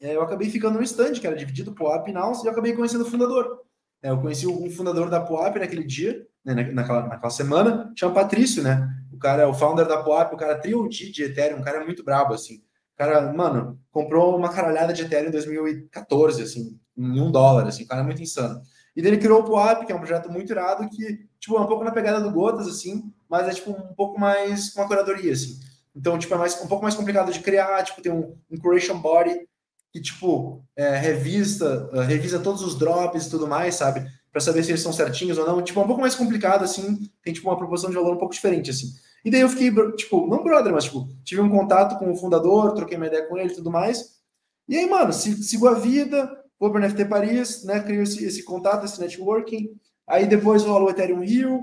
é, 0.00 0.16
eu 0.16 0.22
acabei 0.22 0.50
ficando 0.50 0.78
no 0.78 0.82
stand, 0.82 1.12
que 1.12 1.26
era 1.26 1.36
dividido 1.36 1.72
Poap 1.72 2.08
e 2.08 2.12
Naus, 2.12 2.42
e 2.42 2.46
eu 2.48 2.50
acabei 2.50 2.72
conhecendo 2.72 3.04
o 3.04 3.08
fundador. 3.08 3.60
É, 4.02 4.10
eu 4.10 4.20
conheci 4.20 4.44
um 4.48 4.68
fundador 4.72 5.08
da 5.08 5.20
Poap 5.20 5.56
naquele 5.56 5.84
dia, 5.84 6.26
né, 6.44 6.52
naquela, 6.52 7.06
naquela 7.06 7.30
semana, 7.30 7.92
chama 7.96 8.14
Patrício, 8.14 8.60
né? 8.60 8.88
O 9.16 9.18
cara 9.18 9.42
é 9.42 9.46
o 9.46 9.54
founder 9.54 9.88
da 9.88 10.02
Poap, 10.02 10.34
o 10.34 10.36
cara 10.36 10.52
é 10.52 10.58
trio 10.58 10.88
de 10.88 11.24
Ethereum, 11.24 11.58
um 11.58 11.62
cara 11.62 11.84
muito 11.84 12.04
brabo, 12.04 12.34
assim 12.34 12.62
cara, 12.96 13.32
mano, 13.32 13.78
comprou 13.92 14.36
uma 14.36 14.48
caralhada 14.48 14.92
de 14.92 15.02
Ethereum 15.02 15.28
em 15.28 15.32
2014, 15.32 16.42
assim, 16.42 16.80
em 16.96 17.20
um 17.20 17.30
dólar, 17.30 17.66
assim, 17.66 17.84
o 17.84 17.86
cara 17.86 18.00
é 18.00 18.04
muito 18.04 18.22
insano. 18.22 18.60
E 18.96 19.02
daí 19.02 19.12
ele 19.12 19.20
criou 19.20 19.40
o 19.40 19.44
POAP, 19.44 19.84
que 19.84 19.92
é 19.92 19.94
um 19.94 19.98
projeto 19.98 20.32
muito 20.32 20.50
irado, 20.50 20.88
que, 20.88 21.28
tipo, 21.38 21.56
é 21.56 21.60
um 21.60 21.66
pouco 21.66 21.84
na 21.84 21.90
pegada 21.90 22.20
do 22.20 22.32
Gotas, 22.32 22.66
assim, 22.66 23.12
mas 23.28 23.46
é, 23.46 23.50
tipo, 23.50 23.70
um 23.70 23.94
pouco 23.94 24.18
mais 24.18 24.70
com 24.70 24.80
a 24.80 24.86
curadoria, 24.86 25.32
assim. 25.32 25.60
Então, 25.94 26.18
tipo, 26.18 26.32
é 26.34 26.38
mais, 26.38 26.58
um 26.62 26.66
pouco 26.66 26.82
mais 26.82 26.94
complicado 26.94 27.30
de 27.30 27.40
criar, 27.40 27.82
tipo, 27.84 28.00
tem 28.00 28.10
um, 28.10 28.34
um 28.50 28.56
curation 28.58 28.98
body 28.98 29.46
que, 29.92 30.00
tipo, 30.00 30.64
é, 30.74 30.96
revista, 30.96 31.90
uh, 31.92 32.00
revisa 32.00 32.38
todos 32.38 32.62
os 32.62 32.78
drops 32.78 33.26
e 33.26 33.30
tudo 33.30 33.46
mais, 33.46 33.74
sabe? 33.74 34.06
Para 34.30 34.40
saber 34.40 34.62
se 34.62 34.70
eles 34.70 34.82
são 34.82 34.92
certinhos 34.92 35.38
ou 35.38 35.46
não. 35.46 35.62
Tipo, 35.62 35.80
é 35.80 35.82
um 35.82 35.86
pouco 35.86 36.02
mais 36.02 36.14
complicado, 36.14 36.64
assim, 36.64 37.10
tem, 37.22 37.32
tipo, 37.32 37.48
uma 37.48 37.56
proporção 37.56 37.90
de 37.90 37.96
valor 37.96 38.14
um 38.14 38.18
pouco 38.18 38.34
diferente, 38.34 38.70
assim. 38.70 38.88
E 39.26 39.30
daí 39.30 39.40
eu 39.40 39.48
fiquei, 39.48 39.72
tipo, 39.96 40.24
não 40.28 40.44
brother, 40.44 40.72
mas, 40.72 40.84
tipo, 40.84 41.08
tive 41.24 41.40
um 41.40 41.50
contato 41.50 41.98
com 41.98 42.12
o 42.12 42.14
fundador, 42.14 42.72
troquei 42.74 42.96
uma 42.96 43.08
ideia 43.08 43.26
com 43.26 43.36
ele 43.36 43.50
e 43.50 43.56
tudo 43.56 43.72
mais. 43.72 44.20
E 44.68 44.78
aí, 44.78 44.88
mano, 44.88 45.12
sigo 45.12 45.66
a 45.66 45.74
vida, 45.74 46.30
vou 46.60 46.70
para 46.70 46.80
o 46.80 46.84
NFT 46.84 47.06
Paris, 47.06 47.64
né? 47.64 47.80
Crio 47.80 48.04
esse, 48.04 48.24
esse 48.24 48.44
contato, 48.44 48.84
esse 48.84 49.00
networking. 49.00 49.70
Aí 50.06 50.28
depois 50.28 50.62
rola 50.62 50.84
o 50.84 50.90
Ethereum 50.90 51.24
Rio. 51.24 51.60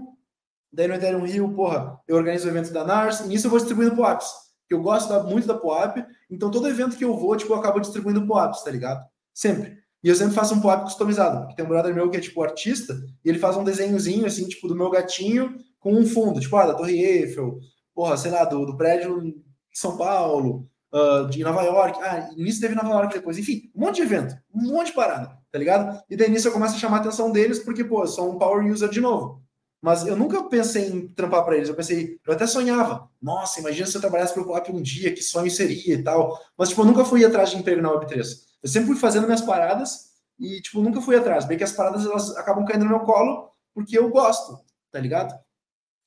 Daí 0.74 0.90
no 0.90 0.96
Ethereum 0.96 1.24
Rio, 1.24 1.54
porra, 1.54 2.02
eu 2.06 2.18
organizo 2.18 2.48
o 2.48 2.52
evento 2.52 2.74
da 2.74 2.84
NARS. 2.84 3.22
E 3.22 3.30
nisso 3.30 3.48
eu 3.48 3.50
vou 3.50 3.60
distribuindo 3.60 3.96
POAPs. 3.96 4.30
Que 4.68 4.74
eu 4.74 4.82
gosto 4.82 5.14
muito 5.24 5.48
da 5.48 5.58
POAP. 5.58 6.06
Então 6.30 6.52
todo 6.52 6.68
evento 6.68 6.98
que 6.98 7.06
eu 7.06 7.16
vou, 7.16 7.34
tipo, 7.38 7.54
eu 7.54 7.58
acabo 7.58 7.80
distribuindo 7.80 8.28
POAPs, 8.28 8.62
tá 8.62 8.72
ligado? 8.72 9.06
Sempre. 9.34 9.78
E 10.04 10.10
eu 10.10 10.16
sempre 10.16 10.34
faço 10.34 10.54
um 10.54 10.60
POAP 10.60 10.84
customizado. 10.84 11.48
Que 11.48 11.56
tem 11.56 11.64
um 11.64 11.70
brother 11.70 11.96
meu 11.96 12.10
que 12.10 12.18
é, 12.18 12.20
tipo, 12.20 12.44
artista. 12.44 12.94
E 13.24 13.30
ele 13.30 13.40
faz 13.40 13.56
um 13.56 13.64
desenhozinho, 13.64 14.26
assim, 14.26 14.46
tipo, 14.50 14.68
do 14.68 14.76
meu 14.76 14.90
gatinho 14.90 15.58
com 15.84 15.94
um 15.94 16.08
fundo, 16.08 16.40
tipo, 16.40 16.56
ah, 16.56 16.68
da 16.68 16.74
Torre 16.74 16.98
Eiffel, 16.98 17.60
porra, 17.94 18.16
sei 18.16 18.32
lá, 18.32 18.46
do, 18.46 18.66
do 18.66 18.78
prédio 18.78 19.22
de 19.22 19.36
São 19.74 19.98
Paulo, 19.98 20.66
uh, 20.94 21.28
de 21.30 21.44
Nova 21.44 21.62
York. 21.62 22.00
Ah, 22.02 22.30
início 22.38 22.62
teve 22.62 22.74
Nova 22.74 22.90
York 22.90 23.14
depois. 23.14 23.38
Enfim, 23.38 23.70
um 23.76 23.82
monte 23.82 23.98
de 23.98 24.04
evento, 24.04 24.34
um 24.56 24.72
monte 24.72 24.88
de 24.88 24.94
parada, 24.94 25.38
tá 25.52 25.60
ligado? 25.60 26.02
E 26.10 26.16
daí 26.16 26.32
nisso 26.32 26.48
eu 26.48 26.54
começo 26.54 26.76
a 26.76 26.80
chamar 26.80 26.98
a 26.98 27.00
atenção 27.02 27.32
deles, 27.32 27.60
porque, 27.60 27.84
pô, 27.84 28.04
eu 28.04 28.08
sou 28.08 28.34
um 28.34 28.40
power 28.40 28.66
user 28.66 28.90
de 28.90 29.02
novo. 29.02 29.44
Mas 29.82 30.08
eu 30.08 30.16
nunca 30.16 30.42
pensei 30.44 30.88
em 30.88 31.10
trampar 31.10 31.44
para 31.44 31.58
eles. 31.58 31.68
Eu 31.68 31.76
pensei, 31.76 32.18
eu 32.26 32.34
até 32.34 32.48
sonhava. 32.48 33.10
Nossa, 33.22 33.60
imagina 33.60 33.86
se 33.86 33.98
eu 33.98 34.00
trabalhasse 34.00 34.34
para 34.34 34.42
o 34.42 34.46
Coop 34.46 34.72
um 34.72 34.82
dia, 34.82 35.14
que 35.14 35.22
sonho 35.22 35.52
seria 35.52 35.96
e 35.96 36.02
tal. 36.02 36.40
Mas, 36.58 36.70
tipo, 36.70 36.80
eu 36.82 36.86
nunca 36.86 37.04
fui 37.04 37.26
atrás 37.26 37.50
de 37.50 37.58
emprego 37.58 37.82
na 37.82 37.90
Web3. 37.90 38.26
Eu 38.64 38.70
sempre 38.70 38.88
fui 38.88 38.96
fazendo 38.96 39.26
minhas 39.26 39.42
paradas 39.42 40.14
e, 40.40 40.62
tipo, 40.62 40.82
nunca 40.82 41.02
fui 41.02 41.18
atrás. 41.18 41.44
Bem 41.44 41.58
que 41.58 41.66
as 41.66 41.74
paradas, 41.74 42.06
elas 42.06 42.34
acabam 42.38 42.64
caindo 42.64 42.86
no 42.86 42.92
meu 42.92 43.02
colo 43.02 43.50
porque 43.74 43.98
eu 43.98 44.10
gosto, 44.10 44.58
tá 44.90 45.00
ligado? 45.00 45.38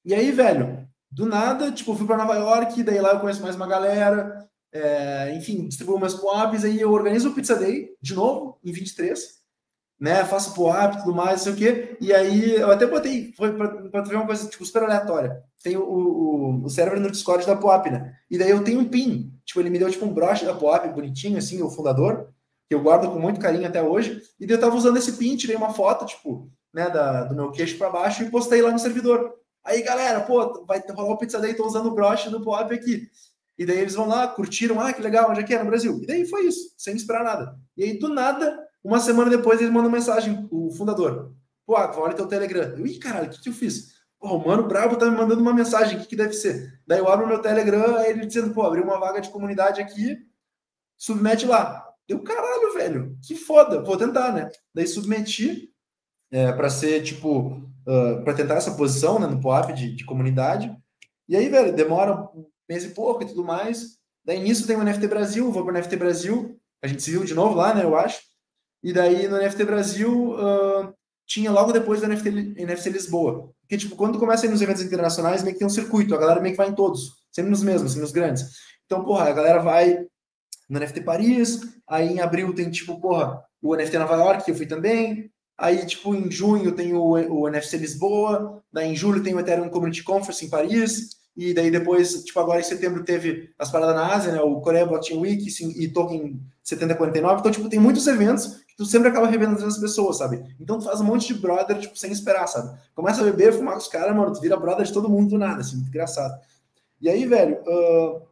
E 0.06 0.14
aí, 0.14 0.30
velho, 0.30 0.86
do 1.10 1.26
nada, 1.26 1.72
tipo, 1.72 1.92
fui 1.96 2.06
para 2.06 2.16
Nova 2.16 2.36
York, 2.36 2.80
daí 2.84 3.00
lá 3.00 3.14
eu 3.14 3.18
conheço 3.18 3.42
mais 3.42 3.56
uma 3.56 3.66
galera, 3.66 4.48
é, 4.72 5.34
enfim, 5.34 5.66
distribuo 5.66 5.98
meus 5.98 6.14
POAPs, 6.14 6.64
aí 6.64 6.80
eu 6.80 6.92
organizo 6.92 7.30
o 7.30 7.34
Pizza 7.34 7.56
Day, 7.56 7.88
de 8.00 8.14
novo, 8.14 8.56
em 8.64 8.70
23, 8.70 9.20
né, 9.98 10.24
faço 10.24 10.54
POAP 10.54 10.94
e 10.94 10.98
tudo 10.98 11.12
mais, 11.12 11.40
sei 11.40 11.52
o 11.52 11.56
quê, 11.56 11.96
e 12.00 12.14
aí 12.14 12.54
eu 12.54 12.70
até 12.70 12.86
botei, 12.86 13.32
foi 13.32 13.52
para 13.90 14.02
ver 14.02 14.14
uma 14.14 14.26
coisa, 14.26 14.48
tipo, 14.48 14.64
super 14.64 14.84
aleatória, 14.84 15.42
tem 15.60 15.76
o, 15.76 15.82
o, 15.82 16.64
o 16.64 16.70
server 16.70 17.00
no 17.00 17.10
Discord 17.10 17.44
da 17.44 17.56
POAP, 17.56 17.90
né, 17.90 18.14
e 18.30 18.38
daí 18.38 18.50
eu 18.50 18.62
tenho 18.62 18.78
um 18.78 18.88
pin, 18.88 19.36
tipo, 19.44 19.58
ele 19.58 19.70
me 19.70 19.78
deu, 19.80 19.90
tipo, 19.90 20.06
um 20.06 20.14
broche 20.14 20.44
da 20.44 20.54
POAP, 20.54 20.94
bonitinho, 20.94 21.36
assim, 21.36 21.60
o 21.62 21.68
fundador, 21.68 22.28
que 22.68 22.76
eu 22.76 22.80
guardo 22.80 23.10
com 23.10 23.18
muito 23.18 23.40
carinho 23.40 23.66
até 23.66 23.82
hoje, 23.82 24.22
e 24.38 24.46
daí 24.46 24.54
eu 24.56 24.60
tava 24.60 24.76
usando 24.76 24.98
esse 24.98 25.14
pin, 25.14 25.34
tirei 25.34 25.56
uma 25.56 25.74
foto, 25.74 26.06
tipo, 26.06 26.48
né, 26.72 26.88
da, 26.90 27.24
do 27.24 27.34
meu 27.34 27.50
queixo 27.50 27.76
para 27.76 27.90
baixo 27.90 28.22
e 28.22 28.30
postei 28.30 28.62
lá 28.62 28.70
no 28.70 28.78
servidor. 28.78 29.34
Aí, 29.66 29.82
galera, 29.82 30.20
pô, 30.20 30.64
vai 30.64 30.80
rolar 30.88 31.14
o 31.14 31.18
Pizza 31.18 31.40
Day, 31.40 31.52
tô 31.52 31.66
usando 31.66 31.86
o 31.86 31.94
broche 31.94 32.30
do 32.30 32.40
Pop 32.40 32.72
aqui. 32.72 33.10
E 33.58 33.66
daí 33.66 33.78
eles 33.78 33.94
vão 33.94 34.06
lá, 34.06 34.28
curtiram, 34.28 34.80
ah, 34.80 34.92
que 34.92 35.02
legal, 35.02 35.30
onde 35.30 35.40
é 35.40 35.42
que 35.42 35.54
é? 35.54 35.58
No 35.58 35.68
Brasil. 35.68 35.98
E 36.02 36.06
daí 36.06 36.24
foi 36.24 36.46
isso, 36.46 36.72
sem 36.78 36.94
esperar 36.94 37.24
nada. 37.24 37.58
E 37.76 37.82
aí, 37.82 37.98
do 37.98 38.08
nada, 38.08 38.56
uma 38.84 39.00
semana 39.00 39.28
depois, 39.28 39.60
eles 39.60 39.72
mandam 39.72 39.90
mensagem, 39.90 40.46
o 40.52 40.70
fundador. 40.70 41.34
Pô, 41.66 41.74
olha 41.74 42.14
teu 42.14 42.28
Telegram. 42.28 42.76
Eu, 42.76 42.86
ih, 42.86 42.98
caralho, 42.98 43.26
o 43.26 43.30
que, 43.30 43.42
que 43.42 43.48
eu 43.48 43.52
fiz? 43.52 43.96
Pô, 44.20 44.36
o 44.36 44.46
Mano 44.46 44.68
Brabo 44.68 44.96
tá 44.96 45.10
me 45.10 45.16
mandando 45.16 45.40
uma 45.40 45.52
mensagem, 45.52 45.98
o 45.98 46.00
que, 46.00 46.06
que 46.06 46.16
deve 46.16 46.32
ser? 46.32 46.80
Daí 46.86 47.00
eu 47.00 47.08
abro 47.08 47.26
meu 47.26 47.40
Telegram, 47.40 47.96
aí 47.96 48.10
ele 48.10 48.24
dizendo, 48.24 48.54
pô, 48.54 48.62
abriu 48.62 48.84
uma 48.84 49.00
vaga 49.00 49.20
de 49.20 49.30
comunidade 49.30 49.80
aqui, 49.80 50.16
submete 50.96 51.44
lá. 51.44 51.84
Eu, 52.08 52.22
caralho, 52.22 52.72
velho, 52.74 53.18
que 53.26 53.34
foda, 53.34 53.82
vou 53.82 53.96
tentar, 53.96 54.32
né? 54.32 54.48
Daí 54.72 54.86
submeti 54.86 55.72
é, 56.30 56.52
para 56.52 56.70
ser, 56.70 57.02
tipo, 57.02 57.68
uh, 57.86 58.22
para 58.24 58.34
tentar 58.34 58.54
essa 58.54 58.74
posição 58.74 59.18
né, 59.18 59.26
no 59.26 59.40
POAP 59.40 59.72
de, 59.72 59.94
de, 59.94 60.04
comunidade. 60.04 60.74
E 61.28 61.36
aí, 61.36 61.48
velho, 61.48 61.74
demora 61.74 62.14
um 62.34 62.46
mês 62.68 62.84
e 62.84 62.88
pouco 62.90 63.22
e 63.22 63.26
tudo 63.26 63.44
mais. 63.44 63.96
Daí 64.24 64.40
nisso 64.40 64.66
tem 64.66 64.76
o 64.76 64.82
NFT 64.82 65.06
Brasil, 65.06 65.52
vou 65.52 65.64
para 65.64 65.74
o 65.74 65.78
NFT 65.78 65.96
Brasil, 65.96 66.58
a 66.82 66.86
gente 66.86 67.02
se 67.02 67.10
viu 67.10 67.24
de 67.24 67.34
novo 67.34 67.54
lá, 67.54 67.72
né, 67.72 67.84
eu 67.84 67.96
acho. 67.96 68.20
E 68.82 68.92
daí 68.92 69.28
no 69.28 69.38
NFT 69.38 69.64
Brasil, 69.64 70.32
uh, 70.32 70.92
tinha 71.26 71.50
logo 71.50 71.72
depois 71.72 72.00
do 72.00 72.08
NFT, 72.08 72.54
NFC 72.56 72.90
Lisboa. 72.90 73.50
Porque, 73.62 73.76
tipo, 73.76 73.96
quando 73.96 74.18
começa 74.18 74.46
a 74.46 74.48
ir 74.48 74.50
nos 74.50 74.62
eventos 74.62 74.82
internacionais, 74.82 75.42
meio 75.42 75.54
que 75.54 75.58
tem 75.58 75.66
um 75.66 75.70
circuito, 75.70 76.14
a 76.14 76.18
galera 76.18 76.40
meio 76.40 76.52
que 76.52 76.58
vai 76.58 76.68
em 76.68 76.74
todos, 76.74 77.14
sempre 77.32 77.50
nos 77.50 77.62
mesmos, 77.62 77.92
sempre 77.92 78.02
nos 78.02 78.12
grandes. 78.12 78.44
Então, 78.84 79.04
porra, 79.04 79.28
a 79.28 79.32
galera 79.32 79.60
vai 79.60 80.06
no 80.68 80.78
NFT 80.78 81.00
Paris, 81.00 81.60
aí 81.88 82.08
em 82.08 82.20
abril 82.20 82.54
tem, 82.54 82.70
tipo, 82.70 83.00
porra, 83.00 83.42
o 83.60 83.74
NFT 83.74 83.98
Nova 83.98 84.16
York, 84.16 84.44
que 84.44 84.50
eu 84.52 84.54
fui 84.54 84.66
também, 84.66 85.30
Aí, 85.58 85.86
tipo, 85.86 86.14
em 86.14 86.30
junho 86.30 86.72
tem 86.72 86.92
o, 86.92 87.12
o 87.12 87.48
NFC 87.48 87.78
Lisboa, 87.78 88.62
daí 88.70 88.92
em 88.92 88.96
julho 88.96 89.22
tem 89.22 89.34
o 89.34 89.40
Ethereum 89.40 89.70
Community 89.70 90.02
Conference 90.02 90.44
em 90.44 90.50
Paris, 90.50 91.16
e 91.36 91.52
daí 91.52 91.70
depois, 91.70 92.24
tipo, 92.24 92.40
agora 92.40 92.60
em 92.60 92.64
setembro 92.64 93.04
teve 93.04 93.50
as 93.58 93.70
paradas 93.70 93.94
na 93.94 94.14
Ásia, 94.14 94.32
né? 94.32 94.40
O 94.40 94.60
Coreia 94.60 94.86
Blockchain 94.86 95.18
Week 95.18 95.46
e 95.78 95.88
Token 95.88 96.40
7049. 96.62 97.40
Então, 97.40 97.52
tipo, 97.52 97.68
tem 97.68 97.78
muitos 97.78 98.06
eventos 98.06 98.64
que 98.66 98.76
tu 98.76 98.86
sempre 98.86 99.08
acaba 99.08 99.26
revendo 99.26 99.62
as 99.64 99.78
pessoas, 99.78 100.16
sabe? 100.16 100.42
Então 100.58 100.78
tu 100.78 100.84
faz 100.84 101.00
um 101.00 101.04
monte 101.04 101.32
de 101.32 101.40
brother, 101.40 101.78
tipo, 101.78 101.96
sem 101.98 102.10
esperar, 102.10 102.46
sabe? 102.46 102.78
Começa 102.94 103.20
a 103.20 103.24
beber, 103.24 103.52
fumar 103.52 103.74
com 103.74 103.80
os 103.80 103.88
caras, 103.88 104.16
mano, 104.16 104.32
tu 104.32 104.40
vira 104.40 104.56
brother 104.56 104.84
de 104.84 104.92
todo 104.92 105.10
mundo 105.10 105.30
do 105.30 105.38
nada, 105.38 105.60
assim, 105.60 105.76
engraçado. 105.76 106.40
E 107.00 107.08
aí, 107.08 107.26
velho, 107.26 107.58
uh, 107.66 108.22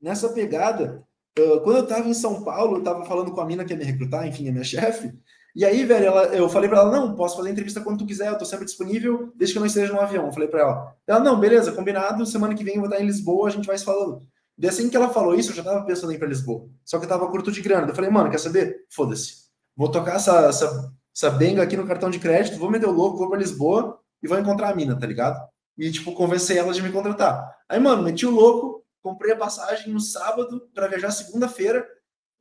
nessa 0.00 0.30
pegada, 0.30 1.04
uh, 1.38 1.60
quando 1.60 1.76
eu 1.76 1.86
tava 1.86 2.08
em 2.08 2.14
São 2.14 2.42
Paulo, 2.42 2.78
eu 2.78 2.82
tava 2.82 3.04
falando 3.04 3.30
com 3.30 3.40
a 3.42 3.46
mina 3.46 3.64
que 3.64 3.74
ia 3.74 3.78
me 3.78 3.84
recrutar, 3.84 4.26
enfim, 4.26 4.48
a 4.48 4.52
minha 4.52 4.64
chefe, 4.64 5.12
e 5.54 5.64
aí, 5.64 5.84
velho, 5.84 6.06
ela, 6.06 6.24
eu 6.34 6.48
falei 6.48 6.68
para 6.68 6.80
ela, 6.80 6.90
não, 6.90 7.14
posso 7.14 7.36
fazer 7.36 7.50
entrevista 7.50 7.80
quando 7.80 7.98
tu 7.98 8.06
quiser, 8.06 8.28
eu 8.28 8.36
tô 8.36 8.44
sempre 8.44 8.64
disponível, 8.64 9.32
desde 9.36 9.54
que 9.54 9.58
eu 9.58 9.60
não 9.60 9.66
esteja 9.68 9.92
no 9.92 10.00
avião. 10.00 10.26
Eu 10.26 10.32
falei 10.32 10.48
para 10.48 10.60
ela. 10.60 10.96
Ela, 11.06 11.20
não, 11.20 11.38
beleza, 11.38 11.70
combinado, 11.70 12.26
semana 12.26 12.54
que 12.54 12.64
vem 12.64 12.74
eu 12.74 12.80
vou 12.80 12.90
estar 12.90 13.00
em 13.00 13.06
Lisboa, 13.06 13.46
a 13.46 13.50
gente 13.50 13.66
vai 13.66 13.78
se 13.78 13.84
falando. 13.84 14.20
E 14.58 14.66
assim 14.66 14.88
que 14.88 14.96
ela 14.96 15.08
falou 15.10 15.34
isso, 15.34 15.50
eu 15.50 15.54
já 15.54 15.62
tava 15.62 15.84
pensando 15.84 16.12
em 16.12 16.16
ir 16.16 16.18
pra 16.18 16.26
Lisboa. 16.26 16.68
Só 16.84 16.98
que 16.98 17.04
eu 17.04 17.08
tava 17.08 17.28
curto 17.28 17.52
de 17.52 17.60
grana. 17.60 17.88
Eu 17.88 17.94
falei, 17.94 18.10
mano, 18.10 18.30
quer 18.30 18.38
saber? 18.38 18.84
Foda-se. 18.90 19.44
Vou 19.76 19.88
tocar 19.90 20.16
essa, 20.16 20.46
essa, 20.46 20.92
essa 21.14 21.30
benga 21.30 21.62
aqui 21.62 21.76
no 21.76 21.86
cartão 21.86 22.10
de 22.10 22.18
crédito, 22.18 22.58
vou 22.58 22.70
meter 22.70 22.86
o 22.86 22.92
louco, 22.92 23.18
vou 23.18 23.28
pra 23.28 23.38
Lisboa 23.38 23.98
e 24.22 24.28
vou 24.28 24.38
encontrar 24.38 24.70
a 24.70 24.74
mina, 24.74 24.98
tá 24.98 25.06
ligado? 25.06 25.40
E, 25.78 25.90
tipo, 25.90 26.12
convencer 26.12 26.56
ela 26.56 26.72
de 26.72 26.82
me 26.82 26.90
contratar. 26.90 27.48
Aí, 27.68 27.78
mano, 27.78 28.02
meti 28.02 28.26
o 28.26 28.30
louco, 28.30 28.84
comprei 29.02 29.32
a 29.32 29.36
passagem 29.36 29.92
no 29.92 30.00
sábado 30.00 30.68
para 30.72 30.88
viajar 30.88 31.10
segunda-feira, 31.10 31.86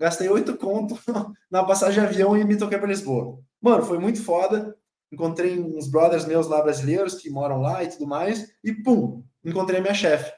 gastei 0.03 0.27
oito 0.27 0.57
conto 0.57 0.99
na 1.49 1.63
passagem 1.63 2.01
de 2.01 2.09
avião 2.09 2.35
e 2.35 2.43
me 2.43 2.57
toquei 2.57 2.77
para 2.77 2.89
Lisboa. 2.89 3.39
Mano, 3.61 3.85
foi 3.85 3.97
muito 3.97 4.21
foda. 4.21 4.75
Encontrei 5.09 5.57
uns 5.57 5.89
brothers 5.89 6.25
meus 6.25 6.45
lá 6.45 6.61
brasileiros 6.61 7.15
que 7.15 7.30
moram 7.30 7.61
lá 7.61 7.81
e 7.81 7.88
tudo 7.88 8.05
mais. 8.05 8.51
E 8.61 8.73
pum, 8.73 9.23
encontrei 9.45 9.80
minha 9.80 9.93
chefe. 9.93 10.30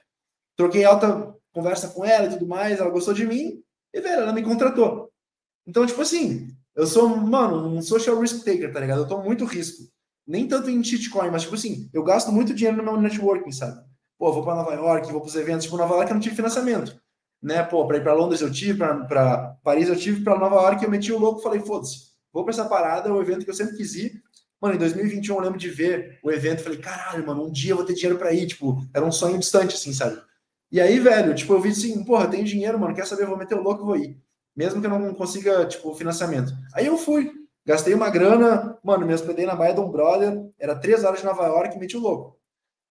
Troquei 0.55 0.85
alta 0.85 1.33
conversa 1.51 1.87
com 1.87 2.05
ela 2.05 2.27
e 2.27 2.29
tudo 2.29 2.47
mais. 2.47 2.79
Ela 2.79 2.91
gostou 2.91 3.11
de 3.11 3.25
mim 3.25 3.59
e, 3.91 3.99
velho, 3.99 4.21
ela 4.21 4.33
me 4.33 4.43
contratou. 4.43 5.11
Então, 5.65 5.83
tipo 5.83 5.99
assim, 5.99 6.47
eu 6.75 6.85
sou, 6.85 7.09
mano, 7.09 7.67
um 7.67 7.81
social 7.81 8.19
risk 8.19 8.45
taker, 8.45 8.71
tá 8.71 8.79
ligado? 8.79 8.99
Eu 8.99 9.07
tomo 9.07 9.23
muito 9.23 9.45
risco. 9.45 9.81
Nem 10.27 10.47
tanto 10.47 10.69
em 10.69 10.83
shitcoin, 10.83 11.31
mas, 11.31 11.41
tipo 11.41 11.55
assim, 11.55 11.89
eu 11.91 12.03
gasto 12.03 12.31
muito 12.31 12.53
dinheiro 12.53 12.77
no 12.77 12.83
meu 12.83 13.01
networking, 13.01 13.51
sabe? 13.51 13.81
Pô, 14.19 14.31
vou 14.31 14.43
para 14.43 14.55
Nova 14.55 14.73
York, 14.75 15.11
vou 15.11 15.21
para 15.21 15.29
os 15.29 15.35
eventos. 15.35 15.63
Tipo, 15.63 15.77
Nova 15.77 15.95
York 15.95 16.11
eu 16.11 16.13
não 16.13 16.21
tive 16.21 16.35
financiamento. 16.35 17.03
Né? 17.45 17.61
Pô, 17.61 17.85
para 17.85 17.97
ir 17.97 18.03
para 18.03 18.13
Londres 18.13 18.41
eu 18.41 18.51
tive, 18.51 18.80
para 18.80 19.55
Paris 19.63 19.88
eu 19.88 19.95
tive, 19.95 20.23
para 20.23 20.39
Nova 20.39 20.55
York 20.55 20.84
eu 20.84 20.89
meti 20.89 21.13
o 21.13 21.19
louco 21.19 21.43
falei, 21.43 21.59
foda-se 21.59 22.15
vou 22.35 22.43
para 22.43 22.53
essa 22.53 22.65
parada, 22.65 23.07
é 23.07 23.11
um 23.13 23.22
evento 23.22 23.45
que 23.45 23.49
eu 23.49 23.55
sempre 23.55 23.77
quis 23.77 23.95
ir. 23.95 24.22
Mano, 24.61 24.76
em 24.76 24.77
2021 24.77 25.35
eu 25.35 25.41
lembro 25.41 25.57
de 25.57 25.69
ver 25.69 26.19
o 26.22 26.30
evento, 26.30 26.63
falei, 26.63 26.77
caralho, 26.77 27.26
mano, 27.26 27.45
um 27.45 27.51
dia 27.51 27.72
eu 27.72 27.77
vou 27.77 27.85
ter 27.85 27.93
dinheiro 27.93 28.17
para 28.17 28.34
ir, 28.34 28.45
tipo, 28.45 28.85
era 28.93 29.05
um 29.05 29.11
sonho 29.11 29.39
distante, 29.39 29.76
assim, 29.76 29.93
sabe? 29.93 30.22
E 30.69 30.81
aí, 30.81 30.99
velho, 30.99 31.34
tipo, 31.34 31.53
eu 31.53 31.61
vi 31.61 31.69
assim, 31.69 32.03
porra, 32.03 32.27
tenho 32.27 32.43
dinheiro, 32.43 32.77
mano, 32.77 32.93
quer 32.93 33.07
saber, 33.07 33.26
vou 33.26 33.38
meter 33.38 33.55
o 33.55 33.61
louco 33.61 33.85
vou 33.85 33.95
ir. 33.95 34.19
Mesmo 34.53 34.81
que 34.81 34.88
eu 34.88 34.89
não 34.89 35.13
consiga, 35.13 35.65
tipo, 35.65 35.95
financiamento. 35.95 36.51
Aí 36.73 36.88
eu 36.88 36.97
fui, 36.97 37.31
gastei 37.65 37.93
uma 37.93 38.09
grana, 38.09 38.77
mano, 38.84 39.05
me 39.05 39.13
hospedei 39.13 39.45
na 39.45 39.55
baia 39.55 39.73
de 39.73 39.80
um 39.80 39.89
brother, 39.89 40.38
era 40.59 40.76
três 40.76 41.05
horas 41.05 41.19
de 41.19 41.26
Nova 41.26 41.45
York, 41.45 41.80
meti 41.80 41.95
o 41.95 42.01
louco. 42.01 42.38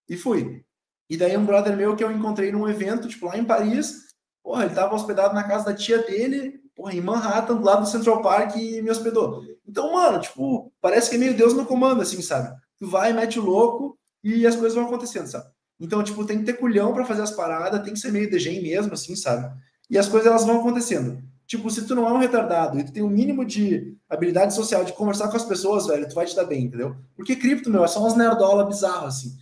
E 0.09 0.17
fui. 0.17 0.65
E 1.07 1.17
daí 1.17 1.37
um 1.37 1.45
brother 1.45 1.77
meu 1.77 1.95
que 1.95 2.03
eu 2.03 2.11
encontrei 2.11 2.51
num 2.51 2.67
evento, 2.67 3.07
tipo, 3.07 3.27
lá 3.27 3.37
em 3.37 3.45
Paris, 3.45 4.14
porra, 4.45 4.65
ele 4.65 4.75
tava 4.75 4.93
hospedado 4.93 5.33
na 5.33 5.43
casa 5.43 5.65
da 5.65 5.73
tia 5.73 6.03
dele, 6.03 6.61
porra, 6.75 6.93
em 6.93 7.01
Manhattan, 7.01 7.55
do 7.55 7.63
lado 7.63 7.81
do 7.81 7.89
Central 7.89 8.21
Park, 8.21 8.55
e 8.55 8.79
me 8.79 8.91
hospedou. 8.91 9.43
Então, 9.67 9.91
mano, 9.91 10.19
tipo, 10.19 10.71
parece 10.79 11.09
que 11.09 11.15
é 11.15 11.19
meio 11.19 11.35
Deus 11.35 11.55
no 11.55 11.65
comando, 11.65 12.03
assim, 12.03 12.21
sabe? 12.21 12.55
Tu 12.79 12.87
vai, 12.87 13.11
mete 13.11 13.39
o 13.39 13.43
louco 13.43 13.97
e 14.23 14.45
as 14.45 14.55
coisas 14.55 14.75
vão 14.75 14.85
acontecendo, 14.85 15.25
sabe? 15.25 15.49
Então, 15.79 16.03
tipo, 16.03 16.23
tem 16.25 16.37
que 16.37 16.45
ter 16.45 16.53
culhão 16.53 16.93
para 16.93 17.05
fazer 17.05 17.23
as 17.23 17.31
paradas, 17.31 17.81
tem 17.81 17.93
que 17.93 17.99
ser 17.99 18.11
meio 18.11 18.29
DG 18.29 18.61
mesmo, 18.61 18.93
assim, 18.93 19.15
sabe? 19.15 19.51
E 19.89 19.97
as 19.97 20.07
coisas 20.07 20.27
elas 20.27 20.45
vão 20.45 20.59
acontecendo. 20.59 21.23
Tipo, 21.47 21.71
se 21.71 21.87
tu 21.87 21.95
não 21.95 22.07
é 22.07 22.13
um 22.13 22.19
retardado 22.19 22.79
e 22.79 22.83
tu 22.83 22.93
tem 22.93 23.01
o 23.01 23.07
um 23.07 23.09
mínimo 23.09 23.43
de 23.43 23.97
habilidade 24.07 24.53
social 24.53 24.85
de 24.85 24.93
conversar 24.93 25.27
com 25.29 25.37
as 25.37 25.45
pessoas, 25.45 25.87
velho, 25.87 26.07
tu 26.07 26.13
vai 26.13 26.27
te 26.27 26.35
dar 26.35 26.45
bem, 26.45 26.65
entendeu? 26.65 26.95
Porque 27.15 27.35
cripto, 27.35 27.69
meu, 27.69 27.83
é 27.83 27.87
só 27.87 28.05
uns 28.05 28.15
nerdola 28.15 28.63
bizarro, 28.65 29.07
assim. 29.07 29.35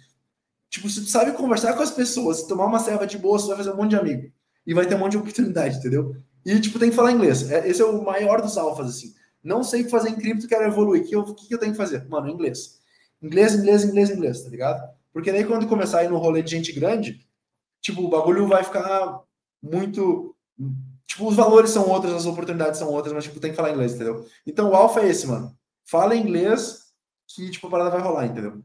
Tipo, 0.70 0.90
se 0.90 1.02
tu 1.02 1.10
sabe 1.10 1.34
conversar 1.34 1.74
com 1.74 1.84
as 1.84 1.92
pessoas, 1.92 2.44
tomar 2.44 2.66
uma 2.66 2.80
serva 2.80 3.06
de 3.06 3.18
boa, 3.18 3.38
tu 3.38 3.48
vai 3.48 3.58
fazer 3.58 3.72
um 3.72 3.76
monte 3.76 3.92
de 3.92 3.98
amigo. 3.98 4.32
E 4.66 4.74
vai 4.74 4.86
ter 4.86 4.96
um 4.96 5.00
monte 5.00 5.12
de 5.12 5.18
oportunidade, 5.18 5.78
entendeu? 5.78 6.16
E, 6.46 6.60
tipo, 6.60 6.80
tem 6.80 6.90
que 6.90 6.96
falar 6.96 7.12
inglês. 7.12 7.50
É, 7.52 7.68
esse 7.68 7.82
é 7.82 7.86
o 7.86 8.04
maior 8.04 8.42
dos 8.42 8.58
alfas, 8.58 8.90
assim. 8.90 9.14
Não 9.44 9.64
sei 9.64 9.82
o 9.82 9.86
que 9.86 9.92
fazer 9.92 10.10
em 10.10 10.16
cripto, 10.16 10.48
quero 10.48 10.66
evoluir. 10.66 11.04
O 11.04 11.06
que, 11.06 11.16
eu, 11.16 11.24
que, 11.36 11.48
que 11.48 11.54
eu 11.54 11.60
tenho 11.60 11.72
que 11.72 11.78
fazer? 11.78 12.08
Mano, 12.08 12.30
inglês. 12.30 12.80
Inglês, 13.22 13.54
inglês, 13.56 13.84
inglês, 13.84 14.10
inglês, 14.10 14.42
tá 14.42 14.50
ligado? 14.50 14.90
Porque 15.12 15.32
daí 15.32 15.46
quando 15.46 15.68
começar 15.68 16.00
a 16.00 16.04
ir 16.04 16.10
no 16.10 16.18
rolê 16.18 16.42
de 16.42 16.52
gente 16.52 16.72
grande, 16.72 17.26
tipo, 17.82 18.02
o 18.02 18.10
bagulho 18.10 18.48
vai 18.48 18.64
ficar 18.64 19.20
muito. 19.62 20.36
Tipo, 21.06 21.28
os 21.28 21.36
valores 21.36 21.70
são 21.70 21.88
outros, 21.90 22.14
as 22.14 22.26
oportunidades 22.26 22.80
são 22.80 22.90
outras, 22.90 23.14
mas, 23.14 23.26
tipo, 23.26 23.40
tem 23.40 23.52
que 23.52 23.56
falar 23.56 23.72
inglês, 23.72 23.94
entendeu? 23.94 24.26
Então 24.48 24.72
o 24.72 24.76
alfa 24.76 25.02
é 25.02 25.10
esse, 25.10 25.28
mano. 25.28 25.56
Fala 25.86 26.16
inglês 26.16 26.84
que, 27.28 27.50
tipo, 27.52 27.68
a 27.68 27.70
parada 27.70 27.90
vai 27.90 28.02
rolar, 28.02 28.26
entendeu? 28.26 28.62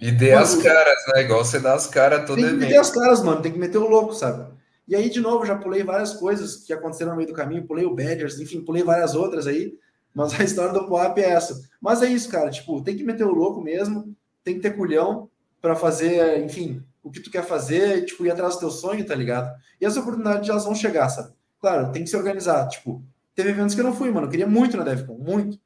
E 0.00 0.10
dê 0.10 0.32
as 0.32 0.56
caras, 0.56 0.98
né? 1.14 1.22
Igual 1.22 1.44
você 1.44 1.60
dá 1.60 1.74
as 1.74 1.86
caras 1.86 2.26
todo 2.26 2.36
Tem 2.36 2.46
que 2.46 2.54
meter 2.54 2.78
as 2.78 2.90
caras, 2.90 3.22
mano. 3.22 3.40
Tem 3.40 3.52
que 3.52 3.58
meter 3.58 3.78
o 3.78 3.88
louco, 3.88 4.12
sabe? 4.12 4.52
E 4.92 4.94
aí, 4.94 5.08
de 5.08 5.20
novo, 5.20 5.46
já 5.46 5.56
pulei 5.56 5.82
várias 5.82 6.12
coisas 6.12 6.56
que 6.66 6.70
aconteceram 6.70 7.12
no 7.12 7.16
meio 7.16 7.26
do 7.26 7.34
caminho, 7.34 7.66
pulei 7.66 7.86
o 7.86 7.94
Badgers, 7.94 8.38
enfim, 8.38 8.60
pulei 8.60 8.82
várias 8.82 9.14
outras 9.14 9.46
aí, 9.46 9.72
mas 10.14 10.38
a 10.38 10.44
história 10.44 10.70
do 10.70 10.86
POAP 10.86 11.16
é 11.16 11.30
essa. 11.30 11.66
Mas 11.80 12.02
é 12.02 12.08
isso, 12.08 12.28
cara, 12.28 12.50
tipo, 12.50 12.82
tem 12.82 12.94
que 12.94 13.02
meter 13.02 13.24
o 13.24 13.32
louco 13.32 13.62
mesmo, 13.62 14.14
tem 14.44 14.56
que 14.56 14.60
ter 14.60 14.76
culhão 14.76 15.30
para 15.62 15.74
fazer, 15.74 16.44
enfim, 16.44 16.84
o 17.02 17.10
que 17.10 17.20
tu 17.20 17.30
quer 17.30 17.42
fazer, 17.42 18.04
tipo, 18.04 18.26
ir 18.26 18.30
atrás 18.32 18.56
do 18.56 18.60
teu 18.60 18.70
sonho, 18.70 19.02
tá 19.06 19.14
ligado? 19.14 19.50
E 19.80 19.86
as 19.86 19.96
oportunidades, 19.96 20.46
elas 20.46 20.66
vão 20.66 20.74
chegar, 20.74 21.08
sabe? 21.08 21.32
Claro, 21.58 21.90
tem 21.90 22.04
que 22.04 22.10
se 22.10 22.16
organizar, 22.18 22.68
tipo, 22.68 23.02
teve 23.34 23.48
eventos 23.48 23.74
que 23.74 23.80
eu 23.80 23.86
não 23.86 23.94
fui, 23.94 24.10
mano, 24.10 24.26
eu 24.26 24.30
queria 24.30 24.46
muito 24.46 24.76
na 24.76 24.84
DevCon, 24.84 25.16
muito, 25.16 25.58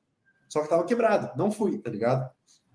só 0.48 0.62
que 0.62 0.68
tava 0.68 0.84
quebrado, 0.84 1.36
não 1.36 1.50
fui, 1.50 1.78
tá 1.78 1.90
ligado? 1.90 2.30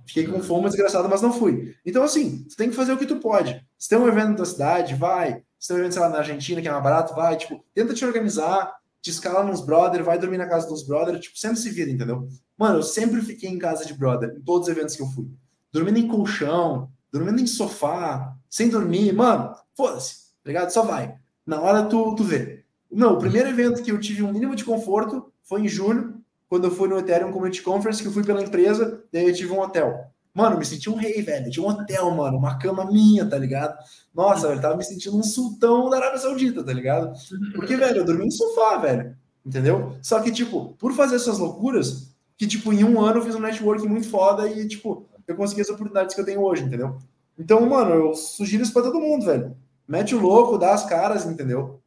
Fiquei 0.06 0.28
com 0.28 0.42
fome 0.42 0.68
desgraçado, 0.68 1.08
mas 1.10 1.22
não 1.22 1.32
fui. 1.32 1.76
Então, 1.86 2.04
assim, 2.04 2.44
tu 2.50 2.56
tem 2.56 2.70
que 2.70 2.76
fazer 2.76 2.94
o 2.94 2.98
que 2.98 3.06
tu 3.06 3.18
pode. 3.18 3.66
Se 3.78 3.90
tem 3.90 3.98
um 3.98 4.08
evento 4.08 4.30
na 4.30 4.36
tua 4.36 4.46
cidade, 4.46 4.96
vai. 4.96 5.44
Se 5.60 5.68
tem 5.68 5.78
um 5.78 5.80
evento, 5.80 5.94
sei 5.94 6.02
lá, 6.02 6.10
na 6.10 6.18
Argentina, 6.18 6.62
que 6.62 6.68
é 6.68 6.72
mais 6.72 6.84
barato, 6.84 7.14
vai. 7.14 7.38
Tipo, 7.38 7.64
tenta 7.74 7.94
te 7.94 8.06
organizar, 8.06 8.74
te 9.02 9.10
escala 9.10 9.44
nos 9.44 9.62
brother, 9.62 10.04
vai 10.04 10.20
dormir 10.20 10.38
na 10.38 10.48
casa 10.48 10.68
dos 10.68 10.86
brother, 10.86 11.20
tipo, 11.20 11.38
sempre 11.38 11.58
se 11.58 11.70
vira, 11.70 11.90
entendeu? 11.90 12.28
Mano, 12.58 12.80
eu 12.80 12.84
sempre 12.84 13.22
fiquei 13.22 13.50
em 13.50 13.58
casa 13.58 13.86
de 13.86 13.94
brother, 13.94 14.36
em 14.38 14.42
todos 14.42 14.68
os 14.68 14.76
eventos 14.76 14.96
que 14.96 15.02
eu 15.02 15.08
fui. 15.08 15.28
Dormindo 15.72 15.98
em 15.98 16.08
colchão, 16.08 16.90
dormindo 17.12 17.42
em 17.42 17.48
sofá, 17.48 18.36
sem 18.50 18.70
dormir, 18.70 19.14
mano, 19.14 19.56
foda-se, 19.76 20.32
tá 20.44 20.48
ligado? 20.48 20.70
Só 20.70 20.84
vai. 20.84 21.16
Na 21.46 21.60
hora 21.60 21.84
tu, 21.84 22.16
tu 22.16 22.24
vê. 22.24 22.64
Não, 22.92 23.14
o 23.14 23.18
primeiro 23.18 23.50
evento 23.50 23.82
que 23.82 23.92
eu 23.92 24.00
tive 24.00 24.22
um 24.22 24.32
mínimo 24.32 24.56
de 24.56 24.64
conforto 24.64 25.32
foi 25.44 25.62
em 25.62 25.68
julho, 25.68 26.21
quando 26.52 26.66
eu 26.66 26.72
fui 26.72 26.90
no 26.90 27.00
Ethereum 27.00 27.32
Community 27.32 27.62
Conference, 27.62 28.02
que 28.02 28.10
eu 28.10 28.12
fui 28.12 28.26
pela 28.26 28.44
empresa, 28.44 29.02
daí 29.10 29.26
eu 29.26 29.34
tive 29.34 29.54
um 29.54 29.62
hotel. 29.62 30.12
Mano, 30.34 30.58
me 30.58 30.66
senti 30.66 30.90
um 30.90 30.96
rei, 30.96 31.22
velho. 31.22 31.50
Tinha 31.50 31.66
um 31.66 31.70
hotel, 31.70 32.12
mano, 32.12 32.38
uma 32.38 32.60
cama 32.60 32.92
minha, 32.92 33.26
tá 33.26 33.38
ligado? 33.38 33.74
Nossa, 34.14 34.50
velho, 34.50 34.60
tava 34.60 34.76
me 34.76 34.84
sentindo 34.84 35.16
um 35.16 35.24
sultão 35.24 35.90
da 35.90 35.96
Arábia 35.96 36.20
Saudita, 36.20 36.62
tá 36.62 36.74
ligado? 36.74 37.14
Porque, 37.56 37.78
velho, 37.78 38.00
eu 38.00 38.04
dormi 38.04 38.26
no 38.26 38.32
sofá, 38.34 38.76
velho. 38.80 39.16
Entendeu? 39.46 39.96
Só 40.02 40.20
que, 40.20 40.30
tipo, 40.30 40.76
por 40.78 40.92
fazer 40.92 41.16
essas 41.16 41.38
loucuras, 41.38 42.14
que, 42.38 42.46
tipo, 42.46 42.74
em 42.74 42.84
um 42.84 43.00
ano 43.00 43.20
eu 43.20 43.24
fiz 43.24 43.34
um 43.34 43.40
networking 43.40 43.88
muito 43.88 44.10
foda 44.10 44.46
e, 44.46 44.68
tipo, 44.68 45.08
eu 45.26 45.38
consegui 45.38 45.62
as 45.62 45.70
oportunidades 45.70 46.14
que 46.14 46.20
eu 46.20 46.26
tenho 46.26 46.42
hoje, 46.42 46.64
entendeu? 46.64 46.98
Então, 47.40 47.66
mano, 47.66 47.92
eu 47.92 48.14
sugiro 48.14 48.62
isso 48.62 48.74
pra 48.74 48.82
todo 48.82 49.00
mundo, 49.00 49.26
velho. 49.26 49.56
Mete 49.88 50.14
o 50.16 50.20
louco, 50.20 50.58
dá 50.58 50.74
as 50.74 50.86
caras, 50.86 51.26
entendeu? 51.26 51.80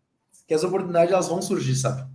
Que 0.48 0.54
as 0.54 0.64
oportunidades 0.64 1.12
elas 1.12 1.28
vão 1.28 1.42
surgir, 1.42 1.76
sabe? 1.76 2.13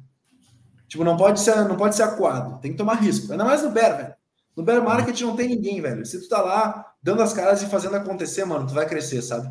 Tipo, 0.89 1.03
não 1.03 1.15
pode 1.15 1.39
ser, 1.39 1.55
não 1.67 1.77
pode 1.77 1.95
ser 1.95 2.01
acuado, 2.03 2.59
tem 2.59 2.71
que 2.71 2.77
tomar 2.77 2.95
risco. 2.95 3.31
Ainda 3.31 3.45
mais 3.45 3.61
no 3.61 3.69
bear, 3.69 3.95
velho. 3.95 4.13
No 4.57 4.63
bear 4.63 4.83
market 4.83 5.21
não 5.21 5.35
tem 5.35 5.47
ninguém, 5.47 5.79
velho. 5.79 6.03
Se 6.03 6.19
tu 6.19 6.27
tá 6.27 6.41
lá 6.41 6.93
dando 7.01 7.21
as 7.21 7.31
caras 7.31 7.61
e 7.61 7.67
fazendo 7.67 7.95
acontecer, 7.95 8.43
mano, 8.43 8.67
tu 8.67 8.73
vai 8.73 8.87
crescer, 8.87 9.21
sabe? 9.21 9.47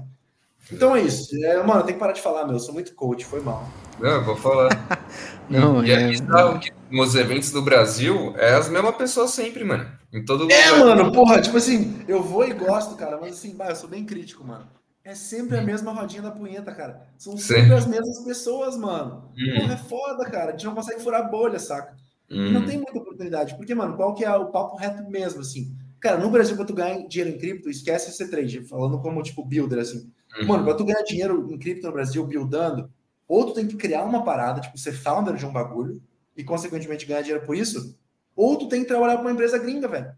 Então 0.70 0.97
é 0.97 1.01
isso. 1.01 1.35
É, 1.44 1.62
mano, 1.62 1.85
tem 1.85 1.94
que 1.94 2.01
parar 2.01 2.12
de 2.12 2.20
falar, 2.20 2.44
meu. 2.44 2.56
Eu 2.56 2.60
sou 2.60 2.74
muito 2.74 2.93
coach, 2.94 3.24
foi 3.24 3.40
mal. 3.40 3.66
Não, 4.01 4.10
eu 4.10 4.24
vou 4.24 4.36
falar. 4.36 4.69
não, 5.48 5.82
e 5.85 5.93
é... 5.93 6.10
é 6.10 6.59
que 6.59 6.73
nos 6.90 7.15
eventos 7.15 7.52
do 7.52 7.62
Brasil 7.62 8.35
é 8.36 8.55
as 8.55 8.69
mesmas 8.69 8.97
pessoas 8.97 9.31
sempre, 9.31 9.65
mano. 9.65 9.86
Em 10.12 10.24
todo 10.24 10.51
é, 10.51 10.70
lugar. 10.70 10.90
É, 10.90 10.94
mano, 10.97 11.12
porra, 11.12 11.40
tipo 11.40 11.56
assim, 11.56 12.05
eu 12.09 12.20
vou 12.20 12.44
e 12.44 12.52
gosto, 12.52 12.97
cara, 12.97 13.16
mas 13.20 13.35
assim, 13.39 13.55
bah, 13.56 13.69
eu 13.69 13.77
sou 13.77 13.89
bem 13.89 14.05
crítico, 14.05 14.44
mano. 14.44 14.66
É 15.09 15.14
sempre 15.14 15.56
a 15.56 15.62
mesma 15.62 15.90
rodinha 15.90 16.20
da 16.20 16.30
punheta, 16.30 16.70
cara. 16.70 17.09
São 17.16 17.35
sempre 17.35 17.68
Sim. 17.68 17.72
as 17.72 17.86
mesmas 17.86 18.18
pessoas, 18.24 18.76
mano. 18.76 19.32
Hum. 19.39 19.59
Porra, 19.59 19.72
é 19.72 19.76
foda, 19.78 20.24
cara. 20.26 20.48
A 20.48 20.51
gente 20.51 20.66
não 20.66 20.74
consegue 20.74 21.01
furar 21.01 21.30
bolha, 21.30 21.59
saca? 21.59 21.97
Hum. 22.30 22.52
Não 22.52 22.60
hum. 22.60 22.66
tem 22.66 22.76
muita 22.76 22.98
oportunidade. 22.98 23.56
Porque, 23.56 23.74
mano, 23.74 23.97
qual 23.97 24.14
que 24.14 24.22
é 24.22 24.30
o 24.36 24.51
papo 24.51 24.76
reto 24.76 25.02
mesmo, 25.10 25.40
assim? 25.40 25.74
Cara, 25.98 26.18
no 26.18 26.28
Brasil, 26.28 26.55
pra 26.56 26.66
tu 26.66 26.74
ganhar 26.74 27.09
dinheiro 27.09 27.35
em 27.35 27.39
cripto, 27.39 27.70
esquece 27.70 28.10
esse 28.10 28.30
trade, 28.30 28.68
falando 28.68 29.01
como, 29.01 29.22
tipo, 29.22 29.43
builder, 29.43 29.78
assim. 29.78 30.12
Uhum. 30.39 30.47
Mano, 30.47 30.64
pra 30.64 30.74
tu 30.74 30.85
ganhar 30.85 31.02
dinheiro 31.02 31.48
em 31.51 31.59
cripto 31.59 31.86
no 31.86 31.93
Brasil, 31.94 32.26
buildando, 32.26 32.93
ou 33.26 33.47
tu 33.47 33.55
tem 33.55 33.66
que 33.66 33.78
criar 33.78 34.05
uma 34.05 34.22
parada, 34.22 34.60
tipo, 34.60 34.76
ser 34.76 34.93
founder 34.93 35.36
de 35.36 35.47
um 35.47 35.52
bagulho, 35.52 36.02
e, 36.36 36.44
consequentemente, 36.44 37.06
ganhar 37.06 37.22
dinheiro 37.22 37.47
por 37.47 37.56
isso, 37.56 37.98
ou 38.36 38.59
tu 38.59 38.68
tem 38.68 38.82
que 38.82 38.89
trabalhar 38.89 39.14
pra 39.14 39.22
uma 39.22 39.32
empresa 39.32 39.56
gringa, 39.56 39.89
velho. 39.89 40.12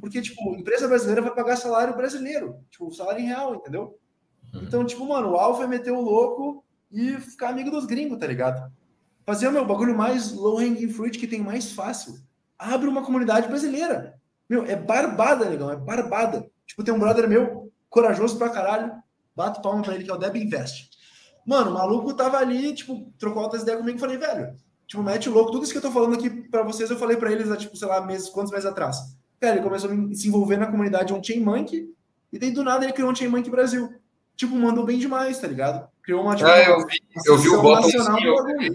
Porque, 0.00 0.22
tipo, 0.22 0.54
empresa 0.54 0.86
brasileira 0.86 1.22
vai 1.22 1.34
pagar 1.34 1.56
salário 1.56 1.96
brasileiro, 1.96 2.60
tipo, 2.70 2.92
salário 2.92 3.20
em 3.20 3.26
real, 3.26 3.56
entendeu? 3.56 3.98
Então, 4.52 4.84
tipo, 4.84 5.06
mano, 5.06 5.30
o 5.30 5.36
Alfa 5.36 5.64
é 5.64 5.66
meter 5.66 5.92
o 5.92 6.00
louco 6.00 6.64
e 6.90 7.12
ficar 7.14 7.48
amigo 7.48 7.70
dos 7.70 7.86
gringos, 7.86 8.18
tá 8.18 8.26
ligado? 8.26 8.70
Fazer 9.24 9.48
o 9.48 9.52
meu 9.52 9.64
bagulho 9.64 9.96
mais 9.96 10.32
low 10.32 10.58
hanging 10.58 10.90
fruit 10.90 11.18
que 11.18 11.26
tem 11.26 11.40
mais 11.40 11.72
fácil. 11.72 12.14
Abre 12.58 12.88
uma 12.88 13.04
comunidade 13.04 13.48
brasileira. 13.48 14.14
Meu, 14.48 14.66
é 14.66 14.76
barbada, 14.76 15.48
negão, 15.48 15.70
é 15.70 15.76
barbada. 15.76 16.50
Tipo, 16.66 16.84
tem 16.84 16.92
um 16.92 16.98
brother 16.98 17.28
meu, 17.28 17.72
corajoso 17.88 18.36
pra 18.36 18.50
caralho, 18.50 18.92
bato 19.34 19.62
palma 19.62 19.82
pra 19.82 19.94
ele, 19.94 20.04
que 20.04 20.10
é 20.10 20.14
o 20.14 20.18
Deb 20.18 20.36
Invest. 20.36 20.90
Mano, 21.46 21.70
o 21.70 21.74
maluco 21.74 22.14
tava 22.14 22.38
ali, 22.38 22.74
tipo, 22.74 23.10
trocou 23.18 23.42
outras 23.42 23.62
ideias 23.62 23.80
comigo 23.80 23.96
e 23.96 24.00
falei, 24.00 24.18
velho, 24.18 24.54
tipo, 24.86 25.02
mete 25.02 25.28
o 25.28 25.32
louco. 25.32 25.52
Tudo 25.52 25.64
isso 25.64 25.72
que 25.72 25.78
eu 25.78 25.82
tô 25.82 25.90
falando 25.90 26.14
aqui 26.14 26.28
pra 26.28 26.62
vocês, 26.62 26.90
eu 26.90 26.98
falei 26.98 27.16
pra 27.16 27.32
eles 27.32 27.50
há, 27.50 27.56
tipo, 27.56 27.76
sei 27.76 27.88
lá, 27.88 28.04
meses, 28.04 28.28
quantos 28.28 28.52
meses 28.52 28.66
atrás. 28.66 28.96
Cara, 29.40 29.56
ele 29.56 29.64
começou 29.64 29.90
a 29.90 30.14
se 30.14 30.28
envolver 30.28 30.56
na 30.56 30.66
comunidade 30.66 31.12
On-Chain 31.12 31.40
Monkey, 31.40 31.88
e 32.32 32.38
daí 32.38 32.50
do 32.50 32.62
nada 32.62 32.84
ele 32.84 32.92
criou 32.92 33.10
um 33.10 33.14
Chain 33.14 33.28
Monkey 33.28 33.50
Brasil. 33.50 33.92
Tipo, 34.36 34.56
mandou 34.56 34.84
bem 34.84 34.98
demais, 34.98 35.38
tá 35.38 35.46
ligado? 35.46 35.88
Criou 36.02 36.22
uma, 36.22 36.34
tipo, 36.34 36.48
Ah, 36.48 36.62
eu 36.62 36.86
vi, 36.86 36.98
eu 37.26 37.38
vi 37.38 37.48
o 37.48 37.52
associação 37.52 37.62
botão 37.62 37.82
nacional 37.82 38.16
sim, 38.18 38.22
do 38.22 38.28
eu 38.28 38.36
bagulho. 38.36 38.74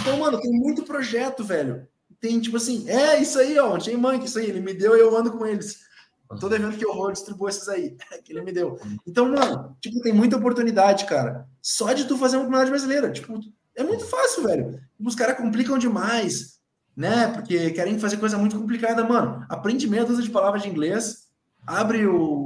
Então, 0.00 0.18
mano, 0.18 0.40
tem 0.40 0.52
muito 0.52 0.82
projeto, 0.82 1.42
velho. 1.42 1.86
Tem, 2.20 2.40
tipo 2.40 2.56
assim, 2.56 2.88
é 2.88 3.18
isso 3.20 3.38
aí, 3.38 3.58
ó, 3.58 3.78
Chain 3.78 3.96
Monkey, 3.96 4.26
isso 4.26 4.38
aí, 4.38 4.46
ele 4.46 4.60
me 4.60 4.74
deu 4.74 4.96
e 4.96 5.00
eu 5.00 5.16
ando 5.16 5.32
com 5.32 5.46
eles. 5.46 5.80
Todo 6.40 6.54
evento 6.54 6.76
que 6.76 6.84
eu 6.84 6.94
vou, 6.94 7.06
eu 7.06 7.12
distribuo 7.12 7.48
esses 7.48 7.68
aí, 7.68 7.96
que 8.24 8.32
ele 8.32 8.42
me 8.42 8.52
deu. 8.52 8.78
Então, 9.06 9.28
mano, 9.28 9.76
tipo, 9.80 10.00
tem 10.00 10.12
muita 10.12 10.36
oportunidade, 10.36 11.06
cara. 11.06 11.46
Só 11.62 11.92
de 11.92 12.04
tu 12.04 12.16
fazer 12.18 12.36
uma 12.36 12.44
comunidade 12.44 12.70
brasileira. 12.70 13.10
Tipo, 13.10 13.40
é 13.74 13.82
muito 13.82 14.04
fácil, 14.04 14.42
velho. 14.42 14.80
Os 14.98 15.14
caras 15.14 15.36
complicam 15.36 15.78
demais, 15.78 16.58
né? 16.96 17.28
Porque 17.28 17.70
querem 17.70 17.98
fazer 17.98 18.16
coisa 18.16 18.38
muito 18.38 18.58
complicada, 18.58 19.04
mano. 19.04 19.44
Aprende 19.48 19.88
meia 19.88 20.04
dúzia 20.04 20.24
de 20.24 20.30
palavras 20.30 20.62
de 20.62 20.68
inglês, 20.68 21.28
abre 21.66 22.06
o 22.06 22.45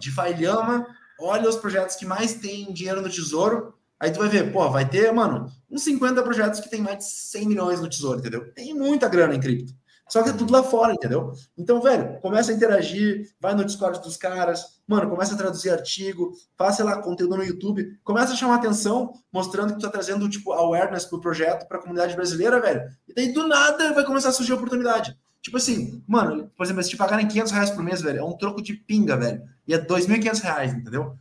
DeFi 0.00 0.42
Llama, 0.42 0.86
olha 1.18 1.48
os 1.48 1.56
projetos 1.56 1.96
que 1.96 2.06
mais 2.06 2.34
tem 2.34 2.72
dinheiro 2.72 3.02
no 3.02 3.08
tesouro, 3.08 3.74
aí 3.98 4.10
tu 4.10 4.18
vai 4.18 4.28
ver, 4.28 4.52
pô, 4.52 4.68
vai 4.70 4.88
ter, 4.88 5.12
mano, 5.12 5.46
uns 5.70 5.82
50 5.82 6.22
projetos 6.22 6.60
que 6.60 6.70
tem 6.70 6.80
mais 6.80 6.98
de 6.98 7.04
100 7.04 7.48
milhões 7.48 7.80
no 7.80 7.88
tesouro, 7.88 8.18
entendeu? 8.18 8.52
Tem 8.52 8.74
muita 8.74 9.08
grana 9.08 9.34
em 9.34 9.40
cripto. 9.40 9.72
Só 10.10 10.24
que 10.24 10.30
é 10.30 10.32
tudo 10.32 10.52
lá 10.52 10.60
fora, 10.64 10.92
entendeu? 10.92 11.32
Então, 11.56 11.80
velho, 11.80 12.18
começa 12.20 12.50
a 12.50 12.54
interagir, 12.54 13.32
vai 13.38 13.54
no 13.54 13.64
Discord 13.64 14.02
dos 14.02 14.16
caras, 14.16 14.80
mano, 14.84 15.08
começa 15.08 15.34
a 15.34 15.38
traduzir 15.38 15.70
artigo, 15.70 16.32
faz, 16.58 16.74
sei 16.74 16.84
lá, 16.84 17.00
conteúdo 17.00 17.36
no 17.36 17.44
YouTube, 17.44 17.96
começa 18.02 18.32
a 18.32 18.36
chamar 18.36 18.56
atenção, 18.56 19.12
mostrando 19.32 19.72
que 19.72 19.78
tu 19.78 19.82
tá 19.82 19.88
trazendo, 19.88 20.28
tipo, 20.28 20.52
awareness 20.52 21.04
pro 21.04 21.20
projeto, 21.20 21.68
pra 21.68 21.78
comunidade 21.78 22.16
brasileira, 22.16 22.60
velho. 22.60 22.82
E 23.06 23.14
daí, 23.14 23.32
do 23.32 23.46
nada, 23.46 23.94
vai 23.94 24.04
começar 24.04 24.30
a 24.30 24.32
surgir 24.32 24.52
oportunidade. 24.52 25.16
Tipo 25.42 25.56
assim, 25.56 26.02
mano, 26.06 26.50
por 26.56 26.64
exemplo, 26.64 26.82
se 26.82 26.90
te 26.90 26.96
pagarem 26.96 27.26
500 27.26 27.52
reais 27.52 27.70
por 27.70 27.82
mês, 27.82 28.02
velho, 28.02 28.18
é 28.18 28.24
um 28.24 28.36
troco 28.36 28.62
de 28.62 28.74
pinga, 28.74 29.16
velho. 29.16 29.42
E 29.66 29.74
é 29.74 29.78
2.500 29.78 30.40
reais, 30.40 30.74
entendeu? 30.74 31.16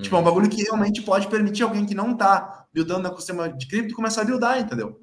Tipo, 0.00 0.16
é 0.16 0.18
um 0.18 0.24
bagulho 0.24 0.48
que 0.48 0.62
realmente 0.62 1.02
pode 1.02 1.28
permitir 1.28 1.62
alguém 1.62 1.86
que 1.86 1.94
não 1.94 2.16
tá 2.16 2.66
buildando 2.74 3.02
no 3.02 3.08
ecossistema 3.08 3.48
de 3.48 3.66
cripto 3.66 3.94
começar 3.94 4.22
a 4.22 4.24
buildar, 4.24 4.58
entendeu? 4.58 5.00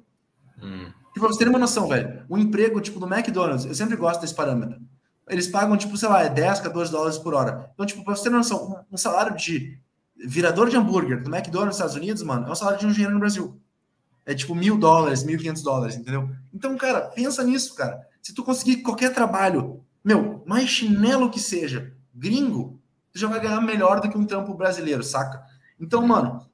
Hum. 0.62 0.84
Tipo, 1.14 1.20
pra 1.20 1.28
você 1.28 1.38
ter 1.38 1.48
uma 1.48 1.58
noção, 1.58 1.88
velho, 1.88 2.24
um 2.28 2.36
emprego, 2.36 2.80
tipo, 2.80 3.00
do 3.00 3.06
McDonald's, 3.06 3.64
eu 3.64 3.74
sempre 3.74 3.96
gosto 3.96 4.20
desse 4.20 4.34
parâmetro. 4.34 4.80
Eles 5.28 5.46
pagam, 5.46 5.76
tipo, 5.76 5.96
sei 5.96 6.08
lá, 6.08 6.22
é 6.22 6.28
10, 6.28 6.60
14 6.60 6.90
dólares 6.90 7.18
por 7.18 7.32
hora. 7.32 7.70
Então, 7.72 7.86
tipo, 7.86 8.04
pra 8.04 8.14
você 8.14 8.24
ter 8.24 8.28
uma 8.28 8.38
noção, 8.38 8.84
um, 8.90 8.96
salário 8.96 9.34
de 9.36 9.78
virador 10.16 10.68
de 10.68 10.76
hambúrguer 10.76 11.22
do 11.22 11.34
McDonald's 11.34 11.66
nos 11.66 11.76
Estados 11.76 11.94
Unidos, 11.94 12.22
mano, 12.22 12.48
é 12.48 12.50
o 12.50 12.54
salário 12.54 12.78
de 12.78 12.86
um 12.86 12.90
engenheiro 12.90 13.14
no 13.14 13.20
Brasil. 13.20 13.58
É 14.24 14.34
tipo 14.34 14.54
mil 14.54 14.78
dólares, 14.78 15.24
mil 15.24 15.38
quinhentos 15.38 15.62
dólares, 15.62 15.96
entendeu? 15.96 16.30
Então, 16.52 16.76
cara, 16.76 17.00
pensa 17.00 17.42
nisso, 17.42 17.74
cara. 17.74 18.00
Se 18.22 18.32
tu 18.32 18.44
conseguir 18.44 18.78
qualquer 18.82 19.12
trabalho, 19.12 19.84
meu, 20.04 20.44
mais 20.46 20.68
chinelo 20.68 21.28
que 21.28 21.40
seja, 21.40 21.92
gringo, 22.14 22.80
tu 23.12 23.18
já 23.18 23.26
vai 23.26 23.40
ganhar 23.40 23.60
melhor 23.60 24.00
do 24.00 24.08
que 24.08 24.16
um 24.16 24.24
trampo 24.24 24.54
brasileiro, 24.54 25.02
saca? 25.02 25.44
Então, 25.80 26.06
mano, 26.06 26.46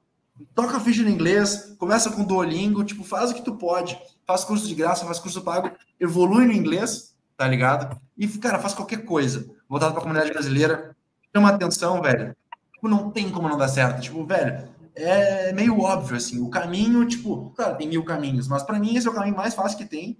toca 0.55 0.79
ficha 0.79 1.03
no 1.03 1.09
inglês, 1.09 1.75
começa 1.77 2.09
com 2.09 2.23
Duolingo, 2.23 2.83
tipo, 2.83 3.03
faz 3.03 3.29
o 3.29 3.35
que 3.35 3.43
tu 3.43 3.55
pode, 3.55 4.01
faz 4.25 4.43
curso 4.43 4.67
de 4.67 4.73
graça, 4.73 5.05
faz 5.05 5.19
curso 5.19 5.43
pago, 5.43 5.71
evolui 5.99 6.47
no 6.47 6.53
inglês, 6.53 7.15
tá 7.37 7.47
ligado? 7.47 8.01
E, 8.17 8.27
cara, 8.27 8.57
faz 8.57 8.73
qualquer 8.73 9.05
coisa 9.05 9.47
voltado 9.69 9.93
pra 9.93 10.01
comunidade 10.01 10.31
brasileira, 10.31 10.95
chama 11.31 11.49
atenção, 11.49 12.01
velho. 12.01 12.35
Tipo, 12.73 12.87
não 12.87 13.11
tem 13.11 13.29
como 13.29 13.47
não 13.47 13.57
dar 13.57 13.67
certo. 13.67 14.01
Tipo, 14.01 14.25
velho, 14.25 14.67
é 14.95 15.53
meio 15.53 15.79
óbvio, 15.79 16.17
assim, 16.17 16.41
o 16.41 16.49
caminho, 16.49 17.07
tipo, 17.07 17.51
claro, 17.51 17.77
tem 17.77 17.87
mil 17.87 18.03
caminhos, 18.03 18.47
mas 18.47 18.63
para 18.63 18.79
mim 18.79 18.95
esse 18.95 19.07
é 19.07 19.11
o 19.11 19.13
caminho 19.13 19.35
mais 19.35 19.53
fácil 19.53 19.77
que 19.77 19.85
tem 19.85 20.17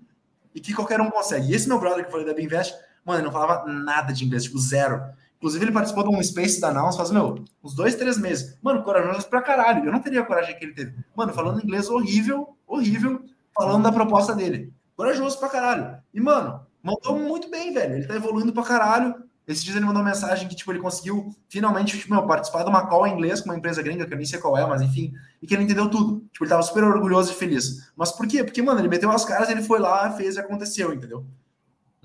e 0.59 0.61
que 0.61 0.73
qualquer 0.73 0.99
um 0.99 1.09
consegue. 1.09 1.49
E 1.49 1.55
esse 1.55 1.67
meu 1.67 1.79
brother 1.79 2.01
que 2.01 2.07
eu 2.07 2.11
falei 2.11 2.25
da 2.25 2.33
Binvest, 2.33 2.75
mano, 3.05 3.19
ele 3.19 3.25
não 3.25 3.31
falava 3.31 3.65
nada 3.65 4.11
de 4.11 4.25
inglês, 4.25 4.43
tipo, 4.43 4.59
zero. 4.59 5.01
Inclusive, 5.37 5.63
ele 5.63 5.71
participou 5.71 6.03
de 6.03 6.13
um 6.13 6.21
Space 6.21 6.59
da 6.59 6.73
Nouns 6.73 6.97
faz, 6.97 7.11
meu, 7.11 7.45
uns 7.63 7.73
dois, 7.73 7.95
três 7.95 8.17
meses. 8.17 8.57
Mano, 8.61 8.83
corajoso 8.83 9.25
pra 9.29 9.41
caralho. 9.41 9.85
Eu 9.85 9.91
não 9.91 10.01
teria 10.01 10.19
a 10.19 10.25
coragem 10.25 10.57
que 10.57 10.65
ele 10.65 10.73
teve. 10.73 10.93
Mano, 11.15 11.33
falando 11.33 11.63
inglês 11.63 11.89
horrível, 11.89 12.57
horrível, 12.67 13.23
falando 13.55 13.83
da 13.83 13.91
proposta 13.91 14.35
dele. 14.35 14.73
Corajoso 14.97 15.39
pra 15.39 15.47
caralho. 15.47 15.97
E, 16.13 16.19
mano, 16.19 16.59
mandou 16.83 17.17
muito 17.17 17.49
bem, 17.49 17.73
velho. 17.73 17.95
Ele 17.95 18.05
tá 18.05 18.15
evoluindo 18.15 18.51
pra 18.51 18.63
caralho. 18.63 19.15
Esses 19.49 19.63
dias 19.63 19.75
ele 19.75 19.85
mandou 19.85 20.03
uma 20.03 20.09
mensagem 20.09 20.47
que, 20.47 20.55
tipo, 20.55 20.71
ele 20.71 20.77
conseguiu 20.77 21.35
finalmente, 21.49 21.97
tipo, 21.97 22.13
meu, 22.13 22.21
participar 22.27 22.61
de 22.61 22.69
uma 22.69 22.85
call 22.85 23.07
em 23.07 23.13
inglês 23.13 23.41
com 23.41 23.49
uma 23.49 23.57
empresa 23.57 23.81
gringa, 23.81 24.05
que 24.05 24.13
eu 24.13 24.17
nem 24.17 24.25
sei 24.25 24.37
qual 24.37 24.55
é, 24.55 24.63
mas 24.63 24.79
enfim, 24.79 25.11
e 25.41 25.47
que 25.47 25.55
ele 25.55 25.63
entendeu 25.63 25.89
tudo. 25.89 26.19
Tipo, 26.31 26.43
ele 26.43 26.51
tava 26.51 26.61
super 26.61 26.83
orgulhoso 26.83 27.31
e 27.31 27.35
feliz. 27.35 27.91
Mas 27.95 28.11
por 28.11 28.27
quê? 28.27 28.43
Porque, 28.43 28.61
mano, 28.61 28.79
ele 28.79 28.87
meteu 28.87 29.09
as 29.09 29.25
caras, 29.25 29.49
ele 29.49 29.63
foi 29.63 29.79
lá, 29.79 30.11
fez 30.11 30.35
e 30.35 30.39
aconteceu, 30.39 30.93
entendeu? 30.93 31.25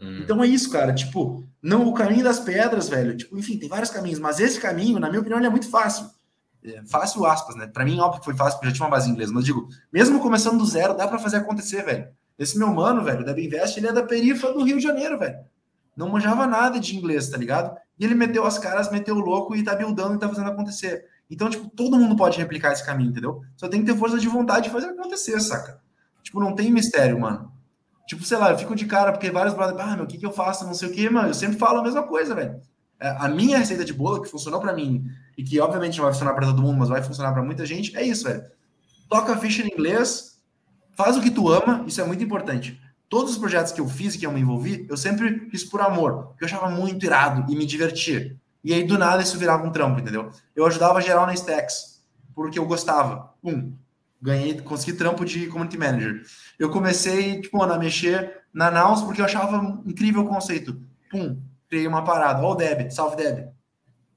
Hum. 0.01 0.21
Então 0.23 0.43
é 0.43 0.47
isso, 0.47 0.71
cara. 0.71 0.95
Tipo, 0.95 1.45
não 1.63 1.87
o 1.87 1.93
caminho 1.93 2.25
das 2.25 2.41
pedras, 2.41 2.89
velho. 2.89 3.15
Tipo, 3.15 3.37
enfim, 3.37 3.59
tem 3.59 3.69
vários 3.69 3.91
caminhos, 3.91 4.19
mas 4.19 4.41
esse 4.41 4.59
caminho, 4.59 4.99
na 4.99 5.11
minha 5.11 5.21
opinião, 5.21 5.39
ele 5.39 5.47
é 5.47 5.51
muito 5.51 5.69
fácil. 5.69 6.07
É, 6.65 6.83
fácil, 6.87 7.27
aspas, 7.27 7.57
né? 7.57 7.67
Pra 7.67 7.85
mim, 7.85 8.01
óbvio 8.01 8.21
que 8.21 8.25
foi 8.25 8.35
fácil, 8.35 8.55
porque 8.55 8.69
eu 8.69 8.71
já 8.71 8.77
tinha 8.77 8.87
uma 8.87 8.97
base 8.97 9.11
em 9.11 9.13
inglês, 9.13 9.31
mas 9.31 9.45
digo, 9.45 9.69
mesmo 9.93 10.19
começando 10.19 10.57
do 10.57 10.65
zero, 10.65 10.97
dá 10.97 11.07
pra 11.07 11.19
fazer 11.19 11.37
acontecer, 11.37 11.85
velho. 11.85 12.09
Esse 12.39 12.59
meu 12.59 12.69
mano, 12.69 13.05
velho, 13.05 13.23
da 13.23 13.35
Binvest, 13.35 13.77
ele 13.77 13.89
é 13.89 13.93
da 13.93 14.03
perifa 14.03 14.51
do 14.51 14.65
Rio 14.65 14.79
de 14.79 14.83
Janeiro, 14.83 15.19
velho. 15.19 15.37
Não 15.97 16.09
manjava 16.09 16.47
nada 16.47 16.81
de 16.81 16.97
inglês, 16.97 17.29
tá 17.29 17.37
ligado? 17.37 17.77
E 17.99 18.05
ele 18.05 18.15
meteu 18.15 18.45
as 18.45 18.59
caras, 18.59 18.91
meteu 18.91 19.15
o 19.17 19.21
louco 19.21 19.55
e 19.55 19.63
tá 19.63 19.75
buildando 19.75 20.15
e 20.15 20.19
tá 20.19 20.29
fazendo 20.29 20.51
acontecer. 20.51 21.05
Então, 21.31 21.49
tipo, 21.49 21.69
todo 21.71 21.99
mundo 21.99 22.17
pode 22.17 22.39
replicar 22.39 22.73
esse 22.73 22.85
caminho, 22.85 23.11
entendeu? 23.11 23.43
Só 23.57 23.69
tem 23.69 23.81
que 23.81 23.91
ter 23.91 23.99
força 23.99 24.19
de 24.19 24.29
vontade 24.29 24.67
de 24.67 24.73
fazer 24.73 24.87
acontecer, 24.87 25.39
saca? 25.41 25.81
Tipo, 26.23 26.41
não 26.41 26.55
tem 26.55 26.71
mistério, 26.71 27.19
mano. 27.21 27.53
Tipo, 28.07 28.25
sei 28.25 28.37
lá, 28.37 28.51
eu 28.51 28.59
fico 28.59 28.75
de 28.75 28.87
cara 28.87 29.13
porque 29.13 29.31
vários 29.31 29.55
brothers, 29.55 29.81
ah, 29.81 29.97
meu, 29.97 30.05
o 30.05 30.07
que 30.07 30.19
que 30.19 30.27
eu 30.27 30.33
faço? 30.33 30.67
Não 30.67 30.75
sei 30.75 30.89
o 30.89 30.93
que, 30.93 31.09
mano. 31.09 31.29
Eu 31.29 31.35
sempre 31.35 31.57
falo 31.57 31.79
a 31.79 31.83
mesma 31.83 32.03
coisa, 32.03 32.35
velho. 32.35 32.61
É, 33.01 33.09
A 33.19 33.29
minha 33.29 33.59
receita 33.59 33.85
de 33.85 33.93
bolo, 33.93 34.23
que 34.23 34.31
funcionou 34.31 34.61
pra 34.61 34.73
mim, 34.73 35.05
e 35.37 35.43
que 35.43 35.59
obviamente 35.61 35.97
não 35.97 36.05
vai 36.05 36.13
funcionar 36.13 36.35
pra 36.35 36.47
todo 36.47 36.63
mundo, 36.63 36.79
mas 36.79 36.89
vai 36.89 37.03
funcionar 37.03 37.33
pra 37.33 37.43
muita 37.43 37.65
gente, 37.65 37.97
é 37.97 38.03
isso, 38.03 38.25
velho. 38.25 38.45
Toca 39.09 39.33
a 39.33 39.37
ficha 39.37 39.63
em 39.63 39.73
inglês, 39.73 40.41
faz 40.97 41.17
o 41.17 41.21
que 41.21 41.31
tu 41.31 41.49
ama, 41.51 41.85
isso 41.87 42.01
é 42.01 42.05
muito 42.05 42.23
importante. 42.23 42.81
Todos 43.09 43.33
os 43.33 43.39
projetos 43.39 43.73
que 43.73 43.81
eu 43.81 43.89
fiz 43.89 44.15
e 44.15 44.19
que 44.19 44.27
eu 44.27 44.33
me 44.33 44.41
envolvi, 44.41 44.87
eu 44.89 44.97
sempre 44.97 45.49
fiz 45.51 45.65
por 45.65 45.81
amor, 45.81 46.29
porque 46.29 46.45
eu 46.45 46.49
achava 46.49 46.69
muito 46.69 47.05
irado 47.05 47.51
e 47.53 47.57
me 47.57 47.67
divertia. 47.67 48.37
E 48.63 48.73
aí, 48.73 48.83
do 48.83 48.97
nada, 48.97 49.23
isso 49.23 49.39
virava 49.39 49.67
um 49.67 49.71
trampo, 49.71 50.01
entendeu? 50.01 50.31
Eu 50.57 50.67
ajudava 50.67 51.01
geral 51.01 51.27
na 51.27 51.35
Stacks, 51.35 52.03
porque 52.35 52.59
eu 52.59 52.67
gostava. 52.67 53.35
Um, 53.43 53.77
ganhei, 54.21 54.59
consegui 54.63 54.97
trampo 54.97 55.25
de 55.25 55.47
community 55.49 55.77
manager. 55.77 56.23
Eu 56.59 56.71
comecei, 56.71 57.43
tipo, 57.43 57.63
a 57.63 57.79
mexer 57.79 58.43
na 58.55 58.71
Naus 58.71 59.03
porque 59.03 59.21
eu 59.21 59.25
achava 59.27 59.83
incrível 59.85 60.23
o 60.23 60.29
conceito. 60.29 60.81
Pum, 61.11 61.39
criei 61.69 61.87
uma 61.87 62.03
parada. 62.03 62.43
Ó 62.43 62.53
o 62.53 62.55
Deb, 62.55 62.91
salve 62.91 63.17
Deb. 63.17 63.49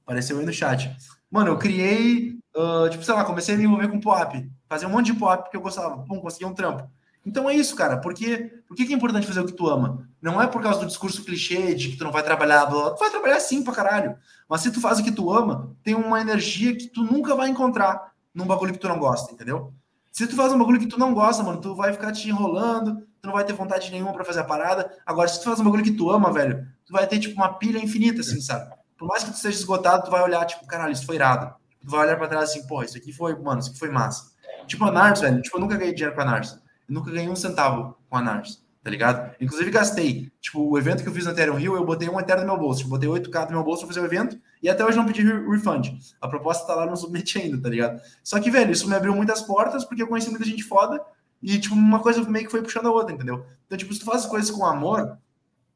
Apareceu 0.04 0.38
aí 0.38 0.46
no 0.46 0.52
chat. 0.52 0.96
Mano, 1.30 1.50
eu 1.50 1.58
criei, 1.58 2.38
ah, 2.56 2.88
tipo, 2.90 3.04
sei 3.04 3.14
lá, 3.14 3.24
comecei 3.24 3.54
a 3.54 3.58
me 3.58 3.64
envolver 3.64 3.88
com 3.88 4.00
POAP. 4.00 4.50
Fazer 4.66 4.86
um 4.86 4.90
monte 4.90 5.12
de 5.12 5.18
POAP 5.18 5.42
porque 5.42 5.56
eu 5.58 5.60
gostava. 5.60 6.02
Pum, 6.04 6.20
consegui 6.20 6.46
um 6.46 6.54
trampo. 6.54 6.90
Então 7.28 7.48
é 7.48 7.54
isso, 7.54 7.76
cara. 7.76 7.98
Porque, 7.98 8.50
por 8.66 8.74
que 8.74 8.90
é 8.90 8.96
importante 8.96 9.26
fazer 9.26 9.40
o 9.40 9.46
que 9.46 9.52
tu 9.52 9.68
ama? 9.68 10.08
Não 10.20 10.40
é 10.40 10.46
por 10.46 10.62
causa 10.62 10.80
do 10.80 10.86
discurso 10.86 11.22
clichê 11.22 11.74
de 11.74 11.90
que 11.90 11.96
tu 11.98 12.04
não 12.04 12.10
vai 12.10 12.22
trabalhar, 12.22 12.64
blá, 12.64 12.84
blá. 12.84 12.90
tu 12.92 12.98
vai 13.00 13.10
trabalhar 13.10 13.38
sim 13.38 13.62
pra 13.62 13.74
caralho. 13.74 14.16
Mas 14.48 14.62
se 14.62 14.70
tu 14.70 14.80
faz 14.80 14.98
o 14.98 15.04
que 15.04 15.12
tu 15.12 15.30
ama, 15.30 15.76
tem 15.84 15.94
uma 15.94 16.20
energia 16.20 16.74
que 16.74 16.88
tu 16.88 17.04
nunca 17.04 17.34
vai 17.34 17.50
encontrar 17.50 18.12
num 18.34 18.46
bagulho 18.46 18.72
que 18.72 18.78
tu 18.78 18.88
não 18.88 18.98
gosta, 18.98 19.32
entendeu? 19.32 19.74
Se 20.10 20.26
tu 20.26 20.34
faz 20.34 20.52
um 20.54 20.58
bagulho 20.58 20.80
que 20.80 20.86
tu 20.86 20.98
não 20.98 21.12
gosta, 21.12 21.42
mano, 21.42 21.60
tu 21.60 21.76
vai 21.76 21.92
ficar 21.92 22.12
te 22.12 22.28
enrolando, 22.30 22.96
tu 23.20 23.26
não 23.26 23.34
vai 23.34 23.44
ter 23.44 23.52
vontade 23.52 23.90
nenhuma 23.90 24.14
pra 24.14 24.24
fazer 24.24 24.40
a 24.40 24.44
parada. 24.44 24.90
Agora, 25.04 25.28
se 25.28 25.38
tu 25.38 25.44
faz 25.44 25.60
um 25.60 25.64
bagulho 25.64 25.84
que 25.84 25.92
tu 25.92 26.10
ama, 26.10 26.32
velho, 26.32 26.66
tu 26.86 26.94
vai 26.94 27.06
ter, 27.06 27.18
tipo, 27.18 27.34
uma 27.34 27.52
pilha 27.58 27.78
infinita, 27.78 28.22
assim, 28.22 28.40
sabe? 28.40 28.74
Por 28.96 29.06
mais 29.06 29.22
que 29.22 29.30
tu 29.30 29.36
esteja 29.36 29.58
esgotado, 29.58 30.04
tu 30.04 30.10
vai 30.10 30.22
olhar, 30.22 30.46
tipo, 30.46 30.66
caralho, 30.66 30.92
isso 30.92 31.04
foi 31.04 31.16
irado. 31.16 31.54
Tu 31.80 31.88
vai 31.90 32.06
olhar 32.06 32.16
pra 32.16 32.26
trás 32.26 32.50
assim, 32.50 32.66
porra, 32.66 32.86
isso 32.86 32.96
aqui 32.96 33.12
foi, 33.12 33.38
mano, 33.38 33.60
isso 33.60 33.68
aqui 33.68 33.78
foi 33.78 33.90
massa. 33.90 34.32
Tipo, 34.66 34.86
a 34.86 34.90
Nars, 34.90 35.20
velho, 35.20 35.42
tipo, 35.42 35.56
eu 35.56 35.60
nunca 35.60 35.76
ganhei 35.76 35.94
dinheiro 35.94 36.14
com 36.14 36.22
a 36.22 36.24
Nars. 36.24 36.58
Nunca 36.88 37.10
ganhei 37.10 37.28
um 37.28 37.36
centavo 37.36 37.96
com 38.08 38.16
a 38.16 38.22
Nars, 38.22 38.64
tá 38.82 38.90
ligado? 38.90 39.34
Inclusive 39.40 39.70
gastei, 39.70 40.32
tipo, 40.40 40.60
o 40.60 40.78
evento 40.78 41.02
que 41.02 41.08
eu 41.08 41.12
fiz 41.12 41.24
no 41.24 41.32
Ethereum 41.32 41.56
Rio, 41.56 41.76
eu 41.76 41.84
botei 41.84 42.08
um 42.08 42.18
Ethereum 42.18 42.46
no 42.46 42.52
meu 42.52 42.58
bolso, 42.58 42.78
tipo, 42.78 42.90
botei 42.90 43.08
8k 43.08 43.46
no 43.46 43.56
meu 43.56 43.64
bolso 43.64 43.82
pra 43.82 43.88
fazer 43.88 44.00
o 44.00 44.06
evento, 44.06 44.40
e 44.62 44.68
até 44.68 44.84
hoje 44.84 44.96
não 44.96 45.04
pedi 45.04 45.22
refund. 45.22 45.98
A 46.20 46.28
proposta 46.28 46.66
tá 46.66 46.74
lá 46.74 46.86
no 46.86 46.96
submit 46.96 47.38
ainda, 47.38 47.60
tá 47.60 47.68
ligado? 47.68 48.00
Só 48.24 48.40
que, 48.40 48.50
velho, 48.50 48.72
isso 48.72 48.88
me 48.88 48.94
abriu 48.94 49.14
muitas 49.14 49.42
portas, 49.42 49.84
porque 49.84 50.02
eu 50.02 50.08
conheci 50.08 50.30
muita 50.30 50.44
gente 50.44 50.62
foda, 50.62 51.00
e, 51.42 51.58
tipo, 51.58 51.74
uma 51.74 52.00
coisa 52.00 52.22
meio 52.28 52.46
que 52.46 52.50
foi 52.50 52.62
puxando 52.62 52.86
a 52.86 52.92
outra, 52.92 53.14
entendeu? 53.14 53.44
Então, 53.66 53.78
tipo, 53.78 53.92
se 53.92 54.00
tu 54.00 54.06
faz 54.06 54.24
as 54.24 54.26
coisas 54.26 54.50
com 54.50 54.64
amor, 54.64 55.18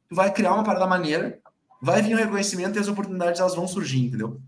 tu 0.09 0.15
vai 0.15 0.31
criar 0.31 0.53
uma 0.53 0.63
parada 0.63 0.87
maneira, 0.87 1.39
vai 1.81 2.01
vir 2.01 2.15
o 2.15 2.17
reconhecimento 2.17 2.77
e 2.77 2.79
as 2.79 2.87
oportunidades 2.87 3.39
elas 3.39 3.55
vão 3.55 3.67
surgir, 3.67 4.05
entendeu? 4.05 4.41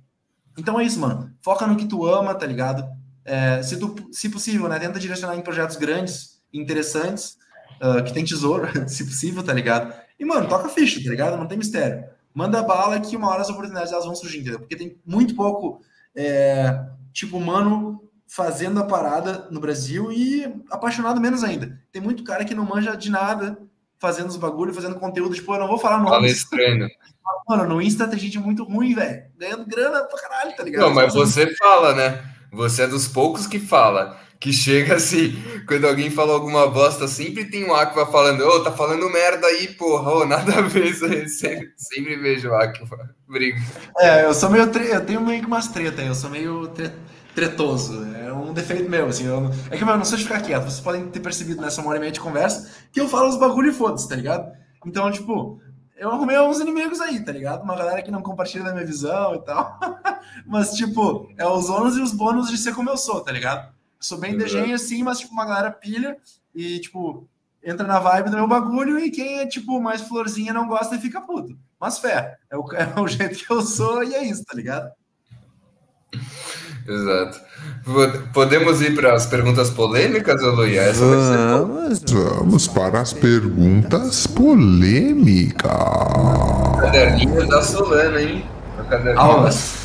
Então 0.58 0.80
é 0.80 0.84
isso, 0.84 1.00
mano. 1.00 1.34
Foca 1.42 1.68
no 1.68 1.76
que 1.76 1.86
tu 1.86 2.06
ama, 2.06 2.34
tá 2.34 2.46
ligado? 2.46 2.88
É, 3.24 3.62
se, 3.62 3.78
tu, 3.78 3.96
se 4.12 4.30
possível, 4.30 4.70
né? 4.70 4.80
Tenta 4.80 5.00
direcionar 5.00 5.36
em 5.36 5.42
projetos 5.42 5.76
grandes, 5.76 6.35
interessantes, 6.60 7.38
uh, 7.82 8.04
que 8.04 8.14
tem 8.14 8.24
tesouro, 8.24 8.68
se 8.90 9.06
possível, 9.06 9.44
tá 9.44 9.54
ligado? 9.54 9.94
E, 10.20 10.26
mano, 10.26 10.48
toca 10.48 10.70
ficha, 10.70 11.04
tá 11.04 11.10
ligado? 11.10 11.38
Não 11.38 11.48
tem 11.48 11.58
mistério. 11.58 12.06
Manda 12.34 12.62
bala 12.62 13.00
que 13.00 13.16
uma 13.16 13.30
hora 13.30 13.42
as 13.42 13.50
oportunidades 13.50 13.92
elas 13.92 14.06
vão 14.06 14.16
surgir, 14.16 14.40
entendeu? 14.40 14.60
Porque 14.60 14.76
tem 14.76 14.98
muito 15.06 15.36
pouco, 15.36 15.82
é, 16.16 16.86
tipo, 17.14 17.40
mano 17.40 18.02
fazendo 18.28 18.80
a 18.80 18.84
parada 18.84 19.48
no 19.52 19.60
Brasil 19.60 20.12
e 20.12 20.44
apaixonado 20.72 21.22
menos 21.22 21.44
ainda. 21.44 21.80
Tem 21.92 22.02
muito 22.02 22.24
cara 22.24 22.44
que 22.44 22.56
não 22.56 22.66
manja 22.66 22.96
de 22.96 23.10
nada, 23.10 23.58
fazendo 24.00 24.30
os 24.30 24.36
bagulho, 24.36 24.74
fazendo 24.74 25.00
conteúdo, 25.00 25.36
tipo, 25.36 25.54
eu 25.54 25.60
não 25.60 25.68
vou 25.68 25.78
falar 25.78 25.98
nomes. 26.00 26.12
Palestrando. 26.12 26.88
Mano, 27.48 27.66
no 27.66 27.82
Insta 27.82 28.08
tem 28.08 28.20
gente 28.20 28.40
muito 28.40 28.64
ruim, 28.64 28.94
velho. 28.96 29.24
Ganhando 29.38 29.66
grana 29.66 30.04
pra 30.04 30.20
caralho, 30.20 30.56
tá 30.56 30.64
ligado? 30.64 30.82
Não, 30.82 30.94
mas 30.94 31.14
você 31.14 31.56
fala, 31.56 31.94
né? 31.94 32.24
Você 32.52 32.84
é 32.84 32.88
dos 32.88 33.08
poucos 33.08 33.46
que 33.46 33.60
fala. 33.60 34.20
Que 34.46 34.54
chega 34.54 34.94
assim, 34.94 35.36
quando 35.68 35.88
alguém 35.88 36.12
fala 36.12 36.34
alguma 36.34 36.68
bosta, 36.68 37.08
sempre 37.08 37.46
tem 37.46 37.66
um 37.66 37.74
Aqua 37.74 38.06
falando, 38.06 38.42
ô, 38.42 38.48
oh, 38.48 38.60
tá 38.64 38.72
falando 38.72 39.10
merda 39.10 39.48
aí, 39.48 39.70
porra, 39.70 40.18
oh, 40.18 40.24
nada 40.24 40.60
a 40.60 40.62
ver 40.62 40.86
isso 40.86 41.04
aí. 41.04 41.26
Sempre, 41.28 41.74
sempre 41.76 42.16
vejo 42.16 42.50
o 42.50 42.54
Aqua. 42.54 43.10
Briga. 43.28 43.60
É, 43.98 44.24
eu 44.24 44.36
sou 44.36 44.52
meio. 44.52 44.70
Tre... 44.70 44.88
Eu 44.94 45.04
tenho 45.04 45.20
meio 45.22 45.42
que 45.42 45.48
umas 45.48 45.70
treta, 45.70 46.04
eu 46.04 46.14
sou 46.14 46.30
meio 46.30 46.68
tre... 46.68 46.92
tretoso. 47.34 48.06
É 48.24 48.32
um 48.32 48.54
defeito 48.54 48.88
meu, 48.88 49.08
assim. 49.08 49.26
Eu... 49.26 49.50
É 49.72 49.78
que 49.78 49.84
eu 49.84 49.88
não 49.88 50.06
sei 50.06 50.20
de 50.20 50.26
ficar 50.26 50.42
quieto. 50.42 50.66
Vocês 50.66 50.80
podem 50.80 51.08
ter 51.08 51.22
percebido 51.22 51.60
nessa 51.60 51.82
hora 51.82 51.98
e 51.98 52.00
meia 52.00 52.12
de 52.12 52.20
conversa 52.20 52.70
que 52.94 53.02
eu 53.02 53.10
falo 53.10 53.30
os 53.30 53.40
bagulho 53.40 53.72
e 53.72 53.74
foda-se, 53.74 54.08
tá 54.08 54.16
ligado? 54.16 54.56
Então, 54.86 55.12
tipo, 55.12 55.60
eu 55.98 56.12
arrumei 56.12 56.40
uns 56.40 56.60
inimigos 56.60 57.02
aí, 57.02 57.20
tá 57.26 57.32
ligado? 57.32 57.64
Uma 57.64 57.76
galera 57.76 58.04
que 58.04 58.12
não 58.12 58.22
compartilha 58.22 58.64
da 58.64 58.74
minha 58.74 58.86
visão 58.86 59.34
e 59.34 59.40
tal. 59.40 59.80
mas, 60.46 60.74
tipo, 60.74 61.34
é 61.36 61.48
os 61.48 61.68
ônus 61.68 61.98
e 61.98 62.02
os 62.02 62.12
bônus 62.12 62.52
de 62.52 62.60
ser 62.60 62.76
como 62.76 62.92
eu 62.92 62.98
sou, 62.98 63.22
tá 63.22 63.32
ligado? 63.32 63.74
Sou 64.06 64.20
bem 64.20 64.38
desenho 64.38 64.76
assim, 64.76 65.02
mas, 65.02 65.18
tipo, 65.18 65.34
uma 65.34 65.48
galera 65.48 65.72
pilha 65.72 66.16
e, 66.54 66.78
tipo, 66.78 67.28
entra 67.64 67.88
na 67.88 67.98
vibe 67.98 68.30
do 68.30 68.36
meu 68.38 68.48
bagulho 68.48 69.00
e 69.00 69.10
quem 69.10 69.40
é, 69.40 69.48
tipo, 69.48 69.82
mais 69.82 70.02
florzinha 70.02 70.54
não 70.54 70.68
gosta 70.68 70.96
e 70.96 71.02
fica 71.02 71.20
puto. 71.20 71.58
Mas 71.80 71.98
fé, 71.98 72.36
é 72.52 72.56
o, 72.56 72.64
é 72.78 73.00
o 73.02 73.08
jeito 73.08 73.36
que 73.44 73.52
eu 73.52 73.64
sou 73.64 74.04
e 74.04 74.14
é 74.14 74.24
isso, 74.24 74.46
tá 74.46 74.56
ligado? 74.56 74.92
Exato. 76.88 77.42
Podemos 78.32 78.80
ir 78.80 78.94
para 78.94 79.16
as 79.16 79.26
perguntas 79.26 79.72
polêmicas, 79.72 80.40
Luia? 80.40 80.94
Vamos. 80.94 82.04
Vamos 82.12 82.68
para 82.68 83.02
as 83.02 83.12
perguntas 83.12 84.28
polêmicas. 84.28 85.72
Caderninho 86.80 87.48
da 87.48 87.64
Solana, 87.64 88.22
hein? 88.22 88.46
Aulas. 89.18 89.85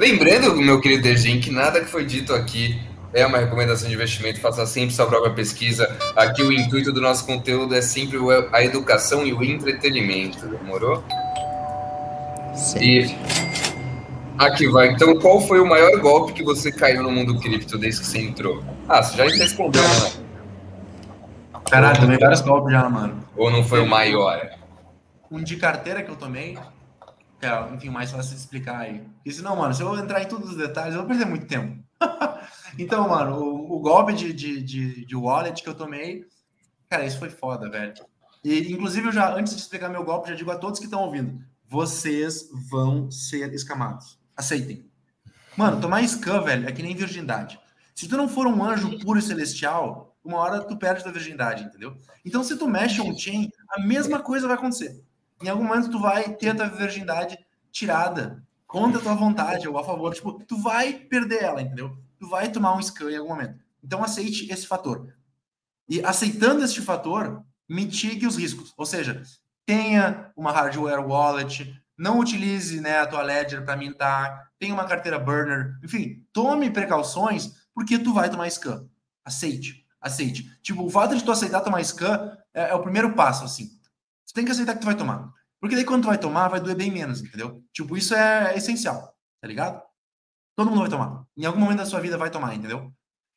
Lembrando, 0.00 0.56
meu 0.56 0.80
querido 0.80 1.02
Dejin, 1.02 1.40
que 1.40 1.50
nada 1.50 1.78
que 1.78 1.84
foi 1.84 2.06
dito 2.06 2.32
aqui 2.32 2.80
é 3.12 3.26
uma 3.26 3.36
recomendação 3.36 3.86
de 3.86 3.94
investimento, 3.94 4.40
faça 4.40 4.64
sempre 4.64 4.94
sua 4.94 5.06
própria 5.06 5.34
pesquisa. 5.34 5.94
Aqui 6.16 6.42
o 6.42 6.50
intuito 6.50 6.90
do 6.90 7.02
nosso 7.02 7.26
conteúdo 7.26 7.74
é 7.74 7.82
sempre 7.82 8.18
a 8.50 8.64
educação 8.64 9.26
e 9.26 9.34
o 9.34 9.44
entretenimento, 9.44 10.48
demorou? 10.48 11.04
E 12.80 13.14
aqui 14.38 14.68
vai. 14.68 14.88
Então, 14.88 15.18
qual 15.18 15.38
foi 15.42 15.60
o 15.60 15.68
maior 15.68 15.94
golpe 16.00 16.32
que 16.32 16.42
você 16.42 16.72
caiu 16.72 17.02
no 17.02 17.10
mundo 17.10 17.38
cripto 17.38 17.76
desde 17.76 18.00
que 18.00 18.06
você 18.06 18.20
entrou? 18.20 18.64
Ah, 18.88 19.02
você 19.02 19.18
já 19.18 19.24
respondeu, 19.24 19.82
né? 19.82 20.12
Caralho, 21.70 22.00
tomei 22.00 22.16
vários 22.16 22.40
golpes 22.40 22.72
já, 22.72 22.88
mano. 22.88 23.22
Ou 23.36 23.50
não 23.50 23.62
foi 23.62 23.80
o 23.80 23.86
maior? 23.86 24.48
Um 25.30 25.44
de 25.44 25.56
carteira 25.56 26.02
que 26.02 26.10
eu 26.10 26.16
tomei. 26.16 26.56
É, 27.40 27.74
enfim, 27.74 27.88
mais 27.88 28.10
fácil 28.10 28.34
de 28.34 28.40
explicar 28.40 28.80
aí. 28.80 29.00
Porque 29.16 29.32
senão, 29.32 29.56
mano, 29.56 29.72
se 29.72 29.82
eu 29.82 29.96
entrar 29.96 30.22
em 30.22 30.28
todos 30.28 30.50
os 30.50 30.56
detalhes, 30.56 30.94
eu 30.94 31.00
vou 31.00 31.08
perder 31.08 31.24
muito 31.24 31.46
tempo. 31.46 31.82
então, 32.78 33.08
mano, 33.08 33.36
o, 33.36 33.76
o 33.76 33.80
golpe 33.80 34.12
de, 34.12 34.32
de, 34.32 34.62
de, 34.62 35.06
de, 35.06 35.16
wallet 35.16 35.62
que 35.62 35.68
eu 35.68 35.74
tomei, 35.74 36.24
cara, 36.88 37.06
isso 37.06 37.18
foi 37.18 37.30
foda, 37.30 37.70
velho. 37.70 37.94
E, 38.44 38.72
inclusive, 38.72 39.08
eu 39.08 39.12
já, 39.12 39.34
antes 39.34 39.54
de 39.54 39.60
explicar 39.62 39.88
meu 39.88 40.04
golpe, 40.04 40.28
já 40.28 40.34
digo 40.34 40.50
a 40.50 40.56
todos 40.56 40.78
que 40.78 40.84
estão 40.84 41.02
ouvindo: 41.02 41.42
vocês 41.66 42.48
vão 42.68 43.10
ser 43.10 43.52
escamados. 43.54 44.18
Aceitem. 44.36 44.90
Mano, 45.56 45.80
tomar 45.80 46.02
scam, 46.06 46.42
velho, 46.42 46.68
é 46.68 46.72
que 46.72 46.82
nem 46.82 46.94
virgindade. 46.94 47.58
Se 47.94 48.08
tu 48.08 48.16
não 48.16 48.28
for 48.28 48.46
um 48.46 48.62
anjo 48.62 48.98
puro 49.00 49.18
e 49.18 49.22
celestial, 49.22 50.16
uma 50.24 50.38
hora 50.38 50.60
tu 50.62 50.76
perde 50.76 51.06
a 51.06 51.12
virgindade, 51.12 51.64
entendeu? 51.64 51.96
Então, 52.24 52.44
se 52.44 52.56
tu 52.56 52.68
mexe 52.68 53.00
um 53.00 53.16
chain, 53.16 53.50
a 53.70 53.80
mesma 53.80 54.20
coisa 54.20 54.46
vai 54.46 54.56
acontecer. 54.56 55.02
Em 55.42 55.48
algum 55.48 55.64
momento 55.64 55.90
tu 55.90 55.98
vai 55.98 56.34
ter 56.34 56.50
a 56.50 56.54
tua 56.54 56.68
virgindade 56.68 57.38
tirada 57.72 58.42
contra 58.66 59.00
a 59.00 59.02
tua 59.02 59.14
vontade 59.14 59.68
ou 59.68 59.78
a 59.78 59.84
favor. 59.84 60.14
Tipo, 60.14 60.44
tu 60.44 60.56
vai 60.60 60.92
perder 60.92 61.42
ela, 61.42 61.62
entendeu? 61.62 61.96
Tu 62.18 62.28
vai 62.28 62.50
tomar 62.50 62.76
um 62.76 62.82
scam 62.82 63.10
em 63.10 63.16
algum 63.16 63.30
momento. 63.30 63.58
Então, 63.82 64.04
aceite 64.04 64.50
esse 64.52 64.66
fator. 64.66 65.14
E 65.88 66.04
aceitando 66.04 66.62
este 66.62 66.80
fator, 66.80 67.42
mitigue 67.68 68.26
os 68.26 68.36
riscos. 68.36 68.72
Ou 68.76 68.84
seja, 68.84 69.22
tenha 69.64 70.30
uma 70.36 70.52
hardware 70.52 71.04
wallet, 71.04 71.74
não 71.96 72.18
utilize 72.18 72.80
né, 72.80 72.98
a 72.98 73.06
tua 73.06 73.22
ledger 73.22 73.64
para 73.64 73.76
mintar, 73.76 74.50
tenha 74.58 74.74
uma 74.74 74.84
carteira 74.84 75.18
burner, 75.18 75.78
enfim, 75.82 76.24
tome 76.32 76.70
precauções 76.70 77.54
porque 77.74 77.98
tu 77.98 78.12
vai 78.12 78.30
tomar 78.30 78.50
scam. 78.50 78.88
Aceite, 79.24 79.86
aceite. 80.00 80.50
Tipo, 80.62 80.84
o 80.84 80.90
fato 80.90 81.16
de 81.16 81.24
tu 81.24 81.32
aceitar 81.32 81.60
tomar 81.60 81.82
scam 81.82 82.36
é, 82.52 82.70
é 82.70 82.74
o 82.74 82.82
primeiro 82.82 83.14
passo, 83.14 83.44
assim. 83.44 83.79
Tu 84.30 84.34
tem 84.34 84.44
que 84.44 84.52
aceitar 84.52 84.74
que 84.74 84.80
tu 84.80 84.86
vai 84.86 84.94
tomar. 84.94 85.28
Porque 85.60 85.74
daí 85.74 85.84
quando 85.84 86.02
tu 86.02 86.08
vai 86.08 86.18
tomar, 86.18 86.46
vai 86.46 86.60
doer 86.60 86.76
bem 86.76 86.90
menos, 86.90 87.20
entendeu? 87.20 87.62
Tipo, 87.72 87.96
isso 87.96 88.14
é 88.14 88.56
essencial, 88.56 89.12
tá 89.40 89.48
ligado? 89.48 89.82
Todo 90.56 90.70
mundo 90.70 90.82
vai 90.82 90.88
tomar. 90.88 91.24
Em 91.36 91.44
algum 91.44 91.58
momento 91.58 91.78
da 91.78 91.86
sua 91.86 91.98
vida 92.00 92.16
vai 92.16 92.30
tomar, 92.30 92.54
entendeu? 92.54 92.92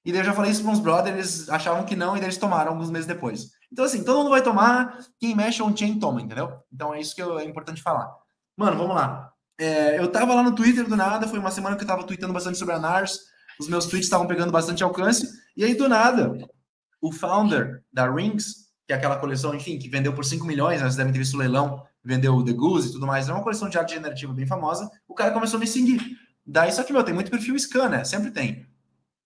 E 0.06 0.11
daí 0.11 0.22
eu 0.22 0.26
já 0.26 0.34
falei 0.34 0.52
isso 0.52 0.61
para 0.61 0.72
uns 0.72 0.80
brothers, 0.80 1.15
eles 1.15 1.49
achavam 1.49 1.84
que 1.84 1.95
não, 1.95 2.15
e 2.15 2.20
daí 2.20 2.28
eles 2.28 2.38
tomaram 2.38 2.74
alguns 2.74 2.91
meses 2.91 3.07
depois. 3.07 3.48
Então, 3.72 3.86
assim, 3.86 4.03
todo 4.03 4.18
mundo 4.20 4.30
vai 4.30 4.44
tomar, 4.44 4.99
quem 5.20 5.36
mexe 5.36 5.64
on-chain 5.64 5.98
toma, 5.99 6.22
entendeu? 6.22 6.60
Então 6.72 6.94
é 6.94 6.99
isso 6.99 7.15
que 7.15 7.24
eu, 7.24 7.40
é 7.40 7.44
importante 7.44 7.82
falar. 7.82 8.14
Mano, 8.56 8.78
vamos 8.78 8.95
lá. 8.95 9.32
É, 9.60 9.98
eu 9.98 10.11
tava 10.11 10.36
lá 10.36 10.44
no 10.44 10.53
Twitter 10.53 10.88
do 10.88 10.95
nada, 10.95 11.28
foi 11.28 11.40
uma 11.40 11.52
semana 11.52 11.76
que 11.76 11.84
eu 11.84 11.88
tava 11.88 12.03
tweetando 12.03 12.34
bastante 12.34 12.57
sobre 12.57 12.76
a 12.76 12.80
NARS, 12.80 13.20
os 13.60 13.68
meus 13.68 13.86
tweets 13.86 14.06
estavam 14.06 14.28
pegando 14.28 14.52
bastante 14.52 14.84
alcance, 14.84 15.28
e 15.57 15.64
aí 15.64 15.74
do 15.74 15.90
nada, 15.90 16.38
o 17.02 17.11
founder 17.11 17.84
da 17.91 18.10
Rings, 18.10 18.62
que 18.86 18.94
é 18.94 18.96
aquela 18.96 19.18
coleção, 19.18 19.54
enfim, 19.54 19.78
que 19.78 19.88
vendeu 19.88 20.14
por 20.14 20.26
5 20.26 20.46
milhões, 20.46 20.82
né, 20.82 20.86
vocês 20.86 20.96
devem 20.96 21.14
ter 21.14 21.20
visto 21.20 21.36
o 21.36 21.38
leilão, 21.38 21.84
vendeu 22.04 22.34
o 22.34 22.44
The 22.44 22.54
Goose 22.54 22.90
e 22.90 22.92
tudo 22.92 23.08
mais, 23.08 23.30
é 23.30 23.34
uma 23.34 23.44
coleção 23.44 23.70
de 23.70 23.78
arte 23.78 23.94
generativa 23.94 24.34
bem 24.34 24.46
famosa, 24.46 24.90
o 25.08 25.14
cara 25.14 25.32
começou 25.32 25.58
a 25.58 25.60
me 25.60 25.68
seguir. 25.68 26.18
Daí, 26.46 26.72
só 26.72 26.84
que, 26.84 26.92
meu, 26.92 27.04
tem 27.04 27.14
muito 27.14 27.32
perfil 27.32 27.58
scan, 27.58 27.88
né? 27.88 28.04
Sempre 28.04 28.32
tem. 28.32 28.68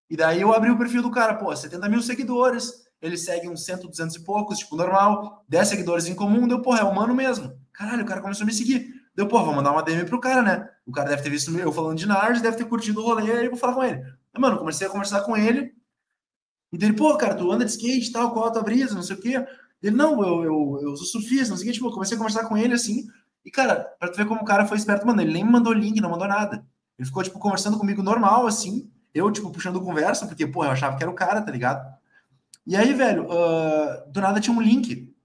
E 0.09 0.15
daí 0.15 0.39
eu 0.39 0.53
abri 0.53 0.69
o 0.69 0.77
perfil 0.77 1.01
do 1.01 1.09
cara, 1.09 1.33
pô, 1.33 1.53
70 1.55 1.89
mil 1.89 2.01
seguidores, 2.01 2.71
ele 3.01 3.17
segue 3.17 3.49
uns 3.49 3.65
100, 3.65 3.87
200 3.87 4.15
e 4.15 4.23
poucos, 4.23 4.59
tipo, 4.59 4.75
normal, 4.75 5.43
10 5.49 5.67
seguidores 5.67 6.07
em 6.07 6.15
comum, 6.15 6.47
deu, 6.47 6.61
porra, 6.61 6.79
é 6.79 6.83
humano 6.83 7.13
mesmo. 7.13 7.53
Caralho, 7.73 8.03
o 8.03 8.05
cara 8.05 8.21
começou 8.21 8.43
a 8.43 8.47
me 8.47 8.53
seguir. 8.53 8.93
Deu, 9.15 9.27
porra, 9.27 9.45
vou 9.45 9.53
mandar 9.53 9.71
uma 9.71 9.83
DM 9.83 10.05
pro 10.05 10.19
cara, 10.19 10.41
né? 10.41 10.69
O 10.85 10.91
cara 10.91 11.09
deve 11.09 11.23
ter 11.23 11.29
visto 11.29 11.55
eu 11.57 11.71
falando 11.71 11.97
de 11.97 12.05
Nars, 12.05 12.41
deve 12.41 12.57
ter 12.57 12.65
curtido 12.65 13.01
o 13.01 13.03
rolê, 13.03 13.31
aí 13.31 13.45
eu 13.45 13.51
vou 13.51 13.59
falar 13.59 13.73
com 13.73 13.83
ele. 13.83 14.01
Mano, 14.37 14.57
comecei 14.57 14.85
a 14.85 14.89
conversar 14.89 15.21
com 15.21 15.35
ele, 15.35 15.73
e 16.71 16.77
dele, 16.77 16.93
pô, 16.93 17.15
cara, 17.17 17.35
tu 17.35 17.51
anda 17.51 17.65
de 17.65 17.71
skate 17.71 18.11
tal, 18.11 18.31
qual 18.31 18.47
a 18.47 18.51
tua 18.51 18.63
brisa, 18.63 18.93
não 18.93 19.03
sei 19.03 19.15
o 19.15 19.19
quê. 19.19 19.45
Ele, 19.81 19.95
não, 19.95 20.21
eu, 20.21 20.43
eu, 20.43 20.79
eu 20.81 20.95
sou 20.97 21.21
surfista, 21.21 21.49
não 21.49 21.57
sei 21.57 21.65
o 21.65 21.67
quê, 21.67 21.73
tipo, 21.73 21.91
comecei 21.91 22.15
a 22.15 22.17
conversar 22.17 22.45
com 22.47 22.57
ele, 22.57 22.73
assim, 22.73 23.07
e, 23.47 23.51
cara, 23.51 23.85
pra 23.97 24.09
tu 24.09 24.17
ver 24.17 24.25
como 24.25 24.41
o 24.41 24.45
cara 24.45 24.65
foi 24.65 24.75
esperto, 24.77 25.07
mano, 25.07 25.21
ele 25.21 25.31
nem 25.31 25.45
me 25.45 25.51
mandou 25.51 25.71
link, 25.71 26.01
não 26.01 26.09
mandou 26.09 26.27
nada. 26.27 26.65
Ele 26.99 27.05
ficou, 27.05 27.23
tipo, 27.23 27.39
conversando 27.39 27.77
comigo 27.77 28.03
normal, 28.03 28.45
assim, 28.45 28.91
eu, 29.13 29.31
tipo, 29.31 29.49
puxando 29.51 29.79
conversa, 29.79 30.27
porque, 30.27 30.45
pô, 30.45 30.65
eu 30.65 30.71
achava 30.71 30.97
que 30.97 31.03
era 31.03 31.09
o 31.09 31.15
cara, 31.15 31.41
tá 31.41 31.49
ligado? 31.49 31.81
E 32.65 32.75
aí, 32.75 32.93
velho, 32.93 33.25
uh, 33.25 34.11
do 34.11 34.19
nada 34.19 34.41
tinha 34.41 34.53
um 34.53 34.61
link, 34.61 35.15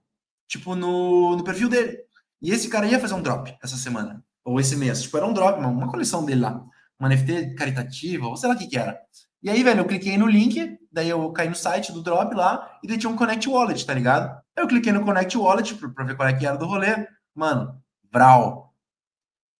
tipo, 0.46 0.76
no, 0.76 1.36
no 1.36 1.42
perfil 1.42 1.68
dele. 1.68 1.98
E 2.40 2.52
esse 2.52 2.68
cara 2.68 2.86
ia 2.86 3.00
fazer 3.00 3.14
um 3.14 3.22
drop 3.22 3.56
essa 3.60 3.76
semana, 3.76 4.24
ou 4.44 4.60
esse 4.60 4.76
mês. 4.76 5.02
Tipo, 5.02 5.16
era 5.16 5.26
um 5.26 5.32
drop, 5.32 5.58
uma, 5.58 5.68
uma 5.68 5.90
coleção 5.90 6.24
dele 6.24 6.42
lá. 6.42 6.64
Uma 7.00 7.08
NFT 7.08 7.56
caritativa, 7.56 8.28
ou 8.28 8.36
sei 8.36 8.48
lá 8.48 8.54
o 8.54 8.58
que 8.58 8.68
que 8.68 8.78
era. 8.78 9.00
E 9.42 9.50
aí, 9.50 9.62
velho, 9.62 9.80
eu 9.80 9.86
cliquei 9.86 10.16
no 10.16 10.26
link, 10.26 10.78
daí 10.90 11.08
eu 11.08 11.32
caí 11.32 11.48
no 11.48 11.54
site 11.54 11.90
do 11.92 12.02
drop 12.02 12.34
lá, 12.34 12.78
e 12.82 12.86
daí 12.86 12.96
tinha 12.96 13.10
um 13.10 13.16
Connect 13.16 13.48
Wallet, 13.48 13.84
tá 13.84 13.92
ligado? 13.92 14.40
Eu 14.56 14.68
cliquei 14.68 14.92
no 14.92 15.04
Connect 15.04 15.36
Wallet 15.36 15.74
pra, 15.74 16.04
ver 16.04 16.14
qual 16.14 16.28
é 16.28 16.32
que 16.32 16.46
era 16.46 16.56
do 16.56 16.66
rolê. 16.66 17.08
Mano, 17.34 17.82
Vral. 18.12 18.72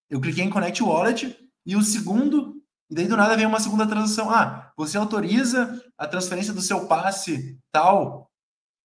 Eu 0.08 0.20
cliquei 0.20 0.44
em 0.44 0.50
Connect 0.50 0.82
Wallet, 0.82 1.36
e 1.64 1.76
o 1.76 1.82
segundo 1.82 2.60
E 2.90 2.94
daí 2.94 3.08
do 3.08 3.16
nada 3.16 3.36
vem 3.36 3.46
uma 3.46 3.58
segunda 3.58 3.86
transação. 3.86 4.30
Ah, 4.30 4.70
você 4.76 4.98
autoriza 4.98 5.82
a 5.96 6.06
transferência 6.06 6.52
do 6.52 6.60
seu 6.60 6.86
passe 6.86 7.58
tal, 7.72 8.30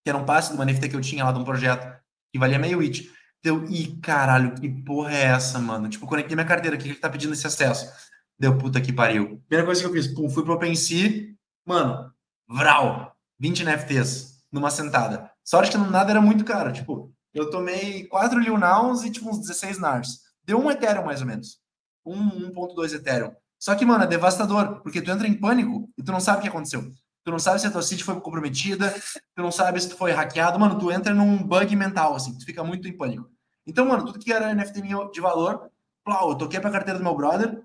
que 0.04 0.10
era 0.10 0.18
um 0.18 0.26
passe 0.26 0.50
de 0.50 0.56
uma 0.56 0.66
NFT 0.66 0.90
que 0.90 0.96
eu 0.96 1.02
tinha 1.02 1.26
lá 1.26 1.32
de 1.32 1.40
um 1.40 1.44
projeto, 1.44 1.86
que 2.32 2.40
valia 2.40 2.58
meio 2.58 2.80
it. 2.80 3.12
Deu, 3.44 3.66
ih, 3.66 4.00
caralho, 4.02 4.56
que 4.56 4.68
porra 4.84 5.14
é 5.14 5.24
essa, 5.26 5.60
mano? 5.60 5.90
Tipo, 5.90 6.08
conectei 6.08 6.36
minha 6.36 6.48
carteira, 6.48 6.76
o 6.76 6.80
que 6.80 6.90
ele 6.90 6.96
tá 6.96 7.10
pedindo 7.10 7.34
esse 7.34 7.46
acesso? 7.46 7.92
Deu, 8.40 8.58
puta 8.58 8.80
que 8.80 8.94
pariu. 8.94 9.42
Primeira 9.48 9.66
coisa 9.66 9.82
que 9.82 9.88
eu 9.88 9.94
fiz, 9.94 10.08
pum, 10.08 10.30
fui 10.30 10.44
pro 10.44 10.54
OpenSea, 10.54 11.34
mano, 11.66 12.12
vral, 12.48 13.16
20 13.40 13.64
NFTs 13.64 14.44
numa 14.52 14.70
sentada. 14.70 15.32
Sorte 15.44 15.72
que 15.72 15.78
nada 15.78 16.12
era 16.12 16.22
muito 16.22 16.46
caro, 16.46 16.72
tipo, 16.72 17.14
eu 17.34 17.50
tomei 17.50 18.06
4 18.08 18.40
Lil 18.40 18.58
Nouns 18.58 19.04
e 19.04 19.12
tipo 19.12 19.30
uns 19.30 19.40
16 19.40 19.80
NARS. 19.80 20.22
Deu 20.44 20.60
um 20.60 20.72
Ethereum 20.72 21.06
mais 21.06 21.22
ou 21.22 21.28
menos. 21.28 21.58
Um 22.06 22.52
1.2 22.52 22.96
Ethereum. 22.96 23.32
Só 23.60 23.76
que, 23.76 23.86
mano, 23.86 24.04
é 24.04 24.08
devastador, 24.08 24.82
porque 24.82 25.02
tu 25.02 25.12
entra 25.12 25.28
em 25.28 25.34
pânico 25.34 25.90
e 25.98 26.04
tu 26.04 26.12
não 26.12 26.20
sabe 26.20 26.40
o 26.40 26.42
que 26.42 26.48
aconteceu. 26.48 26.92
Tu 27.24 27.32
não 27.32 27.40
sabe 27.40 27.60
se 27.60 27.68
a 27.68 27.72
tua 27.72 27.82
seed 27.82 28.02
foi 28.04 28.20
comprometida, 28.22 28.94
tu 29.36 29.42
não 29.42 29.52
sabe 29.52 29.82
se 29.82 29.90
tu 29.90 29.98
foi 29.98 30.12
hackeado. 30.12 30.60
Mano, 30.60 30.80
tu 30.80 30.92
entra 30.92 31.14
num 31.14 31.44
bug 31.44 31.76
mental, 31.76 32.16
assim, 32.16 32.38
tu 32.38 32.46
fica 32.46 32.64
muito 32.64 32.88
em 32.88 32.96
pânico. 32.96 33.30
Então, 33.66 33.86
mano, 33.86 34.06
tudo 34.06 34.20
que 34.20 34.32
era 34.32 34.54
NFT 34.54 34.82
de 35.12 35.20
valor, 35.20 35.70
plau, 36.06 36.30
eu 36.30 36.36
toquei 36.36 36.60
pra 36.60 36.72
carteira 36.72 36.98
do 36.98 37.04
meu 37.04 37.16
brother, 37.16 37.62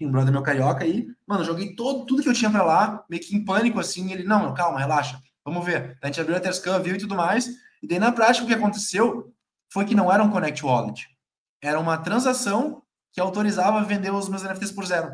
um 0.00 0.10
brother 0.10 0.32
meu 0.32 0.42
carioca 0.42 0.84
aí, 0.84 1.06
mano, 1.26 1.44
joguei 1.44 1.74
todo, 1.74 2.04
tudo 2.06 2.22
que 2.22 2.28
eu 2.28 2.34
tinha 2.34 2.50
pra 2.50 2.62
lá, 2.62 3.04
meio 3.08 3.22
que 3.22 3.34
em 3.34 3.44
pânico, 3.44 3.78
assim, 3.78 4.12
ele, 4.12 4.24
não, 4.24 4.52
calma, 4.52 4.78
relaxa, 4.78 5.20
vamos 5.44 5.64
ver. 5.64 5.96
A 6.02 6.06
gente 6.06 6.20
abriu 6.20 6.36
a 6.36 6.40
Terscan, 6.40 6.80
viu 6.80 6.96
e 6.96 6.98
tudo 6.98 7.14
mais, 7.14 7.48
e 7.82 7.86
daí 7.86 7.98
na 7.98 8.12
prática 8.12 8.44
o 8.44 8.48
que 8.48 8.54
aconteceu 8.54 9.32
foi 9.72 9.84
que 9.84 9.94
não 9.94 10.12
era 10.12 10.22
um 10.22 10.30
Connect 10.30 10.64
Wallet, 10.64 11.08
era 11.62 11.78
uma 11.78 11.98
transação 11.98 12.82
que 13.12 13.20
autorizava 13.20 13.82
vender 13.82 14.12
os 14.12 14.28
meus 14.28 14.42
NFTs 14.42 14.72
por 14.72 14.84
zero, 14.84 15.10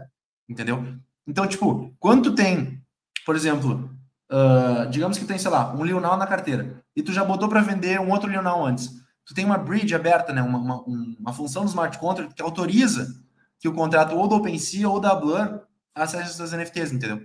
entendeu? 0.48 0.96
Então, 1.26 1.46
tipo, 1.46 1.94
quando 2.00 2.24
tu 2.24 2.34
tem, 2.34 2.82
por 3.24 3.36
exemplo, 3.36 3.90
uh, 4.30 4.90
digamos 4.90 5.18
que 5.18 5.24
tem, 5.24 5.38
sei 5.38 5.50
lá, 5.50 5.72
um 5.74 5.84
Lionel 5.84 6.16
na 6.16 6.26
carteira, 6.26 6.82
e 6.96 7.02
tu 7.02 7.12
já 7.12 7.24
botou 7.24 7.48
para 7.48 7.60
vender 7.60 8.00
um 8.00 8.10
outro 8.10 8.28
Lionel 8.28 8.64
antes, 8.64 8.90
tu 9.24 9.34
tem 9.34 9.44
uma 9.44 9.58
bridge 9.58 9.94
aberta, 9.94 10.32
né, 10.32 10.42
uma, 10.42 10.58
uma, 10.58 10.82
uma 10.82 11.32
função 11.32 11.62
do 11.62 11.68
smart 11.68 11.96
contract 11.98 12.34
que 12.34 12.42
autoriza 12.42 13.21
que 13.62 13.68
o 13.68 13.72
contrato 13.72 14.16
ou 14.16 14.26
do 14.26 14.34
OpenSea 14.34 14.88
ou 14.88 14.98
da 14.98 15.14
Blur 15.14 15.60
os 15.96 16.10
seus 16.10 16.50
NFTs, 16.50 16.90
entendeu? 16.90 17.22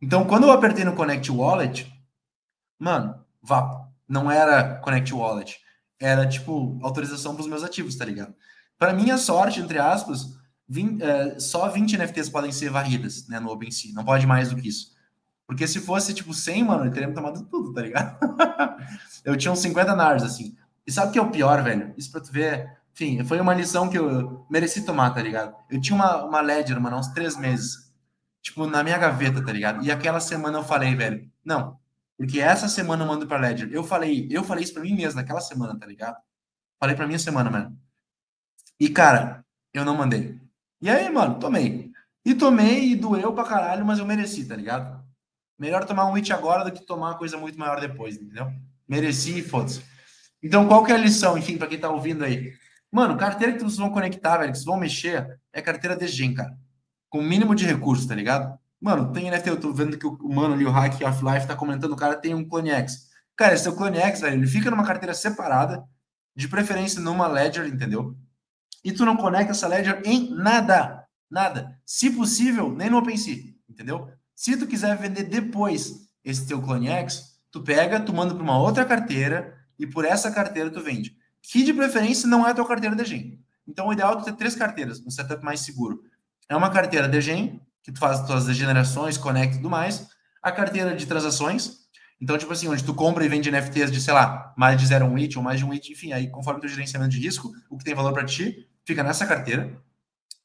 Então, 0.00 0.24
quando 0.24 0.44
eu 0.44 0.50
apertei 0.50 0.82
no 0.82 0.94
Connect 0.94 1.30
Wallet, 1.30 1.92
mano, 2.78 3.22
vá, 3.42 3.86
não 4.08 4.30
era 4.30 4.76
Connect 4.76 5.12
Wallet, 5.12 5.58
era 6.00 6.26
tipo 6.26 6.78
autorização 6.82 7.34
para 7.34 7.42
os 7.42 7.48
meus 7.48 7.62
ativos, 7.62 7.96
tá 7.96 8.04
ligado? 8.06 8.34
Para 8.78 8.94
minha 8.94 9.18
sorte, 9.18 9.60
entre 9.60 9.78
aspas, 9.78 10.38
20, 10.66 11.02
é, 11.02 11.38
só 11.38 11.68
20 11.68 11.98
NFTs 11.98 12.30
podem 12.30 12.50
ser 12.50 12.70
varridas 12.70 13.28
né, 13.28 13.38
no 13.38 13.50
OpenSea, 13.50 13.92
não 13.92 14.04
pode 14.06 14.26
mais 14.26 14.48
do 14.48 14.56
que 14.56 14.68
isso. 14.68 14.94
Porque 15.46 15.68
se 15.68 15.80
fosse 15.80 16.14
tipo 16.14 16.32
100, 16.32 16.64
mano, 16.64 16.86
eu 16.86 16.92
teria 16.92 17.12
tomado 17.12 17.44
tudo, 17.44 17.74
tá 17.74 17.82
ligado? 17.82 18.18
eu 19.22 19.36
tinha 19.36 19.52
uns 19.52 19.58
50 19.58 19.94
NARs, 19.94 20.22
assim. 20.22 20.56
E 20.86 20.90
sabe 20.90 21.10
o 21.10 21.12
que 21.12 21.18
é 21.18 21.22
o 21.22 21.30
pior, 21.30 21.62
velho? 21.62 21.92
Isso 21.98 22.10
pra 22.10 22.22
tu 22.22 22.32
ver. 22.32 22.70
Enfim, 22.94 23.24
foi 23.24 23.40
uma 23.40 23.52
lição 23.52 23.90
que 23.90 23.98
eu 23.98 24.46
mereci 24.48 24.84
tomar, 24.84 25.10
tá 25.10 25.20
ligado? 25.20 25.52
Eu 25.68 25.80
tinha 25.80 25.96
uma, 25.96 26.24
uma 26.24 26.40
Ledger, 26.40 26.80
mano, 26.80 26.94
há 26.94 27.00
uns 27.00 27.08
três 27.08 27.36
meses. 27.36 27.92
Tipo, 28.40 28.66
na 28.66 28.84
minha 28.84 28.96
gaveta, 28.96 29.44
tá 29.44 29.52
ligado? 29.52 29.84
E 29.84 29.90
aquela 29.90 30.20
semana 30.20 30.58
eu 30.58 30.62
falei, 30.62 30.94
velho, 30.94 31.28
não. 31.44 31.76
Porque 32.16 32.40
essa 32.40 32.68
semana 32.68 33.02
eu 33.02 33.08
mando 33.08 33.26
pra 33.26 33.36
Ledger. 33.36 33.68
Eu 33.72 33.82
falei, 33.82 34.28
eu 34.30 34.44
falei 34.44 34.62
isso 34.62 34.72
pra 34.72 34.82
mim 34.82 34.94
mesmo 34.94 35.20
naquela 35.20 35.40
semana, 35.40 35.76
tá 35.76 35.84
ligado? 35.86 36.16
Falei 36.78 36.94
pra 36.94 37.06
minha 37.06 37.18
semana, 37.18 37.50
mano. 37.50 37.76
E, 38.78 38.88
cara, 38.88 39.44
eu 39.72 39.84
não 39.84 39.96
mandei. 39.96 40.38
E 40.80 40.88
aí, 40.88 41.10
mano, 41.10 41.40
tomei. 41.40 41.90
E 42.24 42.32
tomei 42.32 42.92
e 42.92 42.96
doeu 42.96 43.32
pra 43.32 43.42
caralho, 43.42 43.84
mas 43.84 43.98
eu 43.98 44.06
mereci, 44.06 44.46
tá 44.46 44.54
ligado? 44.54 45.04
Melhor 45.58 45.84
tomar 45.84 46.06
um 46.06 46.12
hit 46.12 46.32
agora 46.32 46.64
do 46.64 46.70
que 46.70 46.86
tomar 46.86 47.10
uma 47.10 47.18
coisa 47.18 47.36
muito 47.36 47.58
maior 47.58 47.80
depois, 47.80 48.16
entendeu? 48.16 48.52
Mereci 48.86 49.42
foda-se. 49.42 49.82
Então, 50.40 50.68
qual 50.68 50.84
que 50.84 50.92
é 50.92 50.94
a 50.94 50.98
lição, 50.98 51.36
enfim, 51.36 51.56
para 51.56 51.66
quem 51.66 51.78
tá 51.78 51.90
ouvindo 51.90 52.24
aí? 52.24 52.52
Mano, 52.94 53.16
carteira 53.16 53.52
que 53.54 53.58
vocês 53.58 53.76
vão 53.76 53.90
conectar, 53.90 54.38
velho, 54.38 54.52
que 54.52 54.56
vocês 54.56 54.64
vão 54.64 54.76
mexer, 54.76 55.40
é 55.52 55.60
carteira 55.60 55.96
de 55.96 56.06
gen, 56.06 56.32
cara. 56.32 56.56
Com 57.10 57.18
o 57.18 57.24
mínimo 57.24 57.52
de 57.52 57.66
recursos, 57.66 58.06
tá 58.06 58.14
ligado? 58.14 58.56
Mano, 58.80 59.10
tem 59.10 59.28
NFT, 59.28 59.48
eu 59.48 59.58
tô 59.58 59.72
vendo 59.72 59.98
que 59.98 60.06
o 60.06 60.32
mano 60.32 60.54
ali, 60.54 60.64
o 60.64 60.70
Hack 60.70 61.02
Off-Life, 61.02 61.48
tá 61.48 61.56
comentando, 61.56 61.90
o 61.90 61.96
cara 61.96 62.14
tem 62.14 62.36
um 62.36 62.48
Clone 62.48 62.70
X. 62.70 63.08
Cara, 63.36 63.52
esse 63.52 63.66
é 63.66 63.70
o 63.72 63.74
Clone 63.74 63.98
X, 63.98 64.20
velho, 64.20 64.36
ele 64.36 64.46
fica 64.46 64.70
numa 64.70 64.86
carteira 64.86 65.12
separada, 65.12 65.82
de 66.36 66.46
preferência 66.46 67.00
numa 67.00 67.26
Ledger, 67.26 67.66
entendeu? 67.66 68.16
E 68.84 68.92
tu 68.92 69.04
não 69.04 69.16
conecta 69.16 69.50
essa 69.50 69.66
Ledger 69.66 70.00
em 70.04 70.30
nada. 70.30 71.04
Nada. 71.28 71.76
Se 71.84 72.10
possível, 72.10 72.72
nem 72.72 72.88
no 72.88 72.98
OpenSea, 72.98 73.42
entendeu? 73.68 74.08
Se 74.36 74.56
tu 74.56 74.68
quiser 74.68 74.96
vender 74.96 75.24
depois 75.24 76.08
esse 76.22 76.46
teu 76.46 76.62
Clone 76.62 76.86
X, 76.86 77.40
tu 77.50 77.60
pega, 77.60 77.98
tu 77.98 78.14
manda 78.14 78.32
para 78.32 78.44
uma 78.44 78.56
outra 78.56 78.84
carteira, 78.84 79.52
e 79.76 79.84
por 79.84 80.04
essa 80.04 80.30
carteira 80.30 80.70
tu 80.70 80.80
vende. 80.80 81.23
Que 81.50 81.62
de 81.62 81.74
preferência 81.74 82.26
não 82.26 82.46
é 82.46 82.50
a 82.50 82.54
tua 82.54 82.66
carteira 82.66 82.96
de 82.96 83.04
gen. 83.04 83.38
Então 83.68 83.88
o 83.88 83.92
ideal 83.92 84.18
é 84.18 84.22
ter 84.24 84.32
três 84.32 84.54
carteiras, 84.54 85.00
um 85.00 85.10
setup 85.10 85.44
mais 85.44 85.60
seguro. 85.60 86.02
É 86.48 86.56
uma 86.56 86.70
carteira 86.70 87.06
de 87.06 87.20
gen, 87.20 87.60
que 87.82 87.92
tu 87.92 87.98
faz 87.98 88.20
as 88.20 88.26
tuas 88.26 88.46
degenerações, 88.46 89.18
conecta 89.18 89.54
e 89.54 89.58
tudo 89.58 89.68
mais. 89.68 90.08
A 90.42 90.50
carteira 90.50 90.94
de 90.96 91.06
transações, 91.06 91.84
então, 92.20 92.38
tipo 92.38 92.52
assim, 92.52 92.68
onde 92.68 92.82
tu 92.82 92.94
compra 92.94 93.24
e 93.24 93.28
vende 93.28 93.50
NFTs 93.50 93.92
de, 93.92 94.00
sei 94.00 94.14
lá, 94.14 94.54
mais 94.56 94.80
de 94.80 94.86
0,1 94.86 95.20
it 95.20 95.36
ou 95.36 95.44
mais 95.44 95.58
de 95.58 95.66
um 95.66 95.72
it, 95.72 95.92
enfim, 95.92 96.12
aí 96.12 96.30
conforme 96.30 96.60
teu 96.60 96.68
gerenciamento 96.68 97.10
de 97.10 97.20
risco, 97.20 97.52
o 97.68 97.76
que 97.76 97.84
tem 97.84 97.94
valor 97.94 98.12
para 98.12 98.24
ti, 98.24 98.66
fica 98.84 99.02
nessa 99.02 99.26
carteira, 99.26 99.76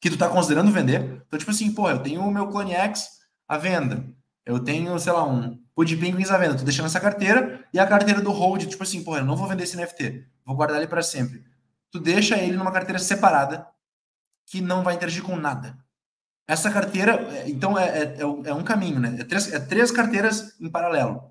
que 0.00 0.10
tu 0.10 0.18
tá 0.18 0.28
considerando 0.28 0.70
vender. 0.70 1.22
Então, 1.26 1.38
tipo 1.38 1.50
assim, 1.50 1.72
pô, 1.72 1.88
eu 1.88 1.98
tenho 2.02 2.20
o 2.20 2.30
meu 2.30 2.48
Clone 2.48 2.72
X 2.72 3.08
à 3.48 3.56
venda. 3.56 4.04
Eu 4.50 4.60
tenho, 4.60 4.98
sei 4.98 5.12
lá, 5.12 5.26
um 5.26 5.58
de 5.84 5.96
Penguins 5.96 6.30
à 6.30 6.38
venda. 6.38 6.56
Tô 6.56 6.64
deixando 6.64 6.86
essa 6.86 7.00
carteira 7.00 7.64
e 7.72 7.78
a 7.78 7.86
carteira 7.86 8.20
do 8.20 8.30
hold, 8.30 8.66
tipo 8.66 8.82
assim, 8.82 9.02
porra, 9.02 9.20
eu 9.20 9.24
não 9.24 9.36
vou 9.36 9.48
vender 9.48 9.64
esse 9.64 9.76
NFT, 9.76 10.26
vou 10.44 10.56
guardar 10.56 10.78
ele 10.78 10.86
para 10.86 11.02
sempre. 11.02 11.44
Tu 11.90 11.98
deixa 11.98 12.36
ele 12.36 12.56
numa 12.56 12.72
carteira 12.72 12.98
separada 12.98 13.66
que 14.46 14.60
não 14.60 14.82
vai 14.82 14.94
interagir 14.94 15.22
com 15.22 15.36
nada. 15.36 15.78
Essa 16.46 16.70
carteira, 16.70 17.12
é, 17.32 17.48
então, 17.48 17.78
é, 17.78 17.88
é, 17.88 18.02
é, 18.02 18.20
é 18.22 18.54
um 18.54 18.64
caminho, 18.64 18.98
né? 18.98 19.16
É 19.20 19.24
três, 19.24 19.52
é 19.52 19.60
três 19.60 19.90
carteiras 19.90 20.60
em 20.60 20.68
paralelo. 20.68 21.22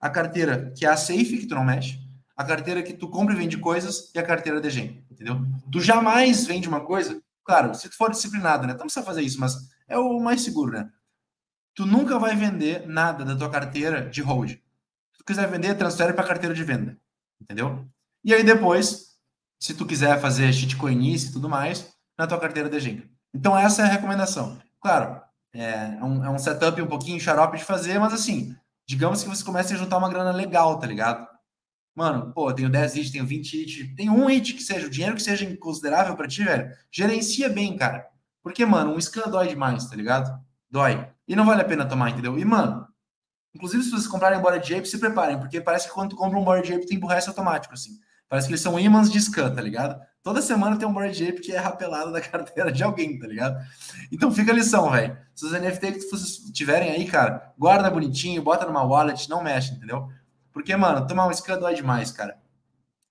A 0.00 0.10
carteira 0.10 0.72
que 0.76 0.86
é 0.86 0.88
a 0.88 0.96
safe, 0.96 1.38
que 1.38 1.46
tu 1.46 1.54
não 1.54 1.64
mexe, 1.64 1.98
a 2.36 2.44
carteira 2.44 2.82
que 2.82 2.92
tu 2.92 3.08
compra 3.08 3.34
e 3.34 3.36
vende 3.36 3.58
coisas 3.58 4.12
e 4.14 4.18
a 4.18 4.22
carteira 4.22 4.60
de 4.60 4.70
gen, 4.70 5.04
entendeu? 5.10 5.40
Tu 5.72 5.80
jamais 5.80 6.46
vende 6.46 6.68
uma 6.68 6.80
coisa, 6.80 7.20
claro, 7.42 7.74
se 7.74 7.88
tu 7.88 7.96
for 7.96 8.10
disciplinado, 8.10 8.66
né? 8.66 8.74
Tu 8.74 8.78
não 8.78 8.86
precisa 8.86 9.04
fazer 9.04 9.22
isso, 9.22 9.40
mas 9.40 9.56
é 9.88 9.98
o 9.98 10.20
mais 10.20 10.42
seguro, 10.42 10.72
né? 10.72 10.88
Tu 11.78 11.86
nunca 11.86 12.18
vai 12.18 12.34
vender 12.34 12.88
nada 12.88 13.24
da 13.24 13.36
tua 13.36 13.48
carteira 13.48 14.10
de 14.10 14.20
hold. 14.20 14.50
Se 14.50 15.18
tu 15.18 15.24
quiser 15.24 15.48
vender, 15.48 15.76
transfere 15.76 16.12
para 16.12 16.26
carteira 16.26 16.52
de 16.52 16.64
venda. 16.64 16.98
Entendeu? 17.40 17.86
E 18.24 18.34
aí 18.34 18.42
depois, 18.42 19.16
se 19.60 19.74
tu 19.74 19.86
quiser 19.86 20.20
fazer 20.20 20.52
shitcoinice 20.52 21.28
e 21.28 21.32
tudo 21.32 21.48
mais, 21.48 21.94
na 22.18 22.26
tua 22.26 22.40
carteira 22.40 22.68
de 22.68 22.76
agenda. 22.76 23.04
Então 23.32 23.56
essa 23.56 23.82
é 23.82 23.84
a 23.84 23.88
recomendação. 23.88 24.60
Claro, 24.80 25.22
é 25.54 26.02
um, 26.02 26.24
é 26.24 26.28
um 26.28 26.36
setup 26.36 26.82
um 26.82 26.88
pouquinho 26.88 27.20
xarope 27.20 27.58
de 27.58 27.64
fazer, 27.64 27.96
mas 28.00 28.12
assim, 28.12 28.56
digamos 28.84 29.22
que 29.22 29.28
você 29.28 29.44
comece 29.44 29.72
a 29.72 29.76
juntar 29.76 29.98
uma 29.98 30.10
grana 30.10 30.32
legal, 30.32 30.80
tá 30.80 30.86
ligado? 30.88 31.28
Mano, 31.94 32.32
pô, 32.32 32.52
tenho 32.52 32.68
10 32.68 32.96
hits, 32.96 33.12
tenho 33.12 33.24
20 33.24 33.54
hits, 33.54 33.94
tem 33.94 34.10
um 34.10 34.26
hit 34.26 34.54
que 34.54 34.64
seja, 34.64 34.88
o 34.88 34.90
dinheiro 34.90 35.14
que 35.14 35.22
seja 35.22 35.56
considerável 35.58 36.16
para 36.16 36.26
ti, 36.26 36.42
velho, 36.42 36.72
gerencia 36.90 37.48
bem, 37.48 37.76
cara. 37.76 38.04
Porque, 38.42 38.66
mano, 38.66 38.94
um 38.94 39.00
scan 39.00 39.30
dói 39.30 39.46
demais, 39.46 39.86
tá 39.86 39.94
ligado? 39.94 40.44
Dói. 40.68 41.08
E 41.28 41.36
não 41.36 41.44
vale 41.44 41.60
a 41.60 41.64
pena 41.64 41.84
tomar, 41.84 42.10
entendeu? 42.10 42.38
E, 42.38 42.44
mano, 42.44 42.88
inclusive 43.54 43.84
se 43.84 43.90
vocês 43.90 44.06
comprarem 44.06 44.40
Bored 44.40 44.74
Ape, 44.74 44.88
se 44.88 44.98
preparem, 44.98 45.38
porque 45.38 45.60
parece 45.60 45.86
que 45.86 45.94
quando 45.94 46.10
tu 46.10 46.16
compra 46.16 46.38
um 46.38 46.44
Bored 46.44 46.72
Ape 46.72 46.86
tem 46.86 46.96
emburrece 46.96 47.28
automático, 47.28 47.74
assim. 47.74 47.98
Parece 48.28 48.46
que 48.46 48.52
eles 48.52 48.62
são 48.62 48.78
ímãs 48.78 49.10
de 49.10 49.20
scan, 49.20 49.54
tá 49.54 49.60
ligado? 49.60 50.00
Toda 50.22 50.42
semana 50.42 50.78
tem 50.78 50.88
um 50.88 50.92
Bored 50.92 51.28
Ape 51.28 51.40
que 51.40 51.52
é 51.52 51.58
rapelado 51.58 52.10
da 52.10 52.20
carteira 52.22 52.72
de 52.72 52.82
alguém, 52.82 53.18
tá 53.18 53.26
ligado? 53.26 53.58
Então 54.10 54.32
fica 54.32 54.52
a 54.52 54.54
lição, 54.54 54.90
velho. 54.90 55.16
Se 55.34 55.44
os 55.44 55.52
NFT 55.52 55.92
que 55.92 56.00
vocês 56.00 56.50
tiverem 56.52 56.90
aí, 56.90 57.06
cara, 57.06 57.52
guarda 57.58 57.90
bonitinho, 57.90 58.42
bota 58.42 58.64
numa 58.64 58.82
wallet, 58.82 59.28
não 59.28 59.42
mexe, 59.42 59.74
entendeu? 59.74 60.08
Porque, 60.50 60.74
mano, 60.76 61.06
tomar 61.06 61.26
um 61.26 61.32
scan 61.32 61.58
dói 61.58 61.74
demais, 61.74 62.10
cara. 62.10 62.38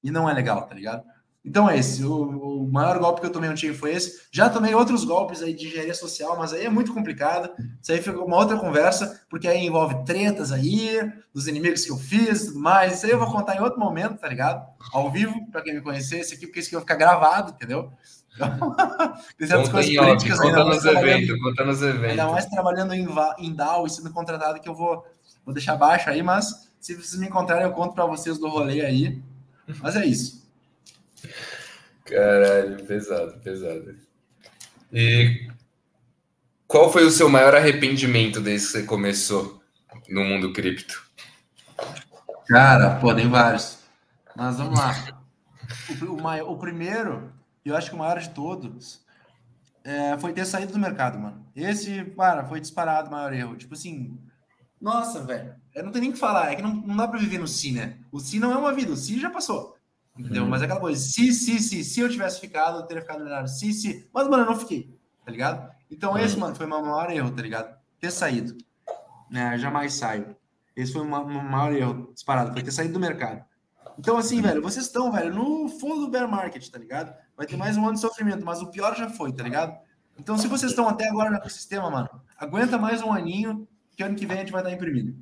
E 0.04 0.12
não 0.12 0.30
é 0.30 0.34
legal, 0.34 0.66
tá 0.68 0.74
ligado? 0.74 1.04
Então 1.48 1.70
é 1.70 1.78
esse. 1.78 2.04
O, 2.04 2.66
o, 2.66 2.70
maior 2.70 3.00
golpe 3.00 3.22
que 3.22 3.28
eu 3.28 3.32
tomei 3.32 3.50
no 3.50 3.56
time 3.56 3.74
foi 3.74 3.94
esse. 3.94 4.28
Já 4.32 4.50
tomei 4.50 4.76
outros 4.76 5.06
golpes 5.06 5.42
aí 5.42 5.54
de 5.54 5.68
engenharia 5.68 5.94
social, 5.94 6.38
mas 6.38 6.52
aí 6.52 6.66
é 6.66 6.70
muito 6.70 6.94
complicado. 6.94 7.50
Isso 7.82 7.92
aí 7.94 8.02
fica 8.02 8.20
uma 8.20 8.36
outra 8.36 8.58
conversa, 8.58 9.22
porque 9.30 9.48
aí 9.48 9.66
envolve 9.66 10.04
tretas 10.04 10.52
aí, 10.52 11.00
dos 11.34 11.48
inimigos 11.48 11.86
que 11.86 11.92
eu 11.92 11.98
fiz 11.98 12.48
tudo 12.48 12.60
mais. 12.60 12.96
Isso 12.96 13.06
aí 13.06 13.14
eu 13.14 13.20
vou 13.20 13.32
contar 13.32 13.56
em 13.56 13.62
outro 13.62 13.80
momento, 13.80 14.20
tá 14.20 14.28
ligado? 14.28 14.68
Ao 14.92 15.10
vivo, 15.10 15.50
para 15.50 15.62
quem 15.62 15.76
me 15.76 15.82
conhecer, 15.82 16.20
esse 16.20 16.34
aqui, 16.34 16.46
porque 16.46 16.60
esse 16.60 16.68
aqui 16.68 16.76
vai 16.76 16.82
ficar 16.82 16.96
gravado, 16.96 17.52
entendeu? 17.52 17.90
Tem 19.38 19.48
certas 19.48 19.70
coisas 19.70 19.96
políticas 19.96 20.40
conta 20.40 20.64
nos 20.66 20.86
eventos, 20.86 21.42
conta 21.42 21.66
nos 21.66 21.82
eventos. 21.82 22.10
Ainda 22.10 22.28
mais 22.28 22.46
trabalhando 22.46 22.94
em, 22.94 23.08
em 23.40 23.56
DAO 23.56 23.88
e 23.88 23.90
sendo 23.90 24.12
contratado 24.12 24.60
que 24.60 24.68
eu 24.68 24.76
vou, 24.76 25.06
vou 25.46 25.54
deixar 25.54 25.78
baixo 25.78 26.10
aí, 26.10 26.22
mas 26.22 26.70
se 26.80 26.94
vocês 26.94 27.20
me 27.20 27.28
encontrarem, 27.28 27.64
eu 27.64 27.72
conto 27.72 27.96
para 27.96 28.06
vocês 28.06 28.38
do 28.38 28.50
rolê 28.50 28.82
aí. 28.82 29.22
Mas 29.82 29.96
é 29.96 30.06
isso. 30.06 30.47
Caralho, 32.06 32.86
pesado, 32.86 33.40
pesado. 33.42 33.96
E 34.92 35.48
qual 36.68 36.92
foi 36.92 37.06
o 37.06 37.12
seu 37.12 37.30
maior 37.30 37.56
arrependimento 37.56 38.40
desde 38.42 38.68
que 38.68 38.74
você 38.74 38.84
começou 38.84 39.62
no 40.10 40.24
mundo 40.24 40.54
cripto? 40.54 41.06
Cara, 42.48 43.00
pô, 43.00 43.14
tem 43.14 43.30
vários. 43.30 43.80
Mas 44.36 44.58
vamos 44.58 44.80
lá. 44.80 44.94
O, 46.02 46.14
o, 46.14 46.22
maior, 46.22 46.50
o 46.50 46.58
primeiro, 46.58 47.34
e 47.66 47.70
eu 47.70 47.76
acho 47.76 47.90
que 47.90 47.96
o 47.96 48.00
maior 48.00 48.20
de 48.20 48.30
todos, 48.30 49.06
é, 49.84 50.18
foi 50.18 50.32
ter 50.32 50.46
saído 50.46 50.72
do 50.72 50.80
mercado, 50.80 51.20
mano. 51.20 51.46
Esse, 51.54 52.06
cara, 52.18 52.46
foi 52.46 52.62
disparado 52.62 53.10
o 53.10 53.12
maior 53.12 53.34
erro. 53.34 53.58
Tipo 53.58 53.74
assim, 53.74 54.18
nossa, 54.80 55.24
velho, 55.24 55.56
eu 55.74 55.84
não 55.84 55.92
tenho 55.92 56.04
nem 56.04 56.10
o 56.12 56.14
que 56.14 56.20
falar. 56.20 56.52
É 56.52 56.56
que 56.56 56.62
não, 56.62 56.74
não 56.74 56.96
dá 56.96 57.08
pra 57.08 57.20
viver 57.20 57.38
no 57.38 57.48
si, 57.48 57.72
né? 57.72 57.98
O 58.12 58.20
si 58.20 58.40
não 58.40 58.52
é 58.52 58.58
uma 58.58 58.74
vida, 58.74 58.92
o 58.92 58.98
si 58.98 59.20
já 59.20 59.30
passou. 59.30 59.77
Entendeu? 60.18 60.44
Uhum. 60.44 60.50
Mas 60.50 60.62
é 60.62 60.66
aquela 60.66 60.80
coisa, 60.80 61.00
se, 61.00 61.32
se, 61.34 61.60
se, 61.60 61.84
se 61.84 62.00
eu 62.00 62.10
tivesse 62.10 62.40
ficado, 62.40 62.80
eu 62.80 62.84
teria 62.84 63.02
ficado 63.02 63.24
melhor. 63.24 63.48
Se, 63.48 63.72
se. 63.74 64.10
Mas, 64.14 64.28
mano, 64.28 64.44
eu 64.44 64.48
não 64.48 64.60
fiquei, 64.60 64.98
tá 65.24 65.32
ligado? 65.32 65.72
Então, 65.92 66.12
uhum. 66.12 66.18
esse, 66.18 66.38
mano, 66.38 66.56
foi 66.56 66.66
o 66.66 66.70
meu 66.70 66.82
maior 66.82 67.12
erro, 67.12 67.32
tá 67.32 67.42
ligado? 67.42 67.78
Ter 68.00 68.12
saído. 68.12 68.58
Né? 69.30 69.58
Jamais 69.58 69.94
saio. 69.94 70.36
Esse 70.76 70.94
foi 70.94 71.02
o 71.02 71.06
maior 71.06 71.74
erro 71.74 72.12
disparado, 72.14 72.54
foi 72.54 72.62
ter 72.62 72.72
saído 72.72 72.94
do 72.94 73.00
mercado. 73.00 73.44
Então, 73.98 74.16
assim, 74.16 74.42
velho, 74.42 74.62
vocês 74.62 74.86
estão, 74.86 75.12
velho, 75.12 75.34
no 75.34 75.68
fundo 75.68 76.02
do 76.02 76.12
bear 76.12 76.30
market, 76.30 76.70
tá 76.70 76.78
ligado? 76.78 77.16
Vai 77.36 77.48
ter 77.48 77.58
mais 77.58 77.76
um 77.78 77.84
ano 77.84 77.96
de 77.96 78.00
sofrimento, 78.00 78.46
mas 78.46 78.62
o 78.62 78.70
pior 78.70 78.96
já 78.96 79.10
foi, 79.10 79.34
tá 79.34 79.44
ligado? 79.44 79.76
Então, 80.20 80.38
se 80.38 80.48
vocês 80.48 80.72
estão 80.72 80.88
até 80.88 81.08
agora 81.08 81.32
no 81.32 81.38
ecossistema, 81.38 81.90
mano, 81.90 82.10
aguenta 82.38 82.78
mais 82.78 83.02
um 83.02 83.12
aninho, 83.12 83.68
que 83.96 84.04
ano 84.04 84.16
que 84.16 84.26
vem 84.26 84.38
a 84.38 84.40
gente 84.42 84.52
vai 84.52 84.62
estar 84.62 84.72
imprimindo. 84.72 85.16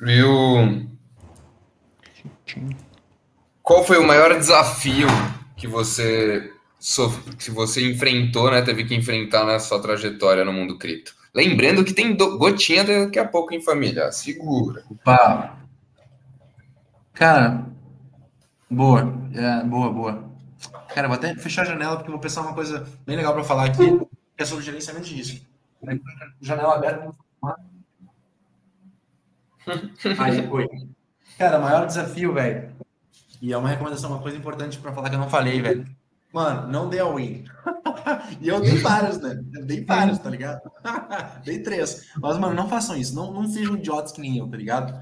Viu? 0.00 0.88
Qual 3.62 3.84
foi 3.84 3.98
o 3.98 4.06
maior 4.06 4.36
desafio 4.38 5.08
que 5.56 5.66
você 5.66 6.52
que 7.38 7.50
você 7.50 7.90
enfrentou, 7.90 8.50
né? 8.50 8.62
Teve 8.62 8.84
que 8.84 8.94
enfrentar 8.94 9.44
na 9.44 9.58
sua 9.58 9.82
trajetória 9.82 10.44
no 10.44 10.52
mundo 10.52 10.78
cripto? 10.78 11.14
Lembrando 11.34 11.84
que 11.84 11.92
tem 11.92 12.16
gotinha 12.16 12.84
daqui 12.84 13.18
a 13.18 13.26
pouco 13.26 13.52
em 13.52 13.60
família. 13.60 14.10
Segura. 14.12 14.84
Opa. 14.88 15.58
Cara, 17.12 17.66
boa. 18.70 19.12
É, 19.34 19.64
boa, 19.64 19.92
boa. 19.92 20.30
Cara, 20.94 21.08
vou 21.08 21.16
até 21.16 21.34
fechar 21.34 21.62
a 21.62 21.64
janela 21.64 21.96
porque 21.96 22.10
vou 22.10 22.20
pensar 22.20 22.42
uma 22.42 22.54
coisa 22.54 22.86
bem 23.04 23.16
legal 23.16 23.34
para 23.34 23.44
falar 23.44 23.66
aqui, 23.66 23.98
que 24.36 24.42
é 24.42 24.44
sobre 24.44 24.64
gerenciamento 24.64 25.06
de 25.06 25.14
risco. 25.14 25.44
Janela 26.40 26.76
aberta. 26.76 27.12
Aí, 30.18 30.46
foi. 30.48 30.68
Cara, 31.38 31.58
maior 31.58 31.86
desafio, 31.86 32.34
velho. 32.34 32.70
E 33.40 33.52
é 33.52 33.56
uma 33.56 33.68
recomendação, 33.68 34.10
uma 34.10 34.20
coisa 34.20 34.36
importante 34.36 34.78
para 34.78 34.92
falar 34.92 35.08
que 35.08 35.14
eu 35.14 35.20
não 35.20 35.30
falei, 35.30 35.60
velho. 35.62 35.86
Mano, 36.32 36.70
não 36.70 36.88
dê 36.88 36.98
a 36.98 37.06
win. 37.06 37.44
e 38.40 38.48
eu 38.48 38.60
dei 38.60 38.76
vários, 38.78 39.18
né? 39.18 39.42
Eu 39.54 39.64
dei 39.64 39.84
vários, 39.84 40.18
tá 40.18 40.28
ligado? 40.28 40.60
dei 41.44 41.62
três. 41.62 42.08
Mas, 42.20 42.36
mano, 42.38 42.54
não 42.54 42.68
façam 42.68 42.96
isso. 42.96 43.14
Não, 43.14 43.32
não 43.32 43.46
sejam 43.46 43.76
idiotas 43.76 44.12
que 44.12 44.20
nem 44.20 44.38
eu, 44.38 44.48
tá 44.48 44.56
ligado? 44.56 45.00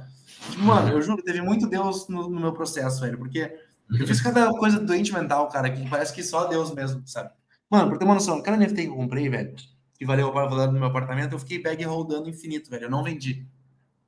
Mano, 0.58 0.90
eu 0.90 1.02
juro, 1.02 1.22
teve 1.22 1.40
muito 1.40 1.66
Deus 1.66 2.08
no, 2.08 2.28
no, 2.28 2.40
meu 2.40 2.52
processo, 2.52 3.00
velho. 3.00 3.18
Porque 3.18 3.52
eu 3.98 4.06
fiz 4.06 4.20
cada 4.20 4.48
coisa 4.50 4.78
doente 4.78 5.12
mental, 5.12 5.48
cara, 5.48 5.70
que 5.70 5.88
parece 5.88 6.12
que 6.12 6.22
só 6.22 6.46
Deus 6.46 6.72
mesmo, 6.72 7.02
sabe? 7.06 7.30
Mano, 7.68 7.88
pra 7.88 7.98
ter 7.98 8.04
uma 8.04 8.14
noção, 8.14 8.40
cada 8.42 8.56
NFT 8.56 8.82
que 8.82 8.88
eu 8.88 8.94
comprei, 8.94 9.28
velho, 9.28 9.54
que 9.98 10.06
valeu 10.06 10.28
o 10.28 10.32
valor 10.32 10.68
do 10.68 10.74
meu 10.74 10.84
apartamento, 10.84 11.32
eu 11.32 11.38
fiquei 11.38 11.60
bag 11.60 11.82
rodando 11.84 12.28
infinito, 12.28 12.70
velho. 12.70 12.84
Eu 12.84 12.90
não 12.90 13.02
vendi. 13.02 13.46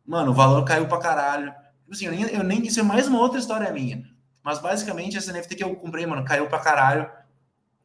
Mano, 0.09 0.31
o 0.31 0.35
valor 0.35 0.65
caiu 0.65 0.89
pra 0.89 0.99
caralho. 0.99 1.53
Tipo 1.83 1.93
assim, 1.93 2.07
eu 2.07 2.13
nem, 2.13 2.23
eu 2.23 2.43
nem. 2.43 2.67
Isso 2.67 2.81
é 2.81 2.83
mais 2.83 3.07
uma 3.07 3.21
outra 3.21 3.39
história 3.39 3.71
minha. 3.71 4.03
Mas 4.43 4.59
basicamente, 4.59 5.19
essa 5.19 5.31
NFT 5.31 5.55
que 5.57 5.63
eu 5.63 5.77
comprei, 5.77 6.07
mano, 6.07 6.25
caiu 6.25 6.47
pra 6.47 6.59
caralho. 6.59 7.07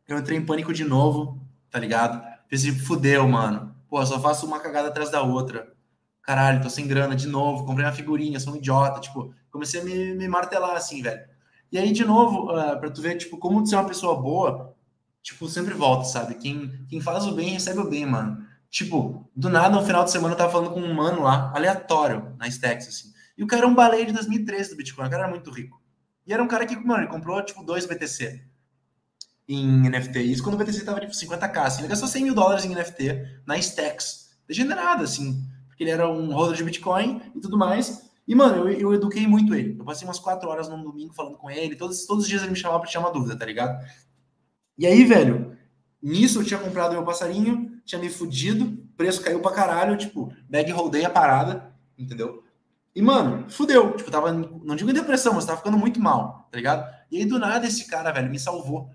Eu 0.07 0.17
entrei 0.17 0.37
em 0.37 0.45
pânico 0.45 0.73
de 0.73 0.85
novo, 0.85 1.37
tá 1.69 1.77
ligado? 1.77 2.23
Pensei, 2.47 2.71
fudeu, 2.71 3.27
mano. 3.27 3.75
Pô, 3.89 4.03
só 4.05 4.21
faço 4.21 4.45
uma 4.45 4.61
cagada 4.61 4.87
atrás 4.87 5.09
da 5.09 5.21
outra. 5.21 5.73
Caralho, 6.21 6.61
tô 6.61 6.69
sem 6.69 6.87
grana 6.87 7.13
de 7.13 7.27
novo. 7.27 7.65
Comprei 7.65 7.85
uma 7.85 7.91
figurinha, 7.91 8.39
sou 8.39 8.53
um 8.53 8.55
idiota. 8.55 9.01
Tipo, 9.01 9.35
comecei 9.51 9.81
a 9.81 9.83
me, 9.83 10.13
me 10.13 10.27
martelar 10.29 10.77
assim, 10.77 11.01
velho. 11.01 11.21
E 11.73 11.77
aí, 11.77 11.91
de 11.91 12.05
novo, 12.05 12.53
uh, 12.53 12.79
pra 12.79 12.89
tu 12.89 13.01
ver, 13.01 13.17
tipo, 13.17 13.37
como 13.37 13.65
ser 13.67 13.75
uma 13.75 13.87
pessoa 13.87 14.15
boa, 14.21 14.73
tipo, 15.21 15.49
sempre 15.49 15.73
volta, 15.73 16.05
sabe? 16.05 16.35
Quem, 16.35 16.85
quem 16.87 17.01
faz 17.01 17.25
o 17.25 17.35
bem, 17.35 17.49
recebe 17.49 17.79
o 17.79 17.89
bem, 17.89 18.05
mano. 18.05 18.47
Tipo, 18.73 19.29
do 19.35 19.51
nada, 19.51 19.69
no 19.69 19.85
final 19.85 20.03
de 20.03 20.09
semana, 20.09 20.33
eu 20.33 20.37
tava 20.37 20.51
falando 20.51 20.71
com 20.71 20.81
um 20.81 20.95
mano 20.95 21.21
lá, 21.21 21.51
aleatório, 21.55 22.35
na 22.39 22.47
Stacks, 22.47 22.87
assim. 22.87 23.13
E 23.37 23.43
o 23.43 23.45
cara 23.45 23.61
era 23.61 23.67
um 23.67 23.75
baleia 23.75 24.03
de 24.03 24.11
2013 24.13 24.71
do 24.71 24.75
Bitcoin, 24.75 25.05
o 25.05 25.09
cara 25.11 25.25
era 25.25 25.29
muito 25.31 25.51
rico. 25.51 25.79
E 26.25 26.33
era 26.33 26.41
um 26.41 26.47
cara 26.47 26.65
que, 26.65 26.75
mano, 26.75 27.03
ele 27.03 27.11
comprou, 27.11 27.39
tipo, 27.45 27.63
dois 27.63 27.85
BTC 27.85 28.43
em 29.47 29.87
NFT. 29.87 30.23
Isso 30.23 30.41
quando 30.41 30.55
o 30.55 30.57
BTC 30.57 30.83
tava, 30.83 30.99
tipo, 30.99 31.13
50k, 31.13 31.57
assim. 31.59 31.81
Ele 31.81 31.89
gastou 31.89 32.07
100 32.07 32.23
mil 32.23 32.33
dólares 32.33 32.65
em 32.65 32.73
NFT 32.73 33.43
na 33.45 33.59
Stacks. 33.59 34.31
Degenerado, 34.47 35.03
assim. 35.03 35.47
Porque 35.67 35.83
ele 35.83 35.91
era 35.91 36.09
um 36.09 36.33
holder 36.33 36.57
de 36.57 36.63
Bitcoin 36.63 37.21
e 37.35 37.39
tudo 37.39 37.55
mais. 37.55 38.09
E, 38.27 38.33
mano, 38.33 38.67
eu, 38.67 38.79
eu 38.79 38.93
eduquei 38.95 39.27
muito 39.27 39.53
ele. 39.53 39.77
Eu 39.77 39.85
passei 39.85 40.07
umas 40.07 40.17
quatro 40.17 40.49
horas 40.49 40.67
num 40.67 40.81
domingo 40.81 41.13
falando 41.13 41.37
com 41.37 41.47
ele. 41.47 41.75
Todos, 41.75 42.07
todos 42.07 42.23
os 42.23 42.29
dias 42.29 42.41
ele 42.41 42.49
me 42.49 42.57
chamava 42.57 42.79
pra 42.79 42.89
tirar 42.89 43.01
uma 43.01 43.13
dúvida, 43.13 43.37
tá 43.37 43.45
ligado? 43.45 43.85
E 44.75 44.87
aí, 44.87 45.05
velho, 45.05 45.55
nisso 46.01 46.41
eu 46.41 46.43
tinha 46.43 46.59
comprado 46.59 46.93
meu 46.93 47.03
passarinho, 47.03 47.72
tinha 47.85 47.99
me 47.99 48.09
fudido, 48.09 48.77
preço 48.95 49.21
caiu 49.21 49.39
pra 49.39 49.51
caralho, 49.51 49.97
tipo, 49.97 50.33
bag 50.49 50.71
holdei 50.71 51.05
a 51.05 51.09
parada, 51.09 51.73
entendeu? 51.97 52.43
E, 52.95 53.01
mano, 53.01 53.49
fudeu. 53.49 53.95
Tipo, 53.95 54.11
tava, 54.11 54.31
não 54.31 54.75
digo 54.75 54.89
em 54.89 54.93
depressão, 54.93 55.33
mas 55.33 55.45
tava 55.45 55.57
ficando 55.57 55.77
muito 55.77 55.99
mal, 55.99 56.47
tá 56.51 56.57
ligado? 56.57 56.87
E 57.11 57.17
aí, 57.17 57.25
do 57.25 57.39
nada, 57.39 57.65
esse 57.65 57.87
cara, 57.87 58.11
velho, 58.11 58.29
me 58.29 58.39
salvou. 58.39 58.89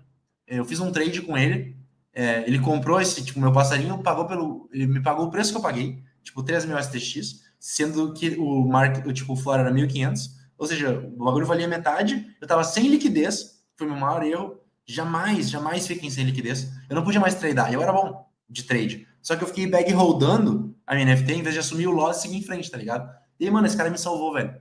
É, 0.47 0.59
eu 0.59 0.65
fiz 0.65 0.79
um 0.79 0.91
trade 0.91 1.21
com 1.21 1.37
ele. 1.37 1.77
É, 2.13 2.43
ele 2.47 2.59
comprou 2.59 2.99
esse, 2.99 3.23
tipo, 3.23 3.39
meu 3.39 3.51
passarinho, 3.51 4.01
pagou 4.01 4.25
pelo. 4.25 4.69
Ele 4.71 4.87
me 4.87 5.01
pagou 5.01 5.25
o 5.27 5.31
preço 5.31 5.51
que 5.51 5.57
eu 5.57 5.61
paguei, 5.61 6.01
tipo, 6.23 6.41
3 6.41 6.65
mil 6.65 6.81
STX, 6.81 7.41
sendo 7.59 8.13
que 8.13 8.35
o 8.37 8.65
market, 8.67 9.05
tipo, 9.13 9.33
o 9.33 9.35
floor 9.35 9.59
era 9.59 9.71
1.500. 9.71 10.39
Ou 10.57 10.67
seja, 10.67 10.91
o 10.91 11.23
bagulho 11.23 11.45
valia 11.45 11.67
metade, 11.67 12.35
eu 12.41 12.47
tava 12.47 12.63
sem 12.63 12.87
liquidez, 12.87 13.61
foi 13.77 13.87
meu 13.87 13.95
maior 13.95 14.23
erro. 14.23 14.59
Jamais, 14.85 15.49
jamais 15.49 15.85
fiquem 15.85 16.09
sem 16.09 16.25
liquidez. 16.25 16.71
Eu 16.89 16.95
não 16.95 17.03
podia 17.03 17.19
mais 17.19 17.35
tradear, 17.35 17.71
eu 17.71 17.81
era 17.81 17.93
bom 17.93 18.28
de 18.49 18.63
trade. 18.63 19.07
Só 19.21 19.35
que 19.35 19.43
eu 19.43 19.47
fiquei 19.47 19.67
bag 19.67 19.91
rodando 19.91 20.75
a 20.85 20.95
minha 20.95 21.13
NFT 21.13 21.33
em 21.33 21.43
vez 21.43 21.53
de 21.53 21.59
assumir 21.59 21.87
o 21.87 21.91
loss 21.91 22.17
e 22.17 22.21
seguir 22.21 22.37
em 22.37 22.43
frente, 22.43 22.71
tá 22.71 22.77
ligado? 22.77 23.09
E, 23.39 23.49
mano, 23.49 23.67
esse 23.67 23.77
cara 23.77 23.89
me 23.89 23.97
salvou, 23.97 24.33
velho. 24.33 24.55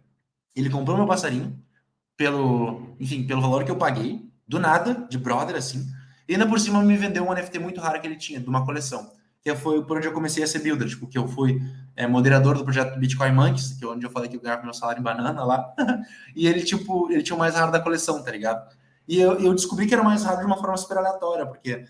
Ele 0.55 0.69
comprou 0.69 0.97
meu 0.97 1.07
passarinho 1.07 1.59
pelo, 2.17 2.97
enfim, 3.01 3.27
pelo 3.27 3.41
valor 3.41 3.65
que 3.65 3.71
eu 3.71 3.77
paguei, 3.77 4.29
do 4.47 4.59
nada, 4.59 5.07
de 5.09 5.17
brother, 5.17 5.57
assim. 5.57 5.87
E 6.29 6.33
ainda 6.33 6.47
por 6.47 6.61
cima 6.61 6.83
me 6.83 6.97
vendeu 6.97 7.25
um 7.25 7.33
NFT 7.33 7.59
muito 7.59 7.81
raro 7.81 8.01
que 8.01 8.07
ele 8.07 8.17
tinha, 8.17 8.41
de 8.41 8.49
uma 8.49 8.65
coleção. 8.65 9.11
Que 9.41 9.55
foi 9.55 9.85
por 9.85 9.97
onde 9.97 10.07
eu 10.07 10.13
comecei 10.13 10.43
a 10.43 10.47
ser 10.47 10.59
builder, 10.59 10.89
tipo, 10.89 11.07
que 11.07 11.17
eu 11.17 11.27
fui 11.29 11.63
é, 11.97 12.07
moderador 12.07 12.59
do 12.59 12.65
projeto 12.65 12.99
Bitcoin 12.99 13.33
Monkeys, 13.33 13.73
que 13.73 13.85
é 13.85 13.89
onde 13.89 14.05
eu 14.05 14.11
falei 14.11 14.29
que 14.29 14.37
eu 14.37 14.41
ganhava 14.41 14.63
meu 14.63 14.75
salário 14.75 15.01
em 15.01 15.03
banana 15.03 15.45
lá. 15.45 15.73
e 16.35 16.47
ele, 16.47 16.63
tipo, 16.63 17.11
ele 17.11 17.23
tinha 17.23 17.37
o 17.37 17.39
mais 17.39 17.55
raro 17.55 17.73
da 17.73 17.81
coleção, 17.81 18.23
tá 18.23 18.31
ligado? 18.31 18.69
E 19.07 19.19
eu, 19.19 19.39
eu 19.41 19.55
descobri 19.55 19.87
que 19.87 19.95
era 19.95 20.03
o 20.03 20.05
mais 20.05 20.25
raro 20.25 20.41
de 20.41 20.47
uma 20.47 20.59
forma 20.59 20.77
super 20.77 20.99
aleatória, 20.99 21.47
porque 21.47 21.87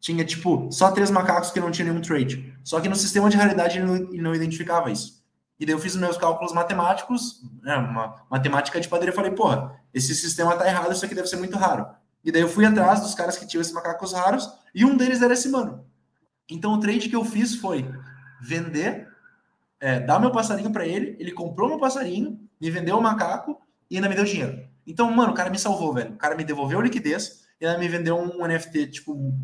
tinha, 0.00 0.24
tipo, 0.24 0.70
só 0.70 0.90
três 0.90 1.10
macacos 1.10 1.50
que 1.50 1.60
não 1.60 1.70
tinham 1.70 1.90
nenhum 1.90 2.02
trade. 2.02 2.54
Só 2.62 2.80
que 2.80 2.88
no 2.88 2.96
sistema 2.96 3.28
de 3.28 3.36
realidade 3.36 3.78
ele 3.78 3.86
não, 3.86 3.96
ele 3.96 4.22
não 4.22 4.34
identificava 4.34 4.90
isso. 4.90 5.24
E 5.58 5.64
daí 5.64 5.74
eu 5.74 5.78
fiz 5.78 5.96
meus 5.96 6.18
cálculos 6.18 6.52
matemáticos, 6.52 7.42
né, 7.62 7.76
uma 7.76 8.22
matemática 8.30 8.80
de 8.80 8.88
padaria, 8.88 9.12
falei, 9.12 9.30
porra, 9.30 9.80
esse 9.92 10.14
sistema 10.14 10.54
tá 10.54 10.66
errado, 10.66 10.92
isso 10.92 11.04
aqui 11.04 11.14
deve 11.14 11.28
ser 11.28 11.36
muito 11.36 11.56
raro. 11.56 11.86
E 12.22 12.30
daí 12.30 12.42
eu 12.42 12.48
fui 12.48 12.66
atrás 12.66 13.00
dos 13.00 13.14
caras 13.14 13.38
que 13.38 13.46
tinham 13.46 13.62
esses 13.62 13.72
macacos 13.72 14.12
raros, 14.12 14.50
e 14.74 14.84
um 14.84 14.96
deles 14.96 15.22
era 15.22 15.32
esse 15.32 15.48
mano. 15.48 15.86
Então 16.48 16.72
o 16.72 16.80
trade 16.80 17.08
que 17.08 17.16
eu 17.16 17.24
fiz 17.24 17.54
foi 17.54 17.88
vender, 18.42 19.08
é, 19.80 20.00
dar 20.00 20.20
meu 20.20 20.30
passarinho 20.30 20.70
para 20.70 20.86
ele, 20.86 21.16
ele 21.18 21.32
comprou 21.32 21.68
meu 21.68 21.78
passarinho, 21.78 22.38
me 22.60 22.70
vendeu 22.70 22.98
o 22.98 23.02
macaco 23.02 23.58
e 23.90 23.96
ainda 23.96 24.08
me 24.08 24.14
deu 24.14 24.24
dinheiro. 24.24 24.66
Então, 24.86 25.10
mano, 25.10 25.32
o 25.32 25.34
cara 25.34 25.50
me 25.50 25.58
salvou, 25.58 25.92
velho. 25.92 26.12
O 26.12 26.16
cara 26.16 26.36
me 26.36 26.44
devolveu 26.44 26.80
liquidez 26.80 27.44
e 27.60 27.66
ainda 27.66 27.78
me 27.78 27.88
vendeu 27.88 28.16
um 28.16 28.46
NFT, 28.46 28.86
tipo, 28.88 29.34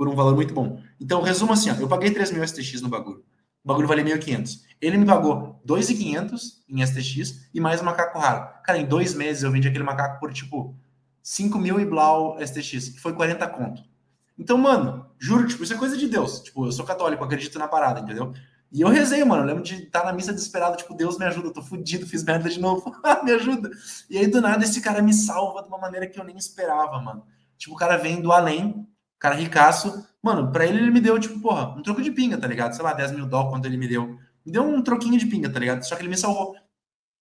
por 0.00 0.08
um 0.08 0.14
valor 0.14 0.34
muito 0.34 0.54
bom. 0.54 0.80
Então, 0.98 1.20
resumo 1.20 1.52
assim, 1.52 1.70
ó, 1.70 1.74
eu 1.74 1.86
paguei 1.86 2.10
3 2.10 2.32
mil 2.32 2.42
STX 2.48 2.80
no 2.80 2.88
bagulho. 2.88 3.22
O 3.62 3.68
bagulho 3.68 3.86
valia 3.86 4.02
1.500. 4.02 4.60
Ele 4.80 4.96
me 4.96 5.04
pagou 5.04 5.60
2.500 5.66 6.40
em 6.70 6.86
STX 6.86 7.50
e 7.52 7.60
mais 7.60 7.82
um 7.82 7.84
macaco 7.84 8.18
raro. 8.18 8.48
Cara, 8.64 8.78
em 8.78 8.86
dois 8.86 9.12
meses 9.12 9.42
eu 9.42 9.50
vendi 9.50 9.68
aquele 9.68 9.84
macaco 9.84 10.18
por 10.18 10.32
tipo 10.32 10.74
5 11.22 11.58
mil 11.58 11.78
e 11.78 11.84
blau 11.84 12.38
STX, 12.40 12.88
que 12.88 12.98
foi 12.98 13.12
40 13.12 13.46
conto. 13.48 13.82
Então, 14.38 14.56
mano, 14.56 15.04
juro, 15.18 15.46
tipo, 15.46 15.62
isso 15.64 15.74
é 15.74 15.76
coisa 15.76 15.98
de 15.98 16.08
Deus. 16.08 16.40
Tipo, 16.40 16.64
eu 16.64 16.72
sou 16.72 16.86
católico, 16.86 17.22
acredito 17.22 17.58
na 17.58 17.68
parada, 17.68 18.00
entendeu? 18.00 18.32
E 18.72 18.80
eu 18.80 18.88
rezei, 18.88 19.22
mano. 19.22 19.42
Eu 19.42 19.48
lembro 19.48 19.62
de 19.62 19.82
estar 19.82 20.02
na 20.06 20.14
missa 20.14 20.32
desesperado, 20.32 20.78
tipo, 20.78 20.94
Deus 20.94 21.18
me 21.18 21.26
ajuda, 21.26 21.48
eu 21.48 21.52
tô 21.52 21.60
fudido, 21.60 22.06
fiz 22.06 22.24
merda 22.24 22.48
de 22.48 22.58
novo, 22.58 22.90
me 23.22 23.32
ajuda. 23.32 23.70
E 24.08 24.16
aí, 24.16 24.26
do 24.26 24.40
nada, 24.40 24.64
esse 24.64 24.80
cara 24.80 25.02
me 25.02 25.12
salva 25.12 25.60
de 25.60 25.68
uma 25.68 25.76
maneira 25.76 26.06
que 26.06 26.18
eu 26.18 26.24
nem 26.24 26.38
esperava, 26.38 26.98
mano. 27.02 27.22
Tipo, 27.58 27.74
o 27.74 27.76
cara 27.76 27.98
vem 27.98 28.22
do 28.22 28.32
além, 28.32 28.88
cara 29.20 29.36
ricaço, 29.36 30.04
Mano, 30.22 30.52
pra 30.52 30.66
ele, 30.66 30.78
ele 30.78 30.90
me 30.90 31.00
deu, 31.00 31.18
tipo, 31.18 31.40
porra, 31.40 31.74
um 31.76 31.82
troco 31.82 32.02
de 32.02 32.10
pinga, 32.10 32.36
tá 32.36 32.46
ligado? 32.46 32.74
Sei 32.74 32.84
lá, 32.84 32.92
10 32.92 33.12
mil 33.12 33.26
dólares 33.26 33.52
quanto 33.52 33.66
ele 33.66 33.76
me 33.76 33.88
deu. 33.88 34.18
Me 34.44 34.52
deu 34.52 34.62
um 34.62 34.82
troquinho 34.82 35.18
de 35.18 35.26
pinga, 35.26 35.48
tá 35.48 35.58
ligado? 35.58 35.82
Só 35.82 35.96
que 35.96 36.02
ele 36.02 36.10
me 36.10 36.16
salvou. 36.16 36.54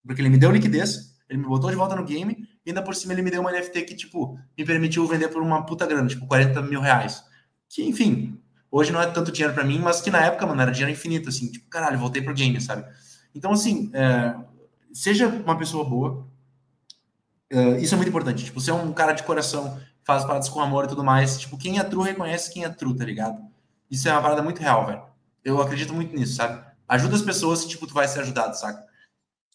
Porque 0.06 0.22
ele 0.22 0.30
me 0.30 0.38
deu 0.38 0.52
liquidez, 0.52 1.16
Ele 1.30 1.40
me 1.40 1.46
botou 1.46 1.70
de 1.70 1.76
volta 1.76 1.96
no 1.96 2.04
game 2.04 2.48
e 2.66 2.70
ainda 2.70 2.82
por 2.82 2.96
cima 2.96 3.14
ele 3.14 3.22
me 3.22 3.30
deu 3.30 3.42
uma 3.42 3.52
NFT 3.52 3.84
que, 3.84 3.96
tipo, 3.96 4.38
me 4.58 4.66
permitiu 4.66 5.06
vender 5.08 5.30
por 5.30 5.42
uma 5.42 5.66
puta 5.66 5.86
grana, 5.86 6.08
tipo, 6.08 6.26
40 6.28 6.62
mil 6.64 6.82
reais. 6.82 7.24
Que, 7.70 7.84
enfim, 7.84 8.38
hoje 8.72 8.92
não 8.92 9.02
é 9.02 9.08
tanto 9.08 9.32
dinheiro 9.32 9.54
para 9.54 9.64
mim, 9.64 9.80
mas 9.80 10.02
que 10.02 10.10
na 10.10 10.26
época, 10.26 10.46
mano, 10.46 10.62
era 10.62 10.72
dinheiro 10.72 10.92
infinito, 10.92 11.30
assim, 11.30 11.52
tipo, 11.52 11.70
caralho, 11.70 12.00
voltei 12.00 12.22
pro 12.22 12.34
game, 12.34 12.60
sabe? 12.60 12.86
Então, 13.34 13.52
assim, 13.52 13.92
é, 13.94 14.36
seja 14.92 15.28
uma 15.28 15.58
pessoa 15.58 15.86
boa, 15.86 16.28
é, 17.50 17.80
isso 17.80 17.94
é 17.94 17.98
muito 17.98 18.10
importante. 18.10 18.46
Tipo, 18.46 18.60
é 18.70 18.74
um 18.74 18.92
cara 18.92 19.14
de 19.14 19.24
coração, 19.24 19.80
faz 20.10 20.26
paradas 20.26 20.49
com 20.49 20.60
amor 20.60 20.86
e 20.86 20.88
tudo 20.88 21.03
mais. 21.03 21.40
Tipo, 21.40 21.56
quem 21.56 21.77
é 21.77 21.84
true 21.84 22.03
reconhece 22.03 22.52
quem 22.52 22.64
é 22.64 22.69
true, 22.69 22.95
tá 22.98 23.06
ligado? 23.06 23.40
Isso 23.91 24.10
é 24.10 24.11
uma 24.11 24.22
parada 24.22 24.41
muito 24.41 24.60
real, 24.60 24.88
velho. 24.88 25.03
Eu 25.44 25.61
acredito 25.61 25.94
muito 25.94 26.15
nisso, 26.15 26.34
sabe? 26.34 26.65
Ajuda 26.88 27.15
as 27.15 27.22
pessoas 27.22 27.65
tipo, 27.65 27.86
tu 27.86 27.94
vai 27.94 28.07
ser 28.07 28.22
ajudado, 28.22 28.57
saca? 28.57 28.84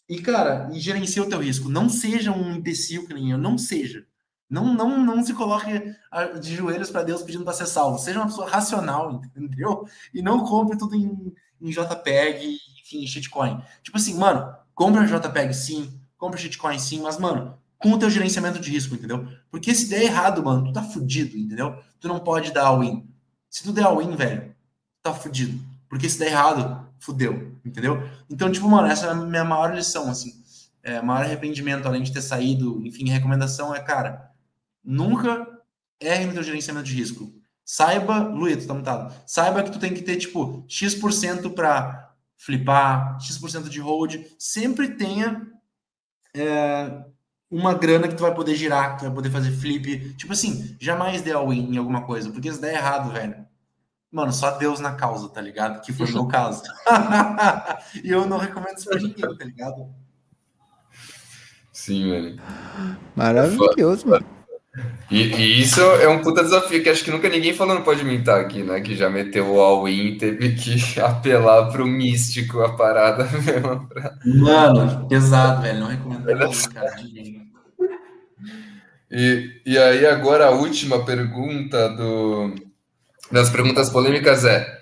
E, 0.07 0.21
cara, 0.21 0.69
e 0.71 0.79
gerencia 0.79 1.21
o 1.21 1.27
teu 1.27 1.41
risco. 1.41 1.67
Não 1.67 1.89
seja 1.89 2.31
um 2.31 2.55
imbecil 2.55 3.05
que 3.05 3.13
nem 3.13 3.31
eu. 3.31 3.37
Não 3.37 3.57
seja. 3.57 4.05
Não, 4.49 4.73
não, 4.73 5.03
não 5.03 5.25
se 5.25 5.33
coloque 5.33 5.93
de 6.39 6.55
joelhos 6.55 6.89
para 6.89 7.03
Deus 7.03 7.21
pedindo 7.21 7.43
para 7.43 7.53
ser 7.53 7.65
salvo. 7.65 7.97
Seja 7.99 8.19
uma 8.19 8.27
pessoa 8.27 8.49
racional, 8.49 9.21
entendeu? 9.35 9.85
E 10.13 10.21
não 10.21 10.45
compre 10.45 10.77
tudo 10.77 10.95
em, 10.95 11.33
em 11.59 11.69
JPEG, 11.69 12.57
enfim, 12.81 13.05
shitcoin. 13.05 13.61
Tipo 13.83 13.97
assim, 13.97 14.17
mano, 14.17 14.55
compra 14.73 15.05
JPEG 15.05 15.53
sim, 15.53 15.99
compra 16.17 16.39
shitcoin 16.39 16.79
sim, 16.79 17.01
mas, 17.01 17.17
mano, 17.17 17.57
com 17.77 17.91
o 17.91 17.99
teu 17.99 18.09
gerenciamento 18.09 18.59
de 18.59 18.71
risco, 18.71 18.95
entendeu? 18.95 19.27
Porque 19.49 19.73
se 19.73 19.89
der 19.89 20.03
errado, 20.03 20.43
mano, 20.43 20.65
tu 20.65 20.73
tá 20.73 20.83
fudido, 20.83 21.37
entendeu? 21.37 21.77
Tu 21.99 22.07
não 22.07 22.19
pode 22.19 22.51
dar 22.51 22.65
all-in. 22.65 23.07
Se 23.49 23.63
tu 23.63 23.71
der 23.71 23.85
all-in, 23.85 24.15
velho, 24.15 24.53
tá 25.01 25.13
fudido. 25.13 25.59
Porque 25.87 26.09
se 26.09 26.17
der 26.19 26.27
errado, 26.27 26.87
fudeu, 26.99 27.55
entendeu? 27.63 28.09
Então, 28.29 28.51
tipo, 28.51 28.67
mano, 28.67 28.87
essa 28.87 29.07
é 29.07 29.09
a 29.11 29.15
minha 29.15 29.43
maior 29.43 29.75
lição, 29.75 30.09
assim. 30.09 30.33
É, 30.83 31.01
maior 31.01 31.23
arrependimento, 31.23 31.87
além 31.87 32.03
de 32.03 32.11
ter 32.11 32.21
saído, 32.21 32.85
enfim, 32.85 33.09
recomendação 33.09 33.73
é, 33.73 33.79
cara, 33.79 34.31
nunca 34.83 35.47
erre 35.99 36.25
no 36.25 36.33
teu 36.33 36.43
gerenciamento 36.43 36.87
de 36.87 36.95
risco. 36.95 37.33
Saiba, 37.63 38.19
Luiz, 38.19 38.57
tu 38.57 38.67
tá 38.67 38.73
mutado. 38.73 39.13
Saiba 39.25 39.63
que 39.63 39.71
tu 39.71 39.79
tem 39.79 39.93
que 39.93 40.03
ter, 40.03 40.17
tipo, 40.17 40.63
X% 40.67 41.49
para 41.55 42.13
flipar, 42.37 43.19
X% 43.19 43.69
de 43.69 43.79
hold. 43.79 44.23
Sempre 44.37 44.89
tenha 44.89 45.47
é, 46.35 47.03
uma 47.49 47.73
grana 47.73 48.07
que 48.07 48.15
tu 48.15 48.23
vai 48.23 48.33
poder 48.33 48.55
girar, 48.55 48.93
que 48.93 48.99
tu 48.99 49.05
vai 49.05 49.13
poder 49.13 49.29
fazer 49.29 49.51
flip. 49.51 50.13
Tipo 50.15 50.33
assim, 50.33 50.75
jamais 50.79 51.21
dê 51.21 51.31
all-in 51.31 51.73
em 51.73 51.77
alguma 51.77 52.03
coisa, 52.05 52.29
porque 52.31 52.51
se 52.51 52.59
der 52.59 52.75
errado, 52.75 53.11
velho. 53.11 53.45
Mano, 54.11 54.31
só 54.31 54.51
Deus 54.51 54.79
na 54.79 54.93
causa, 54.93 55.27
tá 55.29 55.41
ligado? 55.41 55.81
Que 55.81 55.91
foi 55.91 56.07
o 56.07 56.13
meu 56.13 56.27
caso. 56.27 56.63
e 58.03 58.09
eu 58.09 58.25
não 58.25 58.37
recomendo 58.37 58.77
isso 58.77 58.89
pra 58.89 58.99
ninguém, 58.99 59.37
tá 59.37 59.45
ligado? 59.45 59.93
Sim, 61.71 62.09
velho. 62.09 62.41
Maravilhoso, 63.15 64.07
mano. 64.07 64.34
E, 65.09 65.21
e, 65.21 65.61
isso 65.61 65.79
é 65.79 66.07
um 66.07 66.21
puta 66.21 66.43
desafio 66.43 66.81
que 66.81 66.89
acho 66.89 67.03
que 67.03 67.11
nunca 67.11 67.29
ninguém 67.29 67.53
falou 67.53 67.75
no 67.75 67.83
Pode 67.83 68.03
Mintar 68.03 68.41
aqui, 68.41 68.63
né? 68.63 68.81
Que 68.81 68.95
já 68.95 69.09
meteu 69.09 69.53
o 69.53 69.59
all-in 69.59 70.17
teve 70.17 70.55
que 70.55 70.77
apelar 70.99 71.71
pro 71.71 71.85
místico 71.85 72.61
a 72.61 72.75
parada 72.75 73.23
mesmo. 73.45 73.87
Pra... 73.87 74.13
Mano, 74.25 75.07
pesado, 75.07 75.61
velho. 75.61 75.79
Não 75.79 75.87
recomendo 75.87 76.25
ninguém. 76.97 77.45
E, 79.09 79.61
e 79.65 79.77
aí, 79.77 80.05
agora 80.05 80.47
a 80.47 80.51
última 80.51 81.05
pergunta 81.05 81.87
do, 81.89 82.55
das 83.31 83.49
perguntas 83.49 83.89
polêmicas 83.89 84.43
é: 84.43 84.81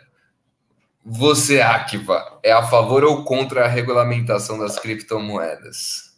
Você, 1.06 1.62
Akiva, 1.62 2.40
é 2.42 2.52
a 2.52 2.64
favor 2.64 3.04
ou 3.04 3.24
contra 3.24 3.66
a 3.66 3.68
regulamentação 3.68 4.58
das 4.58 4.80
criptomoedas? 4.80 6.14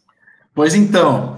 Pois 0.54 0.74
então, 0.74 1.36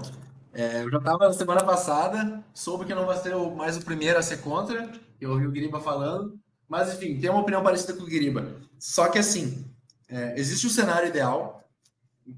é, 0.53 0.83
eu 0.83 0.89
já 0.89 0.97
estava 0.97 1.27
na 1.27 1.33
semana 1.33 1.63
passada, 1.63 2.43
soube 2.53 2.85
que 2.85 2.95
não 2.95 3.05
vai 3.05 3.17
ser 3.17 3.35
o, 3.35 3.55
mais 3.55 3.77
o 3.77 3.85
primeiro 3.85 4.17
a 4.17 4.21
ser 4.21 4.41
contra, 4.41 4.91
eu 5.21 5.31
ouvi 5.31 5.45
o 5.45 5.51
Guiriba 5.51 5.79
falando, 5.79 6.39
mas 6.67 6.93
enfim, 6.93 7.19
tem 7.19 7.29
uma 7.29 7.41
opinião 7.41 7.63
parecida 7.63 7.93
com 7.93 8.03
o 8.03 8.07
Guiriba. 8.07 8.55
Só 8.79 9.09
que 9.09 9.19
assim, 9.19 9.65
é, 10.07 10.39
existe 10.39 10.65
o 10.65 10.69
um 10.69 10.73
cenário 10.73 11.07
ideal, 11.07 11.63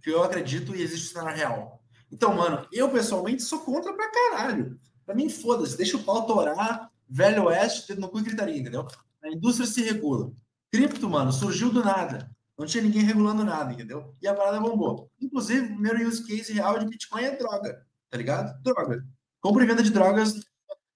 que 0.01 0.09
eu 0.09 0.23
acredito, 0.23 0.75
e 0.75 0.81
existe 0.81 1.07
o 1.07 1.11
um 1.11 1.13
cenário 1.13 1.37
real. 1.37 1.81
Então, 2.11 2.35
mano, 2.35 2.67
eu 2.71 2.89
pessoalmente 2.89 3.43
sou 3.43 3.59
contra 3.59 3.93
pra 3.93 4.11
caralho. 4.11 4.77
Pra 5.05 5.15
mim, 5.15 5.29
foda-se, 5.29 5.77
deixa 5.77 5.97
o 5.97 6.03
pau 6.03 6.25
torar, 6.25 6.91
velho 7.09 7.45
oeste, 7.45 7.87
dedo 7.87 8.01
no 8.01 8.09
cu 8.09 8.19
e 8.19 8.23
gritaria, 8.23 8.57
entendeu? 8.57 8.87
A 9.23 9.29
indústria 9.29 9.67
se 9.67 9.81
regula. 9.81 10.31
Cripto, 10.71 11.09
mano, 11.09 11.31
surgiu 11.31 11.71
do 11.71 11.83
nada. 11.83 12.29
Não 12.57 12.65
tinha 12.65 12.83
ninguém 12.83 13.03
regulando 13.03 13.43
nada, 13.43 13.73
entendeu? 13.73 14.13
E 14.21 14.27
a 14.27 14.33
parada 14.33 14.59
bombou. 14.59 15.09
Inclusive, 15.19 15.65
o 15.65 15.73
primeiro 15.73 16.07
use 16.07 16.25
case 16.25 16.53
real 16.53 16.77
de 16.79 16.85
Bitcoin 16.85 17.23
é 17.23 17.35
droga, 17.35 17.85
tá 18.11 18.17
ligado? 18.17 18.61
Droga. 18.61 19.03
Compra 19.39 19.63
e 19.63 19.67
venda 19.67 19.81
de 19.81 19.89
drogas 19.89 20.39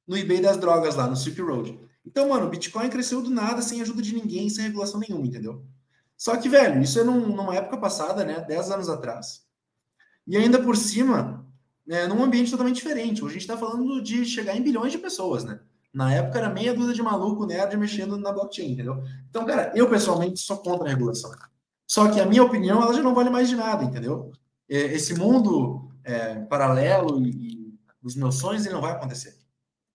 no 0.07 0.17
eBay 0.17 0.41
das 0.41 0.57
drogas 0.57 0.95
lá, 0.95 1.07
no 1.07 1.15
Silk 1.15 1.41
Road. 1.41 1.79
Então, 2.05 2.29
mano, 2.29 2.45
o 2.45 2.49
Bitcoin 2.49 2.89
cresceu 2.89 3.21
do 3.21 3.31
nada, 3.31 3.61
sem 3.61 3.81
ajuda 3.81 4.01
de 4.01 4.13
ninguém, 4.13 4.49
sem 4.49 4.65
regulação 4.65 4.99
nenhuma, 4.99 5.25
entendeu? 5.25 5.65
Só 6.15 6.37
que, 6.37 6.47
velho, 6.47 6.81
isso 6.81 6.99
é 6.99 7.03
num, 7.03 7.35
numa 7.35 7.55
época 7.55 7.77
passada, 7.77 8.23
né? 8.23 8.41
10 8.41 8.71
anos 8.71 8.89
atrás. 8.89 9.43
E 10.27 10.37
ainda 10.37 10.61
por 10.61 10.77
cima, 10.77 11.45
né, 11.87 12.05
num 12.05 12.23
ambiente 12.23 12.51
totalmente 12.51 12.75
diferente. 12.75 13.23
Hoje 13.23 13.31
a 13.31 13.39
gente 13.39 13.49
está 13.49 13.57
falando 13.57 14.01
de 14.01 14.25
chegar 14.25 14.55
em 14.55 14.61
bilhões 14.61 14.91
de 14.91 14.97
pessoas, 14.97 15.43
né? 15.43 15.59
Na 15.93 16.13
época 16.13 16.37
era 16.37 16.49
meia 16.49 16.73
dúzia 16.73 16.93
de 16.93 17.01
maluco 17.01 17.45
nerd 17.45 17.75
mexendo 17.77 18.17
na 18.17 18.31
blockchain, 18.31 18.73
entendeu? 18.73 19.01
Então, 19.29 19.45
cara, 19.45 19.71
eu 19.75 19.89
pessoalmente 19.89 20.39
sou 20.39 20.57
contra 20.57 20.87
a 20.87 20.89
regulação. 20.89 21.31
Só 21.87 22.11
que 22.11 22.19
a 22.19 22.25
minha 22.25 22.43
opinião, 22.43 22.81
ela 22.81 22.93
já 22.93 23.01
não 23.01 23.15
vale 23.15 23.29
mais 23.29 23.47
de 23.47 23.55
nada, 23.55 23.83
entendeu? 23.83 24.31
É, 24.69 24.77
esse 24.77 25.13
mundo 25.13 25.89
é, 26.05 26.35
paralelo 26.35 27.21
e, 27.21 27.29
e 27.29 27.79
os 28.01 28.15
meus 28.15 28.35
sonhos, 28.35 28.65
ele 28.65 28.75
não 28.75 28.81
vai 28.81 28.91
acontecer. 28.91 29.35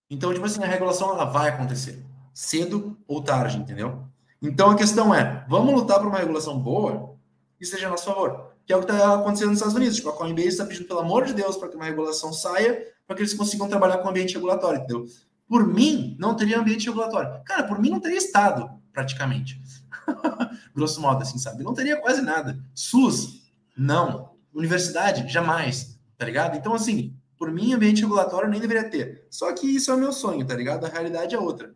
Então, 0.09 0.33
tipo 0.33 0.45
assim, 0.45 0.61
a 0.61 0.67
regulação, 0.67 1.11
ela 1.11 1.23
vai 1.23 1.49
acontecer. 1.49 2.05
Cedo 2.33 2.97
ou 3.07 3.23
tarde, 3.23 3.57
entendeu? 3.57 4.03
Então, 4.41 4.69
a 4.69 4.75
questão 4.75 5.15
é, 5.15 5.45
vamos 5.47 5.73
lutar 5.73 5.99
por 5.99 6.07
uma 6.07 6.17
regulação 6.17 6.59
boa 6.59 7.15
e 7.59 7.65
seja 7.65 7.87
a 7.87 7.89
nosso 7.89 8.05
favor. 8.05 8.51
Que 8.65 8.73
é 8.73 8.75
o 8.75 8.79
que 8.79 8.91
está 8.91 9.15
acontecendo 9.15 9.49
nos 9.49 9.57
Estados 9.57 9.75
Unidos. 9.75 9.95
Tipo, 9.95 10.09
a 10.09 10.13
Coinbase 10.13 10.49
está 10.49 10.65
pedindo, 10.65 10.87
pelo 10.87 10.99
amor 10.99 11.25
de 11.25 11.33
Deus, 11.33 11.55
para 11.55 11.69
que 11.69 11.75
uma 11.75 11.85
regulação 11.85 12.33
saia, 12.33 12.85
para 13.07 13.15
que 13.15 13.21
eles 13.21 13.33
consigam 13.33 13.69
trabalhar 13.69 13.99
com 13.99 14.09
ambiente 14.09 14.33
regulatório, 14.33 14.79
entendeu? 14.79 15.05
Por 15.47 15.65
mim, 15.67 16.15
não 16.19 16.35
teria 16.35 16.59
ambiente 16.59 16.87
regulatório. 16.87 17.41
Cara, 17.45 17.63
por 17.63 17.79
mim 17.79 17.89
não 17.89 17.99
teria 17.99 18.17
Estado, 18.17 18.69
praticamente. 18.91 19.61
Grosso 20.75 20.99
modo, 21.01 21.21
assim, 21.21 21.37
sabe? 21.37 21.63
Não 21.63 21.73
teria 21.73 21.97
quase 21.97 22.21
nada. 22.21 22.59
SUS, 22.73 23.51
não. 23.77 24.31
Universidade, 24.53 25.31
jamais. 25.31 25.90
Tá 26.21 26.25
ligado? 26.25 26.55
Então, 26.55 26.75
assim, 26.75 27.17
por 27.35 27.51
mim, 27.51 27.73
ambiente 27.73 28.03
regulatório 28.03 28.47
nem 28.47 28.61
deveria 28.61 28.87
ter. 28.87 29.25
Só 29.31 29.51
que 29.53 29.65
isso 29.65 29.89
é 29.89 29.95
o 29.95 29.97
meu 29.97 30.13
sonho, 30.13 30.45
tá 30.45 30.53
ligado? 30.53 30.85
A 30.85 30.87
realidade 30.87 31.33
é 31.33 31.39
outra. 31.39 31.73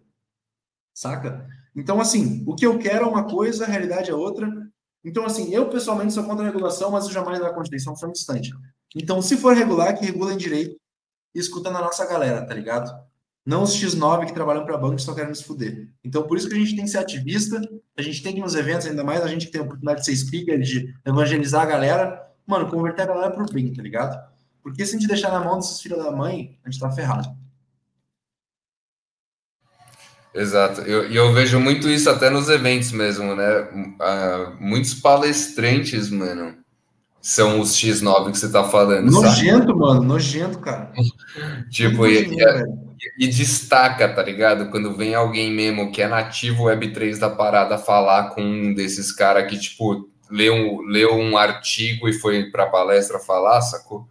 Saca? 0.93 1.47
Então, 1.75 1.99
assim, 1.99 2.43
o 2.45 2.53
que 2.53 2.63
eu 2.63 2.77
quero 2.77 3.05
é 3.05 3.07
uma 3.07 3.27
coisa, 3.27 3.65
a 3.65 3.67
realidade 3.67 4.11
é 4.11 4.13
outra. 4.13 4.47
Então, 5.03 5.25
assim, 5.25 5.51
eu 5.51 5.67
pessoalmente 5.67 6.13
sou 6.13 6.23
contra 6.25 6.45
a 6.45 6.47
regulação, 6.47 6.91
mas 6.91 7.05
eu 7.05 7.11
jamais 7.11 7.39
dar 7.39 7.55
Constituição 7.55 7.95
foi 7.95 8.09
um 8.09 8.11
instante. 8.11 8.53
Então, 8.95 9.19
se 9.19 9.35
for 9.35 9.55
regular, 9.55 9.97
que 9.97 10.05
regulem 10.05 10.37
direito 10.37 10.75
escutando 11.33 11.77
a 11.77 11.81
nossa 11.81 12.05
galera, 12.05 12.45
tá 12.45 12.53
ligado? 12.53 12.95
Não 13.43 13.63
os 13.63 13.75
X9 13.75 14.27
que 14.27 14.33
trabalham 14.33 14.63
para 14.63 14.77
banco 14.77 14.97
e 14.97 15.01
só 15.01 15.15
querem 15.15 15.29
nos 15.29 15.41
fuder. 15.41 15.89
Então, 16.03 16.21
por 16.27 16.37
isso 16.37 16.47
que 16.47 16.53
a 16.53 16.59
gente 16.59 16.75
tem 16.75 16.85
que 16.85 16.91
ser 16.91 16.99
ativista, 16.99 17.59
a 17.97 18.01
gente 18.03 18.21
tem 18.21 18.33
que 18.33 18.39
ir 18.39 18.43
nos 18.43 18.53
eventos, 18.53 18.85
ainda 18.85 19.03
mais 19.03 19.23
a 19.23 19.27
gente 19.27 19.47
que 19.47 19.51
tem 19.51 19.61
a 19.61 19.63
oportunidade 19.63 20.01
de 20.01 20.05
ser 20.05 20.15
speaker, 20.15 20.59
de 20.59 20.93
evangelizar 21.03 21.63
a 21.63 21.65
galera. 21.65 22.31
Mano, 22.45 22.69
converter 22.69 23.01
a 23.01 23.07
galera 23.07 23.31
pro 23.31 23.51
bem, 23.51 23.73
tá 23.73 23.81
ligado? 23.81 24.34
Porque 24.65 24.83
se 24.83 24.95
a 24.95 24.99
gente 24.99 25.07
deixar 25.07 25.31
na 25.31 25.39
mão 25.39 25.59
desses 25.59 25.79
filhos 25.79 26.03
da 26.03 26.09
mãe, 26.09 26.57
a 26.65 26.71
gente 26.71 26.81
tá 26.81 26.89
ferrado. 26.89 27.29
Exato. 30.33 30.81
E 30.81 30.91
eu, 30.91 31.03
eu, 31.03 31.31
vejo 31.31 31.59
muito 31.59 31.87
isso 31.87 32.09
até 32.09 32.31
nos 32.31 32.49
eventos 32.49 32.91
mesmo, 32.91 33.35
né? 33.35 33.59
Uh, 33.61 34.57
muitos 34.59 34.95
palestrantes, 34.95 36.09
mano, 36.09 36.57
são 37.21 37.59
os 37.59 37.75
X9 37.75 38.31
que 38.31 38.39
você 38.39 38.51
tá 38.51 38.63
falando. 38.63 39.11
Nojento, 39.11 39.67
sabe? 39.67 39.79
mano, 39.79 40.01
nojento, 40.01 40.57
cara. 40.57 40.91
tipo, 41.69 42.07
e, 42.07 42.25
e, 42.25 43.25
e, 43.25 43.27
destaca, 43.27 44.11
tá 44.15 44.23
ligado? 44.23 44.71
Quando 44.71 44.97
vem 44.97 45.13
alguém 45.13 45.53
mesmo 45.53 45.91
que 45.91 46.01
é 46.01 46.07
nativo 46.07 46.63
Web3 46.63 47.19
da 47.19 47.29
parada 47.29 47.77
falar 47.77 48.31
com 48.31 48.41
um 48.41 48.73
desses 48.73 49.11
caras 49.11 49.47
que, 49.47 49.59
tipo, 49.59 50.09
leu, 50.27 50.81
leu 50.87 51.13
um 51.13 51.37
artigo 51.37 52.09
e 52.09 52.13
foi 52.13 52.49
pra 52.49 52.65
palestra 52.65 53.19
falar, 53.19 53.61
sacou? 53.61 54.09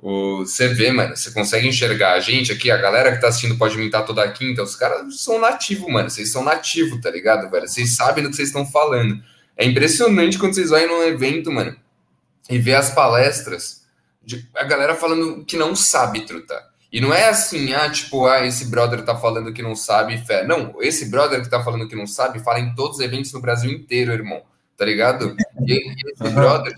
O, 0.00 0.38
você 0.38 0.68
vê, 0.68 0.92
mano, 0.92 1.16
você 1.16 1.30
consegue 1.32 1.66
enxergar 1.66 2.12
a 2.12 2.20
gente 2.20 2.52
aqui, 2.52 2.70
a 2.70 2.76
galera 2.76 3.12
que 3.12 3.20
tá 3.20 3.28
assistindo 3.28 3.58
pode 3.58 3.76
mintar 3.76 4.04
toda 4.04 4.30
quinta, 4.30 4.62
os 4.62 4.76
caras 4.76 5.20
são 5.20 5.40
nativos, 5.40 5.90
mano, 5.90 6.08
vocês 6.08 6.30
são 6.30 6.44
nativos, 6.44 7.00
tá 7.00 7.10
ligado, 7.10 7.50
velho? 7.50 7.66
Vocês 7.66 7.96
sabem 7.96 8.22
do 8.22 8.30
que 8.30 8.36
vocês 8.36 8.48
estão 8.48 8.64
falando. 8.64 9.20
É 9.56 9.64
impressionante 9.64 10.38
quando 10.38 10.54
vocês 10.54 10.70
vão 10.70 10.86
num 10.86 11.02
evento, 11.02 11.50
mano, 11.50 11.76
e 12.48 12.58
ver 12.58 12.74
as 12.74 12.90
palestras, 12.90 13.84
de, 14.22 14.48
a 14.54 14.62
galera 14.62 14.94
falando 14.94 15.44
que 15.44 15.56
não 15.56 15.74
sabe, 15.74 16.24
truta. 16.24 16.68
E 16.92 17.00
não 17.00 17.12
é 17.12 17.28
assim, 17.28 17.74
ah, 17.74 17.90
tipo, 17.90 18.26
ah, 18.26 18.46
esse 18.46 18.66
brother 18.66 19.04
tá 19.04 19.16
falando 19.16 19.52
que 19.52 19.62
não 19.62 19.74
sabe, 19.74 20.16
fé. 20.18 20.46
Não, 20.46 20.80
esse 20.80 21.10
brother 21.10 21.42
que 21.42 21.50
tá 21.50 21.62
falando 21.62 21.88
que 21.88 21.96
não 21.96 22.06
sabe, 22.06 22.38
fala 22.38 22.60
em 22.60 22.74
todos 22.74 22.98
os 22.98 23.04
eventos 23.04 23.32
no 23.32 23.40
Brasil 23.40 23.70
inteiro, 23.70 24.12
irmão, 24.12 24.42
tá 24.76 24.84
ligado? 24.84 25.36
E, 25.66 25.74
e 25.74 26.12
esse 26.12 26.32
brother 26.32 26.74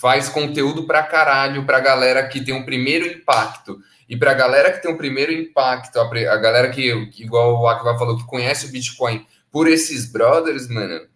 faz 0.00 0.30
conteúdo 0.30 0.84
pra 0.84 1.02
caralho 1.02 1.66
pra 1.66 1.78
galera 1.78 2.26
que 2.26 2.40
tem 2.40 2.54
um 2.54 2.64
primeiro 2.64 3.06
impacto. 3.06 3.78
E 4.08 4.16
pra 4.16 4.32
galera 4.32 4.72
que 4.72 4.82
tem 4.82 4.90
um 4.90 4.96
primeiro 4.96 5.30
impacto, 5.30 6.00
a, 6.00 6.02
a 6.04 6.36
galera 6.36 6.70
que, 6.70 6.90
igual 7.18 7.60
o 7.60 7.68
Akiva 7.68 7.98
falou, 7.98 8.16
que 8.16 8.26
conhece 8.26 8.66
o 8.66 8.70
Bitcoin 8.70 9.26
por 9.52 9.68
esses 9.68 10.10
brothers, 10.10 10.68
mano, 10.68 11.06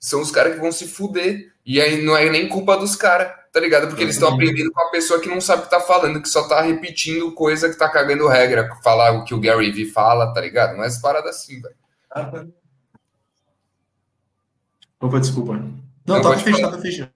são 0.00 0.20
os 0.20 0.32
caras 0.32 0.54
que 0.54 0.60
vão 0.60 0.72
se 0.72 0.86
fuder. 0.86 1.52
E 1.64 1.80
aí 1.80 2.02
não 2.02 2.14
é 2.16 2.28
nem 2.28 2.48
culpa 2.48 2.76
dos 2.76 2.96
caras, 2.96 3.32
tá 3.52 3.60
ligado? 3.60 3.86
Porque 3.86 4.02
eles 4.02 4.16
estão 4.16 4.34
aprendendo 4.34 4.70
com 4.72 4.80
a 4.82 4.90
pessoa 4.90 5.20
que 5.20 5.28
não 5.28 5.40
sabe 5.40 5.62
o 5.62 5.64
que 5.64 5.70
tá 5.70 5.80
falando, 5.80 6.20
que 6.20 6.28
só 6.28 6.46
tá 6.46 6.60
repetindo 6.60 7.32
coisa 7.32 7.70
que 7.70 7.78
tá 7.78 7.88
cagando 7.88 8.28
regra, 8.28 8.68
falar 8.82 9.12
o 9.12 9.24
que 9.24 9.32
o 9.32 9.40
Gary 9.40 9.70
Vee 9.70 9.86
fala, 9.86 10.34
tá 10.34 10.40
ligado? 10.40 10.76
Mas 10.76 10.98
parada 10.98 11.30
assim, 11.30 11.62
velho. 11.62 11.74
Ah, 12.10 12.44
Opa, 15.00 15.20
desculpa. 15.20 15.54
Não, 15.54 16.16
não 16.16 16.20
tava 16.20 16.38
fechado, 16.38 16.80
fechado. 16.82 17.13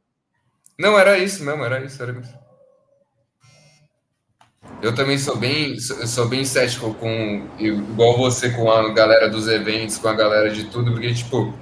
Não, 0.79 0.97
era 0.97 1.19
isso 1.19 1.45
mesmo, 1.45 1.65
era 1.65 1.85
isso, 1.85 2.01
era 2.01 2.13
isso. 2.13 2.35
Eu 4.81 4.95
também 4.95 5.19
sou 5.19 5.37
bem, 5.37 5.79
sou, 5.81 6.07
sou 6.07 6.29
bem 6.29 6.45
cético 6.45 6.95
com, 6.95 7.49
igual 7.59 8.17
você, 8.17 8.51
com 8.51 8.71
a 8.71 8.93
galera 8.93 9.29
dos 9.29 9.49
eventos, 9.49 9.99
com 9.99 10.07
a 10.07 10.15
galera 10.15 10.51
de 10.51 10.65
tudo, 10.65 10.93
porque, 10.93 11.13
tipo, 11.13 11.53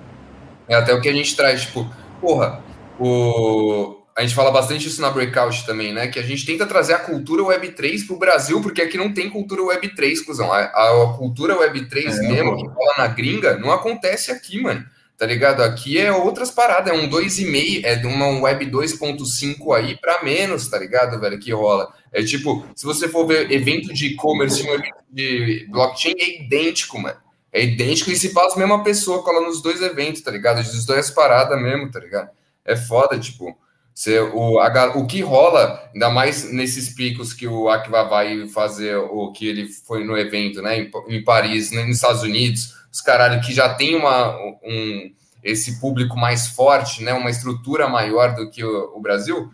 é 0.68 0.74
até 0.74 0.93
o 0.93 1.01
que 1.01 1.09
a 1.09 1.14
gente 1.14 1.34
traz, 1.34 1.62
tipo, 1.62 1.90
porra, 2.20 2.62
o, 3.01 4.02
a 4.14 4.20
gente 4.20 4.34
fala 4.34 4.51
bastante 4.51 4.86
isso 4.86 5.01
na 5.01 5.09
Breakout 5.09 5.64
também, 5.64 5.94
né? 5.94 6.09
Que 6.09 6.18
a 6.18 6.22
gente 6.22 6.44
tenta 6.44 6.66
trazer 6.66 6.93
a 6.93 6.98
cultura 6.98 7.43
Web3 7.43 8.06
pro 8.06 8.18
Brasil, 8.18 8.60
porque 8.60 8.82
aqui 8.82 8.98
não 8.98 9.14
tem 9.14 9.30
cultura 9.30 9.62
Web3, 9.62 10.26
cuzão. 10.26 10.52
A, 10.52 10.59
a, 10.59 11.05
a 11.05 11.14
cultura 11.16 11.56
Web3 11.56 12.18
é, 12.18 12.28
mesmo, 12.28 12.56
que 12.56 12.66
rola 12.66 12.94
na 12.98 13.06
gringa, 13.06 13.56
não 13.56 13.72
acontece 13.72 14.30
aqui, 14.30 14.60
mano 14.60 14.84
tá 15.16 15.24
ligado? 15.24 15.62
Aqui 15.62 15.98
é 15.98 16.12
outras 16.12 16.51
paradas, 16.51 16.93
é 16.93 16.97
um 16.97 17.09
2,5, 17.09 17.84
é 17.84 17.97
de 17.97 18.06
uma 18.06 18.28
web 18.40 18.66
2.5 18.66 19.76
aí 19.76 19.97
para 19.97 20.22
menos, 20.22 20.68
tá 20.68 20.78
ligado, 20.78 21.18
velho, 21.18 21.38
que 21.38 21.52
rola. 21.52 21.93
É 22.12 22.22
tipo, 22.22 22.66
se 22.74 22.84
você 22.84 23.09
for 23.09 23.26
ver 23.26 23.51
evento 23.51 23.93
de 23.93 24.09
e-commerce, 24.09 24.62
um 24.62 24.74
evento 24.74 25.05
de 25.10 25.66
blockchain, 25.70 26.14
é 26.18 26.43
idêntico, 26.43 26.98
mano. 26.98 27.16
É 27.52 27.64
idêntico 27.64 28.10
e 28.10 28.16
se 28.16 28.32
faz 28.32 28.55
a 28.55 28.59
mesma 28.59 28.82
pessoa 28.84 29.22
cola 29.22 29.40
nos 29.40 29.62
dois 29.62 29.80
eventos, 29.80 30.20
tá 30.20 30.30
ligado? 30.30 30.59
As 30.59 30.84
duas 30.84 31.10
paradas 31.10 31.60
mesmo, 31.60 31.90
tá 31.90 31.98
ligado? 31.98 32.28
É 32.64 32.76
foda, 32.76 33.18
tipo. 33.18 33.56
Você, 33.94 34.20
o, 34.20 34.60
a, 34.60 34.98
o 34.98 35.06
que 35.06 35.22
rola, 35.22 35.90
ainda 35.94 36.10
mais 36.10 36.52
nesses 36.52 36.90
picos 36.90 37.32
que 37.32 37.48
o 37.48 37.70
Akiva 37.70 38.05
vai 38.05 38.47
fazer, 38.48 38.94
o 38.97 39.32
que 39.32 39.48
ele 39.48 39.68
foi 39.68 40.05
no 40.05 40.18
evento, 40.18 40.60
né, 40.60 40.80
em, 40.80 40.90
em 41.09 41.24
Paris, 41.24 41.70
né, 41.70 41.82
nos 41.82 41.97
Estados 41.97 42.22
Unidos, 42.22 42.74
os 42.97 43.01
caralho 43.02 43.43
que 43.43 43.52
já 43.52 43.74
tem 43.74 43.94
uma, 43.94 44.35
um, 44.64 45.12
esse 45.44 45.78
público 45.78 46.16
mais 46.16 46.48
forte, 46.48 47.02
né, 47.02 47.12
uma 47.12 47.31
estrutura 47.31 47.86
maior 47.89 48.35
do 48.35 48.51
que 48.51 48.64
o, 48.64 48.97
o, 48.97 49.01
Brasil, 49.01 49.51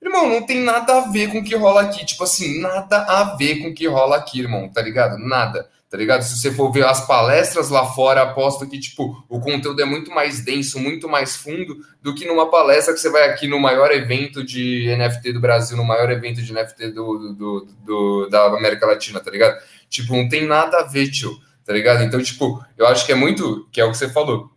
irmão, 0.00 0.28
não 0.28 0.46
tem 0.46 0.60
nada 0.60 0.98
a 0.98 1.10
ver 1.10 1.32
com 1.32 1.38
o 1.38 1.44
que 1.44 1.56
rola 1.56 1.82
aqui. 1.82 2.06
Tipo 2.06 2.22
assim, 2.22 2.60
nada 2.60 2.98
a 2.98 3.36
ver 3.36 3.56
com 3.56 3.68
o 3.70 3.74
que 3.74 3.88
rola 3.88 4.16
aqui, 4.16 4.38
irmão, 4.40 4.68
tá 4.68 4.80
ligado? 4.80 5.18
Nada, 5.18 5.68
tá 5.90 5.96
ligado? 5.96 6.22
Se 6.22 6.38
você 6.38 6.52
for 6.52 6.70
ver 6.70 6.84
as 6.84 7.04
palestras 7.04 7.68
lá 7.68 7.84
fora, 7.84 8.22
aposto 8.22 8.68
que, 8.68 8.78
tipo, 8.78 9.24
o 9.28 9.40
conteúdo 9.40 9.82
é 9.82 9.84
muito 9.84 10.12
mais 10.12 10.44
denso, 10.44 10.78
muito 10.78 11.08
mais 11.08 11.34
fundo 11.34 11.76
do 12.00 12.14
que 12.14 12.24
numa 12.26 12.48
palestra 12.48 12.94
que 12.94 13.00
você 13.00 13.10
vai 13.10 13.28
aqui 13.28 13.48
no 13.48 13.58
maior 13.58 13.90
evento 13.90 14.44
de 14.44 14.86
NFT 14.96 15.32
do 15.32 15.40
Brasil, 15.40 15.76
no 15.76 15.84
maior 15.84 16.08
evento 16.12 16.40
de 16.40 16.52
NFT 16.52 16.92
do, 16.92 17.18
do, 17.18 17.34
do, 17.34 17.68
do 17.84 18.28
da 18.28 18.44
América 18.46 18.86
Latina, 18.86 19.18
tá 19.18 19.32
ligado? 19.32 19.60
Tipo, 19.88 20.14
não 20.14 20.28
tem 20.28 20.46
nada 20.46 20.78
a 20.78 20.82
ver, 20.84 21.10
tio 21.10 21.36
tá 21.64 21.72
ligado? 21.72 22.02
Então, 22.02 22.22
tipo, 22.22 22.62
eu 22.76 22.86
acho 22.86 23.06
que 23.06 23.12
é 23.12 23.14
muito, 23.14 23.68
que 23.72 23.80
é 23.80 23.84
o 23.84 23.90
que 23.90 23.96
você 23.96 24.08
falou, 24.08 24.50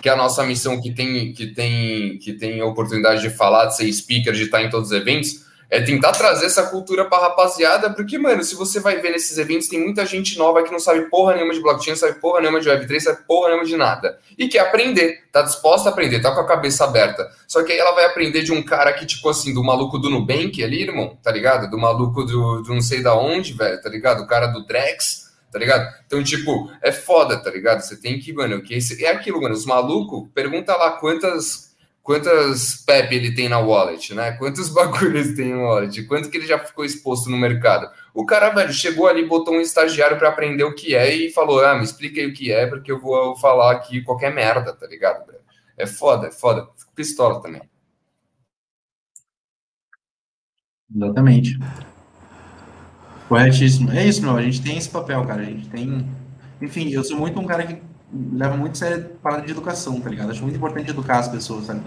que 0.00 0.08
é 0.08 0.12
a 0.12 0.16
nossa 0.16 0.44
missão 0.44 0.80
que 0.80 0.92
tem, 0.92 1.32
que 1.32 1.48
tem, 1.48 2.18
que 2.18 2.32
tem 2.32 2.60
a 2.60 2.66
oportunidade 2.66 3.20
de 3.20 3.30
falar, 3.30 3.66
de 3.66 3.76
ser 3.76 3.92
speaker, 3.92 4.32
de 4.32 4.44
estar 4.44 4.62
em 4.62 4.70
todos 4.70 4.90
os 4.90 4.96
eventos, 4.96 5.48
é 5.70 5.82
tentar 5.82 6.12
trazer 6.12 6.46
essa 6.46 6.62
cultura 6.64 7.04
pra 7.04 7.18
rapaziada, 7.18 7.90
porque, 7.90 8.16
mano, 8.16 8.42
se 8.42 8.54
você 8.54 8.80
vai 8.80 9.00
ver 9.02 9.10
nesses 9.10 9.36
eventos, 9.36 9.68
tem 9.68 9.78
muita 9.78 10.06
gente 10.06 10.38
nova 10.38 10.62
que 10.62 10.72
não 10.72 10.78
sabe 10.78 11.02
porra 11.10 11.34
nenhuma 11.34 11.52
de 11.52 11.60
blockchain, 11.60 11.94
sabe 11.94 12.18
porra 12.20 12.40
nenhuma 12.40 12.60
de 12.60 12.70
Web3, 12.70 13.00
sabe 13.00 13.18
porra 13.26 13.48
nenhuma 13.48 13.66
de 13.66 13.76
nada. 13.76 14.18
E 14.38 14.48
quer 14.48 14.60
aprender, 14.60 15.24
tá 15.30 15.42
disposta 15.42 15.90
a 15.90 15.92
aprender, 15.92 16.20
tá 16.20 16.34
com 16.34 16.40
a 16.40 16.46
cabeça 16.46 16.84
aberta. 16.84 17.28
Só 17.46 17.62
que 17.62 17.72
aí 17.72 17.78
ela 17.78 17.92
vai 17.92 18.06
aprender 18.06 18.42
de 18.42 18.52
um 18.52 18.62
cara 18.62 18.94
que, 18.94 19.04
tipo 19.04 19.28
assim, 19.28 19.52
do 19.52 19.62
maluco 19.62 19.98
do 19.98 20.08
Nubank 20.08 20.62
ali, 20.64 20.84
irmão, 20.84 21.18
tá 21.22 21.30
ligado? 21.30 21.68
Do 21.70 21.76
maluco 21.76 22.24
do, 22.24 22.62
do 22.62 22.72
não 22.72 22.80
sei 22.80 23.02
da 23.02 23.14
onde, 23.14 23.52
velho, 23.52 23.80
tá 23.82 23.90
ligado? 23.90 24.22
O 24.22 24.26
cara 24.26 24.46
do 24.46 24.64
Drex, 24.64 25.27
tá 25.50 25.58
ligado? 25.58 25.92
Então, 26.06 26.22
tipo, 26.22 26.70
é 26.82 26.92
foda, 26.92 27.42
tá 27.42 27.50
ligado? 27.50 27.80
Você 27.80 27.96
tem 28.00 28.18
que, 28.18 28.32
mano, 28.32 28.62
que 28.62 28.78
é 29.00 29.10
aquilo, 29.10 29.40
mano. 29.40 29.54
Os 29.54 29.66
malucos, 29.66 30.28
pergunta 30.34 30.76
lá 30.76 30.92
quantas 30.92 31.68
quantas 32.08 32.82
PEP 32.86 33.14
ele 33.14 33.34
tem 33.34 33.50
na 33.50 33.58
wallet, 33.58 34.14
né? 34.14 34.32
Quantos 34.32 34.70
bagulhos 34.72 35.34
tem 35.34 35.52
no 35.52 35.64
wallet? 35.64 36.04
Quanto 36.04 36.30
que 36.30 36.38
ele 36.38 36.46
já 36.46 36.58
ficou 36.58 36.82
exposto 36.82 37.28
no 37.28 37.36
mercado? 37.36 37.90
O 38.14 38.24
cara, 38.24 38.48
velho, 38.48 38.72
chegou 38.72 39.06
ali, 39.06 39.26
botou 39.26 39.52
um 39.52 39.60
estagiário 39.60 40.16
para 40.16 40.30
aprender 40.30 40.64
o 40.64 40.74
que 40.74 40.94
é 40.94 41.14
e 41.14 41.30
falou: 41.30 41.62
Ah, 41.62 41.76
me 41.76 41.84
explica 41.84 42.18
aí 42.18 42.26
o 42.26 42.32
que 42.32 42.50
é, 42.50 42.66
porque 42.66 42.90
eu 42.90 42.98
vou 42.98 43.36
falar 43.36 43.72
aqui 43.72 44.00
qualquer 44.02 44.32
merda, 44.32 44.72
tá 44.72 44.86
ligado, 44.86 45.26
velho? 45.26 45.38
É 45.76 45.86
foda, 45.86 46.28
é 46.28 46.32
foda. 46.32 46.66
Fico 46.76 46.92
pistola 46.94 47.42
também. 47.42 47.60
Exatamente. 50.94 51.58
Corretíssimo. 53.28 53.90
É 53.92 54.06
isso, 54.06 54.22
meu. 54.22 54.36
A 54.36 54.42
gente 54.42 54.62
tem 54.62 54.78
esse 54.78 54.88
papel, 54.88 55.24
cara. 55.26 55.42
A 55.42 55.44
gente 55.44 55.68
tem. 55.68 56.08
Enfim, 56.60 56.88
eu 56.90 57.04
sou 57.04 57.16
muito 57.16 57.38
um 57.38 57.46
cara 57.46 57.66
que 57.66 57.80
leva 58.32 58.56
muito 58.56 58.78
sério 58.78 59.10
a 59.16 59.22
parada 59.22 59.42
de 59.44 59.52
educação, 59.52 60.00
tá 60.00 60.08
ligado? 60.08 60.30
Acho 60.30 60.42
muito 60.42 60.56
importante 60.56 60.90
educar 60.90 61.18
as 61.18 61.28
pessoas, 61.28 61.66
sabe? 61.66 61.82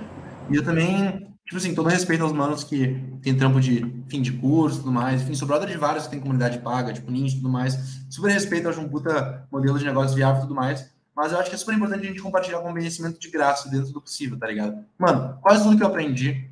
E 0.50 0.56
eu 0.56 0.64
também, 0.64 1.28
tipo 1.46 1.58
assim, 1.58 1.74
todo 1.74 1.90
respeito 1.90 2.24
aos 2.24 2.32
manos 2.32 2.64
que 2.64 3.04
tem 3.24 3.36
trampo 3.36 3.60
de 3.60 3.86
fim 4.08 4.22
de 4.22 4.32
curso 4.34 4.80
tudo 4.80 4.92
mais. 4.92 5.24
Enfim, 5.24 5.34
sou 5.34 5.48
brother 5.48 5.68
de 5.68 5.78
vários 5.78 6.06
que 6.06 6.12
tem 6.12 6.20
comunidade 6.20 6.60
paga, 6.60 6.94
tipo 6.94 7.12
Ninja 7.12 7.36
tudo 7.36 7.50
mais. 7.50 8.06
Super 8.10 8.32
respeito, 8.32 8.70
acho 8.70 8.80
um 8.80 8.88
puta 8.88 9.48
modelo 9.52 9.80
de 9.80 9.86
negócio 9.86 10.16
viável 10.16 10.42
tudo 10.42 10.54
mais. 10.54 10.90
Mas 11.16 11.32
eu 11.32 11.40
acho 11.40 11.50
que 11.50 11.56
é 11.56 11.58
super 11.58 11.76
importante 11.76 12.06
a 12.06 12.08
gente 12.08 12.22
compartilhar 12.22 12.60
conhecimento 12.60 13.20
de 13.20 13.30
graça 13.30 13.70
dentro 13.70 13.92
do 13.92 14.02
possível, 14.02 14.38
tá 14.38 14.48
ligado? 14.48 14.78
Mano, 14.98 15.38
quase 15.42 15.64
tudo 15.64 15.76
que 15.76 15.84
eu 15.84 15.88
aprendi, 15.88 16.48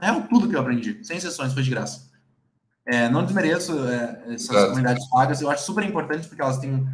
é 0.00 0.12
tudo 0.28 0.48
que 0.48 0.54
eu 0.54 0.60
aprendi, 0.60 0.98
sem 1.02 1.16
exceções, 1.16 1.52
foi 1.52 1.62
de 1.62 1.70
graça. 1.70 2.03
É, 2.86 3.08
não 3.08 3.24
desmereço 3.24 3.72
é, 3.88 4.34
essas 4.34 4.48
claro. 4.48 4.68
comunidades 4.68 5.08
pagas, 5.08 5.40
eu 5.40 5.50
acho 5.50 5.64
super 5.64 5.84
importante 5.84 6.28
porque 6.28 6.42
elas 6.42 6.58
têm 6.58 6.86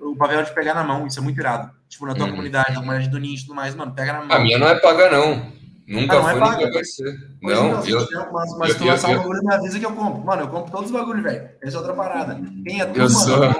o 0.00 0.16
papel 0.16 0.42
de 0.42 0.54
pegar 0.54 0.74
na 0.74 0.84
mão, 0.84 1.06
isso 1.06 1.18
é 1.18 1.22
muito 1.22 1.38
irado. 1.38 1.70
Tipo, 1.88 2.06
na 2.06 2.14
tua 2.14 2.24
uhum. 2.24 2.30
comunidade, 2.32 2.74
na 2.74 2.80
comunidade 2.80 3.08
do 3.08 3.18
nicho 3.18 3.44
e 3.44 3.46
tudo 3.46 3.56
mais, 3.56 3.74
mano, 3.74 3.92
pega 3.92 4.12
na 4.14 4.24
mão. 4.24 4.36
A 4.36 4.40
minha 4.40 4.58
não 4.58 4.68
é 4.68 4.78
paga, 4.80 5.10
não. 5.10 5.52
Nunca 5.86 6.16
ah, 6.16 6.20
não 6.20 6.30
é 6.30 6.32
foi, 6.32 6.40
é 6.40 6.50
nunca 6.50 6.72
vai 6.72 6.84
ser. 6.84 7.30
Não, 7.42 7.72
não 7.72 7.84
eu, 7.84 8.32
mas, 8.32 8.58
mas 8.58 8.70
eu, 8.70 8.78
tu 8.78 8.84
lançar 8.86 9.10
um 9.10 9.16
bagulho, 9.18 9.44
me 9.44 9.54
avisa 9.54 9.78
que 9.78 9.84
eu 9.84 9.92
compro. 9.92 10.24
Mano, 10.24 10.42
eu 10.42 10.48
compro 10.48 10.72
todos 10.72 10.86
os 10.86 10.96
bagulhos, 10.96 11.22
velho. 11.22 11.50
Essa 11.60 11.76
é 11.76 11.78
outra 11.78 11.94
parada. 11.94 12.40
Quem 12.64 12.80
é 12.80 12.86
truta, 12.86 13.08
sou... 13.10 13.54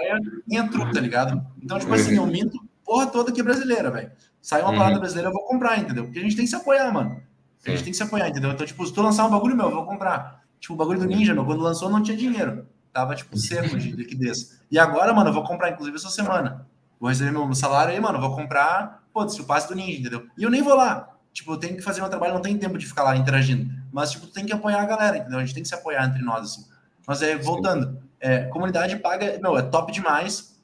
quem 0.49 0.59
é 0.59 0.63
truta, 0.69 0.93
tá 0.93 1.01
ligado? 1.01 1.47
Então, 1.63 1.79
tipo 1.79 1.93
assim, 1.93 2.17
eu 2.17 2.27
minto 2.27 2.59
porra 2.85 3.07
toda 3.07 3.31
que 3.31 3.41
é 3.41 3.45
brasileira, 3.45 3.91
velho. 3.91 4.11
Sai 4.41 4.63
uma 4.63 4.71
uhum. 4.71 4.79
parada 4.79 4.99
brasileira, 4.99 5.29
eu 5.29 5.33
vou 5.33 5.45
comprar, 5.45 5.79
entendeu? 5.79 6.05
Porque 6.05 6.19
a 6.19 6.23
gente 6.23 6.37
tem 6.37 6.45
que 6.45 6.51
se 6.51 6.57
apoiar, 6.57 6.91
mano. 6.93 7.21
A 7.67 7.71
gente 7.71 7.83
tem 7.83 7.93
que 7.93 7.97
se 7.97 8.03
apoiar, 8.03 8.29
entendeu? 8.29 8.51
Então, 8.51 8.67
tipo, 8.67 8.87
se 8.87 8.93
tu 8.93 9.03
lançar 9.03 9.27
um 9.27 9.31
bagulho 9.31 9.57
meu, 9.57 9.67
eu 9.67 9.75
vou 9.75 9.87
comprar. 9.87 10.44
Tipo, 10.65 10.73
o 10.73 10.77
bagulho 10.79 10.99
do 10.99 11.05
Ninja, 11.05 11.35
meu, 11.35 11.45
quando 11.45 11.61
lançou 11.61 11.91
não 11.91 12.03
tinha 12.03 12.17
dinheiro. 12.17 12.67
Tava, 12.91 13.15
tipo, 13.15 13.37
seco 13.37 13.77
de 13.77 13.91
liquidez. 13.91 14.63
E 14.71 14.79
agora, 14.79 15.13
mano, 15.13 15.29
eu 15.29 15.35
vou 15.35 15.45
comprar, 15.45 15.69
inclusive, 15.69 15.95
essa 15.95 16.09
semana. 16.09 16.67
Vou 16.99 17.11
receber 17.11 17.31
meu 17.33 17.55
salário 17.55 17.93
aí, 17.93 18.01
mano, 18.01 18.19
vou 18.19 18.35
comprar, 18.35 19.05
pô, 19.13 19.25
o 19.25 19.45
passe 19.45 19.69
do 19.69 19.75
Ninja, 19.75 20.01
entendeu? 20.01 20.27
E 20.39 20.43
eu 20.43 20.49
nem 20.49 20.63
vou 20.63 20.75
lá. 20.75 21.11
Tipo, 21.35 21.53
eu 21.53 21.59
tenho 21.59 21.77
que 21.77 21.83
fazer 21.83 22.01
meu 22.01 22.09
trabalho, 22.09 22.33
não 22.33 22.41
tem 22.41 22.57
tempo 22.57 22.79
de 22.79 22.87
ficar 22.87 23.03
lá 23.03 23.15
interagindo. 23.15 23.71
Mas, 23.93 24.13
tipo, 24.13 24.27
tem 24.27 24.47
que 24.47 24.55
apoiar 24.55 24.81
a 24.81 24.87
galera, 24.87 25.19
entendeu? 25.19 25.39
A 25.39 25.45
gente 25.45 25.53
tem 25.53 25.63
que 25.63 25.69
se 25.69 25.75
apoiar 25.75 26.07
entre 26.07 26.23
nós, 26.23 26.45
assim. 26.45 26.65
Mas, 27.07 27.21
é, 27.21 27.37
voltando, 27.37 27.99
é, 28.19 28.45
comunidade 28.45 28.97
paga, 28.97 29.39
meu, 29.43 29.59
é 29.59 29.63
top 29.63 29.93
demais. 29.93 30.59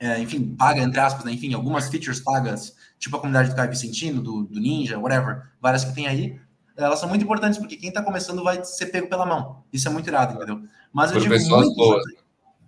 É, 0.00 0.18
enfim, 0.18 0.56
paga, 0.56 0.80
entre 0.80 0.98
aspas, 0.98 1.26
né? 1.26 1.32
Enfim, 1.32 1.52
algumas 1.52 1.90
features 1.90 2.20
pagas, 2.20 2.74
tipo 2.98 3.14
a 3.18 3.20
comunidade 3.20 3.50
do 3.50 3.54
Caio 3.54 3.68
Vicentino, 3.68 4.22
do, 4.22 4.44
do 4.44 4.58
Ninja, 4.58 4.98
whatever, 4.98 5.42
várias 5.60 5.84
que 5.84 5.94
tem 5.94 6.06
aí 6.06 6.40
elas 6.76 6.98
são 6.98 7.08
muito 7.08 7.22
importantes, 7.22 7.58
porque 7.58 7.76
quem 7.76 7.88
está 7.88 8.02
começando 8.02 8.42
vai 8.42 8.64
ser 8.64 8.86
pego 8.86 9.08
pela 9.08 9.26
mão. 9.26 9.64
Isso 9.72 9.88
é 9.88 9.90
muito 9.90 10.06
irado, 10.06 10.34
entendeu? 10.34 10.62
Mas 10.92 11.10
por 11.10 11.18
eu 11.18 11.22
digo 11.22 11.34
pessoas 11.34 11.66
muitos, 11.66 11.76
boas. 11.76 12.04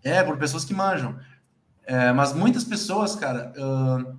É, 0.02 0.22
por 0.22 0.36
pessoas 0.36 0.64
que 0.64 0.74
manjam. 0.74 1.18
É, 1.86 2.12
mas 2.12 2.32
muitas 2.32 2.64
pessoas, 2.64 3.14
cara, 3.14 3.52
uh, 3.56 4.16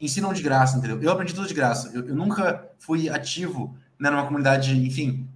ensinam 0.00 0.32
de 0.32 0.42
graça, 0.42 0.76
entendeu? 0.76 1.00
Eu 1.00 1.12
aprendi 1.12 1.34
tudo 1.34 1.46
de 1.46 1.54
graça. 1.54 1.90
Eu, 1.94 2.08
eu 2.08 2.14
nunca 2.14 2.68
fui 2.78 3.08
ativo 3.08 3.76
né, 3.98 4.10
numa 4.10 4.24
comunidade, 4.24 4.76
enfim, 4.76 5.28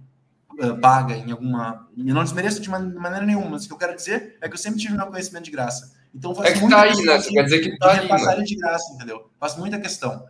uh, 0.59 0.77
paga 0.79 1.15
em 1.15 1.31
alguma. 1.31 1.87
Eu 1.97 2.13
não 2.13 2.23
desmereço 2.23 2.61
de 2.61 2.69
maneira 2.69 3.25
nenhuma, 3.25 3.51
mas 3.51 3.65
o 3.65 3.67
que 3.67 3.73
eu 3.73 3.77
quero 3.77 3.95
dizer 3.95 4.37
é 4.41 4.47
que 4.47 4.55
eu 4.55 4.59
sempre 4.59 4.79
tive 4.79 4.95
meu 4.95 5.07
conhecimento 5.07 5.45
de 5.45 5.51
graça. 5.51 5.93
Então, 6.13 6.33
faço 6.33 6.47
é 6.47 6.53
que 6.53 6.69
tá 6.69 6.81
aí, 6.81 6.95
né? 7.03 7.21
quer 7.21 7.43
dizer 7.43 7.59
que 7.59 7.77
tá 7.77 7.91
aí. 7.91 8.07
Passar 8.07 8.41
de 8.41 8.55
graça, 8.55 8.93
entendeu? 8.93 9.29
Faço 9.37 9.59
muita 9.59 9.79
questão. 9.79 10.25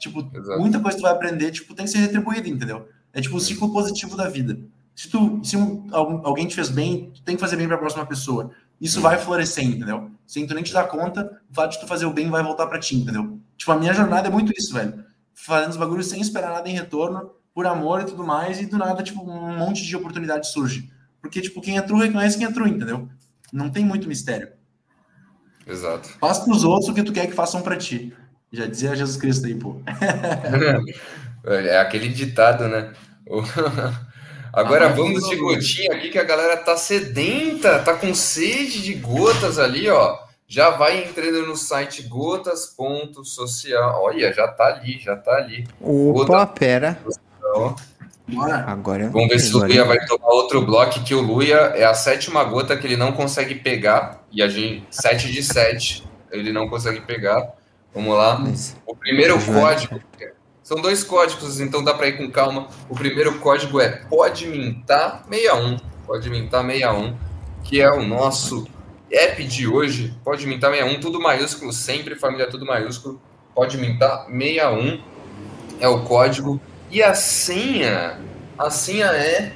Tipo, 0.00 0.28
Exato. 0.34 0.58
muita 0.58 0.80
coisa 0.80 0.96
que 0.96 1.02
tu 1.02 1.06
vai 1.06 1.12
aprender, 1.12 1.50
tipo, 1.52 1.74
tem 1.74 1.84
que 1.84 1.90
ser 1.92 1.98
retribuída, 1.98 2.48
entendeu? 2.48 2.88
É 3.12 3.20
tipo 3.20 3.36
o 3.36 3.40
ciclo 3.40 3.70
positivo 3.70 4.16
da 4.16 4.28
vida. 4.28 4.58
Se 4.96 5.08
tu, 5.08 5.40
se 5.44 5.56
um, 5.56 5.86
alguém 5.92 6.48
te 6.48 6.54
fez 6.54 6.70
bem, 6.70 7.10
tu 7.14 7.22
tem 7.22 7.36
que 7.36 7.40
fazer 7.40 7.56
bem 7.56 7.66
para 7.66 7.76
a 7.76 7.78
próxima 7.78 8.06
pessoa. 8.06 8.50
Isso 8.80 9.00
vai 9.00 9.18
florescer, 9.18 9.64
entendeu? 9.64 10.10
Sem 10.26 10.46
tu 10.46 10.54
nem 10.54 10.64
te 10.64 10.72
dar 10.72 10.84
conta, 10.84 11.38
o 11.50 11.54
fato 11.54 11.72
de 11.72 11.80
tu 11.80 11.86
fazer 11.86 12.06
o 12.06 12.12
bem 12.12 12.30
vai 12.30 12.42
voltar 12.42 12.66
para 12.66 12.80
ti, 12.80 12.96
entendeu? 12.96 13.38
Tipo, 13.58 13.72
a 13.72 13.78
minha 13.78 13.92
jornada 13.92 14.28
é 14.28 14.30
muito 14.30 14.52
isso, 14.56 14.72
velho. 14.72 15.04
Fazendo 15.34 15.70
os 15.70 15.76
bagulhos 15.76 16.06
sem 16.06 16.20
esperar 16.20 16.50
nada 16.50 16.68
em 16.68 16.72
retorno, 16.72 17.30
por 17.54 17.66
amor 17.66 18.00
e 18.00 18.04
tudo 18.06 18.24
mais, 18.24 18.58
e 18.58 18.66
do 18.66 18.78
nada, 18.78 19.02
tipo, 19.02 19.22
um 19.22 19.58
monte 19.58 19.84
de 19.84 19.94
oportunidade 19.94 20.50
surge. 20.50 20.90
Porque, 21.20 21.42
tipo, 21.42 21.60
quem 21.60 21.76
é 21.76 21.82
true 21.82 22.00
reconhece 22.00 22.38
quem 22.38 22.46
é 22.46 22.52
true, 22.52 22.70
entendeu? 22.70 23.06
Não 23.52 23.68
tem 23.68 23.84
muito 23.84 24.08
mistério. 24.08 24.48
Exato. 25.66 26.08
Faz 26.18 26.38
pros 26.38 26.64
outros 26.64 26.88
o 26.88 26.94
que 26.94 27.02
tu 27.02 27.12
quer 27.12 27.26
que 27.26 27.34
façam 27.34 27.60
para 27.60 27.76
ti. 27.76 28.14
Já 28.52 28.66
dizia 28.66 28.96
Jesus 28.96 29.16
Cristo 29.16 29.46
aí, 29.46 29.54
pô. 29.54 29.80
é 31.44 31.78
aquele 31.78 32.08
ditado, 32.08 32.68
né? 32.68 32.92
Agora 34.52 34.86
ah, 34.86 34.92
vamos 34.92 35.28
de 35.28 35.36
gotinha 35.36 35.94
aqui 35.94 36.10
que 36.10 36.18
a 36.18 36.24
galera 36.24 36.56
tá 36.56 36.76
sedenta, 36.76 37.78
tá 37.78 37.94
com 37.94 38.12
sede 38.12 38.82
de 38.82 38.94
gotas 38.94 39.60
ali, 39.60 39.88
ó. 39.88 40.18
Já 40.48 40.70
vai 40.70 41.04
entrando 41.04 41.46
no 41.46 41.56
site 41.56 42.02
gotas.social. 42.02 44.02
Olha, 44.02 44.32
já 44.32 44.48
tá 44.48 44.66
ali, 44.66 44.98
já 44.98 45.14
tá 45.14 45.36
ali. 45.36 45.64
Opa, 45.80 46.24
Gota 46.24 46.46
pera. 46.48 46.98
Bora. 48.26 48.64
Agora 48.66 49.08
Vamos 49.10 49.28
ver 49.28 49.38
se 49.38 49.54
o 49.54 49.60
Luia 49.60 49.84
vai 49.84 50.04
tomar 50.06 50.28
outro 50.28 50.64
bloco, 50.64 51.04
que 51.04 51.14
o 51.14 51.20
Luia 51.20 51.72
é 51.76 51.84
a 51.84 51.94
sétima 51.94 52.42
gota 52.44 52.76
que 52.76 52.86
ele 52.86 52.96
não 52.96 53.12
consegue 53.12 53.54
pegar. 53.54 54.24
E 54.32 54.42
a 54.42 54.48
gente. 54.48 54.84
7 54.90 55.30
de 55.30 55.40
7. 55.40 56.04
Ele 56.32 56.52
não 56.52 56.68
consegue 56.68 57.00
pegar. 57.00 57.59
Vamos 57.94 58.16
lá. 58.16 58.42
O 58.86 58.94
primeiro 58.94 59.38
código. 59.44 60.00
São 60.62 60.80
dois 60.80 61.02
códigos, 61.02 61.58
então 61.60 61.82
dá 61.82 61.94
para 61.94 62.06
ir 62.06 62.16
com 62.16 62.30
calma. 62.30 62.68
O 62.88 62.94
primeiro 62.94 63.38
código 63.40 63.80
é 63.80 63.88
Pode 63.88 64.46
Mintar 64.46 65.24
61. 65.28 65.76
Pode 66.06 66.30
Mintar 66.30 66.64
61, 66.64 67.16
que 67.64 67.80
é 67.80 67.90
o 67.90 68.02
nosso 68.06 68.68
app 69.10 69.42
de 69.44 69.66
hoje. 69.66 70.14
Pode 70.22 70.46
Mintar 70.46 70.70
61, 70.70 71.00
tudo 71.00 71.20
maiúsculo, 71.20 71.72
sempre 71.72 72.14
família 72.14 72.48
tudo 72.48 72.64
maiúsculo. 72.64 73.20
Pode 73.52 73.76
Mintar 73.78 74.26
61 74.26 75.00
é 75.80 75.88
o 75.88 76.04
código. 76.04 76.60
E 76.88 77.02
a 77.02 77.14
senha, 77.14 78.20
a 78.56 78.70
senha 78.70 79.06
é 79.06 79.52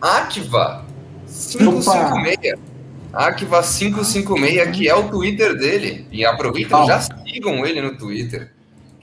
Akiva 0.00 0.84
556. 1.26 2.75
Akiva 3.16 3.62
556, 3.62 4.76
que 4.76 4.88
é 4.88 4.94
o 4.94 5.08
Twitter 5.08 5.56
dele. 5.56 6.06
E 6.10 6.24
aproveitem, 6.24 6.86
já 6.86 7.00
sigam 7.00 7.64
ele 7.64 7.80
no 7.80 7.96
Twitter 7.96 8.56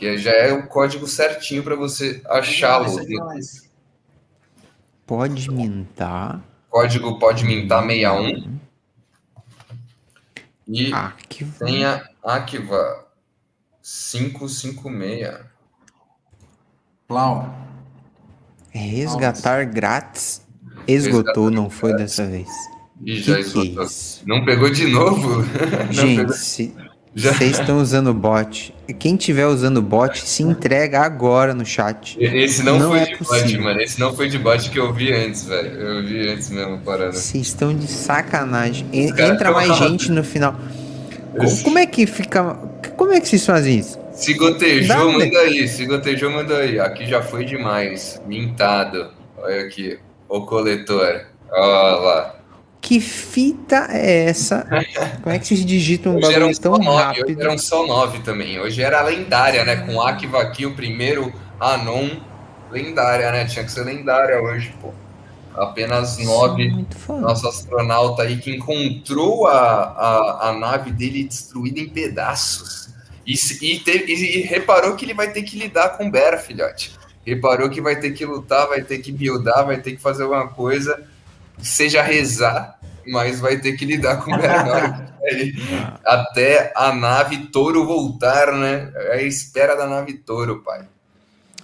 que 0.03 0.17
já 0.17 0.31
é 0.31 0.51
o 0.51 0.67
código 0.67 1.07
certinho 1.07 1.63
para 1.63 1.77
você 1.77 2.21
achá-lo. 2.25 2.99
Pode 5.07 5.49
mintar. 5.49 6.41
Código 6.69 7.17
pode 7.19 7.45
mintar 7.45 7.81
61. 7.87 8.59
E 10.67 10.93
Arquiva. 10.93 11.65
tenha 11.65 12.09
Akiva 12.21 13.05
556. 13.81 15.39
Plau. 17.07 17.55
Resgatar 18.71 19.65
grátis. 19.67 20.45
Esgotou, 20.85 21.45
Resgatar 21.45 21.49
não 21.51 21.69
foi 21.69 21.91
grátis. 21.93 22.17
dessa 22.17 22.29
vez. 22.29 22.49
E 23.05 23.21
já 23.21 23.39
esgotou. 23.39 23.83
É 23.83 23.87
não 24.25 24.45
pegou 24.45 24.69
de 24.69 24.87
novo? 24.87 25.43
Gente, 25.91 26.33
se, 26.33 26.73
vocês 27.15 27.59
estão 27.59 27.79
usando 27.79 28.11
bot. 28.11 28.73
Quem 28.97 29.15
tiver 29.15 29.45
usando 29.45 29.81
bot, 29.81 30.19
se 30.19 30.41
entrega 30.41 31.01
agora 31.01 31.53
no 31.53 31.63
chat. 31.63 32.17
Esse 32.19 32.63
não, 32.63 32.79
não 32.79 32.89
foi 32.89 32.99
é 32.99 33.05
de 33.05 33.17
possível. 33.17 33.43
bot, 33.43 33.57
mano. 33.59 33.81
Esse 33.81 33.99
não 33.99 34.15
foi 34.15 34.29
de 34.29 34.39
bot 34.39 34.69
que 34.69 34.79
eu 34.79 34.91
vi 34.91 35.13
antes, 35.13 35.45
velho. 35.45 35.69
Eu 35.69 36.05
vi 36.05 36.27
antes 36.27 36.49
mesmo 36.49 36.79
parando. 36.79 37.13
Vocês 37.13 37.47
estão 37.47 37.75
de 37.75 37.87
sacanagem. 37.87 38.87
Entra 38.91 39.51
mais 39.51 39.77
gente 39.77 40.11
no 40.11 40.23
final. 40.23 40.55
Esse... 41.35 41.63
Como 41.63 41.77
é 41.77 41.85
que 41.85 42.07
fica. 42.07 42.55
Como 42.97 43.11
é 43.11 43.21
que 43.21 43.27
vocês 43.27 43.45
fazem 43.45 43.79
isso? 43.79 43.99
Se 44.11 44.33
gotejou, 44.33 45.11
manda 45.11 45.39
aí. 45.39 45.67
Se 45.67 45.85
gotejou, 45.85 46.31
manda 46.31 46.57
aí. 46.57 46.79
Aqui 46.79 47.05
já 47.05 47.21
foi 47.21 47.45
demais. 47.45 48.19
Mintado. 48.25 49.11
Olha 49.37 49.61
aqui. 49.61 49.99
O 50.27 50.41
coletor. 50.41 51.25
Olha 51.51 51.99
lá. 51.99 52.35
Que 52.83 52.99
fita 52.99 53.87
é 53.91 54.25
essa? 54.25 54.67
Como 55.23 55.33
é 55.33 55.39
que 55.39 55.47
se 55.47 55.63
digita 55.63 56.09
um 56.09 56.19
bagulho 56.19 56.59
tão 56.59 56.77
nove, 56.77 57.01
rápido? 57.01 57.29
Hoje 57.29 57.41
eram 57.41 57.57
só 57.57 57.87
nove 57.87 58.19
também. 58.19 58.59
Hoje 58.59 58.81
era 58.81 59.01
lendária, 59.01 59.63
né? 59.63 59.77
Com 59.77 60.01
Akiva 60.01 60.41
aqui, 60.41 60.65
o 60.65 60.75
primeiro 60.75 61.33
Anon. 61.57 62.09
Lendária, 62.69 63.31
né? 63.31 63.45
Tinha 63.45 63.63
que 63.63 63.71
ser 63.71 63.85
lendária 63.85 64.37
hoje, 64.41 64.75
pô. 64.81 64.91
Apenas 65.55 66.17
nove. 66.17 66.85
Nosso 67.07 67.47
astronauta 67.47 68.23
aí 68.23 68.35
que 68.35 68.53
encontrou 68.53 69.47
a, 69.47 69.53
a, 69.53 70.49
a 70.49 70.53
nave 70.53 70.91
dele 70.91 71.23
destruída 71.23 71.79
em 71.79 71.87
pedaços. 71.87 72.89
E, 73.25 73.35
e, 73.61 73.79
teve, 73.79 74.11
e, 74.11 74.41
reparou 74.41 74.97
que 74.97 75.05
ele 75.05 75.13
vai 75.13 75.31
ter 75.31 75.43
que 75.43 75.57
lidar 75.57 75.97
com 75.97 76.11
Bera, 76.11 76.37
filhote. 76.37 76.91
Reparou 77.25 77.69
que 77.69 77.79
vai 77.79 77.95
ter 77.97 78.11
que 78.11 78.25
lutar, 78.25 78.67
vai 78.67 78.81
ter 78.81 78.97
que 78.97 79.13
buildar, 79.13 79.65
vai 79.65 79.77
ter 79.77 79.93
que 79.93 80.01
fazer 80.01 80.23
alguma 80.23 80.49
coisa 80.49 81.12
seja 81.59 82.01
rezar, 82.01 82.79
mas 83.07 83.39
vai 83.39 83.57
ter 83.57 83.73
que 83.73 83.85
lidar 83.85 84.17
com 84.23 84.33
o 84.33 84.37
Bernardo 84.37 85.13
até 86.05 86.71
a 86.75 86.93
nave 86.93 87.47
Touro 87.47 87.85
voltar, 87.85 88.51
né? 88.53 88.91
É 88.95 89.17
a 89.17 89.21
espera 89.21 89.75
da 89.75 89.87
nave 89.87 90.13
Touro, 90.13 90.61
pai. 90.63 90.81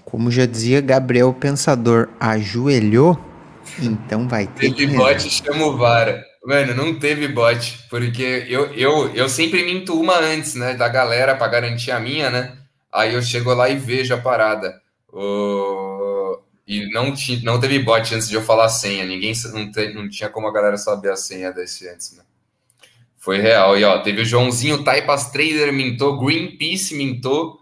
Como 0.06 0.32
já 0.32 0.46
dizia 0.46 0.82
Gabriel 0.82 1.34
Pensador, 1.34 2.10
ajoelhou, 2.20 3.20
então 3.80 4.28
vai 4.28 4.48
ter 4.48 4.74
teve 4.74 4.88
que. 4.88 4.98
bot, 4.98 5.30
chama 5.30 5.66
o 5.66 5.78
Vara. 5.78 6.26
Mano, 6.44 6.74
não 6.74 6.98
teve 6.98 7.28
bot, 7.28 7.86
porque 7.90 8.46
eu, 8.48 8.74
eu, 8.74 9.14
eu 9.14 9.30
sempre 9.30 9.64
minto 9.64 10.00
uma 10.00 10.18
antes, 10.18 10.56
né? 10.56 10.74
Da 10.74 10.88
galera 10.88 11.36
para 11.36 11.52
garantir 11.52 11.92
a 11.92 12.00
minha, 12.00 12.30
né? 12.30 12.54
Aí 12.92 13.14
eu 13.14 13.22
chego 13.22 13.54
lá 13.54 13.70
e 13.70 13.76
vejo 13.76 14.14
a 14.14 14.18
parada. 14.18 14.82
O 15.12 15.99
e 16.70 16.88
não, 16.92 17.12
tinha, 17.12 17.42
não 17.42 17.60
teve 17.60 17.80
bot 17.80 18.14
antes 18.14 18.30
de 18.30 18.36
eu 18.36 18.44
falar 18.44 18.66
a 18.66 18.70
senha. 18.70 19.04
Ninguém 19.04 19.34
não, 19.52 19.72
te, 19.72 19.92
não 19.92 20.08
tinha 20.08 20.30
como 20.30 20.48
a 20.48 20.54
galera 20.54 20.78
saber 20.78 21.12
a 21.12 21.16
senha 21.16 21.52
desse 21.52 21.90
antes, 21.90 22.16
né? 22.16 22.22
Foi 23.18 23.40
real. 23.40 23.76
E 23.76 23.84
ó, 23.84 23.98
teve 24.04 24.22
o 24.22 24.26
Joãozinho 24.26 24.84
Taipas 24.84 25.32
Trader 25.32 25.74
mintou, 25.74 26.24
Greenpeace 26.24 26.96
mintou, 26.96 27.60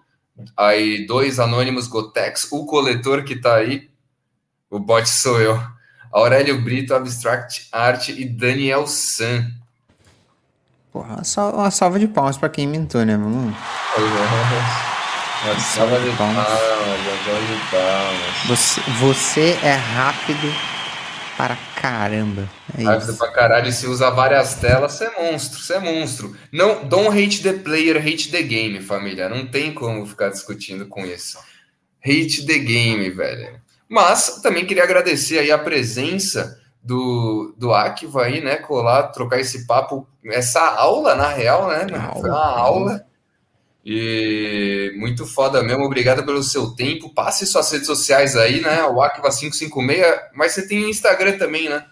aí 0.58 1.08
dois 1.08 1.40
anônimos 1.40 1.88
Gotex, 1.88 2.52
o 2.52 2.66
coletor 2.66 3.24
que 3.24 3.38
tá 3.38 3.56
aí, 3.56 3.90
o 4.70 4.78
bot 4.78 5.08
sou 5.08 5.40
eu. 5.40 5.58
Aurélio 6.12 6.62
Brito, 6.62 6.94
Abstract 6.94 7.70
Art 7.72 8.10
e 8.10 8.26
Daniel 8.26 8.86
San. 8.88 9.50
Porra, 10.92 11.22
uma 11.54 11.72
salva 11.72 11.98
de 11.98 12.10
palmas 12.10 12.38
para 12.38 12.50
quem 12.50 12.68
mintou, 12.68 13.06
né? 13.06 13.16
Vamos. 13.16 13.56
Uma 15.44 15.60
salva 15.60 16.00
de 16.00 16.10
palmas, 16.18 16.48
de 16.48 17.72
palmas. 17.72 18.48
Você, 18.48 18.82
você 19.00 19.60
é 19.64 19.74
rápido 19.74 20.52
para 21.38 21.56
caramba. 21.76 22.50
É 22.76 22.84
rápido 22.84 23.10
isso. 23.10 23.18
pra 23.18 23.32
caralho. 23.32 23.72
Se 23.72 23.86
usa 23.86 24.10
várias 24.10 24.56
telas, 24.56 24.94
você 24.94 25.06
é 25.06 25.22
monstro, 25.22 25.60
você 25.60 25.74
é 25.76 25.80
monstro. 25.80 26.36
Não, 26.52 26.84
don't 26.86 27.10
hate 27.10 27.44
the 27.44 27.54
player, 27.54 27.98
hate 27.98 28.32
the 28.32 28.42
game, 28.42 28.82
família. 28.82 29.30
Não 29.30 29.46
tem 29.46 29.72
como 29.74 30.06
ficar 30.08 30.30
discutindo 30.30 30.88
com 30.88 31.06
isso. 31.06 31.38
Hate 32.04 32.46
the 32.46 32.58
game, 32.58 33.10
velho. 33.12 33.62
Mas 33.88 34.42
também 34.42 34.66
queria 34.66 34.84
agradecer 34.84 35.38
aí 35.38 35.52
a 35.52 35.58
presença 35.58 36.60
do, 36.82 37.54
do 37.58 37.74
Akiva 37.74 38.24
aí, 38.24 38.42
né? 38.42 38.56
Colar, 38.56 39.10
trocar 39.10 39.40
esse 39.40 39.68
papo, 39.68 40.08
essa 40.26 40.62
aula, 40.62 41.16
na 41.16 41.28
real, 41.28 41.68
né? 41.68 41.86
Foi 42.20 42.30
uma 42.30 42.60
aula 42.60 43.07
e 43.90 44.94
muito 44.98 45.26
foda 45.26 45.64
mesmo, 45.64 45.86
obrigado 45.86 46.26
pelo 46.26 46.44
seu 46.44 46.72
tempo. 46.72 47.14
Passe 47.14 47.48
suas 47.48 47.72
redes 47.72 47.88
sociais 47.88 48.36
aí, 48.36 48.60
né? 48.60 48.84
O 48.84 48.96
Akiva556, 48.96 50.24
mas 50.36 50.52
você 50.52 50.68
tem 50.68 50.90
Instagram 50.90 51.38
também, 51.38 51.70
né? 51.70 51.86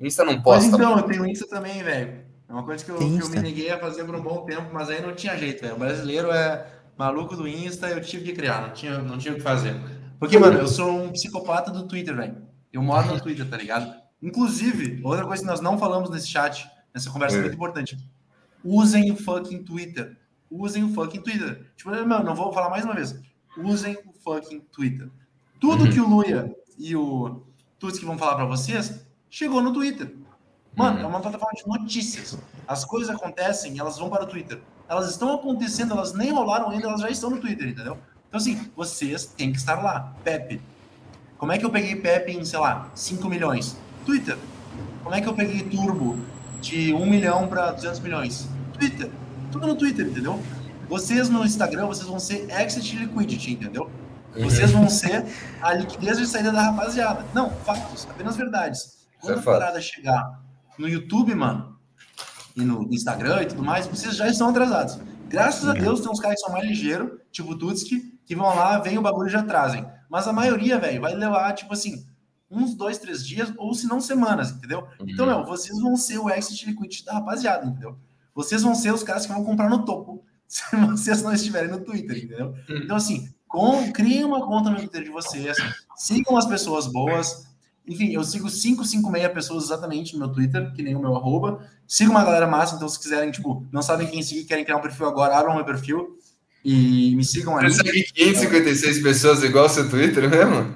Insta 0.00 0.24
não 0.24 0.40
posta. 0.40 0.70
Mas 0.70 0.80
então, 0.80 0.96
eu 0.96 1.02
tenho 1.02 1.26
Insta 1.26 1.46
também, 1.46 1.82
velho. 1.82 2.24
É 2.48 2.52
uma 2.54 2.62
coisa 2.62 2.82
que 2.82 2.90
eu, 2.90 2.96
que 2.96 3.04
eu, 3.04 3.28
me 3.28 3.40
neguei 3.40 3.68
a 3.68 3.78
fazer 3.78 4.04
por 4.04 4.14
um 4.14 4.22
bom 4.22 4.46
tempo, 4.46 4.70
mas 4.72 4.88
aí 4.88 5.02
não 5.02 5.14
tinha 5.14 5.36
jeito, 5.36 5.60
velho. 5.60 5.74
O 5.74 5.78
brasileiro 5.78 6.30
é 6.30 6.68
maluco 6.96 7.36
do 7.36 7.46
Insta, 7.46 7.86
eu 7.88 8.00
tive 8.00 8.24
que 8.24 8.32
criar, 8.32 8.62
não 8.62 8.70
tinha, 8.70 8.98
não 9.00 9.18
tinha 9.18 9.34
o 9.34 9.36
que 9.36 9.42
fazer. 9.42 9.78
Porque, 10.18 10.38
mano, 10.38 10.58
eu 10.58 10.66
sou 10.66 10.90
um 10.90 11.12
psicopata 11.12 11.70
do 11.70 11.86
Twitter, 11.86 12.16
velho. 12.16 12.34
Eu 12.72 12.80
moro 12.80 13.08
no 13.08 13.20
Twitter, 13.20 13.46
tá 13.46 13.58
ligado? 13.58 13.94
Inclusive, 14.22 15.02
outra 15.04 15.26
coisa 15.26 15.42
que 15.42 15.50
nós 15.50 15.60
não 15.60 15.78
falamos 15.78 16.08
nesse 16.08 16.28
chat, 16.28 16.66
nessa 16.94 17.10
conversa 17.10 17.36
é. 17.36 17.40
muito 17.42 17.56
importante. 17.56 17.98
Usem 18.64 19.12
o 19.12 19.16
fucking 19.16 19.64
Twitter 19.64 20.16
usem 20.50 20.84
o 20.84 20.92
fucking 20.92 21.20
Twitter. 21.20 21.70
Tipo, 21.76 21.90
não, 21.90 22.22
não 22.22 22.34
vou 22.34 22.52
falar 22.52 22.70
mais 22.70 22.84
uma 22.84 22.94
vez. 22.94 23.18
Usem 23.56 23.96
o 24.06 24.12
fucking 24.22 24.60
Twitter. 24.72 25.08
Tudo 25.60 25.84
uhum. 25.84 25.90
que 25.90 26.00
o 26.00 26.08
Luia 26.08 26.54
e 26.78 26.94
o 26.94 27.42
Tuts 27.78 27.98
que 27.98 28.04
vão 28.04 28.18
falar 28.18 28.36
para 28.36 28.44
vocês 28.44 29.06
chegou 29.30 29.62
no 29.62 29.72
Twitter. 29.72 30.14
Mano, 30.74 30.98
uhum. 30.98 31.04
é 31.04 31.06
uma 31.06 31.20
plataforma 31.20 31.54
de 31.54 31.66
notícias. 31.66 32.38
As 32.68 32.84
coisas 32.84 33.14
acontecem, 33.14 33.78
elas 33.78 33.98
vão 33.98 34.10
para 34.10 34.24
o 34.24 34.26
Twitter. 34.26 34.60
Elas 34.88 35.10
estão 35.10 35.34
acontecendo, 35.34 35.94
elas 35.94 36.12
nem 36.12 36.30
rolaram 36.30 36.70
ainda, 36.70 36.86
elas 36.86 37.00
já 37.00 37.10
estão 37.10 37.30
no 37.30 37.40
Twitter, 37.40 37.68
entendeu? 37.68 37.98
Então, 38.28 38.38
assim, 38.38 38.70
vocês 38.76 39.24
têm 39.24 39.50
que 39.50 39.58
estar 39.58 39.82
lá. 39.82 40.14
Pepe. 40.22 40.60
Como 41.38 41.52
é 41.52 41.58
que 41.58 41.64
eu 41.64 41.70
peguei 41.70 41.96
Pepe 41.96 42.32
em, 42.32 42.44
sei 42.44 42.58
lá, 42.58 42.90
5 42.94 43.28
milhões? 43.28 43.76
Twitter. 44.04 44.38
Como 45.02 45.14
é 45.14 45.20
que 45.20 45.28
eu 45.28 45.34
peguei 45.34 45.62
Turbo 45.62 46.18
de 46.60 46.92
1 46.92 47.06
milhão 47.06 47.48
para 47.48 47.72
200 47.72 48.00
milhões? 48.00 48.48
Twitter 48.74 49.10
tudo 49.56 49.66
no 49.68 49.76
Twitter, 49.76 50.06
entendeu? 50.06 50.40
Vocês 50.88 51.28
no 51.28 51.44
Instagram, 51.44 51.86
vocês 51.86 52.06
vão 52.06 52.20
ser 52.20 52.48
Exit 52.50 52.96
Liquidity, 52.96 53.52
entendeu? 53.52 53.90
Vocês 54.38 54.70
vão 54.70 54.88
ser 54.88 55.24
a 55.62 55.72
liquidez 55.72 56.18
de 56.18 56.26
saída 56.26 56.52
da 56.52 56.60
rapaziada. 56.62 57.24
Não, 57.32 57.50
fatos, 57.50 58.06
apenas 58.08 58.36
verdades. 58.36 59.06
Quando 59.18 59.38
é 59.38 59.40
a 59.40 59.42
parada 59.42 59.80
chegar 59.80 60.42
no 60.78 60.86
YouTube, 60.86 61.34
mano, 61.34 61.78
e 62.54 62.62
no 62.62 62.82
Instagram 62.92 63.42
e 63.42 63.46
tudo 63.46 63.62
mais, 63.62 63.86
vocês 63.86 64.14
já 64.14 64.28
estão 64.28 64.50
atrasados. 64.50 64.98
Graças 65.28 65.66
a 65.66 65.72
Deus 65.72 66.00
tem 66.00 66.10
uns 66.10 66.20
caras 66.20 66.38
que 66.38 66.44
são 66.46 66.52
mais 66.52 66.66
ligeiros, 66.66 67.18
tipo 67.32 67.52
o 67.52 67.58
Tutski, 67.58 68.18
que 68.24 68.36
vão 68.36 68.54
lá, 68.54 68.78
vem 68.78 68.98
o 68.98 69.02
bagulho 69.02 69.28
e 69.28 69.32
já 69.32 69.42
trazem. 69.42 69.86
Mas 70.08 70.28
a 70.28 70.32
maioria, 70.32 70.78
velho, 70.78 71.00
vai 71.00 71.14
levar, 71.14 71.52
tipo 71.54 71.72
assim, 71.72 72.06
uns 72.50 72.74
dois, 72.74 72.98
três 72.98 73.26
dias, 73.26 73.52
ou 73.56 73.72
se 73.74 73.86
não 73.86 74.00
semanas, 74.00 74.50
entendeu? 74.50 74.86
Então, 75.00 75.26
meu, 75.26 75.44
vocês 75.44 75.80
vão 75.80 75.96
ser 75.96 76.18
o 76.18 76.30
exit 76.30 76.66
liquidity 76.66 77.04
da 77.04 77.14
rapaziada, 77.14 77.66
entendeu? 77.66 77.98
Vocês 78.36 78.62
vão 78.62 78.74
ser 78.74 78.92
os 78.92 79.02
caras 79.02 79.24
que 79.24 79.32
vão 79.32 79.42
comprar 79.42 79.70
no 79.70 79.86
topo, 79.86 80.22
se 80.46 80.62
vocês 80.76 81.22
não 81.22 81.32
estiverem 81.32 81.70
no 81.70 81.80
Twitter, 81.80 82.18
entendeu? 82.18 82.54
Então, 82.68 82.96
assim, 82.96 83.30
com, 83.48 83.90
criem 83.92 84.24
uma 84.24 84.46
conta 84.46 84.68
no 84.68 84.76
Twitter 84.76 85.02
de 85.02 85.10
vocês, 85.10 85.56
sigam 85.96 86.36
as 86.36 86.44
pessoas 86.46 86.86
boas. 86.86 87.46
Enfim, 87.88 88.12
eu 88.12 88.22
sigo 88.22 88.50
556 88.50 89.32
pessoas 89.32 89.64
exatamente 89.64 90.12
no 90.12 90.18
meu 90.18 90.28
Twitter, 90.28 90.72
que 90.74 90.82
nem 90.82 90.94
o 90.94 91.00
meu 91.00 91.16
arroba. 91.16 91.66
Sigo 91.88 92.10
uma 92.10 92.24
galera 92.24 92.46
massa, 92.46 92.76
então 92.76 92.88
se 92.88 92.98
quiserem, 92.98 93.30
tipo, 93.30 93.64
não 93.72 93.80
sabem 93.80 94.06
quem 94.06 94.22
seguir, 94.22 94.44
querem 94.44 94.64
criar 94.64 94.76
um 94.76 94.82
perfil 94.82 95.06
agora, 95.06 95.38
abram 95.38 95.54
meu 95.54 95.64
perfil 95.64 96.18
e 96.62 97.14
me 97.16 97.24
sigam 97.24 97.56
ali. 97.56 97.72
Você 97.72 97.84
segue 97.84 98.04
556 98.12 99.02
pessoas 99.02 99.42
igual 99.44 99.64
ao 99.64 99.70
seu 99.70 99.88
Twitter 99.88 100.28
mesmo? 100.28 100.74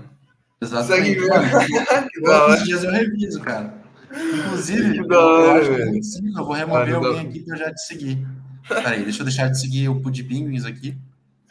Exatamente. 0.62 1.20
Segue 1.20 1.28
os 2.54 2.64
dias 2.64 2.84
eu 2.84 2.90
reviso, 2.90 3.40
cara. 3.40 3.80
Inclusive, 4.12 4.96
eu, 4.98 5.18
hora, 5.18 5.60
acho 5.60 5.70
que 5.74 5.80
eu, 5.98 6.02
seguir, 6.02 6.28
eu 6.36 6.44
vou 6.44 6.52
remover 6.54 6.94
alguém 6.94 7.20
aqui 7.20 7.40
que 7.40 7.52
eu 7.52 7.56
já 7.56 7.72
te 7.72 7.80
segui. 7.86 8.26
Peraí, 8.68 9.02
deixa 9.04 9.20
eu 9.20 9.24
deixar 9.24 9.48
de 9.48 9.60
seguir 9.60 9.88
o 9.88 10.00
Pud 10.00 10.22
Penguins 10.24 10.64
aqui. 10.64 10.96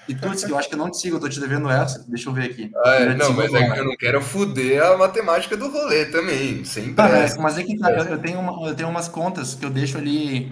E 0.07 0.15
Tuts, 0.15 0.43
que 0.43 0.51
eu 0.51 0.57
acho 0.57 0.67
que 0.67 0.73
eu 0.73 0.79
não 0.79 0.89
te 0.89 0.97
sigo, 0.97 1.17
eu 1.17 1.19
tô 1.19 1.29
te 1.29 1.39
devendo 1.39 1.69
essa. 1.69 2.03
Deixa 2.07 2.29
eu 2.29 2.33
ver 2.33 2.45
aqui. 2.49 2.71
Ah, 2.83 2.95
é, 2.95 3.05
Eu 3.11 3.17
não, 3.17 3.33
mas 3.33 3.53
é 3.53 3.71
que 3.73 3.79
eu 3.79 3.85
não 3.85 3.95
quero 3.95 4.21
fuder 4.21 4.81
a 4.83 4.97
matemática 4.97 5.55
do 5.55 5.69
rolê 5.69 6.05
também. 6.05 6.63
Sem 6.65 6.93
Tá, 6.95 7.07
pressa. 7.07 7.39
mas 7.39 7.57
é 7.59 7.63
que 7.63 7.77
tá, 7.77 7.91
eu, 7.91 8.03
eu 8.05 8.17
tenho 8.17 8.39
uma- 8.39 8.67
eu 8.67 8.73
tenho 8.75 8.89
umas 8.89 9.07
contas 9.07 9.53
que 9.53 9.63
eu 9.63 9.69
deixo 9.69 9.97
ali, 9.99 10.51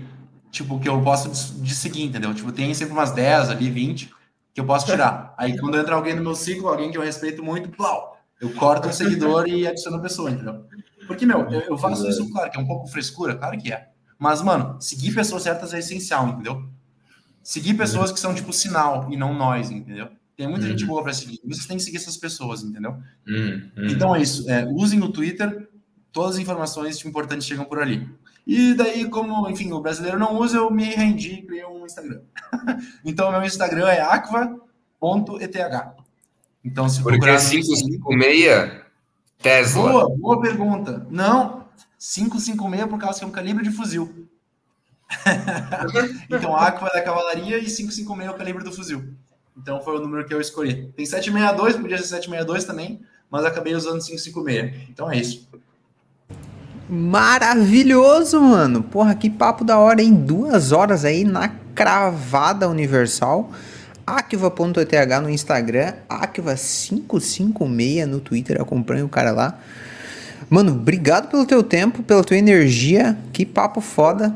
tipo, 0.51 0.79
que 0.79 0.88
eu 0.88 1.01
posso 1.01 1.29
de, 1.29 1.61
de 1.61 1.73
seguir, 1.73 2.03
entendeu? 2.03 2.34
Tipo, 2.35 2.51
tem 2.51 2.71
sempre 2.75 2.93
umas 2.93 3.11
10 3.11 3.49
ali, 3.49 3.69
20, 3.71 4.13
que 4.53 4.61
eu 4.61 4.65
posso 4.65 4.85
tirar. 4.85 5.34
Aí 5.38 5.57
quando 5.57 5.77
entra 5.77 5.95
alguém 5.95 6.15
no 6.15 6.21
meu 6.21 6.35
ciclo, 6.35 6.67
alguém 6.67 6.91
que 6.91 6.97
eu 6.97 7.01
respeito 7.01 7.41
muito, 7.43 7.69
plau, 7.69 8.15
eu 8.39 8.49
corto 8.51 8.88
um 8.89 8.93
seguidor 8.93 9.47
e 9.47 9.65
adiciono 9.67 9.97
a 9.97 10.01
pessoa, 10.01 10.29
entendeu? 10.29 10.65
Porque, 11.07 11.25
meu, 11.25 11.49
eu, 11.49 11.61
eu 11.61 11.77
faço 11.77 12.07
isso, 12.07 12.29
claro, 12.31 12.51
que 12.51 12.57
é 12.57 12.61
um 12.61 12.67
pouco 12.67 12.88
frescura, 12.88 13.35
claro 13.35 13.57
que 13.57 13.71
é. 13.71 13.89
Mas, 14.19 14.41
mano, 14.41 14.79
seguir 14.81 15.13
pessoas 15.13 15.43
certas 15.43 15.73
é 15.73 15.79
essencial, 15.79 16.27
entendeu? 16.27 16.67
Seguir 17.41 17.75
pessoas 17.75 18.11
que 18.11 18.19
são, 18.19 18.35
tipo, 18.35 18.51
sinal 18.51 19.07
e 19.11 19.15
não 19.15 19.34
nós, 19.34 19.71
entendeu? 19.71 20.09
Tem 20.35 20.47
muita 20.47 20.67
gente 20.67 20.85
boa 20.85 21.01
pra 21.01 21.13
seguir. 21.13 21.39
Vocês 21.45 21.65
têm 21.65 21.77
que 21.77 21.84
seguir 21.84 21.97
essas 21.97 22.17
pessoas, 22.17 22.61
entendeu? 22.61 22.91
Hum, 23.27 23.69
hum. 23.75 23.88
Então 23.89 24.15
é 24.15 24.21
isso. 24.21 24.47
é, 24.49 24.65
usem 24.65 25.01
o 25.01 25.09
Twitter, 25.09 25.67
todas 26.11 26.35
as 26.35 26.41
informações 26.41 27.03
importantes 27.05 27.47
chegam 27.47 27.65
por 27.65 27.79
ali. 27.79 28.07
E 28.45 28.73
daí, 28.75 29.09
como, 29.09 29.49
enfim, 29.49 29.71
o 29.71 29.81
brasileiro 29.81 30.19
não 30.19 30.38
usa, 30.38 30.57
eu 30.57 30.69
me 30.69 30.85
rendi 30.85 31.34
e 31.34 31.41
criei 31.41 31.65
um 31.65 31.85
Instagram. 31.85 32.21
então, 33.03 33.31
meu 33.31 33.43
Instagram 33.43 33.88
é 33.88 34.01
aqua.eth. 34.01 35.57
Então, 36.63 36.88
se 36.88 37.01
Porque 37.01 37.17
procurar 37.17 37.41
no 37.41 37.49
556 37.49 38.86
Tesla. 39.41 39.91
Boa, 39.91 40.09
boa 40.18 40.41
pergunta. 40.41 41.05
Não, 41.09 41.65
556 41.99 42.89
por 42.89 42.99
causa 42.99 43.19
que 43.19 43.26
é 43.26 43.27
um 43.27 43.31
calibre 43.31 43.64
de 43.64 43.72
fuzil. 43.72 44.27
então, 46.30 46.55
Aqua 46.55 46.89
da 46.89 47.01
cavalaria 47.01 47.57
e 47.57 47.65
556 47.65 48.27
é 48.27 48.31
o 48.31 48.38
calibre 48.38 48.64
do 48.64 48.72
fuzil. 48.72 49.14
Então, 49.57 49.81
foi 49.81 49.97
o 49.97 49.99
número 49.99 50.26
que 50.26 50.34
eu 50.34 50.41
escolhi. 50.41 50.91
Tem 50.95 51.05
762, 51.05 51.77
podia 51.77 51.97
ser 51.97 52.03
762 52.03 52.65
também, 52.65 53.01
mas 53.30 53.45
acabei 53.45 53.73
usando 53.73 54.03
556. 54.03 54.89
Então, 54.89 55.11
é 55.11 55.18
isso. 55.18 55.47
Maravilhoso, 56.89 58.39
mano. 58.39 58.84
Porra, 58.84 59.15
que 59.15 59.30
papo 59.30 59.64
da 59.64 59.77
hora, 59.77 60.01
hein? 60.01 60.14
Duas 60.14 60.72
horas 60.72 61.03
aí 61.03 61.23
na 61.23 61.49
cravada 61.76 62.69
universal. 62.69 63.51
Akiva.eth 64.07 65.21
no 65.21 65.29
Instagram, 65.29 65.93
Akiva556 66.09 68.05
no 68.05 68.21
Twitter, 68.21 68.61
acompanha 68.61 69.03
o 69.03 69.09
cara 69.09 69.31
lá. 69.31 69.59
Mano, 70.49 70.71
obrigado 70.71 71.29
pelo 71.29 71.45
teu 71.45 71.61
tempo, 71.61 72.01
pela 72.01 72.23
tua 72.23 72.38
energia. 72.38 73.17
Que 73.34 73.45
papo 73.45 73.81
foda. 73.81 74.34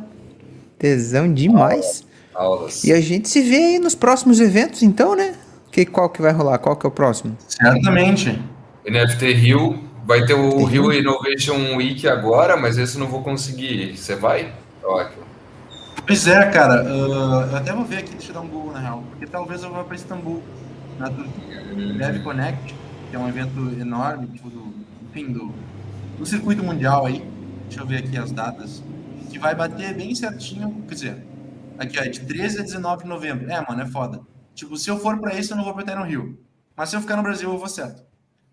Tesão 0.78 1.34
demais. 1.34 2.04
Aulas. 2.34 2.84
E 2.84 2.92
a 2.92 3.00
gente 3.00 3.30
se 3.30 3.42
vê 3.42 3.56
aí 3.56 3.80
nos 3.80 3.96
próximos 3.96 4.42
eventos, 4.42 4.84
então, 4.84 5.16
né? 5.16 5.36
Que, 5.72 5.86
qual 5.86 6.10
que 6.10 6.22
vai 6.22 6.34
rolar? 6.34 6.58
Qual 6.58 6.76
que 6.76 6.86
é 6.86 6.90
o 6.90 6.92
próximo? 6.92 7.38
Certamente. 7.48 8.42
NFT 8.86 9.34
Rio. 9.34 9.90
Vai 10.04 10.26
ter 10.26 10.34
o 10.34 10.66
Rio 10.66 10.92
Innovation 10.92 11.78
Week 11.78 12.06
agora, 12.08 12.58
mas 12.58 12.78
esse 12.78 12.96
eu 12.96 13.00
não 13.00 13.08
vou 13.08 13.22
conseguir 13.24 13.92
ir. 13.92 13.98
Você 13.98 14.16
vai? 14.16 14.52
Ótimo. 14.84 15.31
Pois 16.12 16.28
é, 16.28 16.46
cara. 16.52 16.82
ah, 16.82 17.48
eu 17.50 17.56
até 17.56 17.72
vou 17.72 17.86
ver 17.86 18.00
aqui, 18.00 18.12
deixa 18.12 18.32
eu 18.32 18.34
dar 18.34 18.42
um 18.42 18.48
Google 18.50 18.74
na 18.74 18.80
real. 18.80 19.02
Porque 19.12 19.26
talvez 19.26 19.64
eu 19.64 19.72
vá 19.72 19.82
para 19.82 19.96
Istambul, 19.96 20.44
na 21.00 21.10
Turquia. 21.10 21.64
Dev 21.98 22.22
Connect, 22.22 22.76
que 23.10 23.16
é 23.16 23.18
um 23.18 23.30
evento 23.30 23.80
enorme, 23.80 24.28
tipo, 24.28 24.50
do, 24.50 24.74
enfim, 25.10 25.32
do, 25.32 25.54
do 26.18 26.26
circuito 26.26 26.62
mundial 26.66 27.06
aí. 27.06 27.26
Deixa 27.64 27.80
eu 27.80 27.88
ver 27.88 28.00
aqui 28.00 28.18
as 28.18 28.30
datas. 28.30 28.84
Que 29.30 29.40
vai 29.40 29.56
bater 29.56 29.96
bem 29.96 30.14
certinho. 30.14 30.84
Quer 30.86 30.96
dizer, 30.96 31.28
aqui, 31.80 31.98
ó, 31.98 32.02
é 32.04 32.10
de 32.10 32.20
13 32.20 32.60
a 32.60 32.64
19 32.64 33.04
de 33.04 33.08
novembro. 33.08 33.50
É, 33.50 33.66
mano, 33.66 33.82
é 33.82 33.86
foda. 33.86 34.20
Tipo, 34.54 34.76
se 34.76 34.90
eu 34.90 35.00
for 35.00 35.18
para 35.18 35.34
isso, 35.36 35.54
eu 35.54 35.58
não 35.58 35.64
vou 35.64 35.80
estar 35.80 35.96
no 35.96 36.04
Rio. 36.04 36.38
Mas 36.76 36.90
se 36.90 36.98
eu 36.98 37.00
ficar 37.00 37.16
no 37.16 37.24
Brasil, 37.24 37.50
eu 37.50 37.58
vou 37.58 37.70
certo. 37.70 38.04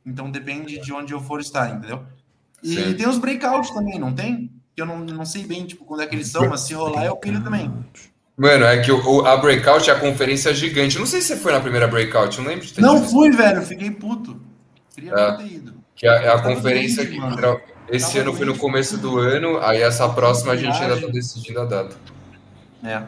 Então 0.07 0.31
depende 0.31 0.79
de 0.79 0.93
onde 0.93 1.13
eu 1.13 1.21
for 1.21 1.41
estar, 1.41 1.69
entendeu? 1.75 2.05
E 2.63 2.77
Sim. 2.77 2.95
tem 2.95 3.09
os 3.09 3.19
breakouts 3.19 3.73
também, 3.73 3.99
não 3.99 4.15
tem? 4.15 4.49
Que 4.79 4.83
eu 4.83 4.87
não, 4.87 4.99
não 5.01 5.27
sei 5.27 5.45
bem, 5.45 5.67
tipo, 5.67 5.85
quando 5.85 6.05
é 6.05 6.07
que 6.07 6.15
eles 6.15 6.29
são, 6.29 6.49
mas 6.49 6.61
se 6.61 6.73
rolar, 6.73 7.05
eu 7.05 7.17
pilho 7.17 7.43
também. 7.43 7.69
Mano, 8.37 8.65
é 8.65 8.79
que 8.79 8.93
o, 8.93 9.27
a 9.27 9.37
Breakout 9.37 9.91
é 9.91 9.93
a 9.93 9.99
conferência 9.99 10.55
gigante. 10.55 10.95
Eu 10.95 11.01
não 11.01 11.07
sei 11.07 11.21
se 11.21 11.27
você 11.27 11.37
foi 11.37 11.51
na 11.51 11.59
primeira 11.59 11.89
Breakout, 11.89 12.39
não 12.41 12.47
lembro 12.47 12.65
de 12.65 12.75
ter 12.75 12.81
Não 12.81 13.01
tido. 13.01 13.11
fui, 13.11 13.29
velho, 13.33 13.61
fiquei 13.63 13.91
puto. 13.91 14.41
Queria 14.95 15.13
É. 15.15 15.33
ter 15.33 15.47
ido. 15.47 15.75
Que 15.97 16.07
é, 16.07 16.27
é 16.27 16.29
a 16.33 16.39
conferência 16.41 17.03
doente, 17.05 17.17
que 17.17 17.21
mano. 17.21 17.61
esse 17.91 18.07
Tava 18.13 18.21
ano 18.21 18.35
foi 18.35 18.47
no 18.47 18.57
começo 18.57 18.97
do 18.99 19.19
ano, 19.19 19.59
aí 19.61 19.83
essa 19.83 20.09
próxima 20.11 20.53
a 20.53 20.57
gente 20.57 20.81
ainda 20.81 21.01
tá 21.01 21.09
decidindo 21.09 21.61
a 21.61 21.65
data. 21.65 21.97
É. 22.85 23.03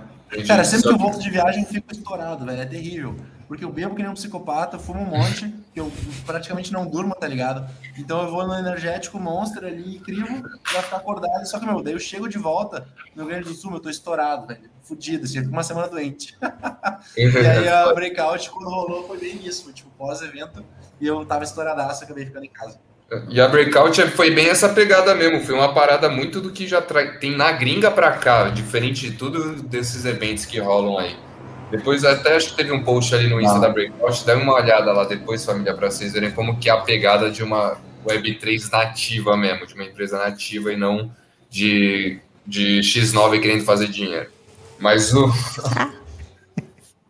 Cara, 0.48 0.64
sempre 0.64 0.88
que 0.88 0.92
eu 0.94 0.98
volto 0.98 1.20
de 1.20 1.30
viagem, 1.30 1.62
eu 1.62 1.68
fico 1.68 1.92
estourado, 1.92 2.44
velho. 2.44 2.60
É 2.60 2.66
terrível. 2.66 3.14
Porque 3.50 3.64
eu 3.64 3.72
bebo 3.72 3.96
que 3.96 4.02
nem 4.02 4.08
um 4.08 4.14
psicopata, 4.14 4.78
fumo 4.78 5.00
um 5.00 5.06
monte, 5.06 5.52
que 5.74 5.80
eu 5.80 5.90
praticamente 6.24 6.72
não 6.72 6.86
durmo, 6.86 7.16
tá 7.16 7.26
ligado? 7.26 7.68
Então 7.98 8.22
eu 8.22 8.30
vou 8.30 8.46
no 8.46 8.54
energético 8.54 9.18
Monster 9.18 9.64
ali, 9.64 9.96
incrível, 9.96 10.40
pra 10.70 10.82
ficar 10.82 10.98
acordado. 10.98 11.44
Só 11.46 11.58
que, 11.58 11.66
meu, 11.66 11.82
daí 11.82 11.92
eu 11.92 11.98
chego 11.98 12.28
de 12.28 12.38
volta 12.38 12.86
no 13.12 13.24
Rio 13.24 13.32
Grande 13.32 13.48
do 13.48 13.54
Sul, 13.54 13.72
eu 13.74 13.80
tô 13.80 13.90
estourado, 13.90 14.46
velho. 14.46 14.70
Fudido, 14.84 15.24
assim, 15.24 15.40
uma 15.40 15.64
semana 15.64 15.88
doente. 15.88 16.38
E 17.16 17.26
aí 17.26 17.68
a 17.68 17.92
breakout, 17.92 18.50
quando 18.50 18.68
rolou, 18.68 19.08
foi 19.08 19.18
bem 19.18 19.44
isso. 19.44 19.64
Foi 19.64 19.72
tipo 19.72 19.90
pós-evento, 19.98 20.64
e 21.00 21.06
eu 21.06 21.24
tava 21.24 21.42
estouradaço, 21.42 22.04
acabei 22.04 22.26
ficando 22.26 22.44
em 22.44 22.50
casa. 22.50 22.78
E 23.28 23.40
a 23.40 23.48
Breakout 23.48 24.00
foi 24.10 24.30
bem 24.30 24.48
essa 24.48 24.68
pegada 24.68 25.12
mesmo. 25.16 25.44
Foi 25.44 25.56
uma 25.56 25.74
parada 25.74 26.08
muito 26.08 26.40
do 26.40 26.52
que 26.52 26.68
já 26.68 26.80
tem 26.80 27.36
na 27.36 27.50
gringa 27.50 27.90
pra 27.90 28.12
cá, 28.12 28.48
diferente 28.50 29.10
de 29.10 29.16
tudo 29.16 29.60
desses 29.62 30.04
eventos 30.04 30.44
que 30.44 30.60
rolam 30.60 30.98
aí. 30.98 31.29
Depois 31.70 32.04
até 32.04 32.34
acho 32.36 32.50
que 32.50 32.56
teve 32.56 32.72
um 32.72 32.82
post 32.82 33.14
ali 33.14 33.28
no 33.28 33.40
Insta 33.40 33.56
Ah. 33.56 33.60
da 33.60 33.68
Breakout, 33.68 34.24
dá 34.26 34.36
uma 34.36 34.54
olhada 34.54 34.92
lá 34.92 35.04
depois, 35.04 35.44
família, 35.44 35.74
pra 35.74 35.90
vocês 35.90 36.12
verem 36.12 36.30
como 36.30 36.58
que 36.58 36.68
é 36.68 36.72
a 36.72 36.78
pegada 36.78 37.30
de 37.30 37.42
uma 37.42 37.76
Web3 38.06 38.70
nativa 38.72 39.36
mesmo, 39.36 39.66
de 39.66 39.74
uma 39.74 39.84
empresa 39.84 40.18
nativa 40.18 40.72
e 40.72 40.76
não 40.76 41.10
de, 41.50 42.18
de 42.46 42.80
X9 42.80 43.40
querendo 43.40 43.64
fazer 43.64 43.88
dinheiro. 43.88 44.28
Mas 44.78 45.12
o. 45.14 45.30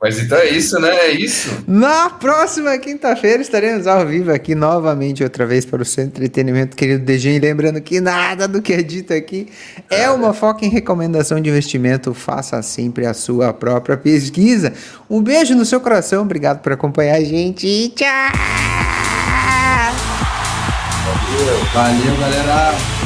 Mas 0.00 0.18
então 0.18 0.38
é 0.38 0.48
isso, 0.48 0.80
né? 0.80 0.88
É 0.88 1.10
isso. 1.10 1.62
Na 1.68 2.08
próxima 2.08 2.76
quinta-feira 2.78 3.42
estaremos 3.42 3.86
ao 3.86 4.06
vivo 4.06 4.32
aqui 4.32 4.54
novamente, 4.54 5.22
outra 5.22 5.44
vez 5.44 5.66
para 5.66 5.82
o 5.82 5.84
seu 5.84 6.04
entretenimento, 6.04 6.74
querido 6.74 7.04
DG. 7.04 7.36
E 7.36 7.38
lembrando 7.38 7.82
que 7.82 8.00
nada 8.00 8.48
do 8.48 8.62
que 8.62 8.72
é 8.72 8.82
dito 8.82 9.12
aqui 9.12 9.48
é 9.90 10.08
uma 10.08 10.32
foca 10.32 10.64
em 10.64 10.70
recomendação 10.70 11.38
de 11.38 11.50
investimento. 11.50 12.14
Faça 12.14 12.62
sempre 12.62 13.04
a 13.04 13.12
sua 13.12 13.52
própria 13.52 13.98
pesquisa. 13.98 14.72
Um 15.08 15.22
beijo 15.22 15.54
no 15.54 15.66
seu 15.66 15.80
coração, 15.80 16.22
obrigado 16.22 16.60
por 16.60 16.72
acompanhar 16.72 17.16
a 17.16 17.24
gente 17.24 17.66
e 17.66 17.88
tchau! 17.90 18.08
Valeu, 21.74 22.16
galera! 22.18 22.99